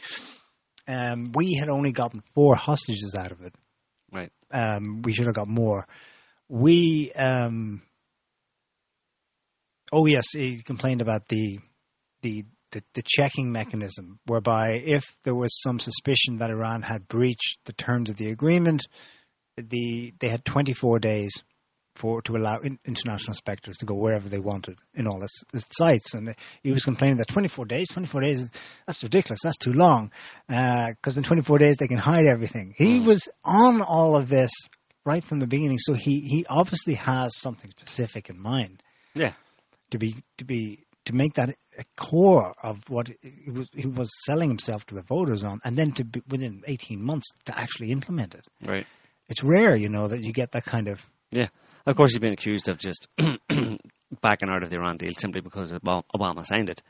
Um, 0.87 1.31
we 1.33 1.57
had 1.59 1.69
only 1.69 1.91
gotten 1.91 2.23
four 2.33 2.55
hostages 2.55 3.15
out 3.17 3.31
of 3.31 3.41
it. 3.41 3.55
Right. 4.11 4.31
Um, 4.51 5.01
we 5.01 5.13
should 5.13 5.25
have 5.25 5.35
got 5.35 5.47
more. 5.47 5.87
We, 6.49 7.11
um, 7.13 7.81
oh 9.91 10.05
yes, 10.05 10.25
he 10.33 10.61
complained 10.61 11.01
about 11.01 11.27
the, 11.27 11.59
the 12.21 12.45
the, 12.73 12.83
the 12.95 13.03
checking 13.05 13.51
mechanism, 13.51 14.19
whereby 14.25 14.81
if 14.83 15.15
there 15.23 15.35
was 15.35 15.61
some 15.61 15.79
suspicion 15.79 16.37
that 16.37 16.49
Iran 16.49 16.81
had 16.81 17.07
breached 17.07 17.59
the 17.65 17.73
terms 17.73 18.09
of 18.09 18.17
the 18.17 18.31
agreement, 18.31 18.87
the 19.57 20.13
they 20.19 20.27
had 20.27 20.43
24 20.43 20.99
days 20.99 21.43
for 21.95 22.21
to 22.23 22.35
allow 22.35 22.59
in, 22.59 22.79
international 22.85 23.31
inspectors 23.31 23.77
to 23.77 23.85
go 23.85 23.95
wherever 23.95 24.27
they 24.27 24.39
wanted 24.39 24.77
in 24.93 25.07
all 25.07 25.23
its, 25.23 25.43
its, 25.53 25.65
sites. 25.71 26.13
And 26.13 26.35
he 26.61 26.71
was 26.71 26.85
complaining 26.85 27.17
that 27.17 27.27
24 27.27 27.65
days, 27.65 27.87
24 27.89 28.21
days, 28.21 28.39
is, 28.41 28.51
that's 28.85 29.03
ridiculous. 29.03 29.39
That's 29.43 29.57
too 29.57 29.73
long 29.73 30.11
because 30.47 31.17
uh, 31.17 31.19
in 31.19 31.23
24 31.23 31.57
days 31.59 31.77
they 31.77 31.87
can 31.87 31.97
hide 31.97 32.25
everything. 32.25 32.73
He 32.77 32.99
mm. 32.99 33.05
was 33.05 33.29
on 33.43 33.81
all 33.81 34.15
of 34.15 34.29
this 34.29 34.51
right 35.05 35.23
from 35.23 35.39
the 35.39 35.47
beginning, 35.47 35.77
so 35.77 35.93
he 35.93 36.21
he 36.21 36.45
obviously 36.49 36.95
has 36.95 37.37
something 37.37 37.71
specific 37.71 38.29
in 38.29 38.39
mind. 38.39 38.81
Yeah, 39.13 39.33
to 39.91 39.97
be 39.97 40.15
to 40.37 40.45
be 40.45 40.85
to 41.05 41.13
make 41.13 41.33
that 41.33 41.55
a 41.77 41.83
core 41.97 42.53
of 42.61 42.89
what 42.89 43.09
he 43.21 43.51
was, 43.51 43.67
he 43.73 43.87
was 43.87 44.09
selling 44.25 44.49
himself 44.49 44.85
to 44.87 44.95
the 44.95 45.01
voters 45.01 45.43
on, 45.43 45.59
and 45.63 45.75
then 45.75 45.91
to 45.93 46.05
be, 46.05 46.21
within 46.29 46.63
18 46.65 47.03
months 47.03 47.27
to 47.45 47.57
actually 47.57 47.91
implement 47.91 48.35
it. 48.35 48.45
Right. 48.65 48.85
It's 49.27 49.43
rare, 49.43 49.75
you 49.75 49.89
know, 49.89 50.07
that 50.07 50.23
you 50.23 50.31
get 50.31 50.51
that 50.51 50.65
kind 50.65 50.87
of 50.87 51.05
yeah. 51.33 51.47
Of 51.85 51.95
course, 51.95 52.11
he's 52.11 52.19
been 52.19 52.33
accused 52.33 52.69
of 52.69 52.77
just 52.77 53.07
backing 54.21 54.49
out 54.49 54.63
of 54.63 54.69
the 54.69 54.75
Iran 54.75 54.97
deal 54.97 55.11
simply 55.17 55.41
because 55.41 55.71
Obama 55.71 56.45
signed 56.45 56.69
it. 56.69 56.81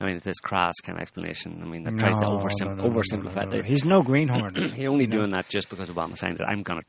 I 0.00 0.06
mean, 0.06 0.16
it's 0.16 0.24
this 0.24 0.40
crass 0.40 0.74
kind 0.82 0.98
of 0.98 1.02
explanation. 1.02 1.60
I 1.62 1.66
mean, 1.66 1.84
that 1.84 1.96
tries 1.96 2.18
to 2.20 2.26
oversim- 2.26 2.76
no, 2.76 2.88
no, 2.88 2.90
oversimplify 2.90 3.52
no, 3.52 3.62
He's 3.62 3.84
no 3.84 4.02
greenhorn. 4.02 4.54
He's 4.74 4.86
only 4.86 5.06
doing 5.06 5.30
that 5.30 5.48
just 5.48 5.70
because 5.70 5.88
Obama 5.88 6.18
signed 6.18 6.40
it. 6.40 6.44
I'm 6.46 6.64
going 6.64 6.80
to 6.80 6.86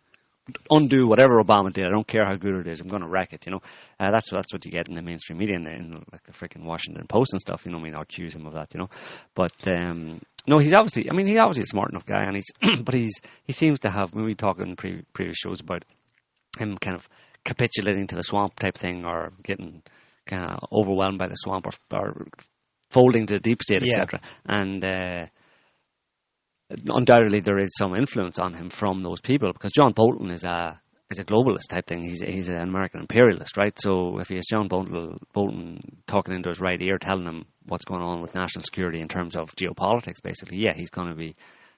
undo 0.71 1.07
whatever 1.07 1.41
Obama 1.41 1.71
did. 1.71 1.85
I 1.85 1.89
don't 1.89 2.07
care 2.07 2.25
how 2.25 2.35
good 2.35 2.55
it 2.55 2.67
is. 2.67 2.81
I'm 2.81 2.87
going 2.87 3.03
to 3.03 3.07
wreck 3.07 3.31
it. 3.31 3.45
You 3.45 3.53
know, 3.53 3.61
uh, 3.99 4.11
that's 4.11 4.31
that's 4.31 4.51
what 4.51 4.65
you 4.65 4.71
get 4.71 4.89
in 4.89 4.95
the 4.95 5.01
mainstream 5.01 5.37
media, 5.37 5.55
in, 5.55 5.67
in 5.67 5.91
like 6.11 6.23
the 6.23 6.31
freaking 6.31 6.63
Washington 6.63 7.05
Post 7.07 7.33
and 7.33 7.41
stuff. 7.41 7.65
You 7.65 7.71
know, 7.71 7.77
I 7.77 7.81
mean, 7.81 7.95
I 7.95 8.01
accuse 8.01 8.33
him 8.35 8.47
of 8.47 8.53
that. 8.53 8.73
You 8.73 8.81
know, 8.81 8.89
but 9.35 9.53
um, 9.67 10.19
no, 10.47 10.59
he's 10.59 10.73
obviously. 10.73 11.09
I 11.09 11.13
mean, 11.13 11.27
he's 11.27 11.39
obviously 11.39 11.63
a 11.63 11.67
smart 11.67 11.91
enough 11.91 12.05
guy, 12.05 12.23
and 12.23 12.35
he's. 12.35 12.81
but 12.83 12.93
he's 12.93 13.21
he 13.43 13.53
seems 13.53 13.79
to 13.81 13.91
have. 13.91 14.13
When 14.13 14.25
we 14.25 14.33
talked 14.33 14.59
in 14.59 14.71
the 14.71 14.75
pre- 14.75 15.05
previous 15.13 15.37
shows 15.37 15.61
about 15.61 15.85
him, 16.57 16.77
kind 16.77 16.95
of 16.95 17.07
capitulating 17.43 18.07
to 18.07 18.15
the 18.15 18.23
swamp 18.23 18.59
type 18.59 18.77
thing 18.77 19.05
or 19.05 19.33
getting 19.43 19.83
kind 20.25 20.43
of 20.43 20.69
overwhelmed 20.71 21.19
by 21.19 21.27
the 21.27 21.35
swamp 21.35 21.67
or, 21.67 21.97
or 21.97 22.27
folding 22.89 23.27
to 23.27 23.33
the 23.33 23.39
deep 23.39 23.61
state, 23.61 23.83
yeah. 23.83 24.01
etc. 24.01 24.21
And 24.45 24.83
uh, 24.83 25.25
undoubtedly 26.87 27.41
there 27.41 27.59
is 27.59 27.75
some 27.77 27.95
influence 27.95 28.39
on 28.39 28.53
him 28.53 28.69
from 28.69 29.03
those 29.03 29.21
people 29.21 29.51
because 29.51 29.71
John 29.71 29.93
Bolton 29.93 30.29
is 30.29 30.43
a 30.43 30.79
is 31.09 31.19
a 31.19 31.25
globalist 31.25 31.69
type 31.69 31.85
thing. 31.85 32.03
He's 32.03 32.21
he's 32.21 32.49
an 32.49 32.57
American 32.57 33.01
imperialist, 33.01 33.57
right? 33.57 33.77
So 33.79 34.19
if 34.19 34.29
he 34.29 34.35
has 34.35 34.45
John 34.49 34.67
Bolton, 34.67 35.19
Bolton 35.33 36.01
talking 36.07 36.35
into 36.35 36.49
his 36.49 36.61
right 36.61 36.81
ear, 36.81 36.97
telling 36.97 37.25
him 37.25 37.45
what's 37.65 37.85
going 37.85 38.01
on 38.01 38.21
with 38.21 38.35
national 38.35 38.63
security 38.63 39.01
in 39.01 39.07
terms 39.07 39.35
of 39.35 39.55
geopolitics, 39.55 40.21
basically, 40.23 40.57
yeah, 40.57 40.73
he's 40.75 40.89
going 40.89 41.09
to 41.09 41.15
be 41.15 41.35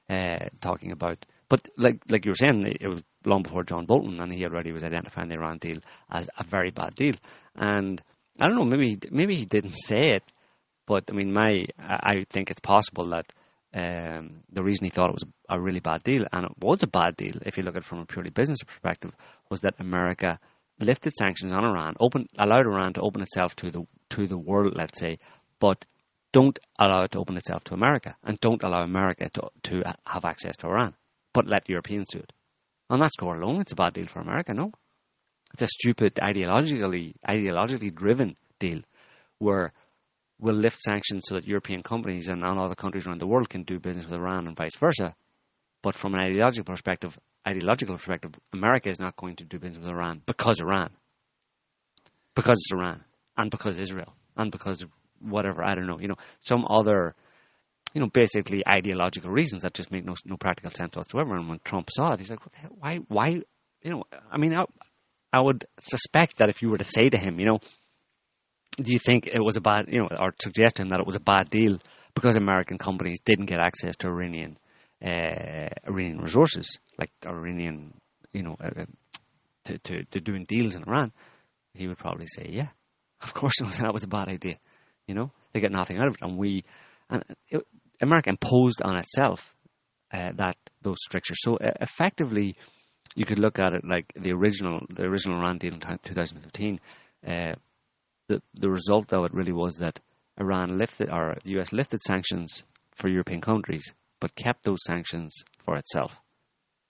uh, 0.10 0.46
talking 0.62 0.92
about 0.92 1.26
but 1.50 1.68
like 1.78 2.02
like 2.10 2.26
you 2.26 2.32
were 2.32 2.36
saying, 2.36 2.66
it 2.66 2.88
was 2.88 3.04
long 3.26 3.44
before 3.44 3.64
John 3.64 3.86
Bolton, 3.86 4.20
and 4.20 4.32
he 4.32 4.46
already 4.46 4.72
was 4.72 4.84
identifying 4.84 5.30
the 5.30 5.36
Iran 5.36 5.58
deal 5.58 5.80
as 6.10 6.30
a 6.38 6.44
very 6.44 6.72
bad 6.72 6.96
deal. 6.96 7.16
And 7.56 8.02
I 8.40 8.48
don't 8.48 8.56
know, 8.56 8.66
maybe 8.66 9.00
maybe 9.12 9.36
he 9.36 9.46
didn't 9.46 9.78
say 9.78 10.08
it, 10.08 10.24
but 10.86 11.06
I 11.10 11.14
mean, 11.14 11.34
my 11.34 11.66
I 11.80 12.26
think 12.30 12.52
it's 12.52 12.60
possible 12.60 13.10
that 13.10 13.32
um, 13.74 14.44
the 14.52 14.64
reason 14.64 14.86
he 14.86 14.90
thought 14.90 15.10
it 15.10 15.16
was 15.16 15.26
a 15.50 15.60
really 15.60 15.80
bad 15.80 16.04
deal, 16.04 16.26
and 16.32 16.46
it 16.46 16.52
was 16.62 16.84
a 16.84 16.88
bad 16.88 17.16
deal 17.18 17.36
if 17.46 17.58
you 17.58 17.64
look 17.64 17.76
at 17.76 17.84
it 17.84 17.86
from 17.86 18.00
a 18.00 18.06
purely 18.06 18.30
business 18.30 18.64
perspective, 18.64 19.12
was 19.50 19.62
that 19.62 19.76
America 19.80 20.40
lifted 20.80 21.14
sanctions 21.14 21.54
on 21.54 21.64
Iran, 21.64 21.96
open 22.00 22.28
allowed 22.38 22.66
Iran 22.66 22.94
to 22.94 23.02
open 23.02 23.22
itself 23.22 23.56
to 23.58 23.72
the 23.72 23.86
to 24.10 24.28
the 24.28 24.38
world, 24.38 24.74
let's 24.76 25.00
say, 25.00 25.18
but 25.60 25.86
don't 26.32 26.60
allow 26.78 27.04
it 27.04 27.12
to 27.12 27.20
open 27.20 27.38
itself 27.38 27.64
to 27.66 27.74
America, 27.74 28.16
and 28.24 28.40
don't 28.40 28.64
allow 28.64 28.84
America 28.84 29.30
to 29.34 29.50
to 29.64 29.84
have 30.06 30.26
access 30.26 30.58
to 30.58 30.68
Iran 30.68 30.94
but 31.36 31.46
let 31.46 31.70
Europeans 31.70 32.08
do 32.12 32.20
it. 32.20 32.32
On 32.90 33.00
that 33.00 33.12
score 33.12 33.36
alone, 33.36 33.62
it's 33.62 33.72
a 33.72 33.76
bad 33.76 33.94
deal 33.94 34.08
for 34.08 34.20
America, 34.20 34.54
no? 34.54 34.72
It's 35.54 35.64
a 35.64 35.68
stupid, 35.68 36.16
ideologically, 36.16 37.16
ideologically 37.28 37.94
driven 37.94 38.36
deal 38.60 38.82
where 39.40 39.74
we'll 40.40 40.56
lift 40.56 40.80
sanctions 40.80 41.26
so 41.28 41.36
that 41.36 41.48
European 41.48 41.82
companies 41.82 42.28
and 42.28 42.44
all 42.44 42.60
other 42.60 42.76
countries 42.76 43.08
around 43.08 43.22
the 43.22 43.28
world 43.28 43.50
can 43.50 43.64
do 43.64 43.80
business 43.80 44.06
with 44.06 44.16
Iran 44.16 44.48
and 44.48 44.56
vice 44.56 44.76
versa. 44.76 45.16
But 45.82 45.96
from 45.96 46.14
an 46.14 46.22
ideological 46.22 46.66
perspective, 46.66 47.18
ideological 47.48 47.96
perspective, 47.96 48.34
America 48.54 48.90
is 48.90 49.00
not 49.00 49.16
going 49.16 49.36
to 49.38 49.46
do 49.46 49.60
business 49.60 49.80
with 49.80 49.90
Iran 49.90 50.22
because 50.26 50.60
Iran. 50.60 50.92
Because 52.36 52.58
it's 52.58 52.74
Iran. 52.74 53.04
And 53.38 53.50
because 53.50 53.80
Israel. 53.80 54.14
And 54.36 54.52
because 54.52 54.86
whatever, 55.22 55.64
I 55.64 55.76
don't 55.76 55.88
know, 55.88 56.00
you 56.00 56.08
know, 56.08 56.18
some 56.40 56.66
other 56.70 57.16
you 57.96 58.02
know, 58.02 58.08
basically 58.08 58.62
ideological 58.68 59.32
reasons 59.32 59.62
that 59.62 59.74
just 59.74 59.90
make 59.90 60.04
no, 60.04 60.16
no 60.26 60.36
practical 60.36 60.70
sense 60.70 60.98
whatsoever. 60.98 61.38
And 61.38 61.48
when 61.48 61.60
Trump 61.64 61.90
saw 61.90 62.12
it, 62.12 62.20
he's 62.20 62.30
like, 62.30 62.42
why, 62.78 62.98
why, 63.08 63.28
you 63.82 63.90
know, 63.90 64.04
I 64.30 64.38
mean, 64.38 64.54
I, 64.54 64.66
I 65.32 65.40
would 65.40 65.66
suspect 65.80 66.38
that 66.38 66.50
if 66.50 66.62
you 66.62 66.70
were 66.70 66.78
to 66.78 66.84
say 66.84 67.10
to 67.10 67.18
him, 67.18 67.40
you 67.40 67.46
know, 67.46 67.60
do 68.76 68.92
you 68.92 69.00
think 69.00 69.28
it 69.28 69.40
was 69.40 69.56
a 69.56 69.62
bad, 69.62 69.86
you 69.88 70.00
know, 70.00 70.10
or 70.20 70.34
suggest 70.42 70.76
to 70.76 70.82
him 70.82 70.90
that 70.90 71.00
it 71.00 71.08
was 71.08 71.16
a 71.16 71.22
bad 71.22 71.50
deal 71.50 71.80
because 72.14 72.36
American 72.36 72.78
companies 72.78 73.22
didn't 73.24 73.46
get 73.46 73.62
access 73.62 73.96
to 73.98 74.08
Iranian, 74.08 74.58
uh, 75.02 75.70
Iranian 75.88 76.20
resources, 76.20 76.78
like 77.00 77.12
Iranian, 77.26 77.94
you 78.34 78.44
know, 78.44 78.58
uh, 78.62 78.86
to, 79.64 79.78
to, 79.78 80.04
to 80.04 80.20
doing 80.20 80.44
deals 80.44 80.76
in 80.76 80.84
Iran? 80.86 81.14
He 81.74 81.88
would 81.88 81.98
probably 81.98 82.28
say, 82.28 82.50
yeah, 82.50 82.68
of 83.22 83.34
course 83.34 83.56
that 83.80 83.94
was 83.94 84.04
a 84.04 84.10
bad 84.10 84.28
idea. 84.28 84.58
You 85.08 85.16
know, 85.16 85.32
they 85.54 85.62
get 85.62 85.72
nothing 85.72 85.98
out 85.98 86.08
of 86.08 86.16
it, 86.16 86.22
and 86.22 86.38
we, 86.38 86.66
and 87.10 87.24
it, 87.48 87.66
America 88.02 88.30
imposed 88.30 88.82
on 88.82 88.98
itself 88.98 89.56
uh, 90.14 90.32
that 90.36 90.58
those 90.82 90.98
strictures. 91.04 91.38
So 91.42 91.58
uh, 91.58 91.72
effectively, 91.82 92.56
you 93.16 93.26
could 93.26 93.40
look 93.40 93.60
at 93.60 93.74
it 93.74 93.84
like 93.84 94.12
the 94.16 94.32
original 94.34 94.82
the 94.90 95.04
original 95.04 95.40
Iran 95.40 95.58
deal 95.58 95.74
in 95.74 95.80
2015. 95.80 96.80
Uh, 97.26 97.56
the 98.28 98.42
the 98.54 98.70
result 98.70 99.14
of 99.14 99.26
it 99.26 99.34
really 99.34 99.54
was 99.54 99.78
that 99.78 100.00
Iran 100.40 100.78
lifted 100.78 101.10
or 101.10 101.38
the 101.44 101.60
US 101.60 101.72
lifted 101.72 102.00
sanctions 102.02 102.64
for 102.94 103.10
European 103.10 103.42
countries, 103.42 103.94
but 104.20 104.36
kept 104.36 104.64
those 104.64 104.84
sanctions 104.86 105.44
for 105.64 105.76
itself. 105.78 106.20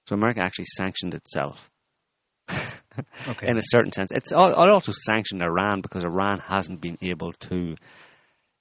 So 0.08 0.16
America 0.16 0.42
actually 0.42 0.66
sanctioned 0.66 1.14
itself. 1.14 1.70
Okay. 3.28 3.50
in 3.50 3.58
a 3.58 3.62
certain 3.62 3.92
sense. 3.92 4.12
It's 4.14 4.32
it 4.32 4.38
also 4.38 4.94
sanctioned 4.94 5.42
Iran 5.44 5.82
because 5.82 6.06
Iran 6.06 6.40
hasn't 6.40 6.80
been 6.80 6.98
able 7.02 7.34
to 7.50 7.76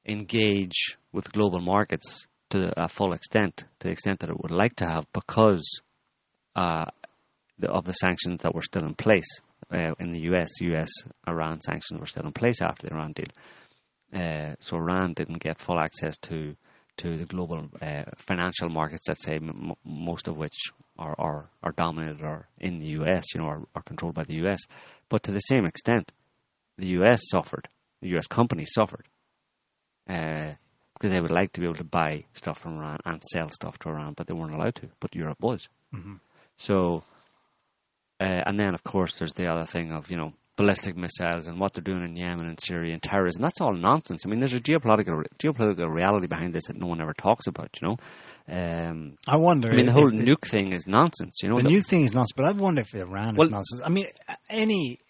engage 0.05 0.97
with 1.13 1.31
global 1.33 1.61
markets 1.61 2.27
to 2.55 2.73
a 2.85 2.89
full 2.89 3.13
extent, 3.13 3.57
to 3.81 3.89
the 3.89 3.91
extent 3.91 4.21
that 4.21 4.31
it 4.31 4.41
would 4.41 4.53
like 4.53 4.77
to 4.77 4.87
have, 4.87 5.07
because 5.13 5.83
uh, 6.55 6.85
the, 7.59 7.69
of 7.69 7.85
the 7.85 7.93
sanctions 7.93 8.43
that 8.43 8.55
were 8.55 8.63
still 8.63 8.85
in 8.85 8.95
place 8.95 9.41
uh, 9.73 9.95
in 9.99 10.13
the 10.13 10.21
US. 10.33 10.61
US 10.61 10.91
Iran 11.27 11.61
sanctions 11.61 11.99
were 11.99 12.07
still 12.07 12.27
in 12.27 12.33
place 12.33 12.63
after 12.63 12.87
the 12.87 12.95
Iran 12.95 13.13
deal. 13.13 13.27
Uh, 14.15 14.55
so 14.61 14.77
Iran 14.77 15.15
didn't 15.15 15.43
get 15.43 15.59
full 15.59 15.79
access 15.81 16.17
to 16.29 16.55
to 16.97 17.17
the 17.19 17.25
global 17.25 17.67
uh, 17.83 18.05
financial 18.19 18.69
markets. 18.69 19.09
Let's 19.09 19.25
say 19.25 19.35
m- 19.35 19.73
most 19.85 20.29
of 20.29 20.37
which 20.37 20.55
are, 20.97 21.17
are 21.19 21.51
are 21.61 21.73
dominated 21.73 22.23
or 22.23 22.47
in 22.61 22.79
the 22.79 22.87
US, 23.01 23.25
you 23.35 23.41
know, 23.41 23.49
are, 23.49 23.63
are 23.75 23.83
controlled 23.83 24.15
by 24.15 24.23
the 24.25 24.47
US. 24.47 24.61
But 25.09 25.25
to 25.25 25.33
the 25.33 25.41
same 25.41 25.65
extent, 25.65 26.13
the 26.79 26.87
US 27.01 27.29
suffered. 27.29 27.67
The 28.01 28.17
US 28.17 28.29
companies 28.29 28.73
suffered 28.73 29.07
uh, 30.09 30.53
because 30.95 31.11
they 31.13 31.21
would 31.21 31.31
like 31.31 31.53
to 31.53 31.61
be 31.61 31.67
able 31.67 31.77
to 31.77 31.85
buy 31.85 32.25
stuff 32.35 32.59
from 32.59 32.79
Iran 32.79 32.99
and 33.05 33.23
sell 33.23 33.51
stuff 33.51 33.79
to 33.81 33.89
Iran, 33.91 34.15
but 34.17 34.27
they 34.27 34.35
weren't 34.35 34.55
allowed 34.55 34.77
to. 34.77 34.89
But 35.01 35.15
Europe 35.15 35.39
was. 35.41 35.69
Mhm. 35.95 36.21
So, 36.57 37.03
uh, 38.21 38.25
and 38.47 38.59
then 38.59 38.75
of 38.75 38.85
course 38.85 39.19
there's 39.19 39.33
the 39.33 39.47
other 39.51 39.65
thing 39.67 39.93
of 39.93 40.11
you 40.11 40.17
know 40.17 40.33
ballistic 40.57 40.97
missiles 40.97 41.49
and 41.49 41.59
what 41.59 41.73
they're 41.73 41.83
doing 41.83 42.05
in 42.05 42.15
Yemen 42.15 42.47
and 42.47 42.61
Syria 42.61 42.93
and 42.93 43.03
terrorism. 43.03 43.43
That's 43.43 43.61
all 43.61 43.75
nonsense. 43.75 44.23
I 44.25 44.29
mean, 44.29 44.39
there's 44.39 44.55
a 44.55 44.61
geopolitical 44.61 45.25
geopolitical 45.43 45.93
reality 45.93 46.29
behind 46.29 46.55
this 46.55 46.69
that 46.69 46.77
no 46.77 46.87
one 46.87 47.01
ever 47.01 47.13
talks 47.13 47.49
about. 47.49 47.71
You 47.83 47.89
know, 47.89 47.97
um, 48.57 49.19
I 49.27 49.37
wonder. 49.37 49.73
I 49.73 49.77
mean, 49.77 49.87
the 49.87 49.93
whole 49.93 50.13
nuke 50.13 50.49
thing 50.49 50.73
is 50.73 50.87
nonsense. 50.87 51.41
You 51.43 51.49
know, 51.49 51.57
the 51.57 51.65
The- 51.65 51.71
new 51.71 51.83
thing 51.83 52.03
is 52.05 52.15
nonsense, 52.15 52.33
but 52.37 52.45
I 52.45 52.53
wonder 52.53 52.83
if 52.83 52.95
Iran 52.95 53.35
Well- 53.35 53.49
is 53.49 53.53
nonsense. 53.53 53.83
I 53.85 53.89
mean, 53.89 54.07
any 54.49 55.01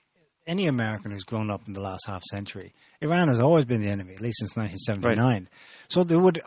any 0.46 0.66
American 0.66 1.10
who's 1.10 1.24
grown 1.24 1.50
up 1.50 1.62
in 1.66 1.72
the 1.72 1.82
last 1.82 2.06
half 2.06 2.22
century, 2.24 2.72
Iran 3.00 3.28
has 3.28 3.40
always 3.40 3.64
been 3.64 3.80
the 3.80 3.88
enemy, 3.90 4.12
at 4.14 4.20
least 4.20 4.38
since 4.40 4.56
1979. 4.56 5.48
So 5.88 6.04
they 6.04 6.16
would, 6.16 6.38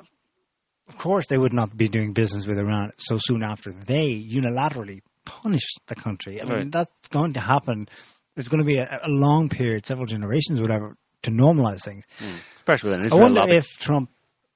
of 0.87 0.97
course, 0.97 1.27
they 1.27 1.37
would 1.37 1.53
not 1.53 1.75
be 1.75 1.87
doing 1.87 2.13
business 2.13 2.45
with 2.45 2.57
Iran 2.59 2.91
so 2.97 3.17
soon 3.19 3.43
after 3.43 3.71
they 3.71 4.07
unilaterally 4.29 5.01
punished 5.25 5.79
the 5.87 5.95
country. 5.95 6.41
I 6.41 6.45
mean, 6.45 6.53
Right. 6.53 6.71
that's 6.71 7.07
going 7.09 7.33
to 7.33 7.39
happen. 7.39 7.87
It's 8.35 8.49
going 8.49 8.61
to 8.63 8.67
be 8.67 8.77
a, 8.77 8.99
a 9.03 9.09
long 9.09 9.49
period, 9.49 9.85
several 9.85 10.05
generations, 10.05 10.61
whatever, 10.61 10.95
to 11.23 11.31
normalize 11.31 11.83
things. 11.83 12.05
Mm. 12.19 12.35
especially 12.55 12.91
with 12.91 12.99
an 13.01 13.11
I 13.11 13.15
wonder 13.21 13.41
lobby. 13.41 13.57
if 13.57 13.65
Trump 13.79 14.09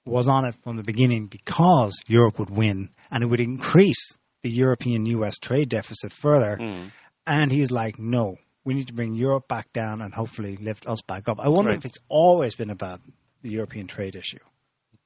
was 0.06 0.28
on 0.28 0.46
it 0.46 0.56
from 0.64 0.78
the 0.78 0.84
beginning 0.84 1.28
because 1.28 1.94
Europe 2.08 2.40
would 2.40 2.50
win 2.50 2.90
and 3.12 3.24
it 3.24 3.28
would 3.28 3.40
increase 3.40 4.18
the 4.44 4.50
European 4.50 5.06
US 5.08 5.38
trade 5.38 5.70
deficit 5.70 6.12
further. 6.12 6.58
Mm. 6.60 6.92
And 7.28 7.52
he's 7.52 7.70
like, 7.72 8.00
no, 8.00 8.38
we 8.64 8.74
need 8.74 8.88
to 8.88 8.94
bring 8.94 9.16
Europe 9.16 9.48
back 9.48 9.72
down 9.74 10.02
and 10.02 10.14
hopefully 10.14 10.58
lift 10.58 10.88
us 10.88 11.02
back 11.02 11.28
up. 11.28 11.40
I 11.40 11.50
wonder 11.50 11.72
Right. 11.72 11.80
if 11.80 11.86
it's 11.86 11.98
always 12.10 12.56
been 12.56 12.70
about 12.70 13.02
the 13.42 13.50
European 13.52 13.88
trade 13.88 14.16
issue 14.16 14.40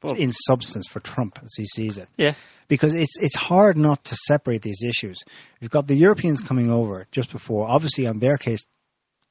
Well- 0.03 0.15
in 0.15 0.31
substance 0.31 0.87
for 0.87 0.99
Trump 0.99 1.39
as 1.41 1.53
he 1.55 1.65
sees 1.65 1.97
it. 1.97 2.09
Yeah. 2.17 2.33
Because 2.67 2.93
it's 2.95 3.17
it's 3.19 3.35
hard 3.35 3.77
not 3.77 4.03
to 4.05 4.15
separate 4.27 4.61
these 4.61 4.83
issues. 4.83 5.19
You've 5.61 5.71
got 5.71 5.87
the 5.87 5.95
Europeans 5.95 6.41
coming 6.41 6.71
over 6.71 7.07
just 7.11 7.31
before, 7.31 7.69
obviously 7.69 8.07
on 8.07 8.19
their 8.19 8.37
case 8.37 8.65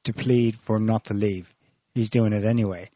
to 0.05 0.13
plead 0.13 0.55
for 0.55 0.79
not 0.79 1.05
to 1.05 1.13
leave. 1.13 1.53
He's 1.93 2.09
doing 2.09 2.33
it 2.33 2.45
anyway. 2.45 2.89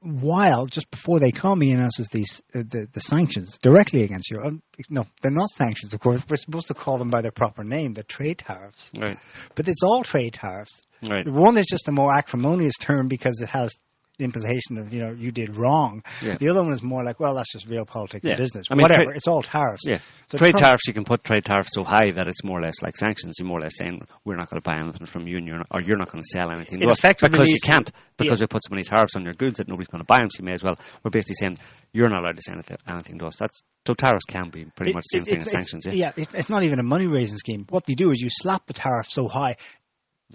While 0.00 0.66
just 0.66 0.90
before 0.90 1.20
they 1.20 1.30
come, 1.30 1.60
he 1.60 1.72
announces 1.72 2.08
these 2.08 2.42
uh, 2.54 2.58
the 2.58 2.86
the 2.92 3.00
sanctions 3.00 3.58
directly 3.58 4.02
against 4.02 4.30
Europe. 4.30 4.48
Um, 4.48 4.62
No, 4.90 5.06
they're 5.22 5.30
not 5.30 5.48
sanctions, 5.50 5.94
of 5.94 6.00
course. 6.00 6.22
We're 6.28 6.36
supposed 6.36 6.68
to 6.68 6.74
call 6.74 6.98
them 6.98 7.10
by 7.10 7.22
their 7.22 7.30
proper 7.30 7.64
name, 7.64 7.94
the 7.94 8.02
trade 8.02 8.38
tariffs. 8.38 8.92
Right. 8.96 9.18
But 9.54 9.68
it's 9.68 9.82
all 9.82 10.02
trade 10.02 10.34
tariffs. 10.34 10.82
Right. 11.02 11.26
One 11.26 11.56
is 11.56 11.66
just 11.66 11.88
a 11.88 11.92
more 11.92 12.12
acrimonious 12.12 12.74
term 12.78 13.08
because 13.08 13.40
it 13.40 13.48
has 13.48 13.78
implication 14.20 14.78
of 14.78 14.92
you 14.92 15.00
know 15.00 15.12
you 15.12 15.30
did 15.30 15.56
wrong. 15.56 16.02
Yeah. 16.22 16.36
The 16.38 16.48
other 16.48 16.62
one 16.62 16.72
is 16.72 16.82
more 16.82 17.02
like, 17.04 17.18
well, 17.20 17.34
that's 17.34 17.52
just 17.52 17.66
real 17.66 17.84
politics 17.86 18.24
Yeah. 18.24 18.32
and 18.32 18.38
business. 18.38 18.66
I 18.70 18.74
mean, 18.74 18.82
Whatever. 18.82 19.04
tra- 19.06 19.14
it's 19.16 19.26
all 19.28 19.42
tariffs. 19.42 19.82
Yeah. 19.86 19.98
So 20.28 20.38
trade 20.38 20.56
tariffs, 20.56 20.86
you 20.86 20.94
can 20.94 21.04
put 21.04 21.24
trade 21.24 21.44
tariffs 21.44 21.70
so 21.74 21.82
high 21.82 22.12
that 22.14 22.28
it's 22.28 22.44
more 22.44 22.58
or 22.60 22.62
less 22.62 22.80
like 22.82 22.96
sanctions. 22.96 23.36
You're 23.38 23.48
more 23.48 23.58
or 23.58 23.62
less 23.62 23.76
saying 23.76 24.02
we're 24.24 24.36
not 24.36 24.48
going 24.50 24.60
to 24.60 24.68
buy 24.68 24.78
anything 24.78 25.06
from 25.06 25.26
you, 25.26 25.38
and 25.38 25.46
you're 25.46 25.58
not, 25.58 25.66
or 25.70 25.80
you're 25.80 25.98
not 25.98 26.10
going 26.12 26.22
to 26.22 26.28
sell 26.28 26.50
anything 26.50 26.78
It 26.80 26.84
to 26.86 26.90
us 26.90 27.00
because 27.00 27.48
you 27.50 27.56
can't 27.64 27.90
because 28.16 28.40
yeah. 28.40 28.44
we 28.44 28.46
put 28.48 28.62
so 28.64 28.70
many 28.70 28.84
tariffs 28.84 29.16
on 29.16 29.24
your 29.24 29.34
goods 29.34 29.58
that 29.58 29.68
nobody's 29.68 29.88
going 29.88 30.00
to 30.02 30.06
buy 30.06 30.18
them. 30.18 30.28
So 30.30 30.40
you 30.40 30.44
may 30.46 30.52
as 30.52 30.62
well. 30.62 30.76
We're 31.04 31.10
basically 31.10 31.36
saying 31.36 31.58
you're 31.92 32.08
not 32.08 32.22
allowed 32.22 32.36
to 32.36 32.42
say 32.42 32.52
anything, 32.52 32.76
anything 32.88 33.18
to 33.18 33.26
us. 33.26 33.36
That's 33.40 33.60
so 33.86 33.94
tariffs 33.94 34.24
can 34.28 34.50
be 34.50 34.66
pretty 34.76 34.90
It- 34.90 34.94
much 34.94 35.04
the 35.10 35.18
same 35.18 35.22
it- 35.22 35.24
thing 35.24 35.34
it's- 35.40 35.46
as 35.48 35.52
sanctions. 35.52 35.86
Yeah, 35.86 35.92
Yeah, 35.94 36.12
it's, 36.16 36.34
it's 36.34 36.48
not 36.50 36.62
even 36.64 36.78
a 36.78 36.82
money 36.84 37.06
raising 37.06 37.38
scheme. 37.38 37.66
What 37.70 37.88
you 37.88 37.96
do 37.96 38.10
is 38.10 38.20
you 38.20 38.28
slap 38.30 38.66
the 38.66 38.74
tariff 38.74 39.06
so 39.08 39.26
high, 39.26 39.56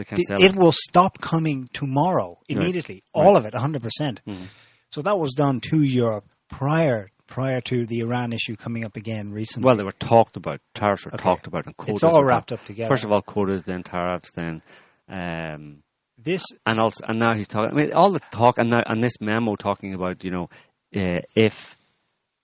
can't 0.04 0.20
it, 0.30 0.56
will 0.56 0.72
stop 0.74 1.20
coming 1.20 1.70
tomorrow, 1.72 2.40
immediately, 2.50 3.04
all 3.14 3.38
of 3.38 3.46
it, 3.46 3.54
100%. 3.54 4.20
Mhm. 4.28 4.48
So 4.92 5.02
that 5.04 5.18
was 5.18 5.34
done 5.34 5.62
to 5.72 5.82
Europe 5.82 6.26
prior 6.50 7.10
prior 7.28 7.60
to 7.60 7.86
the 7.88 8.02
Iran 8.02 8.34
issue 8.34 8.56
coming 8.56 8.86
up 8.86 8.96
again 8.98 9.32
recently. 9.32 9.66
Well, 9.66 9.78
they 9.78 9.84
were 9.84 9.92
talked 9.94 10.38
about. 10.38 10.62
Tariffs 10.76 11.06
were 11.06 11.14
Okay. 11.16 11.24
talked 11.24 11.48
about, 11.48 11.66
and 11.66 11.76
quotas. 11.76 11.96
it's 11.96 12.04
all 12.04 12.24
wrapped 12.24 12.52
up 12.52 12.64
together. 12.66 12.88
First 12.90 13.04
of 13.04 13.12
all, 13.12 13.22
quotas, 13.22 13.64
then 13.64 13.82
tariffs, 13.84 14.32
then. 14.32 14.62
Um, 15.10 15.82
this 16.18 16.44
and 16.66 16.80
also 16.80 17.04
and 17.08 17.20
now 17.20 17.34
he's 17.36 17.48
talking. 17.48 17.78
I 17.78 17.82
mean, 17.82 17.94
all 17.94 18.12
the 18.12 18.20
talk 18.32 18.58
and 18.58 18.70
now 18.70 18.84
and 18.86 19.04
this 19.04 19.20
memo 19.20 19.56
talking 19.56 19.94
about 19.94 20.24
you 20.24 20.32
know 20.32 20.50
uh, 20.96 21.22
if 21.36 21.76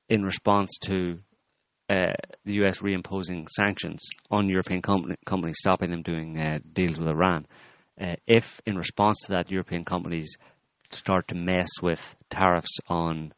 in 0.10 0.24
response 0.24 0.78
to 0.84 1.20
uh, 1.89 2.14
the 2.46 2.54
U.S. 2.56 2.80
reimposing 2.80 3.48
sanctions 3.50 4.02
on 4.30 4.50
European 4.50 4.82
company, 4.82 5.16
companies, 5.26 5.58
stopping 5.60 5.92
them 5.92 6.02
doing 6.02 6.38
uh, 6.38 6.60
deals 6.74 7.00
with 7.00 7.08
Iran, 7.08 7.46
uh, 8.00 8.16
if 8.28 8.62
in 8.66 8.76
response 8.78 9.20
to 9.26 9.34
that 9.34 9.52
European 9.52 9.86
companies 9.86 10.38
start 10.89 11.28
to 11.30 11.36
mess 11.36 11.70
with 11.82 12.16
tariffs 12.30 12.80
on 12.88 13.34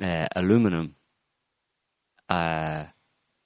uh, 0.00 0.26
aluminum, 0.34 0.94
uh, 2.28 2.84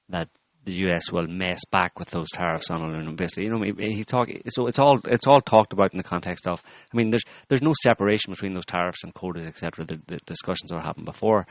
that 0.09 0.29
the 0.65 0.73
US 0.87 1.11
will 1.11 1.27
mess 1.27 1.61
back 1.71 1.99
with 1.99 2.11
those 2.11 2.29
tariffs 2.33 2.71
on 2.71 2.83
aluminum. 2.83 3.17
Basically, 3.17 3.45
you 3.45 3.51
know, 3.51 3.63
he- 3.63 3.95
he's 3.95 4.07
talking. 4.07 4.43
So 4.49 4.67
it's 4.67 4.79
all 4.79 4.99
it's 5.05 5.27
all 5.27 5.41
talked 5.41 5.73
about 5.73 5.93
in 5.93 5.99
the 5.99 6.05
context 6.05 6.47
of. 6.47 6.63
I 6.93 6.97
mean, 6.97 7.11
there's 7.11 7.25
there's 7.49 7.63
no 7.63 7.73
separation 7.83 8.33
between 8.33 8.53
those 8.53 8.67
tariffs 8.67 9.03
and 9.05 9.15
quotas, 9.15 9.47
etc. 9.47 9.87
The, 9.87 10.01
the 10.07 10.19
discussions 10.27 10.71
that 10.71 10.83
happened 10.83 11.07
before 11.07 11.47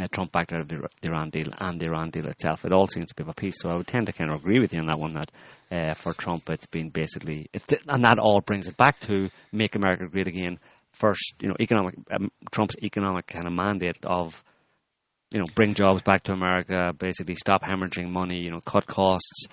uh, 0.00 0.06
Trump 0.12 0.32
backed 0.32 0.52
out 0.52 0.62
of 0.62 0.68
the, 0.68 0.88
the 1.02 1.08
Iran 1.08 1.30
deal 1.30 1.48
and 1.58 1.78
the 1.78 1.86
Iran 1.86 2.10
deal 2.10 2.26
itself. 2.26 2.64
It 2.64 2.72
all 2.72 2.88
seems 2.88 3.08
to 3.08 3.14
be 3.14 3.28
a 3.28 3.34
piece. 3.34 3.56
So 3.60 3.68
I 3.68 3.76
would 3.76 3.86
tend 3.86 4.06
to 4.06 4.12
kind 4.12 4.30
of 4.30 4.40
agree 4.40 4.60
with 4.60 4.72
you 4.72 4.80
on 4.80 4.86
that 4.86 4.98
one. 4.98 5.14
That 5.14 5.30
uh, 5.70 5.94
for 5.94 6.14
Trump, 6.14 6.48
it's 6.48 6.66
been 6.66 6.88
basically 6.90 7.48
it's 7.52 7.66
and 7.88 8.04
that 8.04 8.18
all 8.18 8.40
brings 8.40 8.66
it 8.66 8.76
back 8.76 8.98
to 9.00 9.30
make 9.52 9.74
America 9.74 10.06
great 10.08 10.28
again. 10.28 10.58
First, 10.92 11.34
you 11.40 11.48
know, 11.48 11.56
economic 11.60 11.96
um, 12.10 12.30
Trump's 12.50 12.76
economic 12.82 13.26
kind 13.26 13.46
of 13.46 13.52
mandate 13.52 13.98
of 14.04 14.42
you 15.34 15.40
know, 15.40 15.46
bring 15.56 15.74
jobs 15.74 16.00
back 16.02 16.22
to 16.22 16.32
America, 16.32 16.94
basically 16.96 17.34
stop 17.34 17.60
hemorrhaging 17.64 18.08
money, 18.08 18.38
you 18.38 18.52
know, 18.52 18.60
cut 18.60 18.86
costs, 18.86 19.46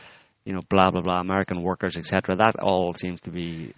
you 0.45 0.53
know, 0.53 0.61
blah 0.69 0.91
blah 0.91 1.01
blah, 1.01 1.19
American 1.19 1.63
workers, 1.63 1.97
etc. 1.97 2.35
That 2.35 2.59
all 2.59 2.93
seems 2.93 3.19
to 3.21 3.31
be 3.31 3.73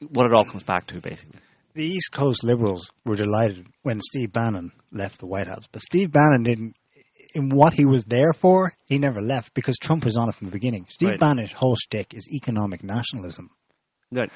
what 0.00 0.26
it 0.26 0.34
all 0.34 0.44
comes 0.44 0.64
back 0.64 0.88
to, 0.88 1.00
basically. 1.00 1.38
the 1.74 1.84
East 1.84 2.10
Coast 2.10 2.42
Liberals 2.42 2.90
were 3.04 3.14
delighted 3.14 3.68
when 3.82 4.00
Steve 4.00 4.32
Bannon 4.32 4.72
left 4.90 5.20
the 5.20 5.26
White 5.26 5.46
House, 5.46 5.66
but 5.70 5.80
Steve 5.80 6.10
Bannon 6.10 6.42
didn't. 6.42 6.76
In 7.34 7.48
what 7.48 7.72
he 7.72 7.86
was 7.86 8.04
there 8.04 8.34
for, 8.34 8.72
he 8.84 8.98
never 8.98 9.22
left 9.22 9.54
because 9.54 9.78
Trump 9.78 10.04
was 10.04 10.18
on 10.18 10.28
it 10.28 10.34
from 10.34 10.48
the 10.48 10.52
beginning. 10.52 10.86
Steve 10.90 11.10
Right. 11.10 11.20
Bannon's 11.20 11.52
whole 11.52 11.76
shtick 11.76 12.12
is 12.12 12.28
economic 12.30 12.84
nationalism. 12.84 13.48
Right. 14.10 14.30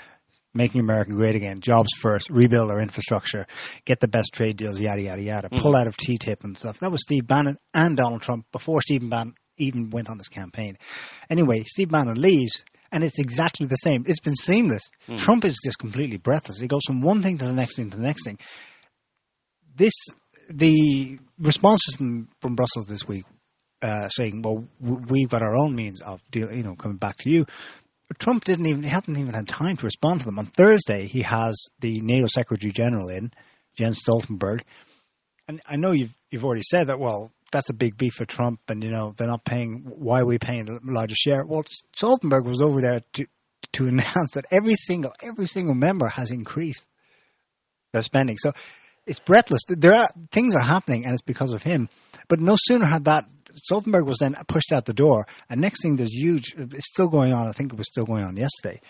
Making 0.56 0.80
America 0.80 1.12
great 1.12 1.34
again, 1.36 1.60
jobs 1.60 1.90
first, 1.98 2.30
rebuild 2.30 2.70
our 2.70 2.80
infrastructure, 2.80 3.46
get 3.84 4.00
the 4.00 4.08
best 4.08 4.30
trade 4.32 4.56
deals, 4.56 4.80
yada 4.80 5.02
yada 5.02 5.22
yada, 5.22 5.48
Mm-hmm. 5.48 5.62
pull 5.62 5.76
out 5.76 5.86
of 5.86 5.96
TTIP 5.96 6.42
and 6.44 6.56
stuff. 6.58 6.78
That 6.80 6.90
was 6.90 7.02
Steve 7.02 7.26
Bannon 7.26 7.58
and 7.74 7.96
Donald 7.96 8.22
Trump 8.22 8.46
before 8.52 8.80
Steve 8.80 9.08
Bannon 9.08 9.34
even 9.58 9.90
went 9.90 10.08
on 10.10 10.18
this 10.18 10.28
campaign. 10.28 10.76
Anyway, 11.30 11.64
Steve 11.66 11.90
Bannon 11.90 12.20
leaves. 12.20 12.64
And 12.92 13.02
it's 13.02 13.18
exactly 13.18 13.66
the 13.66 13.74
same. 13.74 14.04
It's 14.06 14.20
been 14.20 14.36
seamless. 14.36 14.82
Mm. 15.08 15.18
Trump 15.18 15.44
is 15.44 15.58
just 15.62 15.76
completely 15.76 16.18
breathless. 16.18 16.58
He 16.60 16.68
goes 16.68 16.82
from 16.86 17.00
one 17.02 17.20
thing 17.20 17.36
to 17.38 17.44
the 17.44 17.52
next 17.52 17.74
thing 17.76 17.90
to 17.90 17.96
the 17.96 18.02
next 18.02 18.24
thing. 18.24 18.38
This, 19.74 19.92
the 20.48 21.18
responses 21.38 21.96
from, 21.96 22.28
from 22.40 22.54
Brussels 22.54 22.86
this 22.86 23.06
week, 23.06 23.24
uh, 23.82 24.08
saying, 24.08 24.40
"Well, 24.42 24.66
w- 24.80 25.04
we've 25.08 25.28
got 25.28 25.42
our 25.42 25.56
own 25.56 25.74
means 25.74 26.00
of, 26.00 26.20
deal, 26.30 26.50
you 26.52 26.62
know, 26.62 26.76
coming 26.76 26.96
back 26.96 27.18
to 27.18 27.30
you." 27.30 27.46
Trump 28.14 28.44
didn't 28.44 28.66
even 28.66 28.82
hadn't 28.84 29.16
even 29.16 29.34
had 29.34 29.48
time 29.48 29.76
to 29.76 29.84
respond 29.84 30.20
to 30.20 30.26
them. 30.26 30.38
On 30.38 30.46
Thursday, 30.46 31.06
he 31.06 31.22
has 31.22 31.56
the 31.80 32.00
NATO 32.00 32.28
Secretary 32.28 32.72
General 32.72 33.08
in, 33.08 33.32
Jens 33.76 34.00
Stoltenberg, 34.00 34.62
and 35.48 35.60
I 35.66 35.76
know 35.76 35.92
you've 35.92 36.14
you've 36.30 36.44
already 36.44 36.62
said 36.62 36.88
that. 36.88 37.00
Well, 37.00 37.32
that's 37.52 37.70
a 37.70 37.74
big 37.74 37.96
beef 37.96 38.14
for 38.14 38.24
Trump, 38.24 38.60
and 38.68 38.82
you 38.82 38.90
know 38.90 39.12
they're 39.16 39.26
not 39.26 39.44
paying. 39.44 39.84
Why 39.86 40.20
are 40.20 40.26
we 40.26 40.38
paying 40.38 40.64
the 40.64 40.80
largest 40.84 41.20
share? 41.20 41.44
Well, 41.44 41.64
Stoltenberg 41.96 42.44
was 42.44 42.62
over 42.62 42.80
there 42.80 43.00
to 43.14 43.26
to 43.72 43.86
announce 43.88 44.34
that 44.34 44.46
every 44.50 44.74
single 44.74 45.12
every 45.22 45.46
single 45.46 45.74
member 45.74 46.08
has 46.08 46.30
increased 46.30 46.86
their 47.92 48.02
spending. 48.02 48.38
So 48.38 48.52
it's 49.06 49.20
breathless. 49.20 49.62
There 49.68 49.94
are 49.94 50.08
things 50.30 50.54
are 50.54 50.64
happening, 50.64 51.04
and 51.04 51.12
it's 51.12 51.22
because 51.22 51.52
of 51.52 51.62
him. 51.62 51.88
But 52.28 52.40
no 52.40 52.56
sooner 52.58 52.86
had 52.86 53.04
that 53.04 53.26
Stoltenberg 53.56 54.06
was 54.06 54.18
then 54.18 54.34
pushed 54.48 54.72
out 54.72 54.84
the 54.84 54.92
door, 54.94 55.26
and 55.48 55.60
next 55.60 55.82
thing 55.82 55.96
there's 55.96 56.12
huge. 56.12 56.54
It's 56.56 56.86
still 56.88 57.08
going 57.08 57.32
on. 57.32 57.48
I 57.48 57.52
think 57.52 57.72
it 57.72 57.78
was 57.78 57.88
still 57.88 58.04
going 58.04 58.24
on 58.24 58.36
yesterday. 58.36 58.80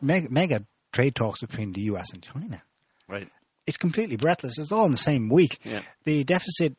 Mega, 0.00 0.28
mega 0.30 0.64
trade 0.92 1.14
talks 1.14 1.40
between 1.40 1.72
the 1.72 1.82
U.S. 1.82 2.12
and 2.12 2.22
China. 2.22 2.62
Right. 3.08 3.28
It's 3.66 3.76
completely 3.76 4.16
breathless. 4.16 4.58
It's 4.58 4.72
all 4.72 4.86
in 4.86 4.90
the 4.90 4.96
same 4.96 5.28
week. 5.28 5.58
Yeah. 5.64 5.80
The 6.04 6.24
deficit 6.24 6.76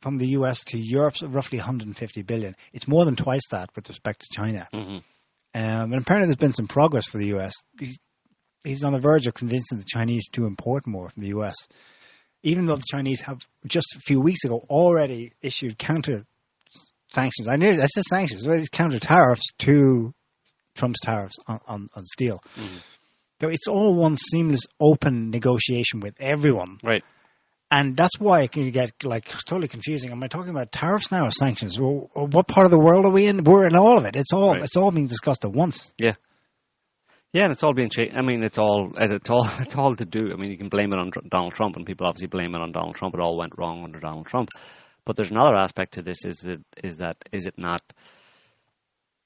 from 0.00 0.16
the 0.18 0.28
U.S. 0.28 0.62
to 0.64 0.78
Europe's 0.78 1.22
roughly 1.22 1.58
150 1.58 2.22
billion. 2.22 2.54
It's 2.72 2.86
more 2.86 3.04
than 3.04 3.16
twice 3.16 3.42
that 3.50 3.70
with 3.74 3.88
respect 3.88 4.20
to 4.20 4.26
China. 4.32 4.68
hmm 4.72 4.78
Um, 4.78 5.02
and 5.54 5.94
apparently, 5.94 6.26
there's 6.26 6.36
been 6.36 6.52
some 6.52 6.68
progress 6.68 7.06
for 7.06 7.18
the 7.18 7.28
U.S. 7.28 7.54
He- 7.80 7.98
He's 8.64 8.82
on 8.84 8.92
the 8.92 8.98
verge 9.00 9.26
of 9.26 9.34
convincing 9.34 9.78
the 9.78 9.84
Chinese 9.84 10.28
to 10.30 10.44
import 10.44 10.86
more 10.86 11.08
from 11.08 11.22
the 11.22 11.28
U.S. 11.28 11.54
Even 12.42 12.66
though 12.66 12.76
the 12.76 12.84
Chinese 12.86 13.20
have 13.22 13.38
just 13.66 13.94
a 13.96 14.00
few 14.00 14.20
weeks 14.20 14.44
ago 14.44 14.62
already 14.68 15.32
issued 15.40 15.78
counter 15.78 16.24
sanctions. 17.12 17.48
I 17.48 17.56
knew 17.56 17.70
I 17.70 17.86
said 17.86 18.04
sanctions. 18.04 18.46
It's 18.46 18.68
counter 18.68 18.98
tariffs 18.98 19.46
to 19.60 20.12
Trump's 20.74 21.00
tariffs 21.00 21.36
on, 21.46 21.60
on, 21.66 21.88
on 21.94 22.04
steel. 22.06 22.40
Mhm. 22.56 22.84
So 23.40 23.48
it's 23.48 23.68
all 23.68 23.94
one 23.94 24.16
seamless, 24.16 24.62
open 24.80 25.30
negotiation 25.30 26.00
with 26.00 26.14
everyone. 26.20 26.78
Right. 26.82 27.04
And 27.70 27.96
that's 27.96 28.18
why 28.18 28.42
it 28.42 28.52
can 28.52 28.70
get 28.70 28.92
like 29.04 29.26
totally 29.46 29.68
confusing. 29.68 30.10
Am 30.10 30.22
I 30.22 30.28
talking 30.28 30.50
about 30.50 30.72
tariffs 30.72 31.10
now 31.12 31.24
or 31.26 31.30
sanctions? 31.30 31.78
Well, 31.78 32.10
what 32.14 32.48
part 32.48 32.64
of 32.64 32.70
the 32.70 32.78
world 32.78 33.04
are 33.04 33.10
we 33.12 33.26
in? 33.26 33.44
We're 33.44 33.66
in 33.66 33.76
all 33.76 33.98
of 33.98 34.06
it. 34.06 34.16
It's 34.16 34.32
all 34.32 34.54
Right. 34.54 34.62
it's 34.62 34.76
all 34.76 34.90
being 34.90 35.06
discussed 35.06 35.44
at 35.44 35.52
once. 35.52 35.92
Yeah, 35.98 36.12
Yeah, 37.34 37.42
and 37.44 37.52
it's 37.52 37.62
all 37.62 37.74
being 37.74 37.90
changed. 37.90 38.16
I 38.16 38.22
mean, 38.22 38.42
it's 38.42 38.58
all 38.58 38.92
it's 38.96 39.28
all 39.28 39.46
it's 39.60 39.76
all 39.76 39.94
to 39.94 40.04
do. 40.06 40.32
I 40.32 40.36
mean, 40.36 40.50
you 40.50 40.56
can 40.58 40.70
blame 40.70 40.92
it 40.92 40.98
on 40.98 41.10
Donald 41.30 41.52
Trump, 41.54 41.76
and 41.76 41.84
people 41.84 42.06
obviously 42.06 42.28
blame 42.28 42.54
it 42.54 42.60
on 42.62 42.72
Donald 42.72 42.96
Trump. 42.96 43.14
It 43.14 43.20
all 43.20 43.36
went 43.36 43.52
wrong 43.58 43.84
under 43.84 44.00
Donald 44.00 44.26
Trump. 44.26 44.48
But 45.08 45.16
there's 45.16 45.30
another 45.30 45.56
aspect 45.56 45.94
to 45.94 46.02
this: 46.02 46.26
is 46.26 46.40
that 46.40 46.60
is 46.84 46.98
that 46.98 47.16
is 47.32 47.46
it 47.46 47.54
not? 47.56 47.80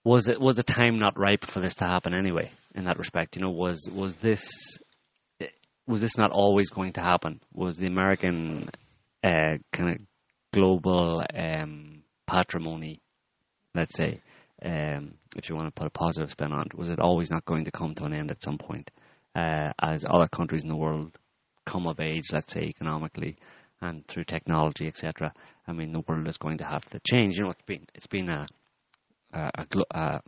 Was 0.05 0.29
it 0.29 0.41
was 0.41 0.55
the 0.55 0.63
time 0.63 0.97
not 0.97 1.19
ripe 1.19 1.45
for 1.45 1.59
this 1.59 1.75
to 1.77 1.87
happen 1.87 2.15
anyway? 2.15 2.53
In 2.77 2.85
that 2.85 3.01
respect, 3.01 3.35
you 3.35 3.43
know, 3.43 3.51
was 3.51 3.91
was 3.93 4.15
this 4.15 4.79
was 5.89 6.01
this 6.01 6.17
not 6.17 6.31
always 6.31 6.71
going 6.71 6.93
to 6.93 7.01
happen? 7.01 7.41
Was 7.53 7.79
the 7.79 7.89
American 7.89 8.69
uh, 9.25 9.57
kind 9.73 9.91
of 9.91 9.97
global 10.53 11.25
um, 11.35 12.05
patrimony, 12.29 13.01
let's 13.75 13.97
say, 13.97 14.21
um, 14.65 15.15
if 15.35 15.49
you 15.49 15.57
want 15.57 15.67
to 15.67 15.73
put 15.81 15.89
a 15.89 15.91
positive 15.91 16.31
spin 16.31 16.53
on 16.53 16.67
it, 16.67 16.79
was 16.79 16.91
it 16.91 17.01
always 17.01 17.29
not 17.29 17.45
going 17.45 17.65
to 17.65 17.73
come 17.73 17.97
to 17.97 18.05
an 18.05 18.13
end 18.13 18.31
at 18.31 18.41
some 18.41 18.59
point? 18.59 18.89
Uh, 19.35 19.73
as 19.81 20.05
other 20.09 20.29
countries 20.29 20.63
in 20.63 20.69
the 20.69 20.77
world 20.77 21.11
come 21.67 21.89
of 21.89 21.99
age, 21.99 22.27
let's 22.31 22.53
say 22.53 22.63
economically 22.63 23.37
and 23.83 24.07
through 24.07 24.25
technology, 24.25 24.87
etc. 24.87 25.33
I 25.67 25.73
mean, 25.73 25.93
the 25.93 26.01
world 26.07 26.27
is 26.29 26.39
going 26.39 26.59
to 26.59 26.65
have 26.65 26.85
to 26.91 27.01
change. 27.01 27.37
You 27.37 27.45
know, 27.45 27.51
it's 27.51 27.63
been 27.63 27.87
it's 27.95 28.07
been 28.07 28.29
a 28.29 28.47
a, 29.33 29.67
a, 29.91 30.21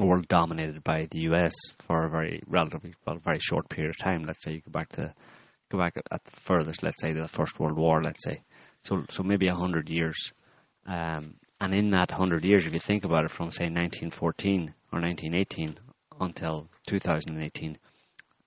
a 0.00 0.04
world 0.04 0.28
dominated 0.28 0.82
by 0.82 1.06
the 1.10 1.20
U.S. 1.20 1.52
for 1.86 2.04
a 2.04 2.10
very 2.10 2.42
relatively 2.46 2.94
well, 3.06 3.18
very 3.18 3.38
short 3.38 3.68
period 3.68 3.90
of 3.90 3.98
time. 3.98 4.22
Let's 4.22 4.42
say 4.42 4.52
you 4.52 4.60
go 4.60 4.70
back 4.70 4.90
to 4.92 5.14
go 5.70 5.78
back 5.78 5.96
at 5.96 6.24
the 6.24 6.30
furthest, 6.44 6.82
let's 6.82 7.00
say 7.00 7.12
to 7.12 7.20
the 7.20 7.28
First 7.28 7.58
World 7.60 7.76
War. 7.76 8.02
Let's 8.02 8.24
say 8.24 8.42
so 8.82 9.04
so 9.10 9.22
maybe 9.22 9.48
a 9.48 9.54
hundred 9.54 9.88
years. 9.88 10.32
Um, 10.86 11.34
and 11.60 11.72
in 11.74 11.90
that 11.90 12.10
hundred 12.10 12.44
years, 12.44 12.66
if 12.66 12.72
you 12.72 12.80
think 12.80 13.04
about 13.04 13.24
it, 13.24 13.30
from 13.30 13.52
say 13.52 13.64
1914 13.64 14.74
or 14.92 15.00
1918 15.00 15.78
until 16.20 16.68
2018, 16.88 17.78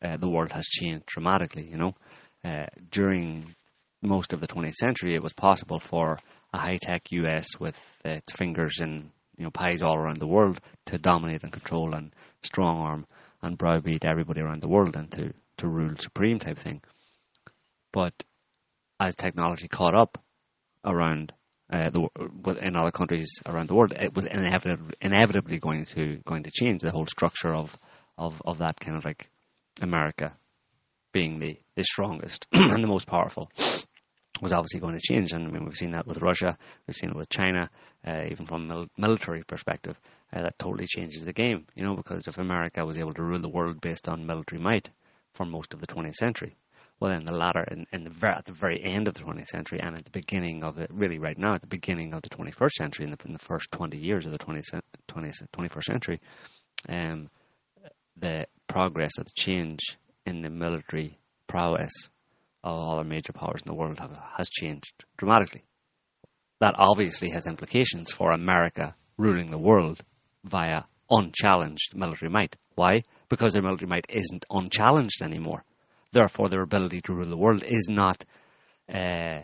uh, 0.02 0.18
the 0.18 0.30
world 0.30 0.52
has 0.52 0.66
changed 0.66 1.06
dramatically. 1.06 1.66
You 1.70 1.78
know, 1.78 1.96
uh, 2.44 2.66
during 2.92 3.56
most 4.06 4.34
of 4.34 4.40
the 4.40 4.48
20th 4.48 4.76
century, 4.76 5.16
it 5.16 5.24
was 5.24 5.34
possible 5.34 5.80
for 5.80 6.18
a 6.54 6.58
high-tech 6.58 7.12
U.S. 7.12 7.60
with 7.60 7.78
its 8.04 8.32
fingers 8.34 8.80
in 8.80 9.12
you 9.38 9.44
know 9.44 9.52
pies 9.52 9.82
all 9.82 9.96
around 9.96 10.18
the 10.18 10.28
world 10.28 10.60
to 10.86 10.98
dominate 10.98 11.44
and 11.44 11.52
control 11.52 11.94
and 11.94 12.14
strong 12.42 12.80
arm 12.80 13.06
and 13.42 13.58
browbeat 13.58 14.06
everybody 14.06 14.42
around 14.42 14.62
the 14.62 14.68
world 14.68 14.96
and 14.96 15.12
to 15.12 15.34
to 15.58 15.68
rule 15.68 15.96
supreme 15.98 16.40
type 16.40 16.58
thing. 16.58 16.82
But 17.92 18.14
as 19.00 19.16
technology 19.16 19.68
caught 19.68 19.96
up 19.96 20.18
around 20.84 21.34
uh, 21.72 21.90
the 21.90 22.08
in 22.62 22.76
other 22.76 22.92
countries 22.92 23.40
around 23.46 23.68
the 23.68 23.76
world, 23.76 23.94
it 23.94 24.16
was 24.16 24.26
inevitably 24.26 24.96
inevitably 25.02 25.60
going 25.60 25.86
to 25.86 26.18
going 26.26 26.44
to 26.44 26.52
change 26.52 26.82
the 26.82 26.92
whole 26.92 27.08
structure 27.08 27.54
of 27.54 27.78
of, 28.18 28.42
of 28.46 28.60
that 28.60 28.80
kind 28.80 28.98
of 28.98 29.04
like 29.04 29.30
America 29.82 30.34
being 31.12 31.40
the, 31.40 31.58
the 31.76 31.84
strongest 31.84 32.48
and 32.54 32.84
the 32.84 32.88
most 32.88 33.08
powerful 33.08 33.50
was 34.42 34.52
obviously 34.52 34.80
going 34.80 34.96
to 34.96 35.02
change. 35.02 35.32
And 35.32 35.48
I 35.48 35.52
mean, 35.52 35.66
we've 35.66 35.76
seen 35.76 35.92
that 35.92 36.08
with 36.08 36.22
Russia, 36.22 36.58
we've 36.88 36.96
seen 36.96 37.10
it 37.10 37.16
with 37.16 37.30
China, 37.30 37.70
uh, 38.06 38.24
even 38.30 38.46
from 38.46 38.64
a 38.64 38.74
mil- 38.74 38.90
military 38.98 39.44
perspective. 39.44 40.00
Uh, 40.34 40.42
that 40.42 40.60
totally 40.60 40.88
changes 40.88 41.24
the 41.24 41.34
game, 41.34 41.66
you 41.76 41.84
know, 41.84 41.96
because 41.96 42.28
if 42.28 42.38
America 42.38 42.86
was 42.86 42.98
able 42.98 43.14
to 43.14 43.24
rule 43.24 43.40
the 43.40 43.50
world 43.50 43.80
based 43.80 44.10
on 44.10 44.26
military 44.26 44.62
might 44.62 44.90
for 45.34 45.46
most 45.46 45.74
of 45.74 45.80
the 45.80 45.88
20th 45.88 46.16
century, 46.16 46.56
well, 47.00 47.12
in 47.12 47.26
the 47.26 47.32
latter, 47.32 47.64
in, 47.70 47.86
in 47.92 48.04
the 48.04 48.10
ver- 48.10 48.28
at 48.28 48.46
the 48.46 48.54
very 48.54 48.82
end 48.84 49.08
of 49.08 49.14
the 49.14 49.22
20th 49.22 49.48
century, 49.48 49.80
and 49.82 49.96
at 49.98 50.06
the 50.06 50.12
beginning 50.12 50.64
of 50.64 50.78
it, 50.78 50.90
really 50.94 51.20
right 51.20 51.38
now, 51.38 51.54
at 51.54 51.62
the 51.62 51.68
beginning 51.68 52.14
of 52.14 52.22
the 52.22 52.30
21st 52.30 52.72
century, 52.72 53.06
in 53.06 53.12
the, 53.12 53.18
in 53.26 53.34
the 53.34 53.40
first 53.40 53.70
20 53.72 53.98
years 53.98 54.26
of 54.26 54.32
the 54.32 54.38
20th, 54.38 54.82
20th, 55.10 55.48
21st 55.54 55.84
century, 55.84 56.22
um, 56.88 57.30
the 58.18 58.48
progress 58.68 59.18
of 59.18 59.26
the 59.26 59.32
change 59.36 59.98
in 60.26 60.42
the 60.42 60.50
military 60.50 61.18
prowess 61.48 62.10
of 62.66 62.80
all 62.80 62.98
our 62.98 63.04
major 63.04 63.32
powers 63.32 63.62
in 63.62 63.68
the 63.68 63.76
world 63.76 64.00
have, 64.00 64.20
has 64.38 64.50
changed 64.50 65.06
dramatically. 65.18 65.64
That 66.60 66.76
obviously 66.78 67.30
has 67.30 67.46
implications 67.46 68.12
for 68.12 68.32
America 68.32 68.96
ruling 69.18 69.52
the 69.52 69.58
world 69.58 70.04
via 70.44 70.84
unchallenged 71.10 71.96
military 71.96 72.30
might. 72.30 72.56
Why? 72.74 73.04
Because 73.30 73.54
their 73.54 73.62
military 73.62 73.88
might 73.88 74.08
isn't 74.10 74.46
unchallenged 74.50 75.22
anymore. 75.22 75.64
Therefore, 76.12 76.50
their 76.50 76.62
ability 76.62 77.02
to 77.02 77.14
rule 77.14 77.30
the 77.30 77.38
world 77.38 77.64
is 77.64 77.88
not 77.90 78.26
uh, 78.92 79.42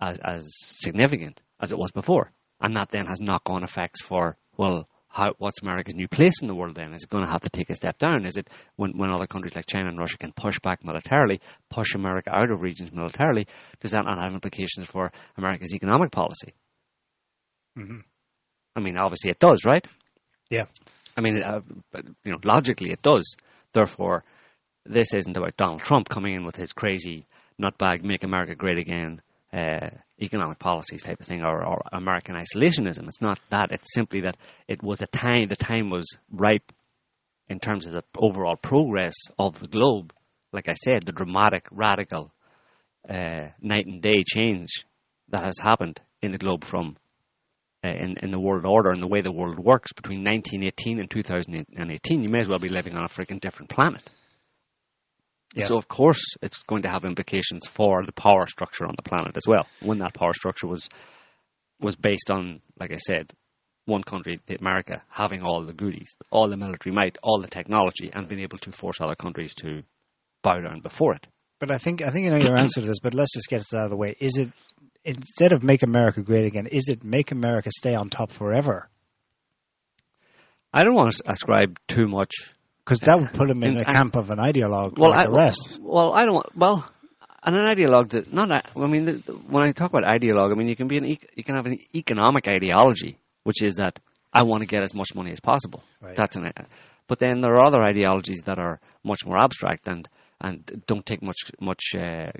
as, 0.00 0.18
as 0.24 0.48
significant 0.50 1.40
as 1.60 1.70
it 1.70 1.78
was 1.78 1.92
before. 1.92 2.32
And 2.60 2.76
that 2.76 2.90
then 2.90 3.06
has 3.06 3.20
knock 3.20 3.42
on 3.46 3.62
effects 3.62 4.02
for, 4.02 4.36
well, 4.56 4.88
how, 5.18 5.34
what's 5.38 5.60
America's 5.62 5.96
new 5.96 6.06
place 6.06 6.40
in 6.40 6.48
the 6.48 6.54
world 6.54 6.76
then? 6.76 6.94
Is 6.94 7.02
it 7.02 7.10
going 7.10 7.24
to 7.24 7.30
have 7.30 7.42
to 7.42 7.50
take 7.50 7.70
a 7.70 7.74
step 7.74 7.98
down? 7.98 8.24
Is 8.24 8.36
it 8.36 8.48
when, 8.76 8.96
when 8.96 9.10
other 9.10 9.26
countries 9.26 9.56
like 9.56 9.66
China 9.66 9.88
and 9.88 9.98
Russia 9.98 10.16
can 10.16 10.32
push 10.32 10.60
back 10.60 10.84
militarily, 10.84 11.40
push 11.68 11.94
America 11.94 12.30
out 12.32 12.52
of 12.52 12.60
regions 12.60 12.92
militarily, 12.92 13.48
does 13.80 13.90
that 13.90 14.04
not 14.04 14.22
have 14.22 14.32
implications 14.32 14.86
for 14.86 15.10
America's 15.36 15.74
economic 15.74 16.12
policy? 16.12 16.54
Mm-hmm. 17.76 17.98
I 18.76 18.80
mean, 18.80 18.96
obviously 18.96 19.30
it 19.30 19.40
does, 19.40 19.64
right? 19.64 19.84
Yeah. 20.50 20.66
I 21.16 21.20
mean, 21.20 21.42
uh, 21.42 21.60
but, 21.90 22.04
you 22.24 22.30
know, 22.30 22.38
logically 22.44 22.92
it 22.92 23.02
does. 23.02 23.34
Therefore, 23.72 24.22
this 24.86 25.12
isn't 25.14 25.36
about 25.36 25.56
Donald 25.56 25.82
Trump 25.82 26.08
coming 26.08 26.34
in 26.34 26.44
with 26.44 26.54
his 26.54 26.72
crazy 26.72 27.26
nutbag, 27.60 28.04
make 28.04 28.22
America 28.22 28.54
great 28.54 28.78
again, 28.78 29.20
uh, 29.52 29.90
economic 30.20 30.58
policies 30.58 31.02
type 31.02 31.20
of 31.20 31.26
thing, 31.26 31.42
or, 31.42 31.64
or 31.64 31.82
American 31.92 32.34
isolationism. 32.34 33.08
It's 33.08 33.22
not 33.22 33.40
that. 33.50 33.72
It's 33.72 33.94
simply 33.94 34.22
that 34.22 34.36
it 34.66 34.82
was 34.82 35.02
a 35.02 35.06
time. 35.06 35.48
The 35.48 35.56
time 35.56 35.90
was 35.90 36.16
ripe 36.30 36.72
in 37.48 37.60
terms 37.60 37.86
of 37.86 37.92
the 37.92 38.02
overall 38.16 38.56
progress 38.56 39.14
of 39.38 39.58
the 39.58 39.68
globe. 39.68 40.12
Like 40.52 40.68
I 40.68 40.74
said, 40.74 41.04
the 41.04 41.12
dramatic, 41.12 41.66
radical, 41.70 42.32
uh, 43.08 43.48
night 43.60 43.86
and 43.86 44.02
day 44.02 44.22
change 44.26 44.84
that 45.30 45.44
has 45.44 45.58
happened 45.58 46.00
in 46.22 46.32
the 46.32 46.38
globe 46.38 46.64
from 46.64 46.96
uh, 47.84 47.88
in, 47.88 48.16
in 48.22 48.30
the 48.30 48.40
world 48.40 48.66
order 48.66 48.90
and 48.90 49.02
the 49.02 49.06
way 49.06 49.20
the 49.20 49.32
world 49.32 49.58
works 49.58 49.92
between 49.92 50.24
1918 50.24 50.98
and 50.98 51.10
2018, 51.10 52.22
you 52.22 52.28
may 52.28 52.40
as 52.40 52.48
well 52.48 52.58
be 52.58 52.68
living 52.68 52.96
on 52.96 53.04
a 53.04 53.08
freaking 53.08 53.40
different 53.40 53.70
planet. 53.70 54.02
Yeah. 55.54 55.66
So 55.66 55.76
of 55.76 55.88
course 55.88 56.22
it's 56.42 56.62
going 56.62 56.82
to 56.82 56.88
have 56.88 57.04
implications 57.04 57.66
for 57.66 58.04
the 58.04 58.12
power 58.12 58.46
structure 58.46 58.84
on 58.84 58.94
the 58.96 59.02
planet 59.02 59.36
as 59.36 59.44
well. 59.46 59.66
When 59.80 59.98
that 59.98 60.14
power 60.14 60.34
structure 60.34 60.66
was 60.66 60.88
was 61.80 61.96
based 61.96 62.30
on, 62.30 62.60
like 62.78 62.92
I 62.92 62.96
said, 62.96 63.32
one 63.84 64.02
country, 64.02 64.40
America, 64.60 65.02
having 65.08 65.42
all 65.42 65.64
the 65.64 65.72
goodies, 65.72 66.14
all 66.30 66.48
the 66.48 66.56
military 66.56 66.94
might, 66.94 67.16
all 67.22 67.40
the 67.40 67.48
technology, 67.48 68.10
and 68.12 68.28
being 68.28 68.42
able 68.42 68.58
to 68.58 68.72
force 68.72 69.00
other 69.00 69.14
countries 69.14 69.54
to 69.56 69.82
bow 70.42 70.60
down 70.60 70.80
before 70.80 71.14
it. 71.14 71.26
But 71.58 71.70
I 71.70 71.78
think 71.78 72.02
I 72.02 72.10
think 72.10 72.26
I 72.26 72.30
know 72.30 72.44
your 72.44 72.58
answer 72.60 72.80
to 72.80 72.86
this. 72.86 73.00
But 73.00 73.14
let's 73.14 73.32
just 73.34 73.48
get 73.48 73.58
this 73.58 73.74
out 73.74 73.84
of 73.84 73.90
the 73.90 73.96
way. 73.96 74.14
Is 74.20 74.36
it 74.36 74.50
instead 75.04 75.52
of 75.52 75.62
make 75.62 75.82
America 75.82 76.22
great 76.22 76.44
again? 76.44 76.66
Is 76.66 76.88
it 76.88 77.02
make 77.02 77.32
America 77.32 77.70
stay 77.76 77.94
on 77.94 78.10
top 78.10 78.30
forever? 78.30 78.88
I 80.72 80.84
don't 80.84 80.94
want 80.94 81.12
to 81.12 81.30
ascribe 81.30 81.78
too 81.88 82.06
much 82.06 82.32
Because 82.88 83.00
that 83.00 83.20
would 83.20 83.32
put 83.34 83.50
him 83.50 83.62
in 83.62 83.76
a 83.76 83.84
camp 83.84 84.16
of 84.16 84.30
an 84.30 84.38
ideologue 84.38 84.98
Well, 84.98 85.10
like 85.10 85.20
I, 85.20 85.24
the 85.24 85.36
rest. 85.36 85.78
Well, 85.82 86.14
I 86.14 86.24
don't. 86.24 86.56
Well, 86.56 86.90
and 87.42 87.54
an 87.54 87.66
ideologue 87.66 88.10
that 88.10 88.32
not. 88.32 88.50
I 88.50 88.86
mean, 88.86 89.04
the, 89.04 89.12
the- 89.12 89.32
when 89.34 89.62
I 89.62 89.72
talk 89.72 89.92
about 89.92 90.04
ideologue, 90.04 90.52
I 90.52 90.54
mean 90.54 90.68
you 90.68 90.76
can 90.76 90.88
be 90.88 90.96
an 90.96 91.04
you 91.04 91.44
can 91.44 91.56
have 91.56 91.66
an 91.66 91.78
economic 91.94 92.48
ideology, 92.48 93.18
which 93.44 93.62
is 93.62 93.74
that 93.76 94.00
I 94.32 94.44
want 94.44 94.62
to 94.62 94.66
get 94.66 94.82
as 94.82 94.94
much 94.94 95.14
money 95.14 95.32
as 95.32 95.40
possible. 95.40 95.82
Right. 96.00 96.16
That's 96.16 96.36
an. 96.36 96.50
But 97.08 97.18
then 97.18 97.42
there 97.42 97.54
are 97.56 97.66
other 97.66 97.82
ideologies 97.82 98.42
that 98.46 98.58
are 98.58 98.80
much 99.04 99.26
more 99.26 99.38
abstract 99.38 99.86
and 99.86 100.08
and 100.40 100.82
don't 100.86 101.04
take 101.04 101.22
much 101.22 101.50
much 101.60 101.94
uh, 101.94 102.30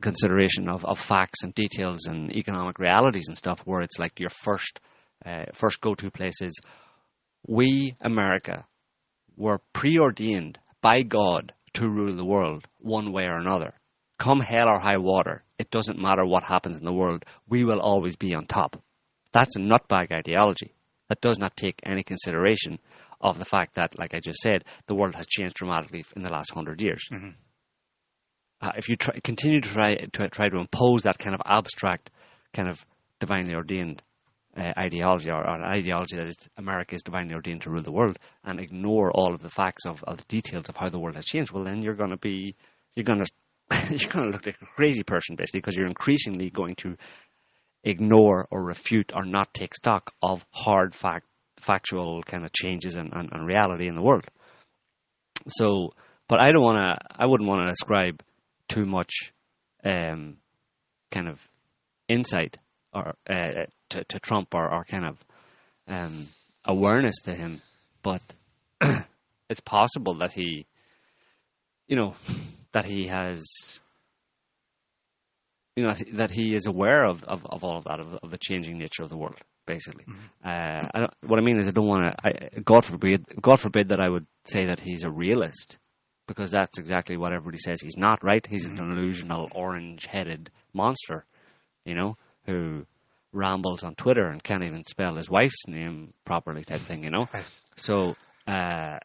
consideration 0.00 0.70
of, 0.70 0.86
of 0.86 0.98
facts 0.98 1.42
and 1.42 1.54
details 1.54 2.06
and 2.06 2.34
economic 2.34 2.78
realities 2.78 3.26
and 3.28 3.36
stuff. 3.36 3.60
Where 3.66 3.82
it's 3.82 3.98
like 3.98 4.18
your 4.20 4.30
first 4.30 4.80
uh, 5.26 5.44
first 5.52 5.82
go-to 5.82 6.10
places. 6.10 6.58
We, 7.46 7.94
America, 8.00 8.66
were 9.38 9.60
preordained 9.72 10.58
by 10.82 11.02
God 11.02 11.52
to 11.74 11.88
rule 11.88 12.14
the 12.14 12.24
world 12.24 12.66
one 12.78 13.12
way 13.12 13.24
or 13.24 13.38
another. 13.38 13.72
Come 14.18 14.40
hell 14.40 14.68
or 14.68 14.80
high 14.80 14.98
water, 14.98 15.44
it 15.58 15.70
doesn't 15.70 15.98
matter 15.98 16.26
what 16.26 16.42
happens 16.42 16.76
in 16.76 16.84
the 16.84 16.92
world, 16.92 17.24
we 17.48 17.64
will 17.64 17.80
always 17.80 18.16
be 18.16 18.34
on 18.34 18.46
top. 18.46 18.82
That's 19.32 19.56
a 19.56 19.60
nutbag 19.60 20.10
ideology. 20.12 20.74
That 21.08 21.20
does 21.20 21.38
not 21.38 21.56
take 21.56 21.80
any 21.84 22.02
consideration 22.02 22.78
of 23.20 23.38
the 23.38 23.44
fact 23.44 23.76
that, 23.76 23.98
like 23.98 24.12
I 24.12 24.20
just 24.20 24.40
said, 24.40 24.64
the 24.86 24.94
world 24.94 25.14
has 25.14 25.26
changed 25.26 25.54
dramatically 25.54 26.04
in 26.16 26.22
the 26.22 26.30
last 26.30 26.52
hundred 26.52 26.80
years. 26.80 27.04
Mhm. 27.12 27.34
Uh, 28.60 28.72
if 28.76 28.88
you 28.88 28.96
try, 28.96 29.18
continue 29.20 29.60
to 29.60 29.68
try 29.68 29.94
to 29.94 30.28
try 30.28 30.48
to 30.48 30.58
impose 30.58 31.04
that 31.04 31.18
kind 31.18 31.34
of 31.34 31.40
abstract, 31.46 32.10
kind 32.52 32.68
of 32.68 32.84
divinely 33.20 33.54
ordained 33.54 34.02
uh, 34.58 34.72
ideology 34.76 35.30
or, 35.30 35.46
or 35.46 35.54
an 35.54 35.62
ideology 35.62 36.16
that 36.16 36.26
is 36.26 36.48
America 36.56 36.94
is 36.94 37.02
divinely 37.02 37.34
ordained 37.34 37.62
to 37.62 37.70
rule 37.70 37.82
the 37.82 37.92
world, 37.92 38.18
and 38.44 38.58
ignore 38.58 39.10
all 39.12 39.34
of 39.34 39.40
the 39.40 39.50
facts 39.50 39.86
of, 39.86 40.02
of 40.04 40.18
the 40.18 40.24
details 40.28 40.68
of 40.68 40.76
how 40.76 40.88
the 40.88 40.98
world 40.98 41.16
has 41.16 41.26
changed, 41.26 41.52
well, 41.52 41.64
then 41.64 41.82
you're 41.82 41.94
going 41.94 42.10
to 42.10 42.16
be 42.16 42.56
you're 42.94 43.04
going 43.04 43.20
to 43.24 43.30
you're 43.90 44.10
going 44.10 44.26
to 44.26 44.30
look 44.30 44.46
like 44.46 44.60
a 44.60 44.66
crazy 44.66 45.02
person 45.02 45.36
basically 45.36 45.60
because 45.60 45.76
you're 45.76 45.86
increasingly 45.86 46.50
going 46.50 46.74
to 46.76 46.96
ignore 47.84 48.48
or 48.50 48.62
refute 48.62 49.12
or 49.14 49.24
not 49.24 49.54
take 49.54 49.74
stock 49.74 50.12
of 50.22 50.44
hard 50.50 50.94
fact 50.94 51.26
factual 51.60 52.22
kind 52.22 52.44
of 52.44 52.52
changes 52.52 52.94
and, 52.94 53.12
and, 53.12 53.30
and 53.32 53.46
reality 53.46 53.88
in 53.88 53.94
the 53.94 54.02
world. 54.02 54.24
So, 55.48 55.94
but 56.28 56.40
I 56.40 56.52
don't 56.52 56.62
want 56.62 56.78
to. 56.78 57.06
I 57.16 57.26
wouldn't 57.26 57.48
want 57.48 57.66
to 57.66 57.70
ascribe 57.70 58.22
too 58.68 58.84
much 58.84 59.32
um, 59.84 60.36
kind 61.10 61.28
of 61.28 61.40
insight 62.08 62.58
or 62.92 63.14
uh, 63.28 63.66
to, 63.90 64.04
to 64.04 64.20
Trump 64.20 64.54
or, 64.54 64.72
or 64.72 64.84
kind 64.84 65.04
of 65.04 65.16
um, 65.86 66.28
awareness 66.64 67.22
to 67.22 67.34
him, 67.34 67.60
but 68.02 68.22
it's 69.48 69.60
possible 69.60 70.14
that 70.16 70.32
he, 70.32 70.66
you 71.86 71.96
know, 71.96 72.14
that 72.72 72.84
he 72.84 73.06
has, 73.08 73.80
you 75.76 75.84
know, 75.84 75.94
that 76.14 76.30
he 76.30 76.54
is 76.54 76.66
aware 76.66 77.04
of, 77.04 77.24
of, 77.24 77.44
of 77.46 77.64
all 77.64 77.78
of 77.78 77.84
that, 77.84 78.00
of, 78.00 78.14
of 78.22 78.30
the 78.30 78.38
changing 78.38 78.78
nature 78.78 79.02
of 79.02 79.08
the 79.08 79.16
world, 79.16 79.36
basically. 79.66 80.04
Uh, 80.44 80.86
I 80.94 80.98
don't, 81.00 81.14
what 81.26 81.38
I 81.38 81.42
mean 81.42 81.58
is, 81.58 81.68
I 81.68 81.70
don't 81.70 81.86
want 81.86 82.14
to. 82.22 82.60
God 82.60 82.84
forbid, 82.84 83.24
God 83.40 83.60
forbid 83.60 83.88
that 83.88 84.00
I 84.00 84.08
would 84.08 84.26
say 84.46 84.66
that 84.66 84.80
he's 84.80 85.04
a 85.04 85.10
realist, 85.10 85.78
because 86.26 86.50
that's 86.50 86.78
exactly 86.78 87.16
what 87.16 87.32
everybody 87.32 87.58
says 87.58 87.80
he's 87.80 87.96
not. 87.96 88.22
Right? 88.22 88.44
He's 88.48 88.66
an 88.66 88.76
delusional, 88.76 89.48
orange-headed 89.52 90.50
monster, 90.74 91.24
you 91.84 91.94
know, 91.94 92.16
who 92.48 92.86
rambles 93.32 93.82
on 93.84 93.94
Twitter 93.94 94.26
and 94.26 94.42
can't 94.42 94.64
even 94.64 94.84
spell 94.84 95.16
his 95.16 95.30
wife's 95.30 95.68
name 95.68 96.14
properly, 96.24 96.64
type 96.64 96.80
thing. 96.80 97.04
You 97.04 97.10
know. 97.10 97.26
So, 97.76 98.16
uh, 98.46 98.98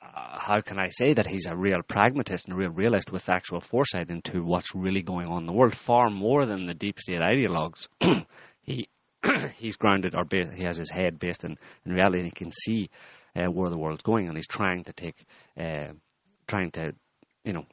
how 0.00 0.60
can 0.60 0.78
I 0.78 0.90
say 0.90 1.14
that 1.14 1.26
he's 1.26 1.46
a 1.46 1.56
real 1.56 1.80
pragmatist 1.86 2.46
and 2.46 2.54
a 2.54 2.56
real 2.56 2.70
realist 2.70 3.10
with 3.10 3.28
actual 3.28 3.60
foresight 3.60 4.10
into 4.10 4.44
what's 4.44 4.74
really 4.74 5.02
going 5.02 5.26
on 5.26 5.42
in 5.42 5.46
the 5.46 5.52
world, 5.52 5.74
far 5.74 6.10
more 6.10 6.44
than 6.44 6.66
the 6.66 6.74
deep 6.74 7.00
state 7.00 7.20
ideologues? 7.20 7.88
he 8.62 8.88
he's 9.56 9.76
grounded 9.76 10.14
or 10.14 10.24
ba- 10.24 10.52
he 10.54 10.64
has 10.64 10.76
his 10.76 10.90
head 10.90 11.18
based 11.18 11.44
in, 11.44 11.56
in 11.86 11.92
reality, 11.92 12.18
and 12.18 12.26
he 12.26 12.32
can 12.32 12.52
see 12.52 12.90
uh, 13.34 13.50
where 13.50 13.70
the 13.70 13.78
world's 13.78 14.02
going, 14.02 14.28
and 14.28 14.36
he's 14.36 14.46
trying 14.46 14.84
to 14.84 14.92
take, 14.92 15.16
uh, 15.58 15.92
trying 16.46 16.70
to, 16.72 16.92
you 17.44 17.54
know, 17.54 17.64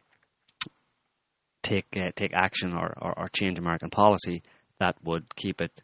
take 1.61 1.87
uh, 1.97 2.11
take 2.15 2.31
action 2.33 2.73
or, 2.73 2.93
or, 3.01 3.19
or 3.19 3.29
change 3.29 3.59
American 3.59 3.89
policy 3.89 4.43
that 4.79 4.95
would 5.03 5.35
keep 5.35 5.61
it 5.61 5.81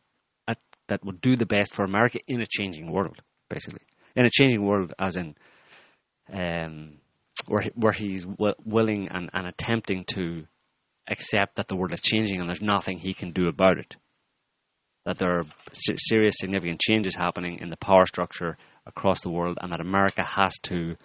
at, 0.48 0.58
that 0.88 1.04
would 1.04 1.22
do 1.22 1.36
the 1.36 1.46
best 1.46 1.74
for 1.74 1.84
America 1.84 2.20
in 2.28 2.42
a 2.42 2.46
changing 2.46 2.92
world, 2.92 3.18
basically 3.50 3.82
in 4.16 4.26
a 4.26 4.30
changing 4.30 4.66
world, 4.66 4.94
as 4.98 5.16
in 5.16 5.36
um, 6.32 6.98
where 7.48 7.62
he, 7.62 7.72
where 7.76 7.92
he's 7.92 8.26
w- 8.26 8.56
willing 8.64 9.10
and, 9.10 9.30
and 9.34 9.48
attempting 9.48 10.04
to 10.06 10.46
accept 11.08 11.56
that 11.56 11.68
the 11.68 11.76
world 11.76 11.94
is 11.94 12.02
changing 12.02 12.40
and 12.40 12.50
there's 12.50 12.62
nothing 12.62 12.98
he 12.98 13.14
can 13.14 13.32
do 13.32 13.48
about 13.48 13.78
it. 13.78 13.96
That 15.06 15.20
there 15.20 15.40
are 15.40 15.46
serious, 15.74 16.36
significant 16.40 16.82
changes 16.82 17.16
happening 17.16 17.60
in 17.60 17.70
the 17.70 17.78
power 17.78 18.08
structure 18.08 18.58
across 18.88 19.22
the 19.22 19.30
world, 19.30 19.60
and 19.62 19.72
that 19.72 19.82
America 19.82 20.24
has 20.24 20.58
to 20.64 20.96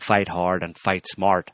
fight 0.00 0.28
hard 0.28 0.62
and 0.64 0.76
fight 0.76 1.06
smart 1.06 1.50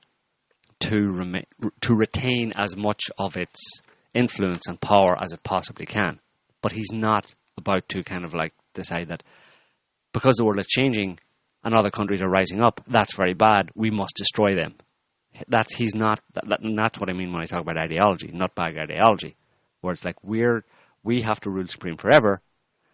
to 0.80 0.96
rema- 0.96 1.44
to 1.82 1.94
retain 1.94 2.52
as 2.56 2.76
much 2.76 3.04
of 3.18 3.36
its 3.36 3.82
influence 4.14 4.68
and 4.68 4.80
power 4.80 5.16
as 5.20 5.32
it 5.32 5.42
possibly 5.42 5.86
can. 5.86 6.20
But 6.60 6.72
he's 6.72 6.92
not 6.92 7.32
about 7.56 7.88
to 7.90 8.02
kind 8.02 8.24
of 8.24 8.34
like 8.34 8.52
decide 8.74 9.08
that 9.08 9.22
because 10.12 10.36
the 10.36 10.44
world 10.44 10.58
is 10.58 10.66
changing 10.66 11.18
and 11.64 11.74
other 11.74 11.90
countries 11.90 12.22
are 12.22 12.28
rising 12.28 12.60
up, 12.60 12.80
that's 12.86 13.16
very 13.16 13.34
bad. 13.34 13.70
We 13.74 13.90
must 13.90 14.16
destroy 14.16 14.54
them. 14.54 14.74
That's 15.48 15.74
he's 15.74 15.94
not. 15.94 16.20
That, 16.34 16.48
that, 16.48 16.60
that's 16.76 16.98
what 16.98 17.08
I 17.08 17.14
mean 17.14 17.32
when 17.32 17.42
I 17.42 17.46
talk 17.46 17.62
about 17.62 17.78
ideology, 17.78 18.30
not 18.32 18.54
bad 18.54 18.76
ideology, 18.76 19.36
where 19.80 19.94
it's 19.94 20.04
like 20.04 20.22
we're 20.22 20.64
we 21.02 21.22
have 21.22 21.40
to 21.40 21.50
rule 21.50 21.66
supreme 21.68 21.96
forever, 21.96 22.42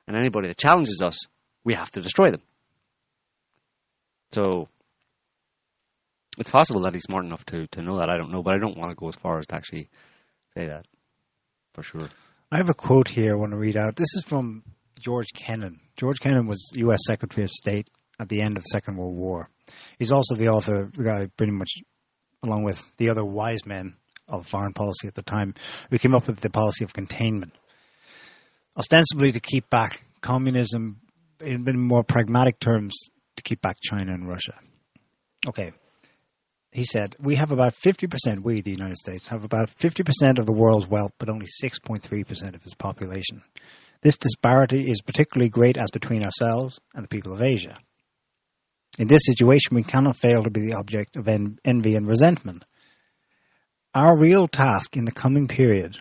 and 0.06 0.16
anybody 0.16 0.48
that 0.48 0.56
challenges 0.56 1.02
us, 1.02 1.18
we 1.64 1.74
have 1.74 1.90
to 1.92 2.00
destroy 2.00 2.30
them. 2.30 2.42
So 4.32 4.68
it's 6.38 6.50
possible 6.50 6.82
that 6.82 6.94
he's 6.94 7.02
smart 7.02 7.24
enough 7.24 7.44
to 7.46 7.66
to 7.68 7.82
know 7.82 7.98
that. 7.98 8.08
I 8.08 8.16
don't 8.16 8.30
know, 8.30 8.42
but 8.42 8.54
I 8.54 8.58
don't 8.58 8.78
want 8.78 8.90
to 8.90 8.96
go 8.96 9.08
as 9.08 9.16
far 9.16 9.40
as 9.40 9.46
to 9.48 9.56
actually 9.56 9.88
say 10.54 10.68
that 10.68 10.86
for 11.78 11.98
sure. 11.98 12.08
I 12.50 12.56
have 12.56 12.70
a 12.70 12.74
quote 12.74 13.08
here 13.08 13.32
I 13.32 13.36
want 13.36 13.52
to 13.52 13.58
read 13.58 13.76
out. 13.76 13.94
This 13.94 14.14
is 14.16 14.24
from 14.26 14.64
George 14.98 15.28
Kennan. 15.32 15.80
George 15.96 16.18
Kennan 16.18 16.46
was 16.46 16.72
U.S. 16.74 17.00
Secretary 17.06 17.44
of 17.44 17.50
State 17.50 17.88
at 18.18 18.28
the 18.28 18.40
end 18.40 18.56
of 18.56 18.64
the 18.64 18.68
Second 18.68 18.96
World 18.96 19.14
War. 19.14 19.48
He's 19.98 20.10
also 20.10 20.34
the 20.34 20.48
author, 20.48 20.90
the 20.92 21.04
guy 21.04 21.26
pretty 21.36 21.52
much, 21.52 21.70
along 22.42 22.64
with 22.64 22.82
the 22.96 23.10
other 23.10 23.24
wise 23.24 23.64
men 23.64 23.94
of 24.26 24.46
foreign 24.46 24.72
policy 24.72 25.06
at 25.06 25.14
the 25.14 25.22
time, 25.22 25.54
who 25.90 25.98
came 25.98 26.14
up 26.14 26.26
with 26.26 26.40
the 26.40 26.50
policy 26.50 26.84
of 26.84 26.92
containment. 26.92 27.52
Ostensibly 28.76 29.32
to 29.32 29.40
keep 29.40 29.70
back 29.70 30.02
communism, 30.20 31.00
in 31.40 31.64
more 31.78 32.02
pragmatic 32.02 32.58
terms, 32.58 33.08
to 33.36 33.42
keep 33.42 33.62
back 33.62 33.76
China 33.80 34.12
and 34.12 34.28
Russia. 34.28 34.54
Okay. 35.48 35.72
He 36.70 36.84
said, 36.84 37.16
We 37.18 37.36
have 37.36 37.50
about 37.50 37.74
50%, 37.74 38.42
we, 38.42 38.60
the 38.60 38.70
United 38.70 38.98
States, 38.98 39.28
have 39.28 39.44
about 39.44 39.70
50% 39.76 40.38
of 40.38 40.46
the 40.46 40.52
world's 40.52 40.86
wealth, 40.86 41.12
but 41.18 41.28
only 41.30 41.46
6.3% 41.46 42.54
of 42.54 42.64
its 42.64 42.74
population. 42.74 43.42
This 44.02 44.18
disparity 44.18 44.90
is 44.90 45.00
particularly 45.00 45.48
great 45.48 45.78
as 45.78 45.90
between 45.90 46.24
ourselves 46.24 46.78
and 46.94 47.04
the 47.04 47.08
people 47.08 47.32
of 47.32 47.42
Asia. 47.42 47.74
In 48.98 49.08
this 49.08 49.22
situation, 49.24 49.74
we 49.74 49.82
cannot 49.82 50.16
fail 50.16 50.42
to 50.42 50.50
be 50.50 50.60
the 50.60 50.74
object 50.74 51.16
of 51.16 51.28
en- 51.28 51.58
envy 51.64 51.94
and 51.94 52.06
resentment. 52.06 52.64
Our 53.94 54.18
real 54.18 54.46
task 54.46 54.96
in 54.96 55.04
the 55.04 55.12
coming 55.12 55.48
period 55.48 55.96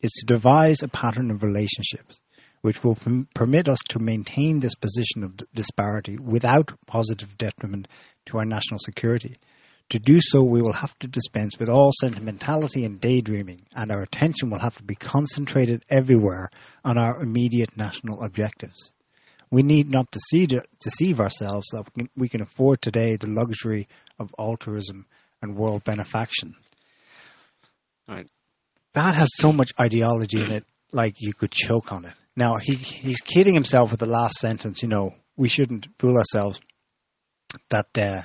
is 0.00 0.10
to 0.10 0.26
devise 0.26 0.82
a 0.82 0.88
pattern 0.88 1.30
of 1.30 1.42
relationships 1.42 2.20
which 2.62 2.82
will 2.82 2.94
perm- 2.94 3.28
permit 3.34 3.68
us 3.68 3.78
to 3.90 3.98
maintain 3.98 4.60
this 4.60 4.74
position 4.74 5.24
of 5.24 5.36
d- 5.36 5.44
disparity 5.54 6.16
without 6.16 6.72
positive 6.86 7.36
detriment 7.36 7.88
to 8.26 8.38
our 8.38 8.44
national 8.44 8.78
security. 8.78 9.36
To 9.92 9.98
do 9.98 10.20
so, 10.22 10.42
we 10.42 10.62
will 10.62 10.72
have 10.72 10.98
to 11.00 11.06
dispense 11.06 11.58
with 11.58 11.68
all 11.68 11.90
sentimentality 12.00 12.86
and 12.86 12.98
daydreaming, 12.98 13.60
and 13.76 13.90
our 13.90 14.00
attention 14.00 14.48
will 14.48 14.58
have 14.58 14.78
to 14.78 14.82
be 14.82 14.94
concentrated 14.94 15.84
everywhere 15.90 16.48
on 16.82 16.96
our 16.96 17.20
immediate 17.20 17.76
national 17.76 18.22
objectives. 18.22 18.90
We 19.50 19.62
need 19.62 19.90
not 19.90 20.10
deceive, 20.10 20.58
deceive 20.80 21.20
ourselves 21.20 21.66
that 21.72 21.84
we 21.94 22.04
can, 22.04 22.10
we 22.16 22.28
can 22.30 22.40
afford 22.40 22.80
today 22.80 23.16
the 23.16 23.28
luxury 23.28 23.86
of 24.18 24.34
altruism 24.38 25.04
and 25.42 25.58
world 25.58 25.84
benefaction. 25.84 26.54
Right. 28.08 28.26
That 28.94 29.14
has 29.14 29.28
so 29.34 29.52
much 29.52 29.72
ideology 29.78 30.38
in 30.38 30.52
it, 30.52 30.64
like 30.90 31.16
you 31.18 31.34
could 31.34 31.50
choke 31.50 31.92
on 31.92 32.06
it. 32.06 32.14
Now 32.34 32.56
he 32.56 32.76
he's 32.76 33.20
kidding 33.20 33.54
himself 33.54 33.90
with 33.90 34.00
the 34.00 34.06
last 34.06 34.38
sentence. 34.38 34.82
You 34.82 34.88
know, 34.88 35.16
we 35.36 35.48
shouldn't 35.48 35.86
fool 35.98 36.16
ourselves 36.16 36.58
that. 37.68 37.88
Uh, 37.98 38.22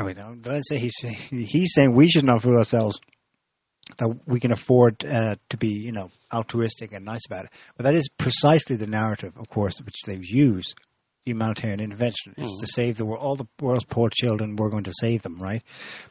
I 0.00 0.02
mean, 0.02 0.42
let's 0.46 0.68
say 0.68 0.78
he's 0.78 0.96
he's 1.30 1.74
saying 1.74 1.94
we 1.94 2.08
should 2.08 2.24
not 2.24 2.42
fool 2.42 2.56
ourselves 2.56 3.00
that 3.98 4.08
we 4.26 4.40
can 4.40 4.52
afford 4.52 5.04
uh, 5.04 5.36
to 5.50 5.56
be, 5.56 5.68
you 5.68 5.92
know, 5.92 6.10
altruistic 6.32 6.92
and 6.92 7.04
nice 7.04 7.26
about 7.26 7.44
it. 7.46 7.50
But 7.76 7.84
that 7.84 7.94
is 7.94 8.08
precisely 8.08 8.76
the 8.76 8.86
narrative, 8.86 9.34
of 9.36 9.48
course, 9.48 9.78
which 9.80 9.96
they've 10.06 10.24
used. 10.24 10.74
Humanitarian 11.26 11.80
intervention 11.80 12.34
is 12.38 12.48
Mm. 12.48 12.60
to 12.60 12.66
save 12.66 12.96
the 12.96 13.04
world. 13.04 13.22
All 13.22 13.36
the 13.36 13.46
world's 13.60 13.84
poor 13.84 14.08
children, 14.08 14.56
we're 14.56 14.70
going 14.70 14.84
to 14.84 14.94
save 14.98 15.22
them, 15.22 15.36
right? 15.36 15.62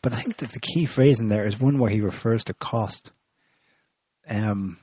But 0.04 0.14
I 0.14 0.18
think 0.18 0.38
that 0.38 0.52
the 0.52 0.60
key 0.60 0.86
phrase 0.86 1.20
in 1.20 1.30
there 1.30 1.46
is 1.48 1.60
one 1.60 1.80
where 1.80 1.90
he 1.90 2.02
refers 2.02 2.44
to 2.46 2.54
cost. 2.54 3.12
Um, 4.30 4.78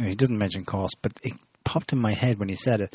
he 0.00 0.14
doesn't 0.14 0.38
mention 0.38 0.64
cost, 0.64 0.96
but 1.02 1.12
it 1.24 1.32
popped 1.64 1.92
in 1.92 1.98
my 1.98 2.14
head 2.14 2.38
when 2.38 2.48
he 2.48 2.54
said 2.54 2.80
it. 2.80 2.94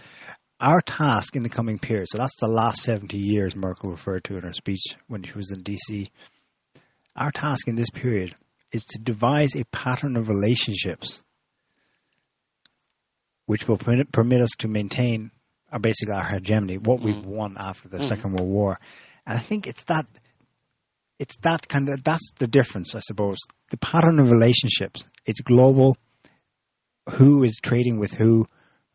Our 0.63 0.79
task 0.79 1.35
in 1.35 1.43
the 1.43 1.49
coming 1.49 1.77
period, 1.77 2.07
so 2.09 2.17
that's 2.17 2.39
the 2.39 2.47
last 2.47 2.83
70 2.83 3.17
years 3.17 3.53
Merkel 3.53 3.91
referred 3.91 4.23
to 4.23 4.37
in 4.37 4.43
her 4.43 4.53
speech 4.53 4.95
when 5.07 5.21
she 5.21 5.33
was 5.33 5.51
in 5.51 5.61
DC. 5.61 6.09
Our 7.17 7.31
task 7.31 7.67
in 7.67 7.75
this 7.75 7.89
period 7.89 8.33
is 8.71 8.85
to 8.85 8.99
devise 8.99 9.57
a 9.57 9.65
pattern 9.65 10.15
of 10.15 10.29
relationships 10.29 11.21
which 13.45 13.67
will 13.67 13.77
permit, 13.77 14.41
us 14.41 14.51
to 14.59 14.69
maintain 14.69 15.31
our 15.69 15.79
basically 15.79 16.15
our 16.15 16.23
hegemony, 16.23 16.77
what 16.77 17.01
we've 17.01 17.13
Mm. 17.15 17.25
won 17.25 17.57
after 17.59 17.89
the 17.89 17.97
Mm. 17.97 18.07
Second 18.07 18.31
World 18.31 18.49
War. 18.49 18.79
And 19.25 19.37
I 19.37 19.41
think 19.41 19.67
it's 19.67 19.83
that 19.85 20.05
it's 21.19 21.35
that 21.41 21.67
kind 21.67 21.89
of 21.89 22.05
that's 22.05 22.31
the 22.37 22.47
difference, 22.47 22.95
I 22.95 22.99
suppose. 22.99 23.37
The 23.69 23.77
pattern 23.77 24.17
of 24.19 24.31
relationships. 24.31 25.05
It's 25.25 25.41
global. 25.41 25.97
Who 27.17 27.43
is 27.43 27.59
trading 27.61 27.99
with 27.99 28.13
who? 28.13 28.47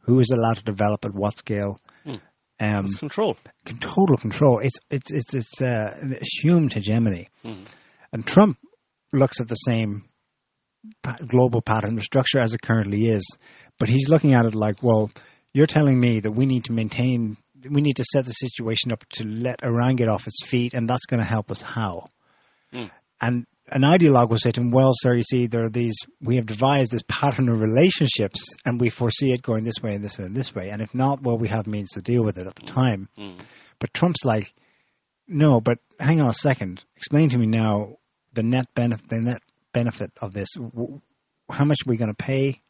Who 0.09 0.21
is 0.21 0.31
allowed 0.33 0.57
to 0.57 0.65
develop 0.65 1.05
at 1.05 1.15
what 1.15 1.37
scale? 1.39 1.81
Mm. 2.07 2.21
Um, 2.61 2.85
It's 2.87 2.97
control. 2.97 3.37
total 3.79 4.17
control. 4.17 4.59
It's 4.61 4.79
it's 4.91 5.11
it's 5.13 5.35
it's 5.35 5.63
uh, 5.63 6.17
assumed 6.21 6.73
hegemony, 6.73 7.29
Mhm. 7.45 7.67
and 8.13 8.27
Trump 8.27 8.59
looks 9.13 9.41
at 9.41 9.49
the 9.49 9.55
same 9.55 10.09
global 11.27 11.61
pattern, 11.61 11.95
the 11.95 12.03
structure 12.03 12.41
as 12.41 12.55
it 12.55 12.63
currently 12.63 13.07
is, 13.09 13.25
but 13.79 13.89
he's 13.89 14.09
looking 14.09 14.33
at 14.35 14.47
it 14.47 14.55
like, 14.55 14.83
well, 14.83 15.11
you're 15.53 15.67
telling 15.67 15.99
me 16.01 16.21
that 16.21 16.31
we 16.33 16.47
need 16.47 16.65
to 16.65 16.73
maintain, 16.73 17.37
we 17.69 17.81
need 17.83 17.97
to 17.97 18.05
set 18.05 18.25
the 18.25 18.33
situation 18.33 18.93
up 18.93 19.05
to 19.11 19.25
let 19.25 19.63
Iran 19.65 19.97
get 19.97 20.09
off 20.09 20.27
its 20.27 20.45
feet, 20.47 20.75
and 20.75 20.89
that's 20.89 21.07
going 21.07 21.23
to 21.23 21.29
help 21.29 21.51
us 21.51 21.61
how? 21.63 22.07
Mm. 22.73 22.91
And 23.21 23.47
an 23.71 23.83
ideologue 23.83 24.31
will 24.31 24.39
say 24.39 24.51
to 24.51 24.61
him, 24.61 24.71
well, 24.71 24.91
sir, 24.95 25.15
you 25.15 25.23
see, 25.23 25.47
there 25.47 25.65
are 25.65 25.71
these, 25.71 25.95
we 26.21 26.37
have 26.37 26.47
devised 26.47 26.93
this 26.93 27.03
pattern 27.09 27.49
of 27.49 27.61
relationships, 27.61 28.55
and 28.65 28.81
we 28.81 28.89
foresee 28.89 29.33
it 29.33 29.43
going 29.43 29.65
this 29.65 29.83
way 29.83 29.95
and 29.95 30.05
this 30.05 30.19
way 30.19 30.25
and 30.27 30.37
this 30.37 30.55
way, 30.55 30.69
and 30.71 30.81
if 30.83 30.95
not, 30.95 31.23
well, 31.23 31.39
we 31.39 31.49
have 31.49 31.67
means 31.67 31.91
to 31.91 32.03
deal 32.03 32.25
with 32.25 32.39
it 32.39 32.47
at 32.47 32.55
the 32.57 32.67
time. 32.67 33.09
Mm. 33.19 33.39
But 33.79 33.93
Trump's 33.95 34.25
like, 34.25 34.53
no, 35.27 35.61
but 35.61 35.79
hang 36.01 36.21
on 36.21 36.29
a 36.29 36.35
second. 36.35 36.85
Explain 36.97 37.29
to 37.31 37.39
me 37.39 37.47
now 37.47 37.99
the 38.33 38.43
net 38.43 38.67
benefit, 38.75 39.09
the 39.09 39.19
net 39.21 39.43
benefit 39.73 40.11
of 40.21 40.33
this. 40.33 40.49
How 41.51 41.65
much 41.65 41.79
are 41.87 41.91
we 41.91 41.97
going 41.97 42.09
to 42.11 42.15
pay? 42.15 42.61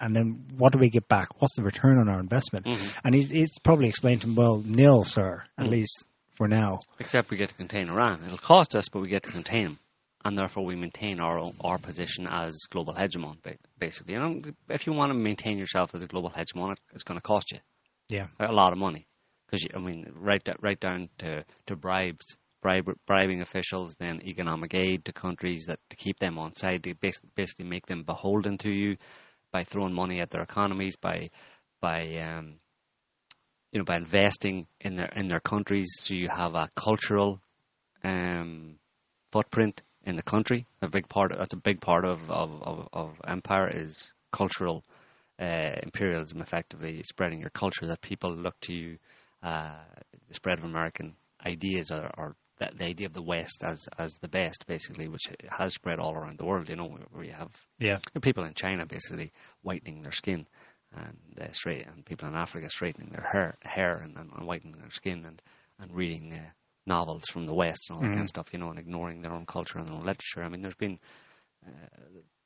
And 0.00 0.14
then 0.14 0.44
what 0.56 0.72
do 0.72 0.78
we 0.78 0.90
get 0.90 1.08
back? 1.08 1.40
What's 1.40 1.56
the 1.56 1.62
return 1.62 1.98
on 1.98 2.08
our 2.08 2.20
investment? 2.20 2.66
Mhm. 2.66 2.98
And 3.04 3.14
he's, 3.14 3.30
he's 3.30 3.58
probably 3.62 3.88
explained 3.88 4.22
to 4.22 4.28
him, 4.28 4.34
well, 4.34 4.62
nil, 4.64 5.04
sir, 5.04 5.42
at 5.56 5.66
Mm. 5.66 5.70
least 5.70 6.04
for 6.34 6.48
now. 6.48 6.80
Except 6.98 7.30
we 7.30 7.38
get 7.38 7.48
to 7.50 7.54
contain 7.54 7.88
Iran. 7.88 8.22
It'll 8.24 8.36
cost 8.36 8.76
us, 8.76 8.88
but 8.90 9.00
we 9.00 9.08
get 9.08 9.22
to 9.22 9.30
contain 9.32 9.64
them. 9.64 9.78
And 10.26 10.36
therefore, 10.36 10.64
we 10.64 10.74
maintain 10.74 11.20
our 11.20 11.38
own, 11.38 11.54
our 11.60 11.78
position 11.78 12.26
as 12.28 12.58
global 12.68 12.92
hegemon, 12.92 13.36
basically. 13.78 14.14
You 14.14 14.18
know, 14.18 14.42
if 14.68 14.84
you 14.84 14.92
want 14.92 15.10
to 15.10 15.14
maintain 15.14 15.56
yourself 15.56 15.94
as 15.94 16.02
a 16.02 16.08
global 16.08 16.30
hegemon, 16.30 16.74
it's 16.92 17.04
going 17.04 17.16
to 17.16 17.22
cost 17.22 17.52
you 17.52 17.60
Yeah. 18.08 18.26
a 18.40 18.50
lot 18.50 18.72
of 18.72 18.78
money. 18.78 19.06
Because 19.46 19.68
I 19.72 19.78
mean, 19.78 20.10
right 20.16 20.42
right 20.60 20.80
down 20.80 21.10
to, 21.18 21.44
to 21.68 21.76
bribes, 21.76 22.36
bribe, 22.60 22.90
bribing 23.06 23.40
officials, 23.40 23.94
then 24.00 24.20
economic 24.24 24.74
aid 24.74 25.04
to 25.04 25.12
countries 25.12 25.66
that 25.68 25.78
to 25.90 25.96
keep 25.96 26.18
them 26.18 26.40
on 26.40 26.56
side, 26.56 26.82
to 26.82 26.94
basically, 26.96 27.30
basically 27.36 27.66
make 27.66 27.86
them 27.86 28.02
beholden 28.02 28.58
to 28.58 28.70
you 28.72 28.96
by 29.52 29.62
throwing 29.62 29.94
money 29.94 30.20
at 30.20 30.30
their 30.30 30.42
economies, 30.42 30.96
by 30.96 31.30
by 31.80 32.00
um, 32.16 32.56
you 33.70 33.78
know 33.78 33.84
by 33.84 33.94
investing 33.94 34.66
in 34.80 34.96
their 34.96 35.12
in 35.14 35.28
their 35.28 35.38
countries, 35.38 35.94
so 36.00 36.14
you 36.14 36.28
have 36.28 36.56
a 36.56 36.68
cultural 36.74 37.40
um, 38.02 38.80
footprint 39.30 39.82
in 40.06 40.16
the 40.16 40.22
country. 40.22 40.66
A 40.80 40.88
big 40.88 41.08
part 41.08 41.32
that's 41.36 41.52
a 41.52 41.58
big 41.58 41.80
part 41.80 42.04
of 42.04 42.30
of, 42.30 42.62
of, 42.62 42.88
of 42.92 43.20
empire 43.26 43.68
is 43.68 44.12
cultural 44.32 44.84
uh, 45.38 45.74
imperialism, 45.82 46.40
effectively 46.40 47.02
spreading 47.02 47.40
your 47.40 47.50
culture. 47.50 47.86
That 47.86 48.00
people 48.00 48.34
look 48.34 48.58
to 48.62 48.72
you, 48.72 48.98
uh, 49.42 49.74
the 50.28 50.34
spread 50.34 50.58
of 50.58 50.64
American 50.64 51.14
ideas 51.44 51.90
or, 51.90 52.10
or 52.16 52.36
the, 52.58 52.70
the 52.74 52.84
idea 52.84 53.06
of 53.06 53.12
the 53.12 53.22
West 53.22 53.62
as 53.64 53.86
as 53.98 54.16
the 54.18 54.28
best, 54.28 54.66
basically, 54.66 55.08
which 55.08 55.24
has 55.50 55.74
spread 55.74 55.98
all 55.98 56.14
around 56.14 56.38
the 56.38 56.46
world. 56.46 56.68
You 56.68 56.76
know, 56.76 56.98
where 57.10 57.24
you 57.24 57.32
have 57.32 57.50
Yeah. 57.78 57.98
people 58.22 58.44
in 58.44 58.54
China 58.54 58.86
basically 58.86 59.32
whitening 59.62 60.02
their 60.02 60.12
skin, 60.12 60.46
and 60.92 61.18
uh, 61.40 61.52
straight, 61.52 61.86
and 61.86 62.04
people 62.04 62.28
in 62.28 62.34
Africa 62.34 62.70
straightening 62.70 63.10
their 63.10 63.28
hair, 63.30 63.58
hair 63.62 63.98
and, 63.98 64.16
and, 64.16 64.30
and 64.34 64.46
whitening 64.46 64.76
their 64.78 64.90
skin, 64.90 65.24
and 65.26 65.42
and 65.78 65.94
reading 65.94 66.32
uh, 66.32 66.50
novels 66.86 67.24
from 67.28 67.46
the 67.46 67.54
West 67.54 67.88
and 67.90 67.96
all 67.96 68.04
that 68.04 68.12
kind 68.12 68.22
Mhm. 68.22 68.26
of 68.26 68.28
stuff. 68.30 68.52
You 68.52 68.58
know, 68.58 68.70
and 68.70 68.78
ignoring 68.78 69.22
their 69.22 69.32
own 69.34 69.46
culture 69.46 69.78
and 69.78 69.86
their 69.88 69.94
own 69.94 70.04
literature. 70.04 70.42
I 70.42 70.48
mean, 70.48 70.62
there's 70.62 70.74
been 70.76 70.98
uh, 71.66 71.70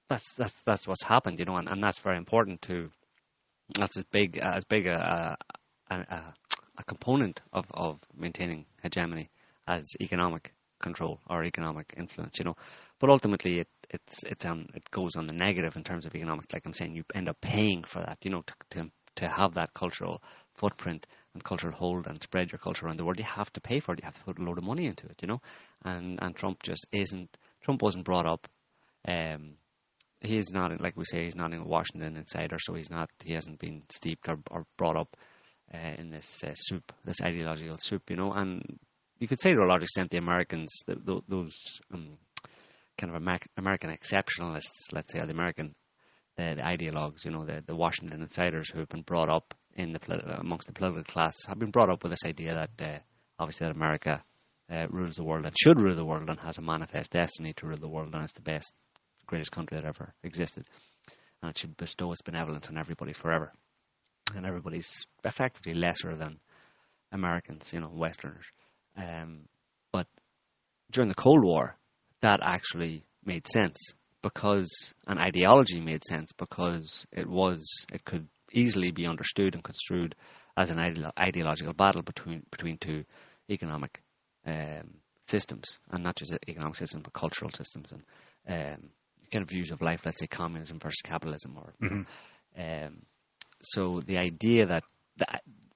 that's 0.09 0.32
that's 0.34 0.55
that's 0.64 0.86
what's 0.88 1.05
happened. 1.05 1.38
You 1.38 1.45
know, 1.47 1.57
and, 1.57 1.68
and 1.68 1.82
that's 1.82 1.99
very 1.99 2.18
important 2.18 2.62
to. 2.62 2.91
That's 3.78 3.97
as 3.97 4.05
big 4.05 4.38
as 4.38 4.64
big 4.64 4.86
a 4.86 5.36
a, 5.91 5.95
a, 5.97 6.34
a 6.78 6.84
component 6.84 7.41
of, 7.53 7.66
of 7.72 8.01
maintaining 8.14 8.66
hegemony 8.82 9.30
as 9.66 9.84
economic 10.01 10.53
control 10.80 11.20
or 11.28 11.45
economic 11.45 11.95
influence. 11.97 12.38
You 12.38 12.45
know, 12.47 12.57
but 12.99 13.11
ultimately 13.11 13.61
it 13.61 13.68
it's 13.91 14.22
it's 14.24 14.45
um 14.45 14.66
it 14.74 14.91
goes 14.91 15.16
on 15.16 15.26
the 15.26 15.32
negative 15.32 15.76
in 15.76 15.84
terms 15.84 16.07
of 16.07 16.14
economics. 16.14 16.53
Like 16.53 16.66
I'm 16.66 16.72
saying, 16.74 16.95
you 16.95 17.05
end 17.14 17.28
up 17.28 17.41
paying 17.41 17.84
for 17.84 18.01
that. 18.01 18.18
You 18.24 18.30
know, 18.30 18.43
to 18.43 18.55
to 18.70 18.91
to 19.16 19.28
have 19.28 19.55
that 19.55 19.74
cultural 19.74 20.22
footprint 20.55 21.07
and 21.35 21.45
cultural 21.45 21.74
hold 21.74 22.07
and 22.07 22.22
spread 22.22 22.51
your 22.51 22.59
culture 22.59 22.87
around 22.87 22.99
the 22.99 23.05
world, 23.05 23.18
you 23.18 23.24
have 23.24 23.53
to 23.53 23.61
pay 23.61 23.81
for 23.81 23.93
it. 23.93 24.01
You 24.01 24.07
have 24.07 24.18
to 24.18 24.24
put 24.24 24.39
a 24.39 24.43
load 24.43 24.59
of 24.59 24.64
money 24.64 24.87
into 24.87 25.07
it. 25.07 25.18
You 25.22 25.28
know, 25.28 25.41
and 25.85 26.18
and 26.20 26.35
Trump 26.35 26.62
just 26.62 26.87
isn't. 26.93 27.37
Trump 27.62 27.83
wasn't 27.83 28.05
brought 28.05 28.26
up. 28.26 28.49
Um, 29.07 29.55
he 30.20 30.37
is 30.37 30.53
not 30.53 30.78
like 30.81 30.97
we 30.97 31.05
say. 31.05 31.24
He's 31.24 31.37
not 31.37 31.53
in 31.53 31.61
a 31.61 31.66
Washington 31.66 32.16
insider, 32.16 32.59
so 32.59 32.74
he's 32.74 32.91
not. 32.91 33.11
He 33.24 33.33
hasn't 33.33 33.59
been 33.59 33.83
steeped 33.91 34.28
or, 34.28 34.39
or 34.51 34.66
brought 34.76 34.97
up 34.97 35.16
uh, 35.72 35.95
in 35.99 36.11
this 36.11 36.43
uh, 36.45 36.53
soup, 36.55 36.93
this 37.05 37.20
ideological 37.22 37.78
soup. 37.81 38.11
You 38.11 38.16
know, 38.16 38.33
and 38.33 38.78
you 39.18 39.28
could 39.28 39.41
say 39.41 39.53
to 39.53 39.61
a 39.61 39.66
large 39.66 39.83
extent 39.83 40.11
the 40.11 40.18
Americans, 40.18 40.70
the, 40.87 40.97
tho- 40.97 41.24
those 41.28 41.81
um, 41.93 42.18
kind 42.99 43.14
of 43.14 43.22
Amer- 43.22 43.39
American 43.57 43.91
exceptionalists, 43.91 44.93
let's 44.93 45.12
say, 45.12 45.20
the 45.20 45.31
American 45.31 45.74
the, 46.37 46.55
the 46.57 46.62
ideologues, 46.62 47.24
you 47.24 47.31
know, 47.31 47.45
the, 47.45 47.62
the 47.66 47.76
Washington 47.76 48.22
insiders 48.22 48.70
who 48.70 48.81
have 48.81 48.89
been 48.89 49.03
brought 49.03 49.28
up 49.28 49.55
in 49.81 49.93
the 49.93 50.39
amongst 50.39 50.66
the 50.66 50.72
political 50.72 51.03
class 51.05 51.35
have 51.49 51.59
been 51.59 51.70
brought 51.70 51.91
up 51.91 52.03
with 52.03 52.12
this 52.12 52.24
idea 52.24 52.55
that 52.55 52.87
uh, 52.87 52.99
obviously 53.39 53.66
that 53.66 53.74
America 53.74 54.22
uh, 54.70 54.87
rules 54.91 55.16
the 55.16 55.24
world 55.24 55.45
and 55.45 55.55
should 55.59 55.81
rule 55.81 55.97
the 55.97 56.05
world 56.05 56.28
and 56.28 56.39
has 56.41 56.59
a 56.59 56.62
manifest 56.62 57.12
destiny 57.12 57.53
to 57.55 57.66
rule 57.66 57.78
the 57.78 57.89
world 57.89 58.14
and 58.14 58.22
it's 58.22 58.33
the 58.35 58.43
best, 58.43 58.72
greatest 59.26 59.53
country 59.53 59.76
that 59.76 59.87
ever 59.87 60.14
existed, 60.22 60.64
and 61.43 61.51
it 61.51 61.59
should 61.59 61.76
bestow 61.76 62.12
its 62.12 62.22
benevolence 62.22 62.68
on 62.68 62.78
everybody 62.78 63.12
forever, 63.12 63.53
and 64.37 64.47
everybody's 64.47 65.07
effectively 65.24 65.74
lesser 65.74 66.14
than 66.16 66.39
Americans, 67.12 67.72
you 67.72 67.81
know, 67.81 67.91
Westerners. 67.93 68.45
Um, 68.97 69.41
but 69.93 70.07
during 70.91 71.09
the 71.09 71.14
Cold 71.14 71.43
War, 71.43 71.76
that 72.22 72.41
actually 72.43 73.05
made 73.24 73.49
sense 73.49 73.95
because 74.22 74.95
an 75.07 75.18
ideology 75.18 75.81
made 75.81 76.05
sense 76.05 76.33
because 76.33 77.07
it 77.12 77.26
was 77.26 77.87
it 77.93 78.05
could 78.05 78.28
easily 78.53 78.90
be 78.90 79.07
understood 79.07 79.55
and 79.55 79.64
construed 79.64 80.14
as 80.57 80.70
an 80.70 80.78
ideolo- 80.78 81.12
ideological 81.18 81.72
battle 81.72 82.03
between 82.03 82.44
between 82.51 82.78
two 82.78 83.05
economic 83.48 84.03
um, 84.46 84.94
systems 85.26 85.78
and 85.90 86.03
not 86.03 86.16
just 86.16 86.32
economic 86.48 86.76
systems 86.76 87.03
but 87.05 87.12
cultural 87.12 87.51
systems 87.51 87.92
and 87.92 88.03
um, 88.48 88.90
kind 89.30 89.42
of 89.42 89.48
views 89.48 89.70
of 89.70 89.80
life. 89.80 90.01
Let's 90.05 90.18
say 90.20 90.26
communism 90.26 90.78
versus 90.80 91.03
capitalism, 91.03 91.57
or 91.59 91.72
Mhm. 91.80 92.07
um, 92.59 93.03
so 93.62 94.01
the 94.01 94.18
idea 94.18 94.66
that 94.66 94.84
the, 95.16 95.26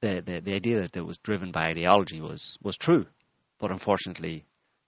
the 0.01 0.21
the 0.23 0.41
the 0.41 0.55
idea 0.55 0.81
that 0.83 0.97
it 0.97 1.05
was 1.07 1.19
driven 1.19 1.53
by 1.53 1.67
ideology 1.67 2.21
was 2.21 2.57
was 2.63 2.77
true, 2.77 3.07
but 3.59 3.71
unfortunately, 3.71 4.45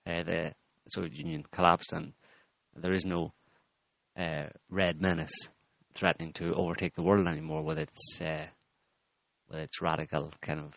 uh, 0.07 0.23
the 0.23 0.55
Soviet 0.89 1.15
Union 1.15 1.45
collapsed 1.51 1.93
and 1.93 2.13
there 2.75 2.93
is 2.93 3.05
no 3.05 3.33
uh, 4.19 4.47
red 4.71 5.01
menace 5.01 5.49
threatening 5.97 6.33
to 6.35 6.55
overtake 6.55 6.95
the 6.95 7.03
world 7.03 7.27
anymore 7.27 7.63
with 7.63 7.79
its 7.79 8.21
uh, 8.21 8.47
with 9.51 9.61
its 9.61 9.81
radical 9.81 10.33
kind 10.41 10.61
of 10.61 10.73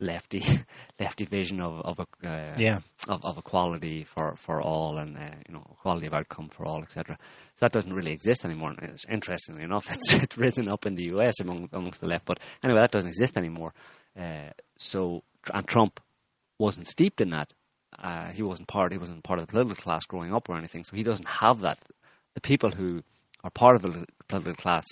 lefty 0.00 0.42
lefty 1.00 1.24
vision 1.24 1.60
of 1.60 1.80
of 1.80 1.98
a 1.98 2.28
uh, 2.28 2.54
Yeah. 2.58 2.78
of, 3.08 3.24
of 3.24 3.38
equality 3.38 4.04
for, 4.04 4.34
for 4.36 4.60
all 4.62 4.98
and 4.98 5.16
uh, 5.16 5.34
you 5.48 5.54
know 5.54 5.64
equality 5.72 6.06
of 6.06 6.14
outcome 6.14 6.48
for 6.50 6.66
all 6.66 6.82
etc. 6.82 7.16
So 7.56 7.64
that 7.66 7.72
doesn't 7.72 7.92
really 7.92 8.12
exist 8.12 8.44
anymore. 8.44 8.74
And 8.78 8.90
it's 8.90 9.04
interestingly 9.10 9.64
enough, 9.64 9.88
it's 9.90 10.14
it's 10.14 10.38
risen 10.38 10.68
up 10.68 10.86
in 10.86 10.94
the 10.94 11.08
U.S. 11.14 11.40
among 11.40 11.68
amongst 11.72 12.00
the 12.00 12.06
left, 12.08 12.26
but 12.26 12.38
anyway, 12.62 12.80
that 12.80 12.92
doesn't 12.92 13.08
exist 13.08 13.36
anymore. 13.36 13.72
Uh, 14.18 14.50
so 14.78 15.22
and 15.52 15.66
Trump 15.66 16.00
wasn't 16.58 16.86
steeped 16.86 17.20
in 17.20 17.30
that. 17.30 17.52
Uh, 17.98 18.30
he 18.30 18.42
wasn't 18.42 18.68
part. 18.68 18.92
He 18.92 18.98
wasn't 18.98 19.24
part 19.24 19.38
of 19.40 19.46
the 19.46 19.50
political 19.50 19.76
class 19.76 20.04
growing 20.06 20.34
up 20.34 20.48
or 20.48 20.56
anything. 20.56 20.84
So 20.84 20.94
he 20.96 21.02
doesn't 21.02 21.28
have 21.28 21.60
that. 21.60 21.78
The 22.34 22.40
people 22.40 22.70
who 22.70 23.02
are 23.44 23.50
part 23.50 23.76
of 23.76 23.82
the 23.82 24.06
political 24.28 24.54
class, 24.54 24.86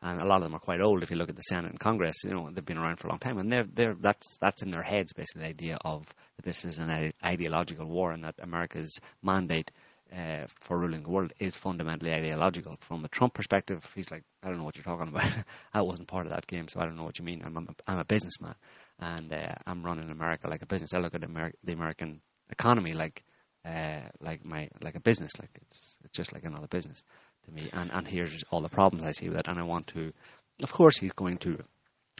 and 0.00 0.20
a 0.20 0.24
lot 0.24 0.36
of 0.36 0.42
them 0.42 0.54
are 0.54 0.60
quite 0.60 0.80
old. 0.80 1.02
If 1.02 1.10
you 1.10 1.16
look 1.16 1.30
at 1.30 1.36
the 1.36 1.42
Senate 1.42 1.70
and 1.70 1.80
Congress, 1.80 2.24
you 2.24 2.30
know 2.30 2.50
they've 2.50 2.64
been 2.64 2.78
around 2.78 2.98
for 2.98 3.08
a 3.08 3.10
long 3.10 3.18
time, 3.18 3.38
and 3.38 3.50
they're 3.50 3.64
they're 3.64 3.94
that's 3.94 4.36
that's 4.38 4.62
in 4.62 4.70
their 4.70 4.82
heads 4.82 5.12
basically 5.12 5.42
the 5.42 5.48
idea 5.48 5.78
of 5.84 6.04
that 6.36 6.44
this 6.44 6.64
is 6.64 6.78
an 6.78 7.12
ideological 7.24 7.86
war 7.86 8.12
and 8.12 8.24
that 8.24 8.34
America's 8.40 8.98
mandate 9.22 9.70
uh, 10.14 10.46
for 10.60 10.78
ruling 10.78 11.02
the 11.02 11.08
world 11.08 11.32
is 11.38 11.56
fundamentally 11.56 12.12
ideological. 12.12 12.76
From 12.80 13.04
a 13.04 13.08
Trump 13.08 13.34
perspective, 13.34 13.88
he's 13.94 14.10
like, 14.10 14.24
I 14.42 14.48
don't 14.48 14.58
know 14.58 14.64
what 14.64 14.76
you're 14.76 14.84
talking 14.84 15.08
about. 15.08 15.30
I 15.74 15.82
wasn't 15.82 16.08
part 16.08 16.26
of 16.26 16.32
that 16.32 16.46
game, 16.46 16.68
so 16.68 16.80
I 16.80 16.84
don't 16.84 16.96
know 16.96 17.04
what 17.04 17.18
you 17.18 17.24
mean. 17.24 17.42
I'm 17.44 17.56
a, 17.56 17.90
I'm 17.90 17.98
a 17.98 18.04
businessman, 18.04 18.54
and 18.98 19.32
uh, 19.32 19.54
I'm 19.66 19.84
running 19.84 20.10
America 20.10 20.48
like 20.48 20.62
a 20.62 20.66
business. 20.66 20.94
I 20.94 20.98
look 20.98 21.14
at 21.14 21.22
the 21.22 21.72
American 21.72 22.20
economy 22.50 22.92
like 22.92 23.24
uh, 23.64 24.00
like 24.20 24.44
my 24.44 24.68
like 24.82 24.96
a 24.96 25.00
business. 25.00 25.32
Like 25.38 25.50
it's 25.62 25.96
it's 26.04 26.16
just 26.16 26.32
like 26.32 26.44
another 26.44 26.66
business 26.66 27.04
to 27.44 27.52
me. 27.52 27.68
And 27.72 27.90
and 27.92 28.06
here's 28.06 28.44
all 28.50 28.62
the 28.62 28.68
problems 28.68 29.06
I 29.06 29.12
see 29.12 29.28
with 29.28 29.38
it, 29.38 29.48
and 29.48 29.58
I 29.58 29.64
want 29.64 29.88
to 29.88 30.12
of 30.62 30.72
course, 30.72 30.98
he's 30.98 31.12
going 31.12 31.38
to 31.38 31.58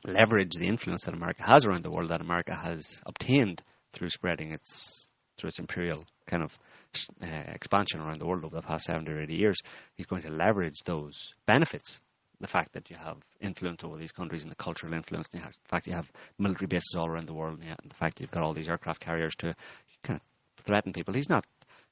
leverage 0.05 0.55
the 0.55 0.67
influence 0.67 1.05
that 1.05 1.15
America 1.15 1.45
has 1.45 1.65
around 1.65 1.85
the 1.85 1.91
world, 1.91 2.11
that 2.11 2.21
America 2.21 2.55
has 2.55 3.01
obtained 3.07 3.63
through 3.93 4.11
spreading 4.11 4.53
its 4.53 5.07
through 5.39 5.49
its 5.49 5.59
imperial 5.59 6.05
kind 6.27 6.43
of 6.43 6.57
uh, 7.23 7.27
expansion 7.27 8.01
around 8.01 8.21
the 8.21 8.27
world 8.27 8.45
over 8.45 8.57
the 8.57 8.63
past 8.63 8.85
70 8.85 9.11
or 9.11 9.23
80 9.23 9.35
years. 9.35 9.59
He's 9.95 10.07
going 10.07 10.23
to 10.23 10.31
leverage 10.31 10.79
those 10.85 11.33
benefits. 11.47 12.01
The 12.41 12.49
fact 12.49 12.73
that 12.73 12.91
you 12.91 12.97
have 12.97 13.19
influence 13.41 13.85
over 13.85 13.97
these 13.97 14.13
countries 14.13 14.43
and 14.43 14.51
the 14.51 14.57
cultural 14.57 14.93
influence, 14.93 15.29
and 15.33 15.43
the 15.43 15.53
fact 15.69 15.87
you 15.87 15.93
have 15.93 16.11
military 16.39 16.67
bases 16.67 16.97
all 16.97 17.07
around 17.07 17.29
the 17.29 17.35
world, 17.35 17.61
and 17.63 17.77
the 17.89 17.95
fact 17.95 18.21
you've 18.21 18.33
got 18.33 18.43
all 18.43 18.53
these 18.53 18.69
aircraft 18.69 19.01
carriers 19.01 19.35
to 19.37 19.55
kind 20.03 20.21
of 20.21 20.65
threaten 20.65 20.93
people. 20.93 21.15
He's 21.15 21.29
not 21.29 21.47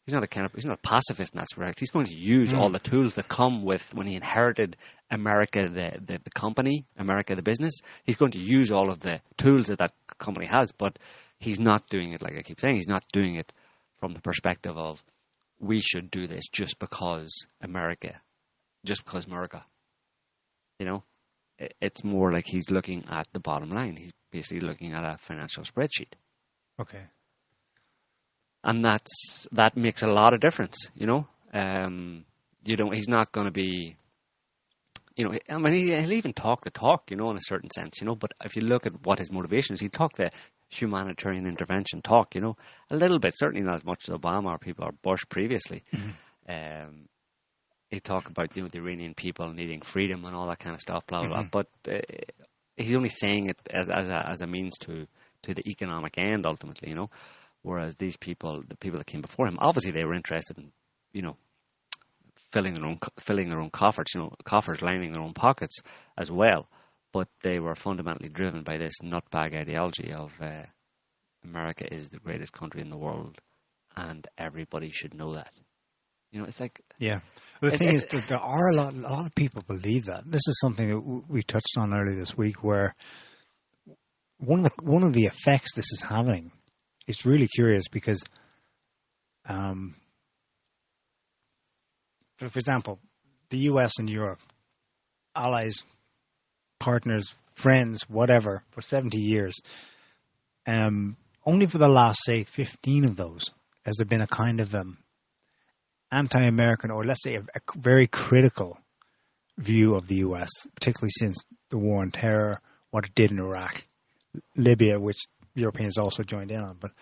he's 0.06 0.14
not 0.14 0.22
a 0.22 0.26
kind 0.26 0.46
of 0.46 0.52
he's 0.54 0.64
not 0.64 0.78
a 0.78 0.88
pacifist 0.88 1.34
in 1.34 1.38
that 1.38 1.46
respect. 1.56 1.78
He's 1.78 1.90
going 1.90 2.06
to 2.06 2.16
use 2.16 2.52
mm. 2.52 2.58
all 2.58 2.70
the 2.70 2.78
tools 2.78 3.14
that 3.14 3.28
come 3.28 3.62
with 3.62 3.94
when 3.94 4.06
he 4.06 4.14
inherited 4.14 4.76
America, 5.10 5.68
the, 5.68 6.00
the, 6.04 6.20
the 6.22 6.30
company, 6.30 6.86
America, 6.96 7.34
the 7.34 7.42
business. 7.42 7.80
He's 8.04 8.16
going 8.16 8.32
to 8.32 8.40
use 8.40 8.70
all 8.70 8.90
of 8.90 9.00
the 9.00 9.20
tools 9.36 9.66
that 9.66 9.78
that 9.78 9.92
company 10.18 10.46
has, 10.46 10.72
but 10.72 10.98
he's 11.38 11.60
not 11.60 11.88
doing 11.88 12.12
it 12.12 12.22
like 12.22 12.36
I 12.36 12.42
keep 12.42 12.60
saying. 12.60 12.76
He's 12.76 12.88
not 12.88 13.04
doing 13.12 13.36
it 13.36 13.52
from 13.98 14.14
the 14.14 14.20
perspective 14.20 14.76
of 14.76 15.02
we 15.58 15.80
should 15.80 16.10
do 16.10 16.26
this 16.26 16.48
just 16.50 16.78
because 16.78 17.46
America, 17.60 18.20
just 18.84 19.04
because 19.04 19.26
America. 19.26 19.64
You 20.78 20.86
know, 20.86 21.04
it's 21.58 22.02
more 22.02 22.32
like 22.32 22.46
he's 22.46 22.70
looking 22.70 23.04
at 23.10 23.28
the 23.32 23.40
bottom 23.40 23.70
line. 23.70 23.96
He's 23.96 24.12
basically 24.32 24.66
looking 24.66 24.92
at 24.92 25.04
a 25.04 25.18
financial 25.18 25.64
spreadsheet. 25.64 26.14
Okay. 26.80 27.02
And 28.62 28.84
that's 28.84 29.48
that 29.52 29.76
makes 29.76 30.02
a 30.02 30.06
lot 30.06 30.34
of 30.34 30.40
difference. 30.40 30.88
You 30.94 31.06
know, 31.06 31.26
um, 31.52 32.24
you 32.64 32.76
know 32.76 32.90
he's 32.90 33.08
not 33.08 33.32
going 33.32 33.46
to 33.46 33.52
be. 33.52 33.96
You 35.16 35.24
know, 35.28 35.38
I 35.50 35.58
mean, 35.58 35.88
he'll 35.88 36.12
even 36.12 36.32
talk 36.32 36.64
the 36.64 36.70
talk, 36.70 37.10
you 37.10 37.16
know, 37.16 37.30
in 37.30 37.36
a 37.36 37.42
certain 37.42 37.68
sense, 37.68 38.00
you 38.00 38.06
know. 38.06 38.14
But 38.14 38.32
if 38.42 38.56
you 38.56 38.62
look 38.62 38.86
at 38.86 39.04
what 39.04 39.18
his 39.18 39.30
motivation 39.30 39.74
is, 39.74 39.80
he 39.80 39.88
talk 39.88 40.16
the 40.16 40.30
humanitarian 40.70 41.46
intervention 41.46 42.00
talk, 42.00 42.34
you 42.34 42.40
know, 42.40 42.56
a 42.90 42.96
little 42.96 43.18
bit, 43.18 43.34
certainly 43.36 43.66
not 43.66 43.76
as 43.76 43.84
much 43.84 44.08
as 44.08 44.14
Obama 44.14 44.46
or 44.46 44.58
people 44.58 44.84
or 44.84 44.92
Bush 45.02 45.22
previously. 45.28 45.82
Mm-hmm. 45.92 46.10
Um, 46.48 47.08
he 47.90 48.00
talk 48.00 48.28
about 48.28 48.56
you 48.56 48.62
know 48.62 48.68
the 48.68 48.78
Iranian 48.78 49.14
people 49.14 49.52
needing 49.52 49.82
freedom 49.82 50.24
and 50.24 50.34
all 50.34 50.48
that 50.48 50.60
kind 50.60 50.74
of 50.74 50.80
stuff, 50.80 51.06
blah 51.06 51.26
blah. 51.26 51.42
Mm-hmm. 51.42 51.48
blah. 51.48 51.64
But 51.84 51.92
uh, 51.92 52.00
he's 52.76 52.94
only 52.94 53.08
saying 53.08 53.48
it 53.48 53.58
as 53.68 53.88
as 53.88 54.06
a, 54.06 54.30
as 54.30 54.40
a 54.42 54.46
means 54.46 54.78
to 54.82 55.06
to 55.42 55.54
the 55.54 55.68
economic 55.68 56.16
end 56.16 56.46
ultimately, 56.46 56.90
you 56.90 56.94
know. 56.94 57.10
Whereas 57.62 57.94
these 57.96 58.16
people, 58.16 58.62
the 58.66 58.76
people 58.76 58.98
that 58.98 59.06
came 59.06 59.20
before 59.20 59.46
him, 59.46 59.58
obviously 59.60 59.92
they 59.92 60.04
were 60.04 60.14
interested 60.14 60.58
in 60.58 60.72
you 61.12 61.22
know 61.22 61.36
filling 62.52 62.74
their 62.74 62.86
own 62.86 62.98
filling 63.20 63.48
their 63.48 63.60
own 63.60 63.70
coffers, 63.70 64.06
you 64.14 64.20
know, 64.20 64.32
coffers 64.44 64.82
lining 64.82 65.12
their 65.12 65.22
own 65.22 65.34
pockets 65.34 65.78
as 66.16 66.30
well. 66.30 66.68
But 67.12 67.28
they 67.42 67.58
were 67.58 67.74
fundamentally 67.74 68.28
driven 68.28 68.62
by 68.62 68.78
this 68.78 68.94
nutbag 69.02 69.54
ideology 69.54 70.12
of 70.12 70.32
uh, 70.40 70.62
America 71.44 71.92
is 71.92 72.08
the 72.08 72.18
greatest 72.18 72.52
country 72.52 72.82
in 72.82 72.90
the 72.90 72.96
world, 72.96 73.38
and 73.96 74.26
everybody 74.38 74.90
should 74.90 75.14
know 75.14 75.34
that. 75.34 75.50
You 76.30 76.40
know, 76.40 76.46
it's 76.46 76.60
like 76.60 76.80
yeah. 76.98 77.20
the 77.60 77.76
thing 77.76 77.88
is, 77.88 78.04
that 78.04 78.28
there 78.28 78.38
are 78.38 78.68
a 78.68 78.74
lot, 78.74 78.94
a 78.94 78.96
lot 78.96 79.26
of 79.26 79.34
people 79.34 79.62
believe 79.66 80.04
that. 80.04 80.22
This 80.24 80.46
is 80.46 80.60
something 80.60 80.88
that 80.88 81.24
we 81.28 81.42
touched 81.42 81.76
on 81.76 81.92
earlier 81.92 82.16
this 82.16 82.36
week, 82.36 82.62
where 82.62 82.94
one 84.38 84.60
of 84.60 84.64
the 84.66 84.82
one 84.82 85.02
of 85.02 85.12
the 85.12 85.26
effects 85.26 85.74
this 85.74 85.90
is 85.92 86.00
having 86.00 86.52
is 87.06 87.24
really 87.24 87.48
curious 87.48 87.88
because, 87.88 88.22
um, 89.46 89.94
for, 92.36 92.48
for 92.48 92.58
example, 92.58 92.98
the 93.50 93.58
U.S. 93.58 93.98
and 93.98 94.08
Europe, 94.08 94.40
allies, 95.34 95.82
partners, 96.78 97.34
friends, 97.54 98.02
whatever, 98.08 98.62
for 98.70 98.82
seventy 98.82 99.20
years. 99.20 99.60
Um, 100.66 101.16
only 101.44 101.66
for 101.66 101.78
the 101.78 101.88
last, 101.88 102.20
say, 102.24 102.44
fifteen 102.44 103.04
of 103.04 103.16
those 103.16 103.50
has 103.84 103.96
there 103.96 104.06
been 104.06 104.20
a 104.20 104.26
kind 104.26 104.60
of 104.60 104.74
um, 104.74 104.98
anti-American, 106.12 106.90
or 106.90 107.04
let's 107.04 107.22
say 107.22 107.36
a, 107.36 107.40
a, 107.40 107.60
very 107.76 108.06
critical 108.06 108.78
view 109.58 109.94
of 109.94 110.06
the 110.06 110.16
U.S., 110.16 110.50
particularly 110.74 111.12
since 111.18 111.44
the 111.70 111.78
war 111.78 112.02
on 112.02 112.10
terror, 112.10 112.60
what 112.90 113.04
it 113.04 113.14
did 113.14 113.30
in 113.30 113.38
Iraq, 113.38 113.84
Libya, 114.56 114.98
which 114.98 115.18
Europeans 115.54 115.98
also 115.98 116.22
joined 116.22 116.50
in 116.50 116.60
on. 116.60 116.76
But 116.80 116.92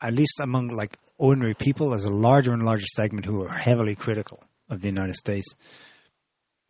at 0.00 0.12
least 0.12 0.40
among 0.40 0.68
like 0.68 0.98
ordinary 1.18 1.54
people, 1.54 1.90
there's 1.90 2.04
a 2.04 2.10
larger 2.10 2.52
and 2.52 2.64
larger 2.64 2.86
segment 2.86 3.26
who 3.26 3.44
are 3.44 3.48
heavily 3.48 3.94
critical 3.94 4.42
of 4.68 4.80
the 4.80 4.88
United 4.88 5.14
States. 5.14 5.46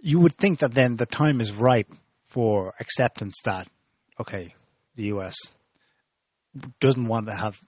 You 0.00 0.18
would 0.20 0.36
think 0.36 0.60
that 0.60 0.74
then 0.74 0.96
the 0.96 1.06
time 1.06 1.40
is 1.40 1.52
ripe 1.52 1.92
for 2.28 2.74
acceptance 2.80 3.40
that 3.44 3.68
okay, 4.20 4.54
the 4.96 5.04
U.S. 5.04 5.36
doesn't 6.80 7.06
want 7.06 7.26
to 7.26 7.34
have 7.34 7.58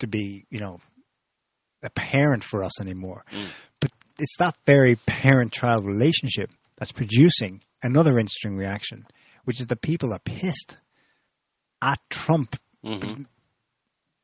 to 0.00 0.06
be, 0.06 0.44
you 0.50 0.58
know, 0.58 0.78
a 1.82 1.90
parent 1.90 2.44
for 2.44 2.64
us 2.64 2.80
anymore. 2.80 3.24
Mm. 3.32 3.48
But 3.80 3.92
it's 4.18 4.36
that 4.38 4.56
very 4.66 4.96
parent 5.06 5.52
child 5.52 5.84
relationship 5.84 6.50
that's 6.76 6.92
producing 6.92 7.62
another 7.82 8.18
interesting 8.18 8.56
reaction, 8.56 9.06
which 9.44 9.60
is 9.60 9.66
the 9.66 9.76
people 9.76 10.12
are 10.12 10.18
pissed 10.18 10.76
at 11.82 11.98
Trump. 12.10 12.56
Mm-hmm. 12.84 13.22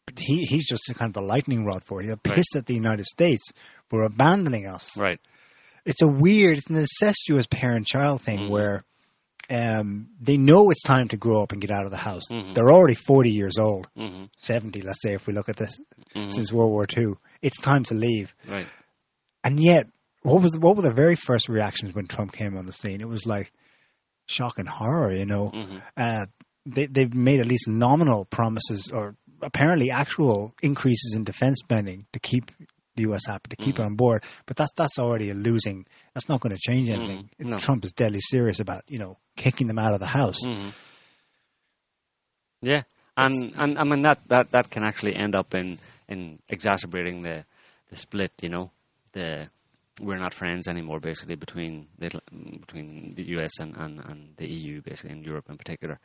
But 0.06 0.18
he, 0.18 0.44
he's 0.44 0.66
just 0.66 0.92
kind 0.94 1.10
of 1.10 1.14
the 1.14 1.22
lightning 1.22 1.64
rod 1.64 1.84
for 1.84 2.02
it. 2.02 2.06
They're 2.06 2.16
pissed 2.16 2.54
right. 2.54 2.60
at 2.60 2.66
the 2.66 2.74
United 2.74 3.06
States 3.06 3.52
for 3.88 4.02
abandoning 4.02 4.66
us. 4.66 4.96
Right. 4.96 5.20
It's 5.84 6.02
a 6.02 6.08
weird, 6.08 6.58
it's 6.58 6.70
an 6.70 6.76
incestuous 6.76 7.46
parent 7.46 7.86
child 7.86 8.22
thing 8.22 8.40
mm-hmm. 8.40 8.52
where 8.52 8.84
um, 9.50 10.08
they 10.20 10.36
know 10.36 10.70
it's 10.70 10.82
time 10.82 11.08
to 11.08 11.16
grow 11.16 11.42
up 11.42 11.52
and 11.52 11.60
get 11.60 11.70
out 11.70 11.84
of 11.84 11.90
the 11.90 11.96
house. 11.96 12.24
Mm-hmm. 12.32 12.52
They're 12.52 12.70
already 12.70 12.94
40 12.94 13.30
years 13.30 13.58
old, 13.58 13.88
mm-hmm. 13.96 14.24
70, 14.38 14.82
let's 14.82 15.02
say, 15.02 15.14
if 15.14 15.26
we 15.26 15.32
look 15.32 15.48
at 15.48 15.56
this 15.56 15.78
mm-hmm. 16.14 16.30
since 16.30 16.52
World 16.52 16.70
War 16.70 16.86
II. 16.96 17.14
It's 17.40 17.60
time 17.60 17.84
to 17.84 17.94
leave. 17.94 18.34
Right. 18.48 18.66
And 19.44 19.58
yet, 19.58 19.88
what 20.22 20.40
was 20.40 20.56
what 20.56 20.76
were 20.76 20.82
the 20.82 20.92
very 20.92 21.16
first 21.16 21.48
reactions 21.48 21.94
when 21.94 22.06
Trump 22.06 22.32
came 22.32 22.56
on 22.56 22.64
the 22.64 22.72
scene? 22.72 23.00
It 23.00 23.08
was 23.08 23.26
like 23.26 23.52
shock 24.26 24.58
and 24.58 24.68
horror. 24.68 25.12
You 25.12 25.26
know, 25.26 25.50
mm-hmm. 25.52 25.78
uh, 25.96 26.26
they 26.66 26.86
they've 26.86 27.14
made 27.14 27.40
at 27.40 27.46
least 27.46 27.68
nominal 27.68 28.24
promises 28.24 28.90
or 28.92 29.16
apparently 29.42 29.90
actual 29.90 30.54
increases 30.62 31.14
in 31.16 31.24
defense 31.24 31.58
spending 31.58 32.06
to 32.12 32.20
keep 32.20 32.50
the 32.94 33.02
U.S. 33.04 33.22
happy 33.26 33.48
to 33.50 33.56
keep 33.56 33.76
mm. 33.76 33.84
on 33.84 33.96
board. 33.96 34.24
But 34.46 34.56
that's 34.56 34.72
that's 34.76 34.98
already 34.98 35.30
a 35.30 35.34
losing. 35.34 35.86
That's 36.14 36.28
not 36.28 36.40
going 36.40 36.54
to 36.54 36.60
change 36.60 36.88
mm-hmm. 36.88 37.02
anything. 37.02 37.30
Mm. 37.40 37.50
No. 37.50 37.56
Trump 37.58 37.84
is 37.84 37.92
deadly 37.92 38.20
serious 38.20 38.60
about 38.60 38.84
you 38.88 38.98
know 38.98 39.18
kicking 39.36 39.66
them 39.66 39.78
out 39.78 39.94
of 39.94 40.00
the 40.00 40.06
house. 40.06 40.40
Mm. 40.44 40.74
Yeah, 42.60 42.82
and 43.16 43.54
and 43.56 43.78
I 43.78 43.84
mean 43.84 44.02
that, 44.02 44.20
that 44.28 44.52
that 44.52 44.70
can 44.70 44.84
actually 44.84 45.16
end 45.16 45.34
up 45.34 45.54
in 45.54 45.78
in 46.08 46.38
exacerbating 46.48 47.22
the 47.22 47.44
the 47.90 47.96
split. 47.96 48.32
You 48.40 48.50
know, 48.50 48.70
the 49.12 49.48
we're 50.00 50.18
not 50.18 50.34
friends 50.34 50.68
anymore. 50.68 51.00
Basically, 51.00 51.34
between 51.34 51.88
the 51.98 52.10
between 52.60 53.14
the 53.16 53.24
U.S. 53.36 53.58
and, 53.58 53.76
and, 53.76 53.98
and 53.98 54.36
the 54.36 54.46
EU, 54.46 54.80
basically 54.80 55.16
in 55.16 55.24
Europe 55.24 55.46
in 55.48 55.58
particular. 55.58 55.98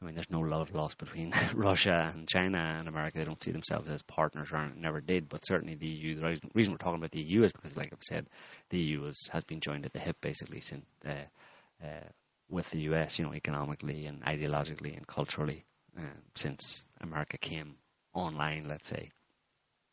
I 0.00 0.06
mean, 0.06 0.14
there's 0.14 0.30
no 0.30 0.40
love 0.40 0.74
lost 0.74 0.96
between 0.96 1.34
Russia 1.54 2.12
and 2.14 2.26
China 2.26 2.58
and 2.58 2.88
America. 2.88 3.18
They 3.18 3.24
don't 3.24 3.42
see 3.42 3.52
themselves 3.52 3.90
as 3.90 4.02
partners, 4.02 4.48
or 4.50 4.70
never 4.76 5.00
did. 5.00 5.28
But 5.28 5.44
certainly, 5.46 5.74
the 5.74 5.86
EU. 5.86 6.14
The 6.14 6.40
reason 6.54 6.72
we're 6.72 6.78
talking 6.78 6.96
about 6.96 7.10
the 7.10 7.20
EU 7.20 7.42
is 7.42 7.52
because, 7.52 7.76
like 7.76 7.90
I've 7.92 8.02
said, 8.02 8.26
the 8.70 8.78
EU 8.78 9.04
is, 9.06 9.28
has 9.32 9.44
been 9.44 9.60
joined 9.60 9.84
at 9.84 9.92
the 9.92 9.98
hip 9.98 10.16
basically 10.22 10.60
since 10.60 10.86
uh, 11.06 11.84
uh, 11.84 12.08
with 12.48 12.70
the 12.70 12.80
US, 12.92 13.18
you 13.18 13.26
know, 13.26 13.34
economically 13.34 14.06
and 14.06 14.22
ideologically 14.24 14.96
and 14.96 15.06
culturally 15.06 15.64
uh, 15.98 16.02
since 16.34 16.82
America 17.00 17.36
came 17.36 17.74
online. 18.14 18.66
Let's 18.68 18.88
say 18.88 19.10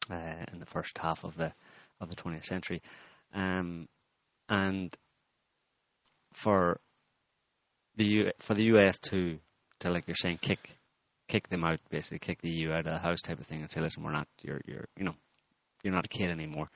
uh, 0.10 0.45
in 0.53 0.60
the 0.60 0.66
first 0.66 0.97
half 0.97 1.26
of 1.26 1.36
the 1.36 1.53
of 1.99 2.10
the 2.10 2.16
20th 2.16 2.45
century, 2.45 2.82
um, 3.34 3.89
and 4.47 4.95
for 6.34 6.80
the 7.97 8.05
U, 8.05 8.32
for 8.39 8.53
the 8.53 8.66
US 8.66 8.99
to 8.99 9.39
to 9.80 9.89
like 9.89 10.07
you're 10.07 10.15
saying 10.15 10.39
kick 10.41 10.78
kick 11.28 11.49
them 11.49 11.63
out 11.63 11.80
basically 11.89 12.19
kick 12.19 12.41
the 12.41 12.49
EU 12.49 12.71
out 12.71 12.88
of 12.88 12.93
the 12.93 12.99
house 12.99 13.21
type 13.21 13.39
of 13.39 13.45
thing 13.45 13.61
and 13.61 13.69
say 13.69 13.82
listen 13.82 14.03
we're 14.03 14.11
not 14.11 14.28
you're 14.41 14.61
you're 14.65 14.88
you 14.97 15.03
know 15.03 15.15
you're 15.84 15.93
not 15.93 16.05
a 16.05 16.09
kid 16.09 16.30
anymore. 16.30 16.69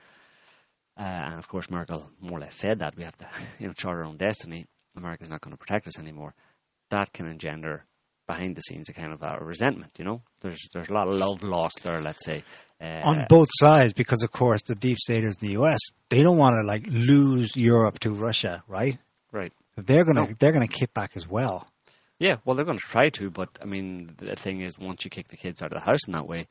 Uh, 0.98 1.02
and 1.02 1.38
of 1.38 1.48
course 1.48 1.70
Merkel 1.70 2.10
more 2.20 2.38
or 2.38 2.40
less 2.40 2.54
said 2.54 2.80
that 2.80 2.96
we 2.96 3.04
have 3.04 3.16
to 3.18 3.28
you 3.58 3.66
know 3.66 3.72
chart 3.72 3.98
our 3.98 4.04
own 4.04 4.16
destiny. 4.16 4.66
America's 4.96 5.28
not 5.28 5.40
going 5.40 5.52
to 5.52 5.58
protect 5.58 5.86
us 5.86 5.98
anymore. 5.98 6.34
That 6.90 7.12
can 7.12 7.26
engender 7.26 7.84
behind 8.26 8.54
the 8.54 8.60
scenes 8.60 8.88
a 8.88 8.92
kind 8.92 9.12
of 9.12 9.22
a 9.22 9.44
resentment 9.44 9.92
you 9.98 10.04
know? 10.04 10.22
There's 10.42 10.68
there's 10.72 10.88
a 10.88 10.92
lot 10.92 11.08
of 11.08 11.14
love 11.14 11.42
lost 11.42 11.80
there 11.82 12.00
let's 12.00 12.24
say 12.24 12.44
uh, 12.80 13.00
on 13.04 13.26
both 13.28 13.48
sides 13.52 13.92
because 13.94 14.22
of 14.22 14.30
course 14.30 14.62
the 14.62 14.74
deep 14.74 14.98
staters 14.98 15.36
in 15.40 15.48
the 15.48 15.54
US 15.62 15.78
they 16.08 16.22
don't 16.22 16.38
want 16.38 16.54
to 16.54 16.62
like 16.62 16.86
lose 16.88 17.56
Europe 17.56 17.98
to 18.00 18.10
Russia 18.10 18.62
right? 18.68 18.98
Right. 19.32 19.52
They're 19.76 20.04
gonna 20.04 20.26
no. 20.26 20.34
they're 20.38 20.52
gonna 20.52 20.68
kick 20.68 20.94
back 20.94 21.16
as 21.16 21.26
well 21.26 21.66
yeah, 22.22 22.36
well, 22.44 22.54
they're 22.54 22.64
going 22.64 22.78
to 22.78 22.84
try 22.84 23.08
to, 23.08 23.30
but 23.30 23.48
I 23.60 23.64
mean, 23.64 24.14
the 24.16 24.36
thing 24.36 24.60
is, 24.60 24.78
once 24.78 25.04
you 25.04 25.10
kick 25.10 25.26
the 25.26 25.36
kids 25.36 25.60
out 25.60 25.72
of 25.72 25.78
the 25.80 25.84
house 25.84 26.06
in 26.06 26.12
that 26.12 26.28
way, 26.28 26.46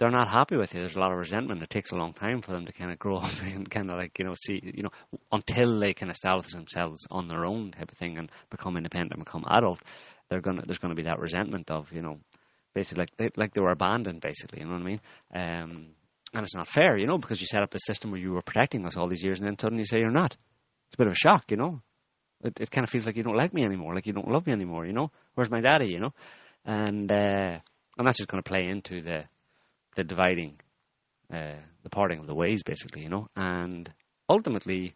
they're 0.00 0.10
not 0.10 0.28
happy 0.28 0.56
with 0.56 0.74
you. 0.74 0.80
There's 0.80 0.96
a 0.96 1.00
lot 1.00 1.12
of 1.12 1.18
resentment. 1.18 1.62
It 1.62 1.70
takes 1.70 1.92
a 1.92 1.96
long 1.96 2.12
time 2.14 2.42
for 2.42 2.50
them 2.50 2.66
to 2.66 2.72
kind 2.72 2.90
of 2.90 2.98
grow 2.98 3.16
up 3.18 3.40
and 3.40 3.70
kind 3.70 3.92
of 3.92 3.96
like 3.96 4.18
you 4.18 4.24
know 4.24 4.34
see 4.34 4.60
you 4.74 4.82
know 4.82 4.90
until 5.30 5.78
they 5.78 5.94
can 5.94 6.10
establish 6.10 6.52
themselves 6.52 7.06
on 7.12 7.28
their 7.28 7.46
own 7.46 7.70
type 7.70 7.92
of 7.92 7.96
thing 7.96 8.18
and 8.18 8.28
become 8.50 8.76
independent 8.76 9.12
and 9.12 9.24
become 9.24 9.44
adult. 9.48 9.80
They're 10.28 10.40
gonna 10.40 10.62
there's 10.66 10.78
gonna 10.80 10.96
be 10.96 11.04
that 11.04 11.20
resentment 11.20 11.70
of 11.70 11.92
you 11.92 12.02
know 12.02 12.18
basically 12.74 13.02
like 13.02 13.16
they, 13.16 13.30
like 13.36 13.54
they 13.54 13.60
were 13.60 13.70
abandoned 13.70 14.20
basically. 14.20 14.62
You 14.62 14.66
know 14.66 14.72
what 14.72 14.82
I 14.82 14.84
mean? 14.84 15.00
Um, 15.32 15.86
and 16.34 16.42
it's 16.42 16.56
not 16.56 16.66
fair, 16.66 16.98
you 16.98 17.06
know, 17.06 17.18
because 17.18 17.40
you 17.40 17.46
set 17.46 17.62
up 17.62 17.72
a 17.72 17.78
system 17.78 18.10
where 18.10 18.20
you 18.20 18.32
were 18.32 18.42
protecting 18.42 18.84
us 18.86 18.96
all 18.96 19.06
these 19.06 19.22
years, 19.22 19.38
and 19.38 19.46
then 19.46 19.56
suddenly 19.56 19.82
you 19.82 19.86
say 19.86 20.00
you're 20.00 20.10
not. 20.10 20.36
It's 20.88 20.96
a 20.96 20.98
bit 20.98 21.06
of 21.06 21.12
a 21.12 21.16
shock, 21.16 21.52
you 21.52 21.56
know. 21.56 21.82
It, 22.44 22.60
it 22.60 22.70
kind 22.70 22.84
of 22.84 22.90
feels 22.90 23.06
like 23.06 23.16
you 23.16 23.22
don't 23.22 23.36
like 23.36 23.54
me 23.54 23.64
anymore, 23.64 23.94
like 23.94 24.06
you 24.06 24.12
don't 24.12 24.30
love 24.30 24.46
me 24.46 24.52
anymore, 24.52 24.86
you 24.86 24.92
know. 24.92 25.10
Where's 25.34 25.50
my 25.50 25.60
daddy, 25.60 25.86
you 25.88 26.00
know? 26.00 26.12
And 26.64 27.10
uh, 27.10 27.58
and 27.98 28.06
that's 28.06 28.18
just 28.18 28.28
going 28.28 28.42
to 28.42 28.48
play 28.48 28.68
into 28.68 29.00
the 29.02 29.24
the 29.96 30.04
dividing, 30.04 30.60
uh, 31.32 31.60
the 31.82 31.90
parting 31.90 32.20
of 32.20 32.26
the 32.26 32.34
ways, 32.34 32.62
basically, 32.62 33.02
you 33.02 33.08
know. 33.08 33.28
And 33.36 33.92
ultimately, 34.28 34.94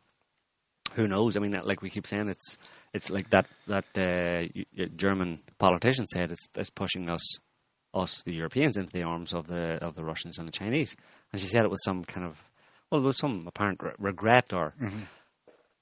who 0.94 1.07
knows? 1.09 1.36
I 1.36 1.40
mean, 1.40 1.53
like 1.62 1.82
we 1.82 1.90
keep 1.90 2.07
saying, 2.07 2.28
it's 2.28 2.59
it's 2.92 3.11
like 3.11 3.30
that 3.30 3.46
that 3.66 3.84
uh, 3.96 4.86
German 4.96 5.40
politician 5.59 6.07
said, 6.07 6.30
it's, 6.30 6.49
it's 6.57 6.70
pushing 6.70 7.09
us 7.11 7.38
us, 7.94 8.22
the 8.22 8.34
Europeans, 8.34 8.76
into 8.76 8.92
the 8.92 9.03
arms 9.05 9.32
of 9.32 9.46
the 9.46 9.78
of 9.82 9.94
the 9.94 10.05
Russians 10.05 10.38
and 10.38 10.46
the 10.46 10.53
Chinese. 10.53 10.96
And 11.32 11.40
she 11.40 11.46
said 11.46 11.64
it 11.64 11.70
was 11.70 11.82
some 11.84 12.05
kind 12.05 12.26
of 12.26 12.42
well, 12.90 13.01
there 13.01 13.07
was 13.07 13.18
some 13.18 13.44
apparent 13.46 13.82
re- 13.82 13.92
regret 13.99 14.53
or 14.53 14.74
Mhm. 14.80 15.03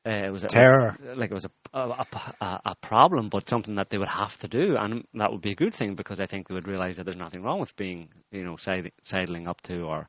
Uh, 0.06 0.26
it 0.26 0.32
was 0.32 0.44
a, 0.44 0.46
Terror. 0.46 0.96
like 1.16 1.30
it 1.30 1.34
was 1.34 1.46
a, 1.46 1.50
a, 1.78 2.06
a, 2.40 2.60
a 2.66 2.74
problem, 2.76 3.28
but 3.28 3.48
something 3.48 3.74
that 3.74 3.90
they 3.90 3.98
would 3.98 4.08
have 4.08 4.38
to 4.38 4.48
do, 4.48 4.76
and 4.78 5.04
that 5.14 5.32
would 5.32 5.42
be 5.42 5.50
a 5.50 5.56
good 5.56 5.74
thing 5.74 5.96
because 5.96 6.20
I 6.20 6.26
think 6.26 6.46
they 6.46 6.54
would 6.54 6.68
realize 6.68 6.96
that 6.96 7.04
there's 7.04 7.16
nothing 7.16 7.42
wrong 7.42 7.58
with 7.58 7.74
being, 7.74 8.08
you 8.30 8.44
know, 8.44 8.56
side, 8.56 8.92
sidling 9.02 9.48
up 9.48 9.60
to 9.62 9.82
or 9.82 10.08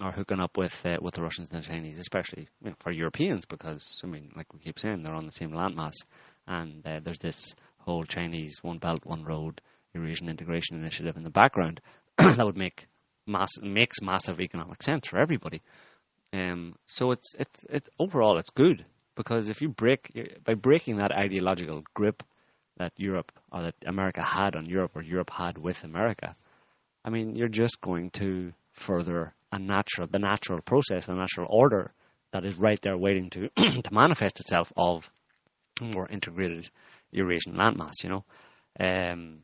or 0.00 0.10
hooking 0.12 0.40
up 0.40 0.56
with 0.56 0.84
uh, 0.86 0.96
with 1.00 1.14
the 1.14 1.22
Russians 1.22 1.50
and 1.52 1.62
the 1.62 1.66
Chinese, 1.66 1.98
especially 1.98 2.48
you 2.62 2.70
know, 2.70 2.76
for 2.80 2.90
Europeans, 2.90 3.44
because 3.44 4.00
I 4.02 4.06
mean, 4.06 4.32
like 4.34 4.52
we 4.54 4.60
keep 4.60 4.78
saying, 4.78 5.02
they're 5.02 5.14
on 5.14 5.26
the 5.26 5.32
same 5.32 5.50
landmass, 5.50 5.94
and 6.46 6.84
uh, 6.86 7.00
there's 7.04 7.18
this 7.18 7.54
whole 7.78 8.04
Chinese 8.04 8.60
one 8.62 8.78
belt 8.78 9.00
one 9.04 9.24
road 9.24 9.60
Eurasian 9.94 10.30
integration 10.30 10.78
initiative 10.78 11.16
in 11.16 11.22
the 11.22 11.30
background 11.30 11.80
that 12.18 12.44
would 12.44 12.56
make 12.56 12.86
mass 13.26 13.50
makes 13.62 14.00
massive 14.00 14.40
economic 14.40 14.82
sense 14.82 15.06
for 15.06 15.18
everybody. 15.18 15.60
Um, 16.32 16.74
so 16.86 17.12
it's 17.12 17.34
it's 17.38 17.64
it's 17.68 17.88
overall 17.98 18.38
it's 18.38 18.50
good 18.50 18.84
because 19.16 19.48
if 19.48 19.62
you 19.62 19.68
break 19.68 20.10
by 20.44 20.54
breaking 20.54 20.96
that 20.96 21.12
ideological 21.12 21.82
grip 21.94 22.22
that 22.76 22.92
Europe 22.96 23.32
or 23.52 23.62
that 23.62 23.74
America 23.86 24.22
had 24.22 24.56
on 24.56 24.66
Europe 24.66 24.92
or 24.94 25.02
Europe 25.02 25.30
had 25.30 25.58
with 25.58 25.84
America, 25.84 26.34
I 27.04 27.10
mean 27.10 27.36
you're 27.36 27.48
just 27.48 27.80
going 27.80 28.10
to 28.10 28.52
further 28.72 29.34
a 29.52 29.58
natural 29.58 30.08
the 30.08 30.18
natural 30.18 30.60
process, 30.60 31.06
the 31.06 31.14
natural 31.14 31.46
order 31.48 31.92
that 32.32 32.44
is 32.44 32.56
right 32.58 32.80
there 32.82 32.96
waiting 32.96 33.30
to 33.30 33.48
to 33.82 33.92
manifest 33.94 34.40
itself 34.40 34.72
of 34.76 35.08
more 35.80 36.08
integrated 36.08 36.68
Eurasian 37.12 37.54
landmass, 37.54 38.02
you 38.02 38.10
know. 38.10 38.24
Um, 38.78 39.38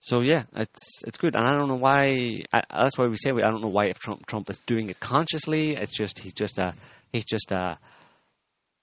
so 0.00 0.20
yeah, 0.20 0.44
it's 0.54 1.02
it's 1.06 1.18
good, 1.18 1.34
and 1.34 1.46
I 1.46 1.56
don't 1.56 1.68
know 1.68 1.76
why. 1.76 2.44
I, 2.52 2.62
that's 2.70 2.96
why 2.96 3.06
we 3.06 3.16
say 3.16 3.32
we, 3.32 3.42
I 3.42 3.50
don't 3.50 3.60
know 3.60 3.68
why 3.68 3.86
if 3.86 3.98
Trump 3.98 4.26
Trump 4.26 4.48
is 4.48 4.58
doing 4.66 4.88
it 4.88 4.98
consciously. 4.98 5.76
It's 5.76 5.94
just 5.94 6.18
he's 6.18 6.32
just 6.32 6.58
a 6.58 6.74
he's 7.12 7.26
just 7.26 7.52
a 7.52 7.78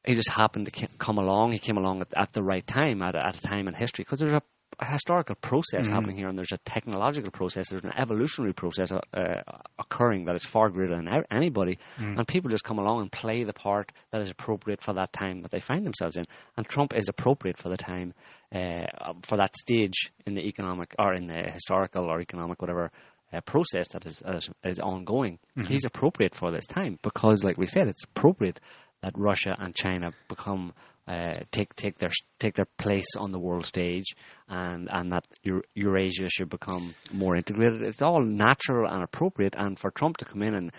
he 0.07 0.15
just 0.15 0.29
happened 0.31 0.65
to 0.71 0.87
come 0.97 1.17
along. 1.19 1.51
He 1.51 1.59
came 1.59 1.77
along 1.77 2.01
at, 2.01 2.07
at 2.15 2.33
the 2.33 2.41
right 2.43 2.65
time 2.65 3.01
at, 3.01 3.15
a- 3.15 3.25
at 3.25 3.35
a 3.37 3.41
time 3.41 3.67
in 3.67 3.73
history 3.73 4.03
because 4.03 4.19
there's 4.19 4.33
a, 4.33 4.41
a 4.79 4.85
historical 4.85 5.35
process 5.35 5.87
Mhm. 5.87 5.93
happening 5.93 6.17
here, 6.17 6.27
and 6.29 6.37
there's 6.37 6.51
a 6.51 6.57
technological 6.59 7.31
process, 7.31 7.69
there's 7.69 7.83
an 7.83 7.93
evolutionary 7.97 8.53
process 8.53 8.91
uh, 8.91 8.99
uh, 9.13 9.41
occurring 9.79 10.25
that 10.25 10.35
is 10.35 10.45
far 10.45 10.69
greater 10.69 10.95
than 10.95 11.07
anybody, 11.31 11.77
Mm. 11.99 12.17
and 12.17 12.27
people 12.27 12.49
just 12.51 12.63
come 12.63 12.79
along 12.79 13.01
and 13.01 13.11
play 13.11 13.43
the 13.43 13.53
part 13.53 13.91
that 14.11 14.21
is 14.21 14.29
appropriate 14.29 14.81
for 14.81 14.93
that 14.93 15.11
time 15.13 15.41
that 15.41 15.51
they 15.51 15.59
find 15.59 15.85
themselves 15.85 16.15
in. 16.17 16.25
And 16.55 16.67
Trump 16.67 16.93
is 16.95 17.07
appropriate 17.09 17.57
for 17.57 17.69
the 17.69 17.77
time, 17.77 18.13
uh, 18.53 18.85
for 19.23 19.37
that 19.37 19.57
stage 19.57 20.11
in 20.25 20.35
the 20.35 20.47
economic 20.47 20.95
or 20.99 21.13
in 21.13 21.27
the 21.27 21.41
historical 21.51 22.05
or 22.05 22.21
economic 22.21 22.61
whatever 22.61 22.91
uh, 23.33 23.41
process 23.41 23.89
that 23.89 24.05
is, 24.05 24.23
is 24.25 24.49
is 24.63 24.79
ongoing. 24.79 25.37
Mhm. 25.57 25.67
He's 25.67 25.83
appropriate 25.85 26.33
for 26.33 26.49
this 26.51 26.65
time 26.65 26.97
because, 27.01 27.43
like 27.43 27.57
we 27.57 27.67
said, 27.67 27.87
it's 27.89 28.05
appropriate 28.05 28.61
that 29.01 29.17
Russia 29.17 29.55
and 29.57 29.75
China 29.75 30.11
become 30.27 30.73
uh, 31.07 31.35
take 31.51 31.73
take 31.75 31.97
their 31.99 32.11
take 32.39 32.55
their 32.55 32.67
place 32.77 33.15
on 33.17 33.31
the 33.31 33.39
world 33.39 33.65
stage, 33.65 34.15
and 34.49 34.89
and 34.91 35.11
that 35.13 35.25
Eurasia 35.73 36.29
should 36.29 36.49
become 36.49 36.93
more 37.13 37.35
integrated. 37.35 37.81
It's 37.83 38.01
all 38.01 38.21
natural 38.21 38.89
and 38.91 39.03
appropriate, 39.03 39.55
and 39.57 39.79
for 39.79 39.91
Trump 39.91 40.17
to 40.17 40.25
come 40.25 40.43
in 40.43 40.53
and 40.53 40.71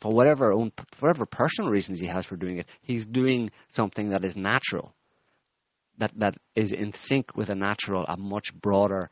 for 0.00 0.12
whatever 0.12 0.52
own 0.52 0.72
for 0.92 1.08
whatever 1.08 1.26
personal 1.26 1.70
reasons 1.70 2.00
he 2.00 2.06
has 2.06 2.26
for 2.26 2.36
doing 2.36 2.58
it, 2.58 2.66
he's 2.82 3.06
doing 3.06 3.50
something 3.68 4.10
that 4.10 4.24
is 4.24 4.36
natural, 4.36 4.94
that 5.98 6.12
that 6.16 6.34
is 6.54 6.72
in 6.72 6.92
sync 6.92 7.36
with 7.36 7.50
a 7.50 7.54
natural, 7.54 8.04
a 8.06 8.16
much 8.16 8.54
broader, 8.54 9.10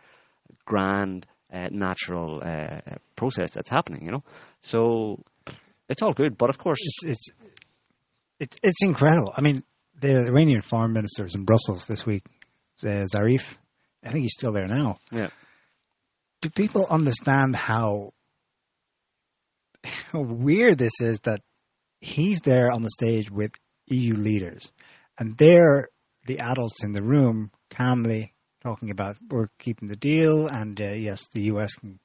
grand, 0.65 1.27
uh, 1.53 1.69
natural 1.71 2.41
uh, 2.45 2.81
process 3.17 3.53
that's 3.53 3.71
happening. 3.71 4.05
You 4.05 4.13
know, 4.13 4.25
so 4.63 5.25
it's 5.89 6.03
all 6.03 6.13
good. 6.13 6.39
But 6.39 6.51
of 6.51 6.59
course, 6.59 6.79
It's 6.81 7.05
it's 7.05 7.29
it's 8.41 8.57
it's 8.63 8.83
incredible. 8.83 9.33
I 9.37 9.41
mean, 9.43 9.63
the 10.01 10.27
Iranian 10.27 10.63
foreign 10.63 10.93
minister 10.93 11.25
is 11.25 11.35
in 11.35 11.45
Brussels 11.45 11.87
this 11.87 12.05
week. 12.05 12.25
uh, 12.83 13.05
Zarif, 13.15 13.45
I 14.05 14.11
think 14.11 14.23
he's 14.23 14.35
still 14.37 14.53
there 14.53 14.67
now. 14.67 14.99
Yeah. 15.13 15.29
Do 16.41 16.51
people 16.51 16.87
understand 16.89 17.55
how 17.55 18.13
how 19.85 20.21
weird 20.21 20.79
this 20.79 21.01
is 21.01 21.21
that 21.21 21.41
he's 22.01 22.41
there 22.41 22.71
on 22.71 22.83
the 22.83 22.91
stage 22.91 23.31
with 23.31 23.53
EU 23.89 24.15
leaders, 24.15 24.71
and 25.19 25.37
they're 25.37 25.89
the 26.27 26.39
adults 26.41 26.83
in 26.85 26.93
the 26.93 27.03
room 27.03 27.51
calmly 27.71 28.33
talking 28.63 28.91
about 28.91 29.17
we're 29.31 29.49
keeping 29.59 29.89
the 29.89 29.97
deal, 29.97 30.47
and 30.47 30.81
uh, 30.81 30.85
yes, 30.93 31.29
the 31.33 31.43
US 31.53 31.75
can 31.75 31.99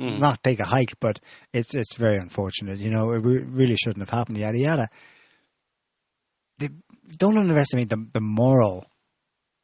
Mm. 0.00 0.18
not 0.18 0.42
take 0.42 0.58
a 0.58 0.64
hike, 0.64 0.94
but 1.00 1.20
it's 1.52 1.74
it's 1.74 1.94
very 1.96 2.16
unfortunate. 2.16 2.78
You 2.78 2.88
know, 2.90 3.12
it 3.12 3.18
re- 3.22 3.44
really 3.44 3.76
shouldn't 3.76 4.00
have 4.00 4.08
happened. 4.18 4.38
Yada 4.38 4.58
yada. 4.58 4.88
They, 6.62 6.70
don't 7.18 7.36
underestimate 7.38 7.88
the 7.90 8.06
the 8.12 8.20
moral 8.20 8.84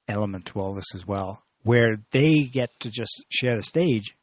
element 0.07 0.47
to 0.47 0.59
all 0.59 0.75
this 0.75 0.95
as 0.95 1.07
well, 1.07 1.43
where 1.63 1.97
they 2.13 2.45
get 2.45 2.71
to 2.81 2.91
just 2.91 3.25
share 3.31 3.57
the 3.57 3.63
stage. 3.63 4.15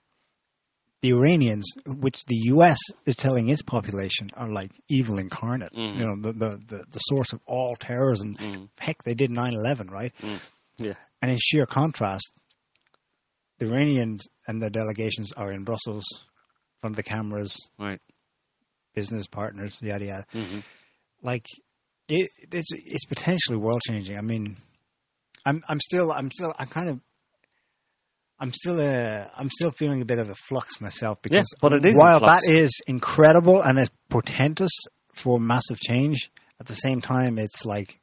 The 1.01 1.11
Iranians, 1.11 1.65
which 1.85 2.23
the 2.25 2.37
U.S. 2.55 2.77
is 3.05 3.15
telling 3.15 3.49
its 3.49 3.61
population 3.61 4.29
are 4.33 4.49
like 4.49 4.71
evil 4.89 5.19
incarnate, 5.19 5.71
Mm. 5.73 5.97
you 5.99 6.05
know, 6.05 6.15
the, 6.21 6.33
the, 6.33 6.49
the, 6.65 6.83
the 6.89 6.99
source 6.99 7.31
of 7.33 7.41
all 7.45 7.75
terrorism. 7.75 8.33
Mm. 8.35 8.69
Heck, 8.79 9.03
they 9.03 9.13
did 9.13 9.29
9/11, 9.31 9.91
right? 9.91 10.13
Mm. 10.21 10.39
Yeah. 10.77 10.93
And 11.21 11.31
in 11.31 11.37
sheer 11.39 11.65
contrast, 11.67 12.33
the 13.59 13.67
Iranians 13.67 14.27
and 14.47 14.61
their 14.61 14.69
delegations 14.71 15.31
are 15.33 15.51
in 15.51 15.63
Brussels, 15.63 16.05
front 16.81 16.93
of 16.93 16.97
the 16.97 17.03
cameras, 17.03 17.69
Right. 17.77 18.01
business 18.95 19.27
partners, 19.27 19.79
yada 19.83 20.05
yada. 20.05 20.25
hmm 20.31 20.59
Like 21.21 21.45
it, 22.07 22.29
it's 22.51 22.71
it's 22.71 23.05
potentially 23.05 23.57
world 23.57 23.81
changing. 23.87 24.17
I 24.17 24.21
mean, 24.21 24.57
I'm 25.45 25.63
I'm 25.67 25.79
still 25.79 26.11
I'm 26.11 26.31
still 26.31 26.53
I'm 26.57 26.67
kind 26.67 26.89
of 26.89 26.99
I'm 28.39 28.53
still 28.53 28.79
uh, 28.79 29.27
I'm 29.35 29.49
still 29.49 29.71
feeling 29.71 30.01
a 30.01 30.05
bit 30.05 30.19
of 30.19 30.29
a 30.29 30.35
flux 30.35 30.81
myself 30.81 31.21
because 31.21 31.53
but 31.61 31.73
it 31.73 31.85
is 31.85 31.97
while 31.97 32.19
that 32.21 32.41
is 32.47 32.81
incredible 32.87 33.61
and 33.61 33.79
it's 33.79 33.91
portentous 34.09 34.71
for 35.13 35.39
massive 35.39 35.79
change, 35.79 36.31
at 36.59 36.67
the 36.67 36.75
same 36.75 37.01
time 37.01 37.37
it's 37.37 37.65
like 37.65 37.99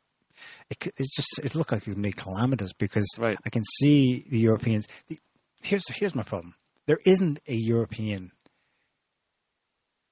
it, 0.70 0.92
it's 0.96 1.14
just 1.14 1.40
it 1.42 1.54
looks 1.54 1.72
like 1.72 1.86
it 1.86 2.00
be 2.00 2.12
calamitous 2.12 2.72
because 2.72 3.08
Right. 3.18 3.38
I 3.44 3.50
can 3.50 3.62
see 3.64 4.24
the 4.28 4.38
Europeans. 4.38 4.86
The, 5.08 5.18
here's 5.62 5.86
here's 5.88 6.14
my 6.14 6.22
problem. 6.22 6.54
There 6.86 6.98
isn't 7.04 7.40
a 7.46 7.54
European. 7.54 8.32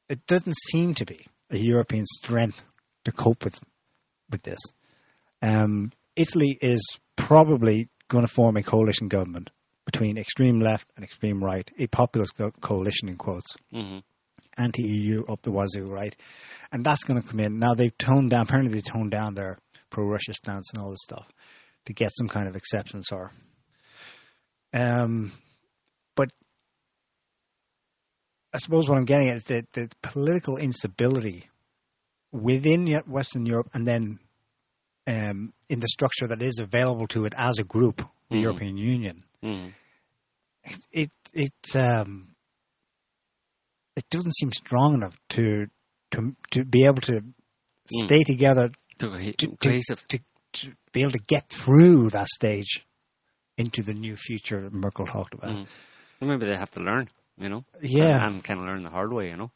It 0.09 0.27
doesn't 0.27 0.57
seem 0.57 0.95
to 0.95 1.07
be 1.07 1.27
a 1.51 1.57
European 1.57 2.05
strength 2.05 2.63
to 3.05 3.13
cope 3.13 3.45
with 3.45 3.59
with 4.31 4.43
this. 4.43 4.61
Um, 5.43 5.93
Italy 6.17 6.59
is 6.61 6.99
probably 7.17 7.89
going 8.09 8.27
to 8.27 8.33
form 8.33 8.57
a 8.57 8.63
coalition 8.63 9.09
government 9.09 9.51
between 9.87 10.19
extreme 10.19 10.61
left 10.61 10.87
and 10.97 11.05
extreme 11.05 11.43
right, 11.43 11.69
a 11.79 11.87
populist 11.87 12.37
co- 12.37 12.53
coalition 12.61 13.09
in 13.09 13.17
quotes, 13.17 13.57
hmm 13.73 13.99
anti-EU 14.57 15.25
up 15.27 15.41
the 15.43 15.51
wazoo, 15.51 15.87
right? 15.87 16.15
And 16.73 16.85
that's 16.85 17.05
going 17.05 17.21
to 17.21 17.27
come 17.27 17.41
in. 17.41 17.59
Now 17.59 17.75
they've 17.75 17.97
toned 17.97 18.31
down. 18.31 18.43
Apparently 18.43 18.73
they 18.73 18.81
toned 18.81 19.11
down 19.11 19.35
their 19.35 19.59
pro-Russia 19.91 20.35
stance 20.35 20.71
and 20.73 20.83
all 20.83 20.91
this 20.91 21.01
stuff 21.03 21.27
to 21.87 21.93
get 21.93 22.11
some 22.15 22.29
kind 22.29 22.49
of 22.49 22.57
acceptance 22.57 23.13
or. 23.13 23.31
Um, 24.73 25.33
but 26.15 26.31
I 28.53 28.59
suppose 28.59 28.89
what 28.89 28.99
I'm 28.99 29.05
getting 29.05 29.29
at 29.31 29.37
is 29.37 29.45
that 29.45 29.73
the 29.73 29.89
political 30.03 30.57
instability 30.57 31.49
within 32.33 32.87
Western 33.07 33.47
Europe 33.47 33.71
and 33.75 33.87
then 33.87 34.19
um, 35.07 35.53
in 35.69 35.81
the 35.81 35.89
structure 35.89 36.29
that 36.29 36.43
is 36.43 36.59
available 36.61 37.07
to 37.09 37.25
it 37.25 37.35
as 37.37 37.59
a 37.59 37.65
group, 37.65 38.03
the 38.31 38.37
Mhm. 38.39 38.43
European 38.43 38.77
Union. 38.77 39.25
hmm 39.43 39.69
It's, 40.63 40.87
it 40.93 41.11
it's 41.33 41.75
um 41.75 42.35
it 43.97 44.05
doesn't 44.11 44.37
seem 44.37 44.53
strong 44.53 44.95
enough 44.95 45.17
to 45.31 45.67
to 46.13 46.37
to 46.53 46.65
be 46.65 46.85
able 46.85 47.01
to 47.03 47.23
Mm. 47.93 48.05
stay 48.07 48.23
together 48.25 48.71
To 48.99 49.09
to, 49.39 49.57
to, 49.57 50.19
to, 50.53 50.73
be 50.93 51.01
able 51.01 51.13
to 51.13 51.19
get 51.27 51.49
through 51.49 52.11
that 52.11 52.29
stage 52.29 52.87
into 53.57 53.83
the 53.83 53.95
new 53.95 54.17
future 54.17 54.63
that 54.63 54.73
Merkel 54.73 55.07
talked 55.07 55.35
about. 55.35 55.51
Mm. 55.51 55.67
Maybe 56.21 56.47
they 56.47 56.57
have 56.57 56.71
to 56.73 56.81
learn, 56.81 57.09
you 57.39 57.49
know. 57.49 57.65
Yeah. 57.81 58.23
And, 58.25 58.35
and 58.37 58.45
kind 58.45 58.61
of 58.61 58.67
learn 58.67 58.83
the 58.83 58.91
hard 58.91 59.13
way, 59.13 59.31
you 59.31 59.37
know. 59.37 59.51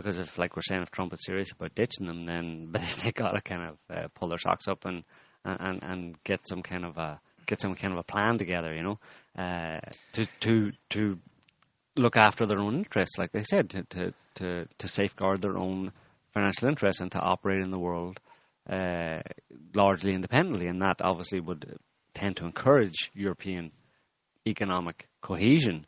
Because 0.00 0.18
if, 0.18 0.38
like 0.38 0.56
we're 0.56 0.62
saying, 0.62 0.82
if 0.82 0.90
Trump 0.90 1.12
is 1.12 1.24
serious 1.24 1.52
about 1.52 1.74
ditching 1.74 2.06
them, 2.06 2.26
then 2.26 2.72
they 3.04 3.12
got 3.12 3.34
to 3.34 3.40
kind 3.40 3.70
of 3.70 3.96
uh, 3.96 4.08
pull 4.14 4.28
their 4.28 4.38
socks 4.38 4.68
up 4.68 4.84
and, 4.84 5.04
and 5.44 5.82
and 5.82 6.24
get 6.24 6.46
some 6.46 6.62
kind 6.62 6.84
of 6.84 6.96
a 6.96 7.20
get 7.46 7.60
some 7.60 7.74
kind 7.74 7.92
of 7.92 7.98
a 7.98 8.04
plan 8.04 8.38
together, 8.38 8.74
you 8.74 8.82
know, 8.82 8.98
uh, 9.36 9.80
to 10.12 10.26
to 10.40 10.72
to 10.90 11.18
look 11.96 12.16
after 12.16 12.46
their 12.46 12.58
own 12.58 12.76
interests, 12.76 13.18
like 13.18 13.32
they 13.32 13.42
said, 13.42 13.70
to 13.70 13.82
to 13.84 14.14
to, 14.36 14.66
to 14.78 14.88
safeguard 14.88 15.42
their 15.42 15.56
own 15.56 15.92
financial 16.32 16.68
interests 16.68 17.00
and 17.00 17.12
to 17.12 17.18
operate 17.18 17.60
in 17.60 17.70
the 17.70 17.78
world 17.78 18.20
uh, 18.68 19.18
largely 19.74 20.14
independently, 20.14 20.66
and 20.66 20.80
that 20.80 21.00
obviously 21.00 21.40
would 21.40 21.78
tend 22.14 22.36
to 22.36 22.44
encourage 22.44 23.10
European 23.14 23.72
economic 24.46 25.08
cohesion. 25.22 25.86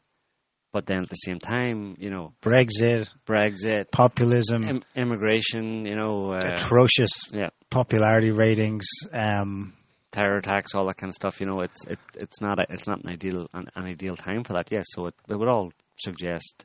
But 0.72 0.86
then 0.86 1.02
at 1.02 1.10
the 1.10 1.16
same 1.16 1.38
time, 1.38 1.96
you 1.98 2.08
know, 2.10 2.32
Brexit, 2.40 3.08
Brexit, 3.26 3.90
populism, 3.90 4.68
Im- 4.68 4.82
immigration, 4.96 5.84
you 5.84 5.94
know, 5.96 6.32
uh, 6.32 6.54
atrocious 6.54 7.10
yeah, 7.30 7.50
popularity 7.70 8.30
ratings. 8.30 8.86
Um, 9.12 9.74
terror 10.12 10.38
attacks, 10.38 10.74
all 10.74 10.86
that 10.86 10.96
kind 10.96 11.10
of 11.10 11.14
stuff. 11.14 11.40
You 11.40 11.46
know, 11.46 11.60
it's 11.60 11.86
it, 11.86 11.98
it's 12.16 12.40
not 12.40 12.58
a, 12.58 12.64
it's 12.70 12.86
not 12.86 13.02
an 13.04 13.10
ideal 13.10 13.48
an, 13.52 13.66
an 13.74 13.84
ideal 13.84 14.16
time 14.16 14.44
for 14.44 14.54
that. 14.54 14.72
Yes, 14.72 14.84
so 14.88 15.06
it, 15.08 15.14
it 15.28 15.36
would 15.36 15.48
all 15.48 15.72
suggest 15.98 16.64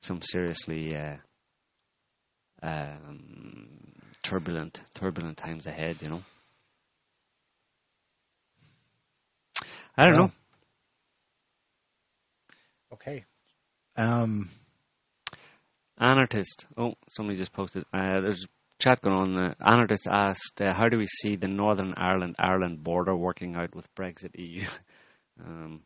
some 0.00 0.22
seriously 0.22 0.94
uh, 0.96 1.16
um, 2.62 3.68
turbulent 4.22 4.80
turbulent 4.94 5.36
times 5.36 5.66
ahead. 5.66 5.96
You 6.00 6.10
know, 6.10 6.22
I 9.96 10.04
don't 10.04 10.16
Well, 10.16 10.26
know. 10.26 10.32
okay. 12.94 13.24
Um, 13.98 14.48
Anarchist. 15.98 16.66
Oh, 16.76 16.92
somebody 17.08 17.36
just 17.36 17.52
posted. 17.52 17.84
Uh, 17.92 18.20
there's 18.20 18.46
chat 18.78 19.00
going 19.02 19.16
on. 19.16 19.36
Uh, 19.36 19.54
Anarchist 19.60 20.06
asked, 20.08 20.62
uh, 20.62 20.72
"How 20.72 20.88
do 20.88 20.96
we 20.96 21.06
see 21.06 21.34
the 21.34 21.48
Northern 21.48 21.94
Ireland 21.96 22.36
Ireland 22.38 22.84
border 22.84 23.16
working 23.16 23.56
out 23.56 23.74
with 23.74 23.92
Brexit 23.96 24.38
EU?" 24.38 24.64
um, 25.44 25.82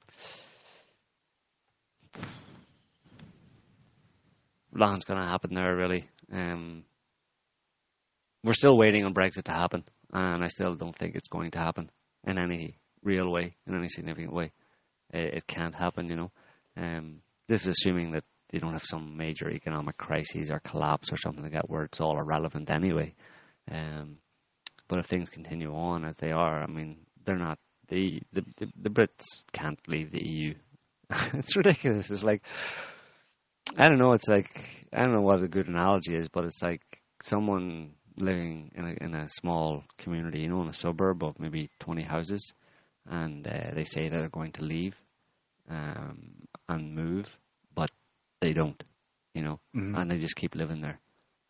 nothing's 4.70 5.04
going 5.04 5.20
to 5.20 5.26
happen 5.26 5.54
there, 5.54 5.74
really. 5.74 6.04
Um, 6.30 6.84
we're 8.44 8.52
still 8.52 8.76
waiting 8.76 9.06
on 9.06 9.14
Brexit 9.14 9.44
to 9.44 9.52
happen, 9.52 9.84
and 10.12 10.44
I 10.44 10.48
still 10.48 10.74
don't 10.74 10.96
think 10.96 11.14
it's 11.14 11.28
going 11.28 11.52
to 11.52 11.58
happen 11.58 11.90
in 12.26 12.36
any 12.36 12.76
real 13.02 13.32
way, 13.32 13.56
in 13.66 13.74
any 13.74 13.88
significant 13.88 14.34
way. 14.34 14.52
It, 15.08 15.34
it 15.34 15.46
can't 15.46 15.74
happen, 15.74 16.10
you 16.10 16.16
know. 16.16 16.30
Um, 16.76 17.22
this 17.53 17.62
is 17.66 17.74
assuming 17.78 18.12
that 18.12 18.24
you 18.50 18.61
don't 18.61 18.72
have 18.72 18.82
some 18.82 19.18
major 19.18 19.50
economic 19.50 19.98
crises 19.98 20.50
or 20.50 20.59
collapse 20.61 21.12
or 21.12 21.18
something 21.18 21.42
like 21.42 21.53
that 21.53 21.68
where 21.68 21.84
it's 21.84 22.00
all 22.00 22.18
irrelevant 22.18 22.70
anyway. 22.70 23.14
Um, 23.70 24.16
but 24.88 24.98
if 24.98 25.07
things 25.07 25.28
continue 25.28 25.74
on 25.74 26.07
as 26.07 26.16
they 26.16 26.32
are, 26.32 26.62
I 26.62 26.66
mean, 26.66 26.96
they're 27.24 27.36
not 27.36 27.59
the 27.88 28.22
the 28.32 28.42
the, 28.57 28.72
the 28.80 28.88
Brits 28.88 29.44
can't 29.53 29.78
leave 29.86 30.12
the 30.12 30.26
EU. 30.26 30.55
it's 31.34 31.55
ridiculous. 31.55 32.11
It's 32.11 32.24
like 32.24 32.42
I 33.76 33.84
don't 33.84 33.98
know. 33.98 34.12
It's 34.12 34.28
like 34.28 34.86
I 34.90 35.03
don't 35.03 35.12
know 35.12 35.20
what 35.20 35.42
a 35.42 35.48
good 35.48 35.68
analogy 35.68 36.14
is, 36.14 36.28
but 36.28 36.44
it's 36.44 36.62
like 36.62 36.82
someone 37.22 37.92
living 38.18 38.72
in 38.74 38.84
a 38.86 39.05
in 39.05 39.14
a 39.14 39.28
small 39.28 39.84
community, 39.98 40.40
you 40.40 40.48
know, 40.48 40.62
in 40.62 40.68
a 40.68 40.74
suburb 40.74 41.22
of 41.22 41.38
maybe 41.38 41.68
twenty 41.80 42.03
houses, 42.03 42.55
and 43.07 43.46
uh, 43.46 43.74
they 43.74 43.84
say 43.84 44.09
that 44.09 44.18
they're 44.18 44.28
going 44.28 44.53
to 44.53 44.64
leave 44.64 44.96
um, 45.68 46.46
and 46.68 46.94
move, 46.94 47.28
they 48.43 48.53
don't, 48.53 48.82
you 49.34 49.43
know, 49.43 49.59
mhm. 49.74 49.97
and 49.99 50.11
they 50.11 50.18
just 50.18 50.36
keep 50.36 50.55
living 50.55 50.82
there. 50.82 51.01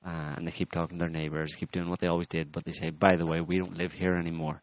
Uh, 0.04 0.34
and 0.36 0.46
they 0.46 0.52
keep 0.52 0.70
talking 0.72 0.98
to 0.98 1.02
their 1.04 1.08
neighbours, 1.08 1.54
keep 1.54 1.70
doing 1.72 1.88
what 1.88 2.00
they 2.00 2.08
always 2.08 2.26
did, 2.26 2.50
but 2.52 2.64
they 2.64 2.72
say, 2.72 2.90
by 2.90 3.16
the 3.16 3.26
way, 3.26 3.40
we 3.40 3.58
don't 3.58 3.76
live 3.76 3.92
here 3.92 4.14
anymore. 4.14 4.62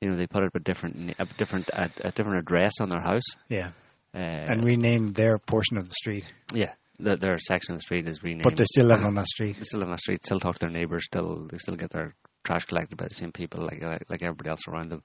You 0.00 0.10
know, 0.10 0.16
they 0.16 0.26
put 0.28 0.44
up 0.44 0.54
a 0.54 0.60
different, 0.60 1.14
a 1.18 1.24
different, 1.36 1.68
a, 1.70 1.90
a 2.04 2.10
different 2.12 2.38
address 2.38 2.74
on 2.80 2.88
their 2.88 3.00
house. 3.00 3.24
yeah, 3.48 3.70
Uh, 4.14 4.18
and 4.50 4.64
rename 4.64 5.12
their 5.12 5.36
portion 5.38 5.76
of 5.78 5.88
the 5.88 5.94
street, 5.94 6.24
yeah, 6.54 6.74
the, 7.00 7.16
their 7.16 7.38
section 7.38 7.74
of 7.74 7.78
the 7.80 7.82
street 7.82 8.06
is 8.06 8.22
renamed. 8.22 8.44
but 8.44 8.56
they 8.56 8.64
still 8.64 8.86
live 8.86 9.02
on 9.04 9.14
that 9.14 9.26
street. 9.26 9.56
They 9.56 9.64
still 9.64 9.80
live 9.80 9.88
on 9.88 9.96
the 9.96 9.98
street, 10.06 10.24
still 10.24 10.38
talk 10.40 10.54
to 10.58 10.66
their 10.66 10.70
neighbours, 10.78 11.04
still 11.06 11.48
they 11.50 11.58
still 11.58 11.76
get 11.76 11.90
their 11.90 12.14
trash 12.44 12.64
collected 12.66 12.96
by 12.96 13.08
the 13.08 13.14
same 13.14 13.32
people 13.32 13.64
like 13.64 13.82
like, 13.82 14.02
like 14.08 14.22
everybody 14.22 14.50
else 14.50 14.66
around 14.68 14.90
them. 14.90 15.02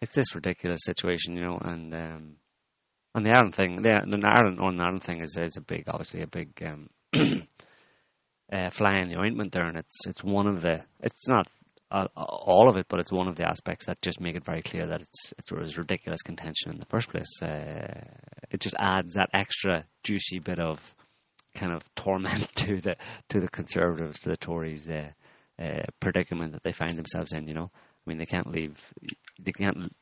It's 0.00 0.14
this 0.14 0.34
ridiculous 0.36 0.82
situation, 0.84 1.36
you 1.36 1.42
know, 1.42 1.58
and 1.60 1.92
um, 1.94 2.36
and 3.14 3.26
the 3.26 3.30
Ireland 3.30 3.54
thing, 3.54 3.82
the, 3.82 4.00
the 4.06 4.26
Ireland 4.26 4.58
Northern 4.58 4.80
Ireland 4.80 5.02
thing 5.02 5.20
is 5.20 5.36
is 5.36 5.56
a 5.56 5.60
big, 5.60 5.84
obviously 5.88 6.22
a 6.22 6.26
big 6.26 6.62
um, 6.64 6.90
uh, 8.52 8.70
fly 8.70 8.98
in 8.98 9.08
the 9.08 9.18
ointment 9.18 9.52
there, 9.52 9.66
and 9.66 9.76
it's 9.76 10.06
it's 10.06 10.22
one 10.22 10.46
of 10.46 10.62
the 10.62 10.82
it's 11.00 11.26
not 11.28 11.48
uh, 11.90 12.06
all 12.16 12.68
of 12.68 12.76
it, 12.76 12.86
but 12.88 13.00
it's 13.00 13.12
one 13.12 13.26
of 13.26 13.36
the 13.36 13.48
aspects 13.48 13.86
that 13.86 14.00
just 14.00 14.20
make 14.20 14.36
it 14.36 14.44
very 14.44 14.62
clear 14.62 14.86
that 14.86 15.00
it's 15.00 15.34
it 15.36 15.52
was 15.52 15.76
ridiculous 15.76 16.22
contention 16.22 16.70
in 16.70 16.78
the 16.78 16.86
first 16.86 17.10
place. 17.10 17.42
Uh, 17.42 18.04
it 18.50 18.60
just 18.60 18.76
adds 18.78 19.14
that 19.14 19.30
extra 19.34 19.84
juicy 20.04 20.38
bit 20.38 20.60
of 20.60 20.94
kind 21.54 21.72
of 21.72 21.82
torment 21.96 22.48
to 22.54 22.80
the 22.80 22.96
to 23.28 23.40
the 23.40 23.48
Conservatives, 23.48 24.20
to 24.20 24.28
the 24.28 24.36
Tories 24.36 24.88
uh, 24.88 25.10
uh, 25.60 25.82
predicament 25.98 26.52
that 26.52 26.62
they 26.62 26.72
find 26.72 26.96
themselves 26.96 27.32
in. 27.32 27.48
You 27.48 27.54
know, 27.54 27.70
I 27.74 28.10
mean, 28.10 28.18
they 28.18 28.26
can't 28.26 28.50
leave, 28.50 28.78
they 29.40 29.52
can't 29.52 29.92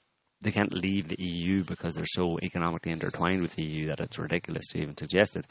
they 0.41 0.53
can't 0.53 0.73
leave 0.73 1.09
the 1.09 1.21
EU 1.21 1.65
because 1.65 1.95
they're 1.95 2.07
so 2.07 2.39
economically 2.43 2.93
intertwined 2.93 3.43
with 3.43 3.55
the 3.55 3.65
EU 3.65 3.89
that 3.89 4.01
it's 4.01 4.19
ridiculous 4.19 4.69
to 4.69 4.79
even 4.79 4.97
suggest 4.97 5.37
it. 5.37 5.47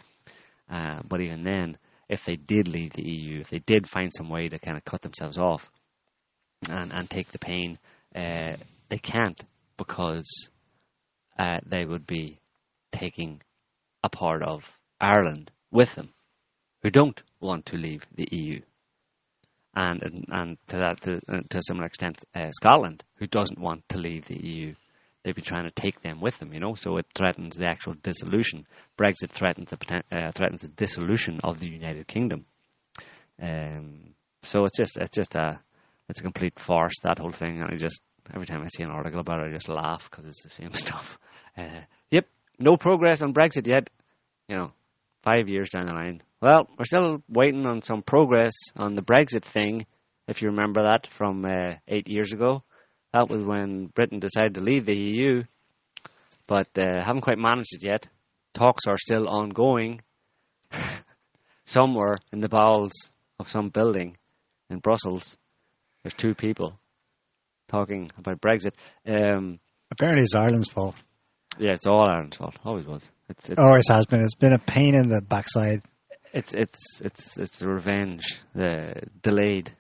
Uh, 0.70 1.02
but 1.08 1.22
even 1.22 1.44
then, 1.44 1.78
if 2.10 2.24
they 2.26 2.36
did 2.36 2.68
leave 2.68 2.94
the 2.94 3.08
EU, 3.08 3.42
if 3.42 3.50
they 3.50 3.60
did 3.60 3.90
find 3.90 4.12
some 4.14 4.30
way 4.30 4.48
to 4.48 4.60
kind 4.60 4.78
of 4.78 4.86
cut 4.86 5.02
themselves 5.02 5.38
off 5.38 5.70
and 6.70 6.94
and 6.94 7.10
take 7.10 7.32
the 7.32 7.40
pain, 7.40 7.78
uh, 8.16 8.56
they 8.90 8.98
can't 8.98 9.44
because 9.78 10.50
uh, 11.38 11.60
they 11.66 11.86
would 11.86 12.08
be 12.08 12.40
taking 12.92 13.42
a 14.04 14.10
part 14.10 14.42
of 14.42 14.64
Ireland 15.00 15.52
with 15.72 15.94
them, 15.96 16.10
who 16.82 16.90
don't 16.90 17.22
want 17.40 17.68
to 17.68 17.78
leave 17.78 18.06
the 18.16 18.28
EU, 18.32 18.62
and 19.78 20.26
and, 20.30 20.58
to 20.70 20.78
that 20.78 21.02
to, 21.02 21.22
uh, 21.30 21.42
to 21.50 21.58
a 21.60 21.64
similar 21.64 21.86
extent, 21.86 22.24
uh, 22.34 22.50
Scotland, 22.52 23.04
who 23.18 23.28
doesn't 23.28 23.60
want 23.60 23.88
to 23.90 23.98
leave 23.98 24.26
the 24.26 24.36
EU. 24.36 24.74
They'd 25.24 25.36
be 25.36 25.42
trying 25.42 25.66
to 25.66 25.72
take 25.72 26.02
them 26.02 26.20
with 26.20 26.40
them, 26.40 26.54
you 26.54 26.60
know. 26.60 26.74
So 26.74 26.98
it 26.98 27.06
threatens 27.14 27.56
the 27.56 27.68
actual 27.68 27.94
dissolution. 27.94 28.66
Brexit 28.98 29.30
threatens 29.30 29.70
the 29.70 30.04
uh, 30.12 30.32
threatens 30.32 30.62
the 30.62 30.70
dissolution 30.70 31.40
of 31.44 31.60
the 31.60 31.68
United 31.68 32.08
Kingdom. 32.08 32.46
Um, 33.42 34.16
so 34.42 34.64
it's 34.64 34.78
just 34.78 34.98
it's 34.98 35.16
just 35.16 35.36
a 35.36 35.60
it's 36.10 36.22
a 36.22 36.24
complete 36.24 36.60
farce 36.60 36.96
that 37.04 37.20
whole 37.20 37.32
thing. 37.32 37.62
And 37.62 37.72
I 37.72 37.78
just 37.78 38.02
every 38.34 38.48
time 38.48 38.64
I 38.64 38.70
see 38.70 38.84
an 38.84 38.90
article 38.90 39.20
about 39.20 39.42
it, 39.42 39.50
I 39.50 39.54
just 39.54 39.70
laugh 39.70 40.10
because 40.10 40.26
it's 40.26 40.42
the 40.42 40.50
same 40.50 40.74
stuff. 40.86 41.20
Uh, 41.56 41.82
yep, 42.10 42.26
no 42.58 42.78
progress 42.78 43.22
on 43.22 43.34
Brexit 43.34 43.68
yet. 43.68 43.90
You 44.48 44.56
know, 44.56 44.72
five 45.28 45.50
years 45.50 45.70
down 45.70 45.88
the 45.88 45.94
line. 45.94 46.24
Well, 46.42 46.70
we're 46.78 46.86
still 46.86 47.22
waiting 47.28 47.66
on 47.66 47.82
some 47.82 48.02
progress 48.02 48.54
on 48.78 48.96
the 48.96 49.02
Brexit 49.02 49.44
thing. 49.44 49.86
If 50.26 50.42
you 50.42 50.50
remember 50.50 50.84
that 50.84 51.08
from 51.08 51.44
uh, 51.44 51.74
eight 51.86 52.08
years 52.08 52.32
ago, 52.32 52.64
that 53.12 53.30
was 53.30 53.44
when 53.44 53.88
Britain 53.88 54.20
decided 54.20 54.54
to 54.54 54.62
leave 54.62 54.86
the 54.86 54.96
EU, 54.96 55.44
but 56.48 56.70
uh, 56.78 57.04
haven't 57.04 57.24
quite 57.24 57.38
managed 57.38 57.74
it 57.74 57.84
yet. 57.84 58.08
Talks 58.54 58.88
are 58.88 58.98
still 58.98 59.28
ongoing. 59.28 60.02
Somewhere 61.66 62.16
in 62.32 62.40
the 62.40 62.48
bowels 62.48 62.94
of 63.38 63.50
some 63.50 63.68
building 63.68 64.16
in 64.70 64.80
Brussels, 64.80 65.38
there's 66.04 66.14
two 66.14 66.36
people 66.36 66.80
talking 67.68 68.12
about 68.18 68.40
Brexit. 68.40 68.72
Um, 69.06 69.60
Apparently, 69.92 70.24
it's 70.24 70.36
Ireland's 70.36 70.70
fault. 70.70 70.96
Yeah, 71.60 71.72
it's 71.72 71.86
all 71.88 72.02
Ireland's 72.02 72.38
fault. 72.38 72.56
Always 72.66 72.86
was. 72.86 73.10
It's 73.30 73.50
it's 73.50 73.60
Always 73.60 73.88
has 73.90 74.06
been. 74.06 74.22
It's 74.24 74.36
been 74.36 74.54
a 74.54 74.60
pain 74.60 74.96
in 74.96 75.10
the 75.10 75.22
backside. 75.22 75.82
it's 76.34 76.54
it's 76.54 77.02
it's 77.02 77.38
it's 77.38 77.60
the 77.60 77.68
revenge, 77.68 78.24
the 78.54 78.94
delayed, 79.22 79.72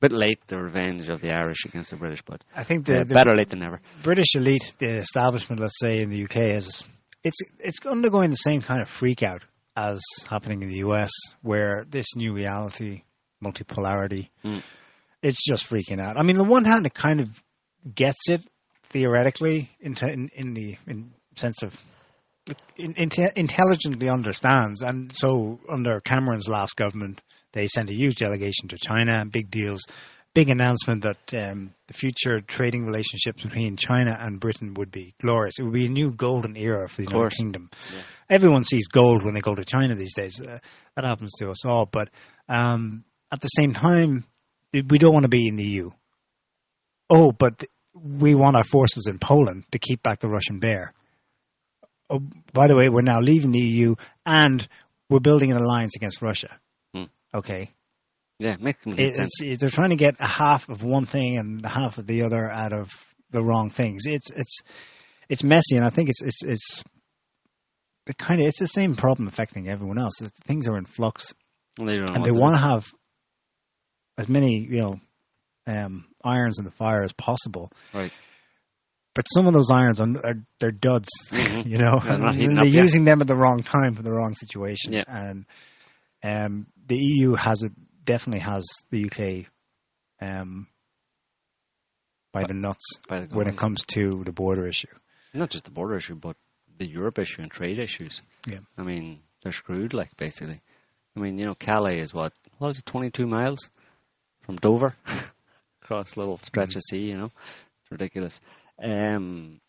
bit 0.00 0.12
late 0.12 0.40
the 0.48 0.56
revenge 0.58 1.08
of 1.08 1.20
the 1.20 1.32
Irish 1.32 1.64
against 1.66 1.90
the 1.90 1.96
British, 1.96 2.22
but 2.26 2.42
I 2.54 2.64
think 2.64 2.88
uh, 2.88 2.98
the, 3.00 3.04
the 3.04 3.14
better 3.14 3.36
late 3.36 3.50
than 3.50 3.60
never. 3.60 3.80
British 4.02 4.34
elite, 4.34 4.74
the 4.78 4.96
establishment, 4.96 5.60
let's 5.60 5.78
say 5.78 6.00
in 6.00 6.10
the 6.10 6.24
UK, 6.24 6.54
is 6.54 6.84
it's 7.22 7.38
it's 7.58 7.84
undergoing 7.86 8.30
the 8.30 8.36
same 8.36 8.60
kind 8.60 8.82
of 8.82 8.88
freak 8.88 9.22
out 9.22 9.42
as 9.76 10.00
happening 10.28 10.62
in 10.62 10.68
the 10.68 10.78
US, 10.86 11.10
where 11.42 11.84
this 11.88 12.14
new 12.16 12.32
reality, 12.34 13.02
multipolarity, 13.42 14.28
Mm. 14.44 14.62
it's 15.22 15.42
just 15.42 15.68
freaking 15.68 16.00
out. 16.00 16.16
I 16.18 16.22
mean, 16.22 16.36
on 16.38 16.46
the 16.46 16.52
one 16.52 16.64
hand, 16.64 16.86
it 16.86 16.94
kind 16.94 17.20
of 17.20 17.28
gets 17.94 18.28
it 18.28 18.44
theoretically 18.94 19.68
in, 19.80 19.96
in, 20.02 20.30
in 20.36 20.54
the 20.54 20.76
in 20.86 21.12
sense 21.34 21.62
of 21.64 21.78
in, 22.76 22.94
inte- 22.94 23.32
intelligently 23.34 24.08
understands. 24.08 24.82
And 24.82 25.10
so, 25.14 25.58
under 25.68 26.00
Cameron's 26.00 26.48
last 26.48 26.76
government, 26.76 27.20
they 27.52 27.66
sent 27.66 27.90
a 27.90 27.94
huge 27.94 28.16
delegation 28.16 28.68
to 28.68 28.76
China, 28.76 29.24
big 29.24 29.50
deals, 29.50 29.82
big 30.32 30.50
announcement 30.50 31.02
that 31.02 31.34
um, 31.42 31.74
the 31.88 31.94
future 31.94 32.40
trading 32.40 32.84
relationships 32.84 33.42
between 33.42 33.76
China 33.76 34.16
and 34.18 34.38
Britain 34.38 34.74
would 34.74 34.92
be 34.92 35.14
glorious. 35.20 35.54
It 35.58 35.64
would 35.64 35.72
be 35.72 35.86
a 35.86 35.90
new 35.90 36.12
golden 36.12 36.56
era 36.56 36.88
for 36.88 37.02
the 37.02 37.10
United. 37.10 37.36
Kingdom. 37.36 37.70
Yeah. 37.92 38.02
Everyone 38.30 38.62
sees 38.62 38.86
gold 38.86 39.24
when 39.24 39.34
they 39.34 39.40
go 39.40 39.56
to 39.56 39.64
China 39.64 39.96
these 39.96 40.14
days. 40.14 40.40
Uh, 40.40 40.58
that 40.94 41.04
happens 41.04 41.32
to 41.40 41.50
us 41.50 41.64
all. 41.64 41.86
But 41.86 42.10
um, 42.48 43.04
at 43.32 43.40
the 43.40 43.48
same 43.48 43.74
time, 43.74 44.24
we 44.72 44.98
don't 44.98 45.12
want 45.12 45.24
to 45.24 45.28
be 45.28 45.48
in 45.48 45.56
the 45.56 45.64
EU. 45.64 45.90
Oh, 47.10 47.32
but 47.32 47.64
we 47.94 48.34
want 48.34 48.56
our 48.56 48.64
forces 48.64 49.06
in 49.08 49.18
Poland 49.18 49.64
to 49.72 49.78
keep 49.78 50.02
back 50.02 50.18
the 50.20 50.28
Russian 50.28 50.58
bear. 50.58 50.92
Oh, 52.10 52.20
by 52.52 52.66
the 52.66 52.76
way, 52.76 52.84
we're 52.90 53.02
now 53.02 53.20
leaving 53.20 53.50
the 53.52 53.60
EU 53.60 53.94
and 54.26 54.66
we're 55.08 55.20
building 55.20 55.50
an 55.52 55.56
alliance 55.56 55.92
against 55.96 56.20
Russia. 56.20 56.58
Hmm. 56.94 57.04
Okay, 57.32 57.70
Yeah, 58.38 58.56
makes 58.60 58.82
complete 58.82 59.08
it, 59.08 59.16
sense. 59.16 59.40
it- 59.40 59.60
they're 59.60 59.70
trying 59.70 59.90
to 59.90 59.96
get 59.96 60.16
a 60.20 60.26
half 60.26 60.68
of 60.68 60.82
one 60.82 61.06
thing 61.06 61.38
and 61.38 61.64
half 61.64 61.98
of 61.98 62.06
the 62.06 62.22
other 62.22 62.50
out 62.50 62.72
of 62.72 62.90
the 63.30 63.42
wrong 63.42 63.70
things. 63.70 64.02
It's 64.06 64.30
it's 64.30 64.60
it's 65.28 65.42
messy, 65.42 65.76
and 65.76 65.84
I 65.84 65.90
think 65.90 66.10
it's 66.10 66.22
it's 66.22 66.42
it's 66.44 66.84
the 68.06 68.14
kind 68.14 68.40
of 68.40 68.46
it's 68.46 68.58
the 68.58 68.66
same 68.66 68.94
problem 68.96 69.26
affecting 69.28 69.68
everyone 69.68 69.98
else. 69.98 70.20
It's, 70.20 70.38
things 70.40 70.68
are 70.68 70.76
in 70.76 70.84
flux, 70.84 71.32
Well, 71.78 71.86
they 71.88 71.98
and 71.98 72.24
they 72.24 72.30
want 72.30 72.54
to 72.54 72.60
have 72.60 72.84
as 74.18 74.28
many 74.28 74.58
you 74.60 74.80
know 74.82 75.00
um, 75.66 76.06
irons 76.22 76.58
in 76.58 76.64
the 76.64 76.70
fire 76.70 77.02
as 77.04 77.12
possible. 77.12 77.70
Right. 77.92 78.12
But 79.14 79.26
some 79.32 79.46
of 79.46 79.54
those 79.54 79.70
irons 79.70 80.00
are, 80.00 80.08
are 80.24 80.34
they're 80.58 80.72
duds, 80.72 81.08
Mhm. 81.30 81.66
you 81.70 81.78
know. 81.78 81.98
Yeah, 82.02 82.08
they're 82.08 82.18
not 82.18 82.34
and 82.34 82.56
they're 82.56 82.58
up 82.58 82.64
yet. 82.66 82.82
using 82.82 83.04
them 83.04 83.20
at 83.20 83.26
the 83.28 83.36
wrong 83.36 83.62
time 83.62 83.94
for 83.94 84.02
the 84.02 84.10
wrong 84.12 84.34
situation. 84.34 84.92
Yeah. 84.92 85.04
And 85.06 85.46
um, 86.22 86.66
the 86.86 86.96
EU 86.96 87.34
has 87.34 87.62
it 87.62 87.72
definitely 88.04 88.40
has 88.40 88.64
the 88.90 89.04
UK 89.06 89.46
um, 90.20 90.66
by 92.32 92.44
the 92.44 92.54
nuts 92.54 92.98
By 93.08 93.20
the 93.20 93.34
when 93.34 93.46
it 93.46 93.56
comes 93.56 93.84
to 93.88 94.22
the 94.24 94.32
border 94.32 94.66
issue. 94.66 94.88
not 95.32 95.50
just 95.50 95.64
the 95.64 95.70
border 95.70 95.96
issue, 95.96 96.14
but 96.16 96.36
the 96.78 96.86
Europe 96.86 97.18
issue 97.20 97.40
and 97.42 97.50
trade 97.50 97.78
issues. 97.78 98.20
Yeah. 98.48 98.58
I 98.76 98.82
mean, 98.82 99.20
they're 99.42 99.52
screwed, 99.52 99.94
like 99.94 100.16
basically. 100.16 100.60
I 101.16 101.20
mean, 101.20 101.38
you 101.38 101.46
know, 101.46 101.54
Calais 101.54 102.00
is 102.00 102.12
what? 102.12 102.32
What 102.58 102.70
is 102.70 102.78
it? 102.78 102.86
Twenty-two 102.86 103.26
miles 103.28 103.70
from 104.42 104.56
Dover 104.56 104.96
across 105.84 106.16
a 106.16 106.18
little 106.18 106.38
stretch 106.42 106.74
of 106.76 106.82
sea. 106.82 106.98
You 106.98 107.18
know, 107.18 107.24
it's 107.24 107.90
ridiculous. 107.90 108.40
Um, 108.82 109.60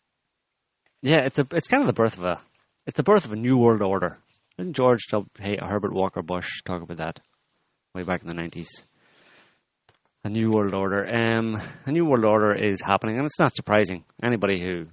yeah, 1.02 1.20
it's 1.20 1.38
a 1.38 1.46
it's 1.52 1.68
kind 1.68 1.82
of 1.82 1.86
the 1.86 2.00
birth 2.00 2.18
of 2.18 2.24
a 2.24 2.40
it's 2.86 2.96
the 2.96 3.02
birth 3.02 3.24
of 3.24 3.32
a 3.32 3.36
new 3.36 3.56
world 3.56 3.82
order. 3.82 4.18
Didn't 4.56 4.74
George 4.74 5.06
W. 5.10 5.28
Hey, 5.38 5.58
Herbert 5.60 5.92
Walker 5.92 6.22
Bush 6.22 6.62
talk 6.64 6.82
about 6.82 6.96
that 6.98 7.20
way 7.94 8.02
back 8.02 8.22
in 8.22 8.28
the 8.28 8.34
nineties? 8.34 8.70
A 10.24 10.28
new 10.28 10.50
world 10.50 10.74
order. 10.74 11.06
Um, 11.06 11.56
a 11.84 11.92
new 11.92 12.04
world 12.04 12.24
order 12.24 12.52
is 12.52 12.80
happening, 12.80 13.16
and 13.16 13.26
it's 13.26 13.38
not 13.38 13.54
surprising. 13.54 14.04
Anybody 14.20 14.60
who 14.60 14.86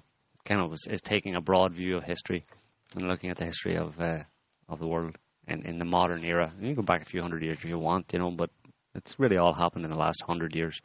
kind 0.46 0.62
of 0.62 0.70
was, 0.70 0.86
is 0.88 1.02
taking 1.02 1.36
a 1.36 1.42
broad 1.42 1.74
view 1.74 1.98
of 1.98 2.04
history 2.04 2.46
and 2.94 3.08
looking 3.08 3.32
at 3.32 3.38
the 3.38 3.46
history 3.46 3.78
of 3.78 4.00
uh, 4.00 4.24
of 4.70 4.80
the 4.80 4.88
world 4.88 5.16
in, 5.48 5.66
in 5.66 5.80
the 5.80 5.86
modern 5.86 6.24
era. 6.24 6.54
You 6.60 6.68
can 6.68 6.76
go 6.76 6.82
back 6.84 7.02
a 7.02 7.06
few 7.06 7.22
hundred 7.22 7.42
years 7.42 7.58
if 7.58 7.66
you 7.66 7.80
want, 7.80 8.12
you 8.14 8.20
know, 8.20 8.30
but 8.30 8.52
it's 8.94 9.20
really 9.20 9.38
all 9.38 9.54
happened 9.54 9.86
in 9.86 9.92
the 9.92 9.98
last 9.98 10.22
hundred 10.22 10.56
years. 10.56 10.80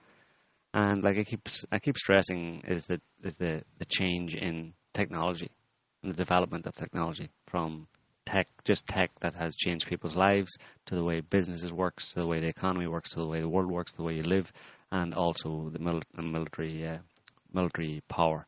And 0.75 1.03
like 1.03 1.19
I 1.19 1.25
keep 1.25 1.49
I 1.73 1.79
keep 1.79 1.97
stressing 1.97 2.63
is 2.67 2.87
that 2.87 3.01
is 3.23 3.37
the 3.37 3.63
the 3.79 3.85
change 3.87 4.35
in 4.35 4.75
technology 4.93 5.51
and 6.03 6.13
the 6.13 6.17
development 6.17 6.67
of 6.67 6.75
technology 6.75 7.31
from 7.47 7.87
tech 8.27 8.49
just 8.65 8.87
tech 8.87 9.11
that 9.21 9.35
has 9.35 9.57
changed 9.57 9.89
people's 9.89 10.15
lives 10.17 10.57
to 10.87 10.95
the 10.95 11.05
way 11.05 11.21
businesses 11.21 11.73
works 11.73 12.13
to 12.13 12.21
the 12.21 12.27
way 12.27 12.41
the 12.41 12.49
economy 12.49 12.87
works 12.87 13.11
to 13.11 13.21
the 13.21 13.27
way 13.27 13.41
the 13.41 13.49
world 13.49 13.71
works 13.71 13.93
the 13.93 14.03
way 14.03 14.15
you 14.15 14.23
live 14.23 14.53
and 14.93 15.15
also 15.15 15.71
the 15.73 15.79
mil- 15.79 16.03
military 16.15 16.87
uh, 16.87 16.99
military 17.53 18.03
power 18.09 18.47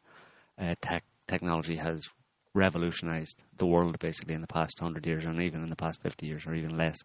uh, 0.58 0.74
tech 0.82 1.04
technology 1.26 1.76
has 1.76 2.06
revolutionized 2.54 3.42
the 3.56 3.66
world 3.66 3.98
basically 3.98 4.34
in 4.34 4.40
the 4.40 4.46
past 4.46 4.78
hundred 4.78 5.06
years, 5.06 5.24
and 5.24 5.40
even 5.40 5.62
in 5.62 5.70
the 5.70 5.76
past 5.76 6.00
fifty 6.02 6.26
years, 6.26 6.46
or 6.46 6.54
even 6.54 6.76
less. 6.76 6.98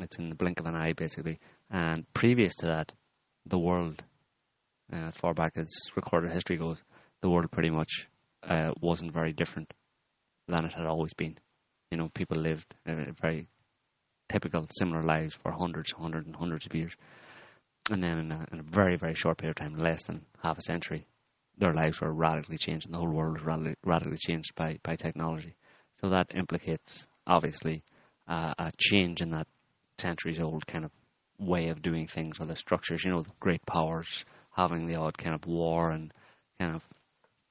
It's 0.00 0.18
in 0.18 0.28
the 0.28 0.34
blink 0.34 0.60
of 0.60 0.66
an 0.66 0.76
eye, 0.76 0.92
basically. 0.92 1.40
And 1.70 2.04
previous 2.12 2.54
to 2.56 2.66
that, 2.66 2.92
the 3.46 3.58
world, 3.58 4.02
uh, 4.92 4.96
as 4.96 5.14
far 5.14 5.34
back 5.34 5.52
as 5.56 5.68
recorded 5.96 6.32
history 6.32 6.56
goes, 6.56 6.78
the 7.20 7.30
world 7.30 7.50
pretty 7.50 7.70
much 7.70 8.08
uh, 8.42 8.72
wasn't 8.80 9.12
very 9.12 9.32
different 9.32 9.72
than 10.46 10.64
it 10.64 10.72
had 10.72 10.86
always 10.86 11.12
been. 11.14 11.38
You 11.90 11.98
know, 11.98 12.10
people 12.14 12.38
lived 12.38 12.74
very 12.86 13.48
typical, 14.28 14.66
similar 14.70 15.02
lives 15.02 15.34
for 15.42 15.52
hundreds, 15.52 15.92
hundreds, 15.92 16.26
and 16.26 16.36
hundreds 16.36 16.66
of 16.66 16.74
years. 16.74 16.92
And 17.90 18.02
then 18.02 18.18
in 18.18 18.32
a, 18.32 18.46
in 18.52 18.60
a 18.60 18.62
very, 18.62 18.96
very 18.96 19.14
short 19.14 19.38
period 19.38 19.58
of 19.58 19.64
time, 19.64 19.78
less 19.78 20.04
than 20.04 20.24
half 20.42 20.58
a 20.58 20.62
century, 20.62 21.06
their 21.56 21.72
lives 21.72 22.00
were 22.00 22.12
radically 22.12 22.58
changed 22.58 22.86
and 22.86 22.94
the 22.94 22.98
whole 22.98 23.10
world 23.10 23.38
was 23.38 23.44
radically, 23.44 23.74
radically 23.84 24.18
changed 24.18 24.54
by, 24.54 24.78
by 24.82 24.96
technology. 24.96 25.54
So 26.00 26.10
that 26.10 26.34
implicates, 26.34 27.06
obviously, 27.26 27.82
uh, 28.28 28.52
a 28.58 28.70
change 28.78 29.20
in 29.22 29.30
that 29.30 29.46
centuries 29.98 30.38
old 30.38 30.66
kind 30.66 30.84
of 30.84 30.92
way 31.38 31.68
of 31.68 31.82
doing 31.82 32.06
things 32.06 32.38
or 32.40 32.46
the 32.46 32.56
structures, 32.56 33.04
you 33.04 33.10
know, 33.10 33.22
the 33.22 33.30
great 33.40 33.64
powers 33.66 34.24
having 34.58 34.86
the 34.86 34.96
odd 34.96 35.16
kind 35.16 35.34
of 35.34 35.46
war 35.46 35.90
and 35.90 36.12
kind 36.60 36.74
of 36.74 36.82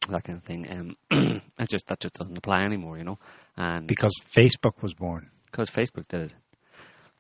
that 0.10 0.24
kind 0.24 0.38
of 0.38 0.44
thing. 0.44 0.68
Um, 0.70 0.96
it 1.60 1.70
just 1.70 1.88
that 1.88 2.00
just 2.02 2.16
doesn't 2.16 2.38
apply 2.38 2.62
anymore, 2.64 2.98
you 2.98 3.04
know. 3.06 3.18
And 3.56 3.88
Because 3.88 4.14
Facebook 4.36 4.82
was 4.82 4.94
born. 4.94 5.30
because 5.50 5.70
Facebook 5.70 6.08
did 6.10 6.22
it. 6.22 6.32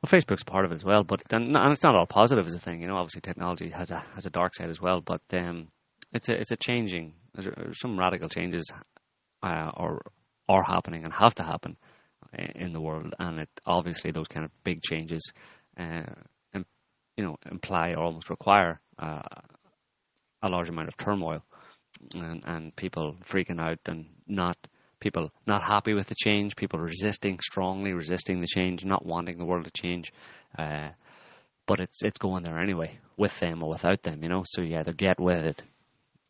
Well, 0.02 0.12
Facebook's 0.20 0.44
part 0.44 0.66
of 0.66 0.72
it 0.72 0.76
as 0.76 0.84
well, 0.84 1.04
but 1.04 1.22
and, 1.32 1.56
and 1.58 1.72
it's 1.72 1.82
not 1.84 1.96
all 1.96 2.06
positive 2.06 2.46
as 2.46 2.54
a 2.54 2.60
thing. 2.60 2.82
You 2.82 2.88
know, 2.88 2.98
obviously 2.98 3.22
technology 3.22 3.70
has 3.72 3.90
a 3.90 4.04
has 4.14 4.26
a 4.28 4.30
dark 4.30 4.54
side 4.54 4.70
as 4.70 4.80
well, 4.80 5.02
but 5.02 5.22
um, 5.34 5.70
it's 6.14 6.30
a 6.30 6.34
it's 6.40 6.52
a 6.52 6.56
changing. 6.58 7.14
There's 7.34 7.80
some 7.80 7.98
radical 7.98 8.30
changes 8.30 8.72
uh, 9.42 9.72
are 9.84 10.02
are 10.48 10.64
happening 10.64 11.04
and 11.04 11.14
have 11.14 11.34
to 11.36 11.44
happen 11.44 11.78
in 12.56 12.74
the 12.74 12.82
world, 12.82 13.14
and 13.18 13.40
it 13.40 13.50
obviously 13.66 14.12
those 14.12 14.28
kind 14.28 14.46
of 14.46 14.52
big 14.64 14.82
changes, 14.84 15.32
uh, 15.80 16.04
you 17.18 17.24
know, 17.26 17.36
imply 17.52 17.94
or 17.98 18.04
almost 18.04 18.30
require 18.30 18.80
uh, 19.00 19.22
a 20.48 20.50
large 20.50 20.70
amount 20.70 20.88
of 20.88 20.98
turmoil 20.98 21.44
and 22.16 22.44
and 22.46 22.76
people 22.76 23.16
freaking 23.26 23.60
out 23.60 23.80
and 23.86 24.06
not 24.28 24.58
people 25.00 25.32
not 25.46 25.64
happy 25.64 25.94
with 25.94 26.08
the 26.08 26.16
change, 26.16 26.56
people 26.56 26.80
resisting 26.80 27.40
strongly, 27.40 27.94
resisting 27.94 28.42
the 28.42 28.48
change, 28.48 28.84
not 28.84 29.06
wanting 29.06 29.38
the 29.38 29.46
world 29.46 29.66
to 29.66 29.72
change. 29.72 30.12
Uh, 30.58 30.90
but 31.66 31.80
it's 31.80 32.04
it's 32.04 32.18
going 32.18 32.44
there 32.44 32.60
anyway, 32.60 32.98
with 33.18 33.38
them 33.40 33.62
or 33.62 33.70
without 33.70 34.02
them, 34.04 34.24
you 34.24 34.30
know. 34.30 34.44
So 34.46 34.62
you 34.62 34.78
either 34.78 34.94
get 34.94 35.20
with 35.20 35.46
it, 35.46 35.64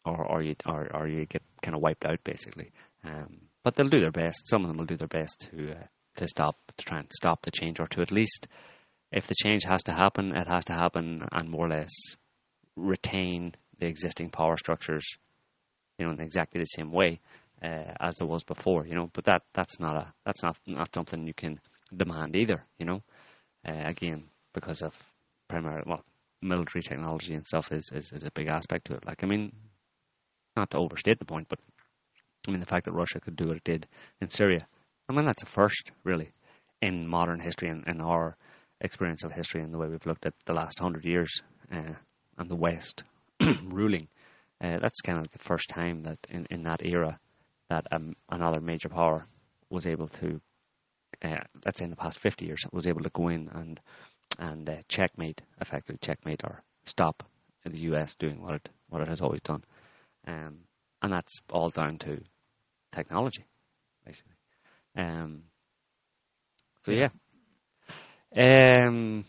or 0.06 0.26
or 0.26 0.42
you 0.42 0.56
or, 0.66 0.90
or 0.94 1.08
you 1.08 1.26
get 1.26 1.44
kind 1.62 1.76
of 1.76 1.82
wiped 1.82 2.06
out, 2.06 2.24
basically. 2.24 2.72
Um, 3.04 3.38
but 3.64 3.76
they'll 3.76 3.90
do 3.90 4.00
their 4.00 4.12
best. 4.12 4.48
Some 4.48 4.64
of 4.64 4.70
them 4.70 4.78
will 4.78 4.86
do 4.86 4.98
their 4.98 5.08
best 5.08 5.48
to 5.52 5.72
uh, 5.72 5.84
to 6.18 6.28
stop 6.28 6.56
to 6.78 6.86
try 6.86 7.00
and 7.00 7.08
stop 7.12 7.44
the 7.44 7.52
change, 7.52 7.80
or 7.80 7.88
to 7.88 8.02
at 8.02 8.12
least, 8.12 8.48
if 9.12 9.28
the 9.28 9.36
change 9.36 9.64
has 9.64 9.84
to 9.84 9.94
happen, 9.94 10.36
it 10.36 10.48
has 10.48 10.66
to 10.66 10.74
happen 10.74 11.24
and 11.32 11.50
more 11.50 11.68
or 11.68 11.70
less 11.70 11.92
retain 12.76 13.54
the 13.80 13.88
existing 13.88 14.30
power 14.30 14.58
structures, 14.58 15.18
you 15.98 16.06
know, 16.06 16.12
in 16.12 16.22
exactly 16.22 16.60
the 16.60 16.66
same 16.66 16.92
way 16.92 17.20
uh, 17.62 17.94
as 18.00 18.16
there 18.16 18.28
was 18.28 18.44
before, 18.44 18.86
you 18.86 18.96
know. 18.96 19.10
But 19.14 19.26
that 19.26 19.44
that's 19.54 19.80
not 19.80 19.96
a 19.96 20.14
that's 20.26 20.44
not 20.44 20.58
not 20.66 20.94
something 20.94 21.28
you 21.28 21.34
can 21.34 21.60
demand 21.96 22.36
either, 22.36 22.64
you 22.78 22.86
know. 22.86 23.02
Uh, 23.68 23.84
again, 23.86 24.26
because 24.54 24.82
of 24.82 24.96
primary 25.48 25.84
well, 25.86 26.04
military 26.42 26.84
technology 26.84 27.34
and 27.34 27.48
stuff 27.48 27.72
is, 27.72 27.90
is 27.94 28.12
is 28.12 28.24
a 28.24 28.32
big 28.32 28.48
aspect 28.48 28.86
to 28.88 28.96
it. 28.96 29.06
Like, 29.06 29.24
I 29.24 29.28
mean, 29.28 29.52
not 30.56 30.72
to 30.72 30.78
overstate 30.78 31.20
the 31.20 31.26
point, 31.26 31.48
but 31.50 31.60
I 32.48 32.52
mean 32.52 32.60
the 32.60 32.66
fact 32.66 32.86
that 32.86 32.94
Russia 32.94 33.20
could 33.20 33.36
do 33.36 33.48
what 33.48 33.58
it 33.58 33.64
did 33.64 33.88
in 34.22 34.30
Syria, 34.30 34.68
I 35.10 35.14
mean 35.14 35.26
that's 35.26 35.44
a 35.44 35.48
first 35.48 35.92
really 36.04 36.32
in 36.82 37.08
modern 37.08 37.40
history 37.40 37.70
and 37.70 37.88
in 37.88 38.02
our 38.02 38.38
experience 38.82 39.24
of 39.24 39.32
history 39.32 39.62
and 39.62 39.74
the 39.74 39.78
way 39.78 39.88
we've 39.88 40.06
looked 40.06 40.26
at 40.26 40.34
the 40.46 40.54
last 40.54 40.80
hundred 40.80 41.04
years 41.06 41.42
uh, 41.72 41.94
and 42.38 42.50
the 42.50 42.56
West 42.56 43.04
ruling. 43.64 44.08
Uh, 44.60 44.80
that's 44.80 45.02
kind 45.02 45.18
of 45.18 45.24
like 45.24 45.32
the 45.32 45.40
first 45.40 45.70
time 45.70 46.04
that 46.04 46.18
in, 46.30 46.48
in 46.50 46.64
that 46.64 46.84
era 46.84 47.20
that 47.70 47.86
um, 47.92 48.16
another 48.30 48.60
major 48.60 48.90
power 48.90 49.26
was 49.70 49.86
able 49.86 50.08
to, 50.08 50.42
uh, 51.22 51.38
let's 51.66 51.80
say 51.80 51.86
in 51.86 51.92
the 51.92 51.98
past 51.98 52.20
50 52.20 52.46
years, 52.46 52.66
was 52.72 52.88
able 52.88 53.02
to 53.02 53.10
go 53.10 53.28
in 53.28 53.50
and 53.54 53.80
and 54.40 54.70
uh, 54.70 54.76
checkmate, 54.88 55.42
effectively 55.60 55.98
checkmate 56.02 56.44
or 56.44 56.62
stop 56.86 57.24
the 57.66 57.80
US 57.80 58.16
doing 58.16 58.42
what 58.42 58.56
it 58.56 58.70
what 58.90 59.02
it 59.02 59.08
has 59.08 59.22
always 59.22 59.42
done, 59.42 59.64
um, 60.26 60.60
and 61.02 61.12
that's 61.12 61.42
all 61.52 61.70
down 61.70 61.98
to 62.00 62.22
technology, 62.92 63.46
basically. 64.06 64.34
Um, 64.96 65.44
so 66.84 66.92
yeah. 66.92 67.10
Um, 68.36 69.26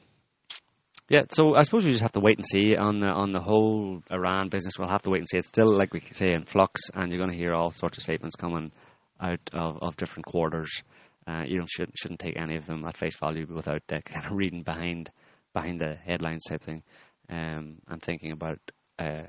yeah, 1.08 1.22
so 1.30 1.54
I 1.54 1.62
suppose 1.62 1.84
we 1.84 1.90
just 1.90 2.02
have 2.02 2.12
to 2.12 2.20
wait 2.20 2.36
and 2.36 2.46
see 2.46 2.76
on 2.76 3.00
the 3.00 3.08
on 3.08 3.32
the 3.32 3.40
whole 3.40 4.02
Iran 4.10 4.50
business. 4.50 4.78
We'll 4.78 4.88
have 4.88 5.02
to 5.02 5.10
wait 5.10 5.20
and 5.20 5.28
see. 5.28 5.38
It's 5.38 5.48
still, 5.48 5.76
like 5.76 5.94
we 5.94 6.02
say, 6.12 6.32
in 6.32 6.44
flux, 6.44 6.82
and 6.94 7.10
you're 7.10 7.20
going 7.20 7.32
to 7.32 7.36
hear 7.36 7.54
all 7.54 7.70
sorts 7.70 7.96
of 7.96 8.02
statements 8.02 8.36
coming 8.36 8.72
out 9.20 9.40
of, 9.52 9.78
of 9.80 9.96
different 9.96 10.26
quarters. 10.26 10.82
Uh, 11.26 11.44
you 11.46 11.58
don't 11.58 11.70
should, 11.70 11.90
shouldn't 11.94 12.20
take 12.20 12.36
any 12.36 12.56
of 12.56 12.66
them 12.66 12.84
at 12.86 12.96
face 12.96 13.16
value 13.16 13.46
without 13.48 13.82
uh, 13.90 14.00
kind 14.00 14.26
of 14.26 14.32
reading 14.32 14.62
behind 14.62 15.10
behind 15.54 15.80
the 15.80 15.94
headlines 15.94 16.44
type 16.44 16.62
thing, 16.62 16.82
um, 17.30 17.76
and 17.88 18.02
thinking 18.02 18.32
about 18.32 18.58
uh, 18.98 19.22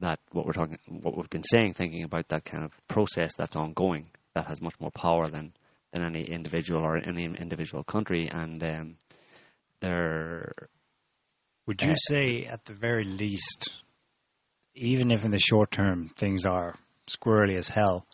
that 0.00 0.18
what 0.32 0.46
we're 0.46 0.52
talking, 0.52 0.78
what 0.88 1.16
we've 1.16 1.30
been 1.30 1.44
saying, 1.44 1.74
thinking 1.74 2.02
about 2.02 2.28
that 2.28 2.44
kind 2.44 2.64
of 2.64 2.72
process 2.88 3.34
that's 3.36 3.56
ongoing 3.56 4.06
that 4.34 4.46
has 4.46 4.60
much 4.60 4.74
more 4.80 4.90
power 4.90 5.30
than 5.30 5.52
than 5.92 6.04
any 6.04 6.24
individual 6.24 6.82
or 6.82 6.96
any 6.96 7.24
individual 7.24 7.84
country, 7.84 8.28
and 8.28 8.66
um, 8.66 8.96
there. 9.80 10.52
Would 11.70 11.82
you 11.82 11.94
say, 11.94 12.46
at 12.46 12.64
the 12.64 12.74
very 12.74 13.04
least, 13.04 13.72
even 14.74 15.12
if 15.12 15.24
in 15.24 15.30
the 15.30 15.38
short 15.38 15.70
term 15.70 16.10
things 16.16 16.44
are 16.44 16.74
squirrely 17.06 17.54
as 17.54 17.68
hell, 17.68 18.08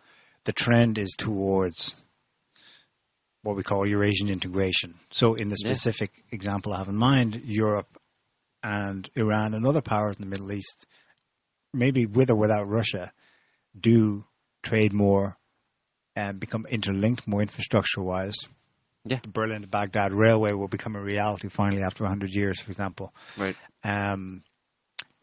the 0.45 0.53
trend 0.53 0.99
is 0.99 1.15
towards 1.16 1.97
what 3.41 3.57
we 3.57 3.62
call 3.62 3.89
Eurasian 3.89 4.28
integration. 4.28 5.01
So, 5.11 5.37
in 5.37 5.49
the 5.49 5.57
Yeah. 5.59 5.73
specific 5.73 6.23
example 6.31 6.74
I 6.74 6.81
have 6.81 6.91
in 6.91 6.99
mind, 6.99 7.45
Europe 7.47 7.89
and 8.62 9.09
Iran 9.16 9.55
and 9.55 9.66
other 9.66 9.81
powers 9.81 10.16
in 10.16 10.20
the 10.24 10.28
Middle 10.28 10.53
East, 10.53 10.87
maybe 11.73 12.05
with 12.05 12.28
or 12.28 12.37
without 12.37 12.69
Russia, 12.69 13.11
do 13.74 14.27
trade 14.62 14.93
more 14.93 15.39
and 16.15 16.39
become 16.39 16.66
interlinked 16.66 17.27
more 17.27 17.41
infrastructure 17.41 18.03
wise. 18.03 18.37
Yeah. 19.07 19.20
The 19.23 19.28
Berlin 19.28 19.62
to 19.62 19.69
Baghdad 19.69 20.12
railway 20.12 20.53
will 20.53 20.69
become 20.69 20.97
a 20.97 21.03
reality 21.03 21.49
finally 21.49 21.83
after 21.83 22.05
100 22.05 22.31
years, 22.31 22.61
for 22.61 22.70
example. 22.70 23.15
Right. 23.37 23.57
Um, 23.85 24.43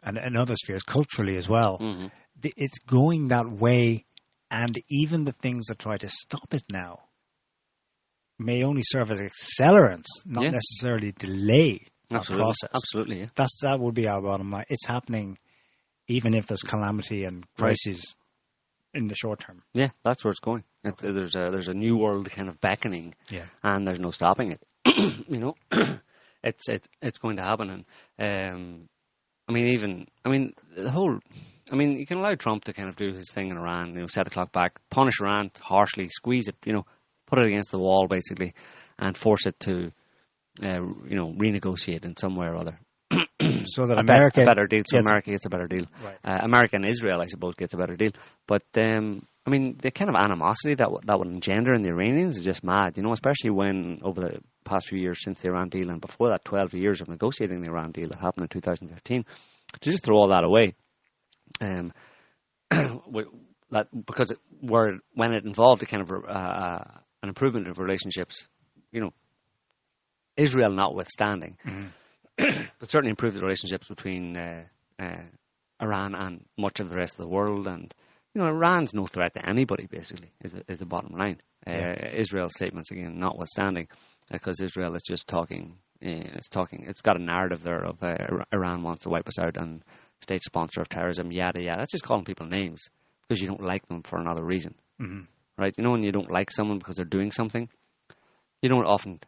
and 0.02 0.18
in 0.18 0.36
other 0.38 0.56
spheres, 0.56 0.84
culturally 0.84 1.38
as 1.38 1.48
well. 1.48 1.78
hmm 1.78 2.08
It's 2.44 2.80
going 2.80 3.30
that 3.30 3.50
way, 3.50 4.06
and 4.52 4.76
even 4.90 5.24
the 5.26 5.32
things 5.32 5.68
that 5.68 5.80
try 5.80 5.98
to 5.98 6.10
stop 6.10 6.54
it 6.54 6.64
now 6.72 7.00
may 8.40 8.64
only 8.64 8.82
serve 8.84 9.12
as 9.12 9.20
accelerants, 9.22 10.08
not 10.26 10.44
Yeah. 10.44 10.52
necessarily 10.52 11.12
delay 11.12 11.88
that 12.10 12.20
Absolutely. 12.20 12.44
process. 12.44 12.70
Absolutely. 12.74 13.20
Yeah. 13.22 13.28
That's 13.36 13.60
that 13.62 13.80
would 13.80 13.96
be 13.96 14.08
our 14.08 14.22
bottom 14.22 14.52
line. 14.52 14.66
It's 14.70 14.86
happening, 14.86 15.38
even 16.08 16.34
if 16.34 16.48
there's 16.48 16.62
calamity 16.64 17.24
and 17.24 17.46
crises 17.56 18.04
in 18.94 19.08
the 19.08 19.16
short 19.16 19.40
term. 19.40 19.62
Yeah, 19.74 19.90
that's 20.04 20.24
where 20.24 20.32
it's 20.32 20.40
going. 20.40 20.64
It, 20.84 20.98
there's 20.98 21.36
a 21.36 21.50
there's 21.52 21.68
a 21.68 21.74
new 21.74 21.98
world 21.98 22.30
kind 22.32 22.50
of 22.50 22.60
beckoning, 22.62 23.16
Yeah. 23.32 23.46
and 23.64 23.88
there's 23.88 24.00
no 24.00 24.12
stopping 24.12 24.52
it. 24.52 24.62
you 25.28 25.40
know, 25.40 25.56
it's 26.44 26.68
it's 26.70 26.88
it's 27.02 27.18
going 27.20 27.38
to 27.38 27.44
happen, 27.44 27.70
and 28.20 28.54
um, 28.54 28.90
I 29.48 29.52
mean, 29.54 29.68
even 29.70 30.08
I 30.26 30.30
mean 30.30 30.54
the 30.76 30.92
whole. 30.92 31.20
I 31.72 31.76
mean, 31.76 31.96
you 31.98 32.06
can 32.06 32.18
allow 32.18 32.36
Trump 32.36 32.66
to 32.66 32.74
kind 32.74 32.90
of 32.90 32.98
do 32.98 33.14
his 33.14 33.32
thing 33.32 33.50
in 33.50 33.58
Iran, 33.58 33.94
you 33.96 34.02
know, 34.02 34.08
set 34.08 34.26
the 34.26 34.30
clock 34.32 34.52
back, 34.52 34.74
punish 34.90 35.22
Iran 35.22 35.50
harshly, 35.62 36.10
squeeze 36.10 36.50
it, 36.50 36.56
you 36.66 36.74
know, 36.74 36.86
put 37.26 37.40
it 37.40 37.48
against 37.48 37.72
the 37.72 37.80
wall 37.80 38.08
basically, 38.08 38.54
and 39.00 39.18
force 39.18 39.46
it 39.48 39.58
to, 39.62 39.92
uh, 40.62 40.82
you 41.08 41.16
know, 41.16 41.32
renegotiate 41.32 42.04
in 42.04 42.18
some 42.18 42.36
way 42.36 42.48
or 42.48 42.58
other. 42.58 42.78
So 43.66 43.88
that 43.88 43.96
bet- 43.96 44.10
America, 44.10 44.42
a 44.42 44.46
better 44.46 44.68
deal. 44.68 44.84
So 44.86 44.98
Yes. 44.98 45.04
America 45.06 45.32
gets 45.32 45.46
a 45.46 45.50
better 45.50 45.68
deal. 45.68 45.86
Right. 46.04 46.18
Uh, 46.24 46.40
America 46.44 46.76
and 46.76 46.86
Israel, 46.86 47.22
I 47.22 47.26
suppose, 47.28 47.56
gets 47.56 47.74
a 47.74 47.78
better 47.78 47.96
deal. 47.96 48.12
But 48.48 48.64
um, 48.78 49.26
I 49.46 49.50
mean, 49.50 49.78
the 49.82 49.92
kind 49.92 50.10
of 50.10 50.16
animosity 50.16 50.76
that 50.76 50.90
that 51.06 51.20
would 51.20 51.28
engender 51.28 51.74
in 51.74 51.82
the 51.84 51.90
Iranians 51.90 52.38
is 52.38 52.46
just 52.46 52.64
mad. 52.64 52.98
You 52.98 53.04
know, 53.04 53.12
especially 53.14 53.50
when 53.52 54.00
over 54.04 54.22
the 54.22 54.40
past 54.64 54.88
few 54.88 55.00
years 55.00 55.22
since 55.24 55.42
the 55.42 55.50
Iran 55.50 55.70
deal 55.70 55.90
and 55.90 56.00
before 56.02 56.30
that, 56.30 56.46
twelve 56.46 56.74
years 56.74 57.02
of 57.02 57.10
negotiating 57.10 57.62
the 57.62 57.70
Iran 57.70 57.92
deal 57.92 58.10
that 58.10 58.20
happened 58.20 58.44
in 58.44 58.50
2015, 58.50 59.26
to 59.82 59.90
just 59.92 60.04
throw 60.04 60.18
all 60.18 60.30
that 60.30 60.44
away. 60.44 60.76
Um, 61.62 61.92
that 63.72 63.88
because 64.06 64.32
it 64.32 64.40
were 64.62 64.98
when 65.14 65.34
it 65.34 65.46
involved 65.46 65.84
a 65.84 65.86
kind 65.86 66.02
of 66.04 66.12
uh, 66.12 66.80
an 67.22 67.30
improvement 67.30 67.68
of 67.68 67.80
relationships, 67.80 68.48
you 68.92 69.02
know, 69.02 69.14
Israel 70.38 70.72
notwithstanding 70.72 71.58
Mhm. 71.66 71.90
but 72.38 72.90
certainly 72.90 73.12
improved 73.12 73.36
the 73.38 73.42
relationships 73.42 73.88
between 73.88 74.36
uh, 74.38 74.64
uh, 75.00 75.22
Iran 75.82 76.16
and 76.16 76.46
much 76.58 76.80
of 76.80 76.90
the 76.90 76.96
rest 76.96 77.14
of 77.14 77.20
the 77.26 77.28
world. 77.28 77.68
And 77.68 77.94
you 78.34 78.42
know, 78.42 78.48
Iran's 78.48 78.94
no 78.94 79.06
threat 79.06 79.34
to 79.36 79.48
anybody. 79.48 79.86
Basically, 79.86 80.32
is 80.42 80.54
the, 80.54 80.64
is 80.68 80.80
the 80.80 80.86
bottom 80.86 81.18
line. 81.18 81.42
Uh, 81.66 81.94
Israel's 82.14 82.54
statements 82.56 82.92
again, 82.92 83.20
notwithstanding, 83.20 83.88
because 84.32 84.60
Israel 84.62 84.96
is 84.96 85.04
just 85.04 85.28
talking. 85.28 85.78
Uh, 86.04 86.36
it's 86.36 86.50
talking. 86.50 86.86
It's 86.88 87.02
got 87.02 87.20
a 87.20 87.24
narrative 87.24 87.64
there 87.64 87.86
of 87.86 88.02
uh, 88.04 88.16
Iran 88.52 88.84
wants 88.84 89.04
to 89.04 89.10
wipe 89.10 89.28
us 89.28 89.40
out 89.40 89.56
and 89.58 89.84
state 90.22 90.44
sponsor 90.44 90.82
of 90.82 90.90
terrorism. 90.90 91.32
Yada 91.32 91.62
yada. 91.62 91.82
That's 91.82 91.92
just 91.92 92.04
calling 92.04 92.26
people 92.26 92.48
names 92.48 92.82
because 93.28 93.42
you 93.42 93.48
don't 93.48 93.64
like 93.64 93.88
them 93.88 94.02
for 94.04 94.20
another 94.20 94.44
reason, 94.44 94.76
Mhm. 95.00 95.28
right? 95.58 95.74
You 95.78 95.84
know, 95.84 95.92
when 95.92 96.04
you 96.04 96.12
don't 96.12 96.32
like 96.32 96.52
someone 96.52 96.78
because 96.80 96.98
they're 96.98 97.06
doing 97.06 97.32
something, 97.32 97.70
you 98.62 98.70
don't 98.70 98.86
often 98.86 99.20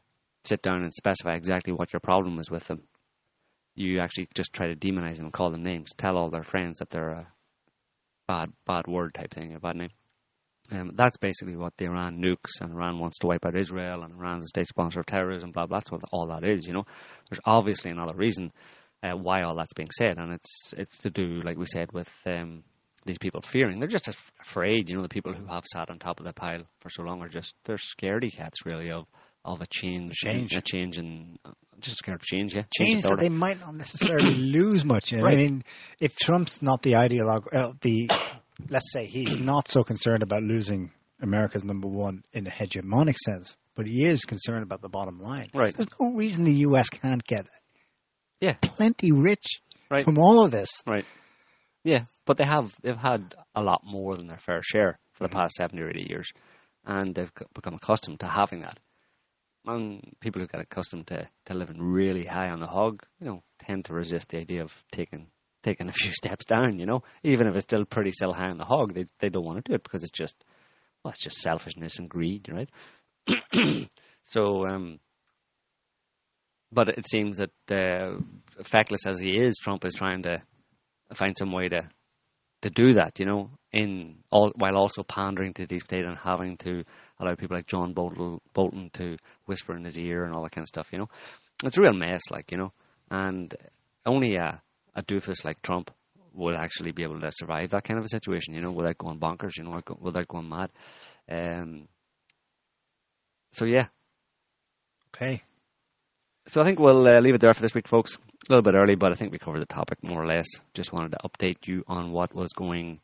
sit 0.43 0.61
down 0.61 0.83
and 0.83 0.93
specify 0.93 1.33
exactly 1.35 1.71
what 1.73 1.93
your 1.93 1.99
problem 2.01 2.39
is 2.39 2.51
with 2.51 2.65
them 2.65 2.83
you 3.75 3.99
actually 3.99 4.29
just 4.33 4.53
try 4.53 4.67
to 4.67 4.75
demonize 4.75 5.17
them 5.17 5.31
call 5.31 5.51
them 5.51 5.63
names. 5.63 5.91
Tell 5.97 6.17
all 6.17 6.29
their 6.29 6.43
friends 6.43 6.79
that 6.79 6.89
they're 6.89 7.09
a 7.09 7.27
bad, 8.27 8.51
bad 8.65 8.87
word 8.87 9.13
type 9.13 9.33
thing, 9.33 9.53
a 9.53 9.59
bad 9.59 9.75
name. 9.75 9.89
Um, 10.71 10.91
that's 10.95 11.17
basically 11.17 11.55
what 11.55 11.73
the 11.77 11.85
Iran 11.85 12.19
nukes, 12.19 12.59
and 12.59 12.71
Iran 12.71 12.97
wants 12.97 13.19
to 13.19 13.27
wipe 13.27 13.45
out 13.45 13.55
Israel, 13.55 14.01
and 14.01 14.13
Iran's 14.15 14.45
a 14.45 14.47
state 14.47 14.67
sponsor 14.67 15.01
of 15.01 15.05
terrorism. 15.05 15.51
Blah 15.51 15.67
blah. 15.67 15.77
That's 15.77 15.91
what 15.91 16.01
all 16.11 16.27
that 16.27 16.43
is. 16.43 16.65
You 16.65 16.73
know, 16.73 16.85
there's 17.29 17.39
obviously 17.45 17.91
another 17.91 18.15
reason 18.15 18.51
uh, 19.03 19.15
why 19.15 19.43
all 19.43 19.55
that's 19.55 19.73
being 19.73 19.91
said, 19.95 20.17
and 20.17 20.33
it's 20.33 20.73
it's 20.75 20.99
to 20.99 21.11
do, 21.11 21.41
like 21.43 21.57
we 21.57 21.67
said, 21.67 21.91
with 21.91 22.09
um, 22.25 22.63
these 23.05 23.19
people 23.19 23.41
fearing. 23.41 23.79
They're 23.79 23.87
just 23.87 24.07
af- 24.07 24.31
afraid. 24.41 24.89
You 24.89 24.95
know, 24.95 25.03
the 25.03 25.09
people 25.09 25.33
who 25.33 25.45
have 25.45 25.65
sat 25.71 25.91
on 25.91 25.99
top 25.99 26.19
of 26.19 26.25
the 26.25 26.33
pile 26.33 26.63
for 26.79 26.89
so 26.89 27.03
long 27.03 27.21
are 27.21 27.29
just 27.29 27.53
they're 27.65 27.77
scaredy 27.77 28.33
cats, 28.33 28.65
really, 28.65 28.89
of 28.89 29.05
of 29.45 29.61
a 29.61 29.67
change, 29.67 30.15
Change. 30.15 30.53
a 30.57 30.61
change, 30.61 30.97
and 30.97 31.37
just 31.79 31.97
scared 31.97 32.19
of 32.19 32.25
change. 32.25 32.55
Yeah, 32.55 32.63
change 32.77 33.03
that 33.03 33.19
they 33.19 33.29
might 33.29 33.59
not 33.59 33.75
necessarily 33.75 34.35
lose 34.35 34.83
much. 34.83 35.13
in. 35.13 35.19
I 35.19 35.23
Right. 35.23 35.37
mean, 35.37 35.63
if 36.01 36.15
Trump's 36.17 36.61
not 36.61 36.81
the 36.81 36.93
ideologue, 36.93 37.53
uh, 37.53 37.73
the 37.81 38.09
let's 38.69 38.91
say 38.91 39.05
he's 39.05 39.37
not 39.53 39.67
so 39.69 39.83
concerned 39.83 40.23
about 40.23 40.41
losing 40.41 40.91
America's 41.21 41.63
number 41.63 41.87
one 41.87 42.23
in 42.33 42.47
a 42.47 42.49
hegemonic 42.49 43.15
sense, 43.17 43.55
but 43.75 43.85
he 43.87 44.03
is 44.03 44.25
concerned 44.25 44.63
about 44.63 44.81
the 44.81 44.89
bottom 44.89 45.19
line. 45.19 45.47
Right. 45.53 45.73
There's 45.75 45.87
no 45.99 46.11
reason 46.13 46.43
the 46.43 46.59
U.S. 46.69 46.89
can't 46.89 47.23
get 47.23 47.45
Yeah. 48.41 48.55
plenty 48.61 49.11
rich 49.11 49.61
Right. 49.91 50.03
from 50.03 50.17
all 50.17 50.43
of 50.43 50.49
this. 50.51 50.69
Right. 50.87 51.05
Yeah, 51.83 52.05
but 52.25 52.37
they 52.37 52.45
have 52.45 52.75
they've 52.81 52.97
had 52.97 53.35
a 53.53 53.61
lot 53.61 53.81
more 53.85 54.15
than 54.17 54.25
their 54.27 54.39
fair 54.39 54.61
share 54.63 54.97
for 55.13 55.23
the 55.27 55.29
Mhm. 55.29 55.37
past 55.37 55.53
seventy 55.55 55.83
or 55.83 55.89
eighty 55.89 56.07
years, 56.09 56.31
and 56.83 57.13
they've 57.13 57.31
become 57.53 57.75
accustomed 57.75 58.21
to 58.21 58.27
having 58.27 58.61
that. 58.61 58.79
And 59.67 60.15
people 60.19 60.41
who 60.41 60.47
get 60.47 60.61
accustomed 60.61 61.07
to, 61.07 61.27
to 61.45 61.53
living 61.53 61.81
really 61.81 62.25
high 62.25 62.49
on 62.49 62.59
the 62.59 62.67
hog, 62.67 63.03
you 63.19 63.25
know, 63.25 63.43
tend 63.59 63.85
to 63.85 63.93
resist 63.93 64.29
the 64.29 64.39
idea 64.39 64.63
of 64.63 64.73
taking 64.91 65.27
taking 65.63 65.89
a 65.89 65.93
few 65.93 66.11
steps 66.13 66.45
down. 66.45 66.79
You 66.79 66.85
know, 66.85 67.03
even 67.23 67.47
if 67.47 67.55
it's 67.55 67.63
still 67.63 67.85
pretty 67.85 68.11
still 68.11 68.33
high 68.33 68.49
on 68.49 68.57
the 68.57 68.65
hog, 68.65 68.93
they 68.93 69.05
they 69.19 69.29
don't 69.29 69.45
want 69.45 69.63
to 69.63 69.69
do 69.71 69.75
it 69.75 69.83
because 69.83 70.03
it's 70.03 70.11
just 70.11 70.35
well, 71.03 71.11
it's 71.11 71.23
just 71.23 71.37
selfishness 71.37 71.99
and 71.99 72.09
greed, 72.09 72.47
right? 72.51 72.69
so, 74.23 74.65
um, 74.67 74.99
but 76.71 76.89
it 76.89 77.07
seems 77.07 77.37
that 77.37 77.51
uh, 77.71 78.19
feckless 78.63 79.05
as 79.05 79.19
he 79.19 79.37
is, 79.37 79.57
Trump 79.57 79.85
is 79.85 79.93
trying 79.93 80.23
to 80.23 80.41
find 81.13 81.35
some 81.37 81.51
way 81.51 81.69
to 81.69 81.89
to 82.61 82.69
do 82.71 82.95
that, 82.95 83.19
you 83.19 83.25
know, 83.25 83.51
in 83.71 84.17
all 84.31 84.51
while 84.55 84.77
also 84.77 85.03
pandering 85.03 85.53
to 85.53 85.67
the 85.67 85.79
state 85.79 86.05
and 86.05 86.17
having 86.17 86.57
to 86.57 86.83
allow 87.19 87.35
people 87.35 87.55
like 87.57 87.67
John 87.67 87.93
Bolton, 87.93 88.39
Bolton 88.53 88.89
to 88.93 89.17
whisper 89.45 89.75
in 89.75 89.83
his 89.85 89.97
ear 89.97 90.23
and 90.25 90.33
all 90.33 90.43
that 90.43 90.51
kind 90.51 90.63
of 90.63 90.69
stuff, 90.69 90.87
you 90.91 90.99
know. 90.99 91.09
It's 91.63 91.77
a 91.77 91.81
real 91.81 91.93
mess, 91.93 92.21
like 92.31 92.51
you 92.51 92.57
know, 92.57 92.73
and 93.09 93.55
only 94.05 94.35
a 94.35 94.61
a 94.95 95.03
doofus 95.03 95.43
like 95.45 95.61
Trump 95.61 95.91
would 96.33 96.55
actually 96.55 96.91
be 96.91 97.03
able 97.03 97.19
to 97.19 97.31
survive 97.31 97.69
that 97.71 97.83
kind 97.83 97.97
of 97.97 98.05
a 98.05 98.09
situation, 98.09 98.53
you 98.53 98.61
know, 98.61 98.71
without 98.71 98.97
going 98.97 99.19
bonkers, 99.19 99.57
you 99.57 99.63
know, 99.63 99.81
without 99.99 100.27
going 100.27 100.49
mad. 100.49 100.69
Um, 101.29 101.87
so 103.51 103.65
yeah, 103.65 103.87
Okay. 105.15 105.43
so 106.47 106.61
I 106.61 106.63
think 106.63 106.79
we'll 106.79 107.07
uh, 107.07 107.19
leave 107.19 107.35
it 107.35 107.41
there 107.41 107.53
for 107.53 107.61
this 107.61 107.73
week, 107.73 107.87
folks. 107.87 108.15
A 108.17 108.51
little 108.53 108.63
bit 108.63 108.75
early, 108.77 108.95
but 108.95 109.11
I 109.11 109.15
think 109.15 109.31
we 109.31 109.39
covered 109.39 109.61
the 109.61 109.65
topic 109.65 110.03
more 110.03 110.21
or 110.21 110.27
less. 110.27 110.47
Just 110.73 110.93
wanted 110.93 111.11
to 111.13 111.19
update 111.27 111.67
you 111.67 111.83
on 111.87 112.11
what 112.11 112.33
was 112.35 112.53
going 112.53 112.99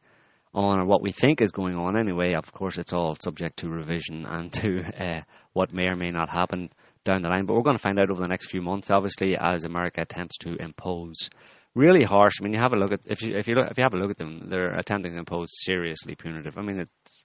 on, 0.53 0.79
or 0.79 0.85
what 0.85 1.01
we 1.01 1.11
think 1.11 1.41
is 1.41 1.51
going 1.51 1.75
on. 1.75 1.97
Anyway, 1.97 2.33
of 2.33 2.51
course, 2.51 2.77
it's 2.77 2.93
all 2.93 3.15
subject 3.15 3.59
to 3.59 3.69
revision 3.69 4.25
and 4.29 4.51
to 4.53 4.83
uh, 4.97 5.21
what 5.53 5.73
may 5.73 5.87
or 5.87 5.95
may 5.95 6.11
not 6.11 6.29
happen 6.29 6.69
down 7.03 7.21
the 7.21 7.29
line. 7.29 7.45
But 7.45 7.55
we're 7.55 7.63
going 7.63 7.77
to 7.77 7.81
find 7.81 7.99
out 7.99 8.11
over 8.11 8.21
the 8.21 8.27
next 8.27 8.49
few 8.49 8.61
months, 8.61 8.91
obviously, 8.91 9.37
as 9.37 9.65
America 9.65 10.01
attempts 10.01 10.37
to 10.39 10.55
impose 10.55 11.29
really 11.75 12.03
harsh. 12.03 12.33
I 12.39 12.43
mean, 12.43 12.53
you 12.53 12.59
have 12.59 12.73
a 12.73 12.77
look 12.77 12.91
at 12.91 13.01
if 13.05 13.21
you 13.21 13.35
if 13.37 13.47
you 13.47 13.55
look, 13.55 13.71
if 13.71 13.77
you 13.77 13.83
have 13.83 13.93
a 13.93 13.97
look 13.97 14.11
at 14.11 14.17
them, 14.17 14.47
they're 14.49 14.73
attempting 14.73 15.13
to 15.13 15.19
impose 15.19 15.49
seriously 15.51 16.15
punitive. 16.15 16.57
I 16.57 16.61
mean, 16.61 16.79
it's 16.79 17.23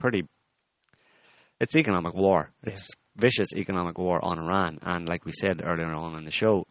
pretty. 0.00 0.24
It's 1.60 1.76
economic 1.76 2.14
war. 2.14 2.52
Yeah. 2.62 2.70
It's 2.70 2.90
vicious 3.16 3.54
economic 3.54 3.96
war 3.96 4.22
on 4.24 4.38
Iran, 4.38 4.78
and 4.82 5.08
like 5.08 5.24
we 5.24 5.32
said 5.32 5.62
earlier 5.64 5.92
on 5.92 6.18
in 6.18 6.24
the 6.24 6.32
show, 6.32 6.66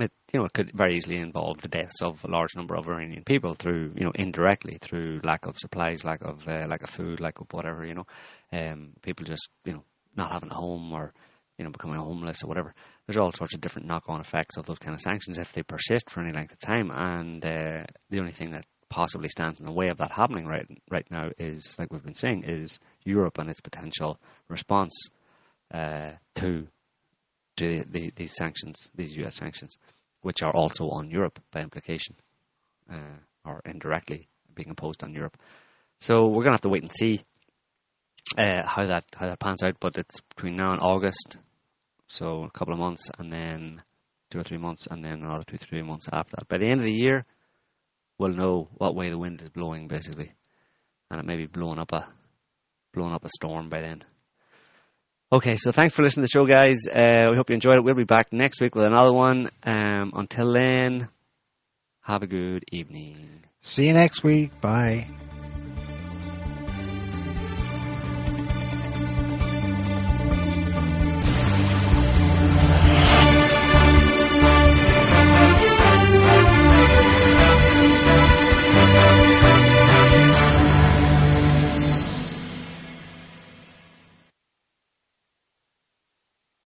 it 0.00 0.10
you 0.32 0.38
know 0.38 0.46
it 0.46 0.52
could 0.52 0.72
very 0.72 0.96
easily 0.96 1.18
involve 1.18 1.60
the 1.60 1.68
deaths 1.68 2.00
of 2.00 2.24
a 2.24 2.28
large 2.28 2.56
number 2.56 2.74
of 2.74 2.88
Iranian 2.88 3.24
people 3.24 3.54
through 3.54 3.92
you 3.94 4.04
know 4.04 4.12
indirectly 4.14 4.78
through 4.80 5.20
lack 5.22 5.46
of 5.46 5.58
supplies, 5.58 6.04
lack 6.04 6.22
of 6.22 6.46
uh, 6.48 6.66
lack 6.66 6.82
of 6.82 6.90
food, 6.90 7.20
lack 7.20 7.40
of 7.40 7.46
whatever 7.52 7.84
you 7.84 7.94
know, 7.94 8.06
um, 8.52 8.92
people 9.02 9.24
just 9.24 9.48
you 9.64 9.72
know 9.72 9.84
not 10.16 10.32
having 10.32 10.50
a 10.50 10.54
home 10.54 10.92
or 10.92 11.12
you 11.58 11.64
know 11.64 11.70
becoming 11.70 11.96
homeless 11.96 12.42
or 12.42 12.48
whatever. 12.48 12.74
There's 13.06 13.18
all 13.18 13.32
sorts 13.32 13.54
of 13.54 13.60
different 13.60 13.88
knock-on 13.88 14.20
effects 14.20 14.56
of 14.56 14.64
those 14.64 14.78
kind 14.78 14.94
of 14.94 15.00
sanctions 15.00 15.38
if 15.38 15.52
they 15.52 15.62
persist 15.62 16.10
for 16.10 16.20
any 16.20 16.32
length 16.32 16.52
of 16.52 16.60
time, 16.60 16.90
and 16.90 17.44
uh, 17.44 17.84
the 18.10 18.20
only 18.20 18.32
thing 18.32 18.52
that 18.52 18.64
possibly 18.88 19.28
stands 19.28 19.58
in 19.58 19.64
the 19.64 19.72
way 19.72 19.88
of 19.88 19.98
that 19.98 20.12
happening 20.12 20.46
right 20.46 20.66
right 20.90 21.06
now 21.10 21.30
is 21.38 21.76
like 21.78 21.92
we've 21.92 22.04
been 22.04 22.14
saying 22.14 22.44
is 22.44 22.78
Europe 23.04 23.38
and 23.38 23.48
its 23.48 23.60
potential 23.60 24.18
response 24.48 25.08
uh, 25.72 26.10
to 26.34 26.66
to 27.56 27.84
the, 27.90 28.12
these 28.16 28.34
sanctions, 28.34 28.90
these 28.94 29.14
U.S. 29.16 29.36
sanctions, 29.36 29.76
which 30.22 30.42
are 30.42 30.54
also 30.54 30.88
on 30.88 31.10
Europe 31.10 31.38
by 31.52 31.60
implication, 31.60 32.16
uh, 32.92 33.18
or 33.44 33.60
indirectly 33.64 34.28
being 34.54 34.68
imposed 34.68 35.02
on 35.02 35.12
Europe. 35.12 35.36
So 36.00 36.26
we're 36.26 36.44
gonna 36.44 36.54
have 36.54 36.62
to 36.62 36.68
wait 36.68 36.82
and 36.82 36.92
see 36.92 37.22
uh, 38.38 38.66
how 38.66 38.86
that 38.86 39.04
how 39.14 39.28
that 39.28 39.40
pans 39.40 39.62
out. 39.62 39.76
But 39.80 39.96
it's 39.96 40.20
between 40.20 40.56
now 40.56 40.72
and 40.72 40.80
August, 40.80 41.38
so 42.08 42.44
a 42.44 42.50
couple 42.50 42.74
of 42.74 42.80
months, 42.80 43.10
and 43.18 43.32
then 43.32 43.82
two 44.30 44.38
or 44.38 44.44
three 44.44 44.58
months, 44.58 44.86
and 44.90 45.04
then 45.04 45.22
another 45.22 45.44
two 45.46 45.58
three 45.58 45.82
months 45.82 46.08
after 46.12 46.36
that. 46.36 46.48
By 46.48 46.58
the 46.58 46.66
end 46.66 46.80
of 46.80 46.86
the 46.86 46.92
year, 46.92 47.24
we'll 48.18 48.32
know 48.32 48.68
what 48.74 48.94
way 48.94 49.10
the 49.10 49.18
wind 49.18 49.42
is 49.42 49.48
blowing, 49.50 49.88
basically, 49.88 50.32
and 51.10 51.20
it 51.20 51.26
may 51.26 51.36
be 51.36 51.46
blowing 51.46 51.78
up 51.78 51.92
a 51.92 52.08
blowing 52.92 53.14
up 53.14 53.24
a 53.24 53.28
storm 53.28 53.68
by 53.68 53.80
then. 53.80 54.04
Okay, 55.32 55.56
so 55.56 55.72
thanks 55.72 55.94
for 55.94 56.02
listening 56.02 56.26
to 56.26 56.30
the 56.30 56.38
show, 56.38 56.44
guys. 56.44 56.86
Uh, 56.86 57.30
we 57.30 57.38
hope 57.38 57.48
you 57.48 57.54
enjoyed 57.54 57.76
it. 57.76 57.84
We'll 57.84 57.94
be 57.94 58.04
back 58.04 58.34
next 58.34 58.60
week 58.60 58.74
with 58.74 58.84
another 58.84 59.14
one. 59.14 59.48
Um, 59.62 60.12
until 60.14 60.52
then, 60.52 61.08
have 62.02 62.22
a 62.22 62.26
good 62.26 62.66
evening. 62.70 63.42
See 63.62 63.86
you 63.86 63.94
next 63.94 64.22
week. 64.22 64.60
Bye. 64.60 65.06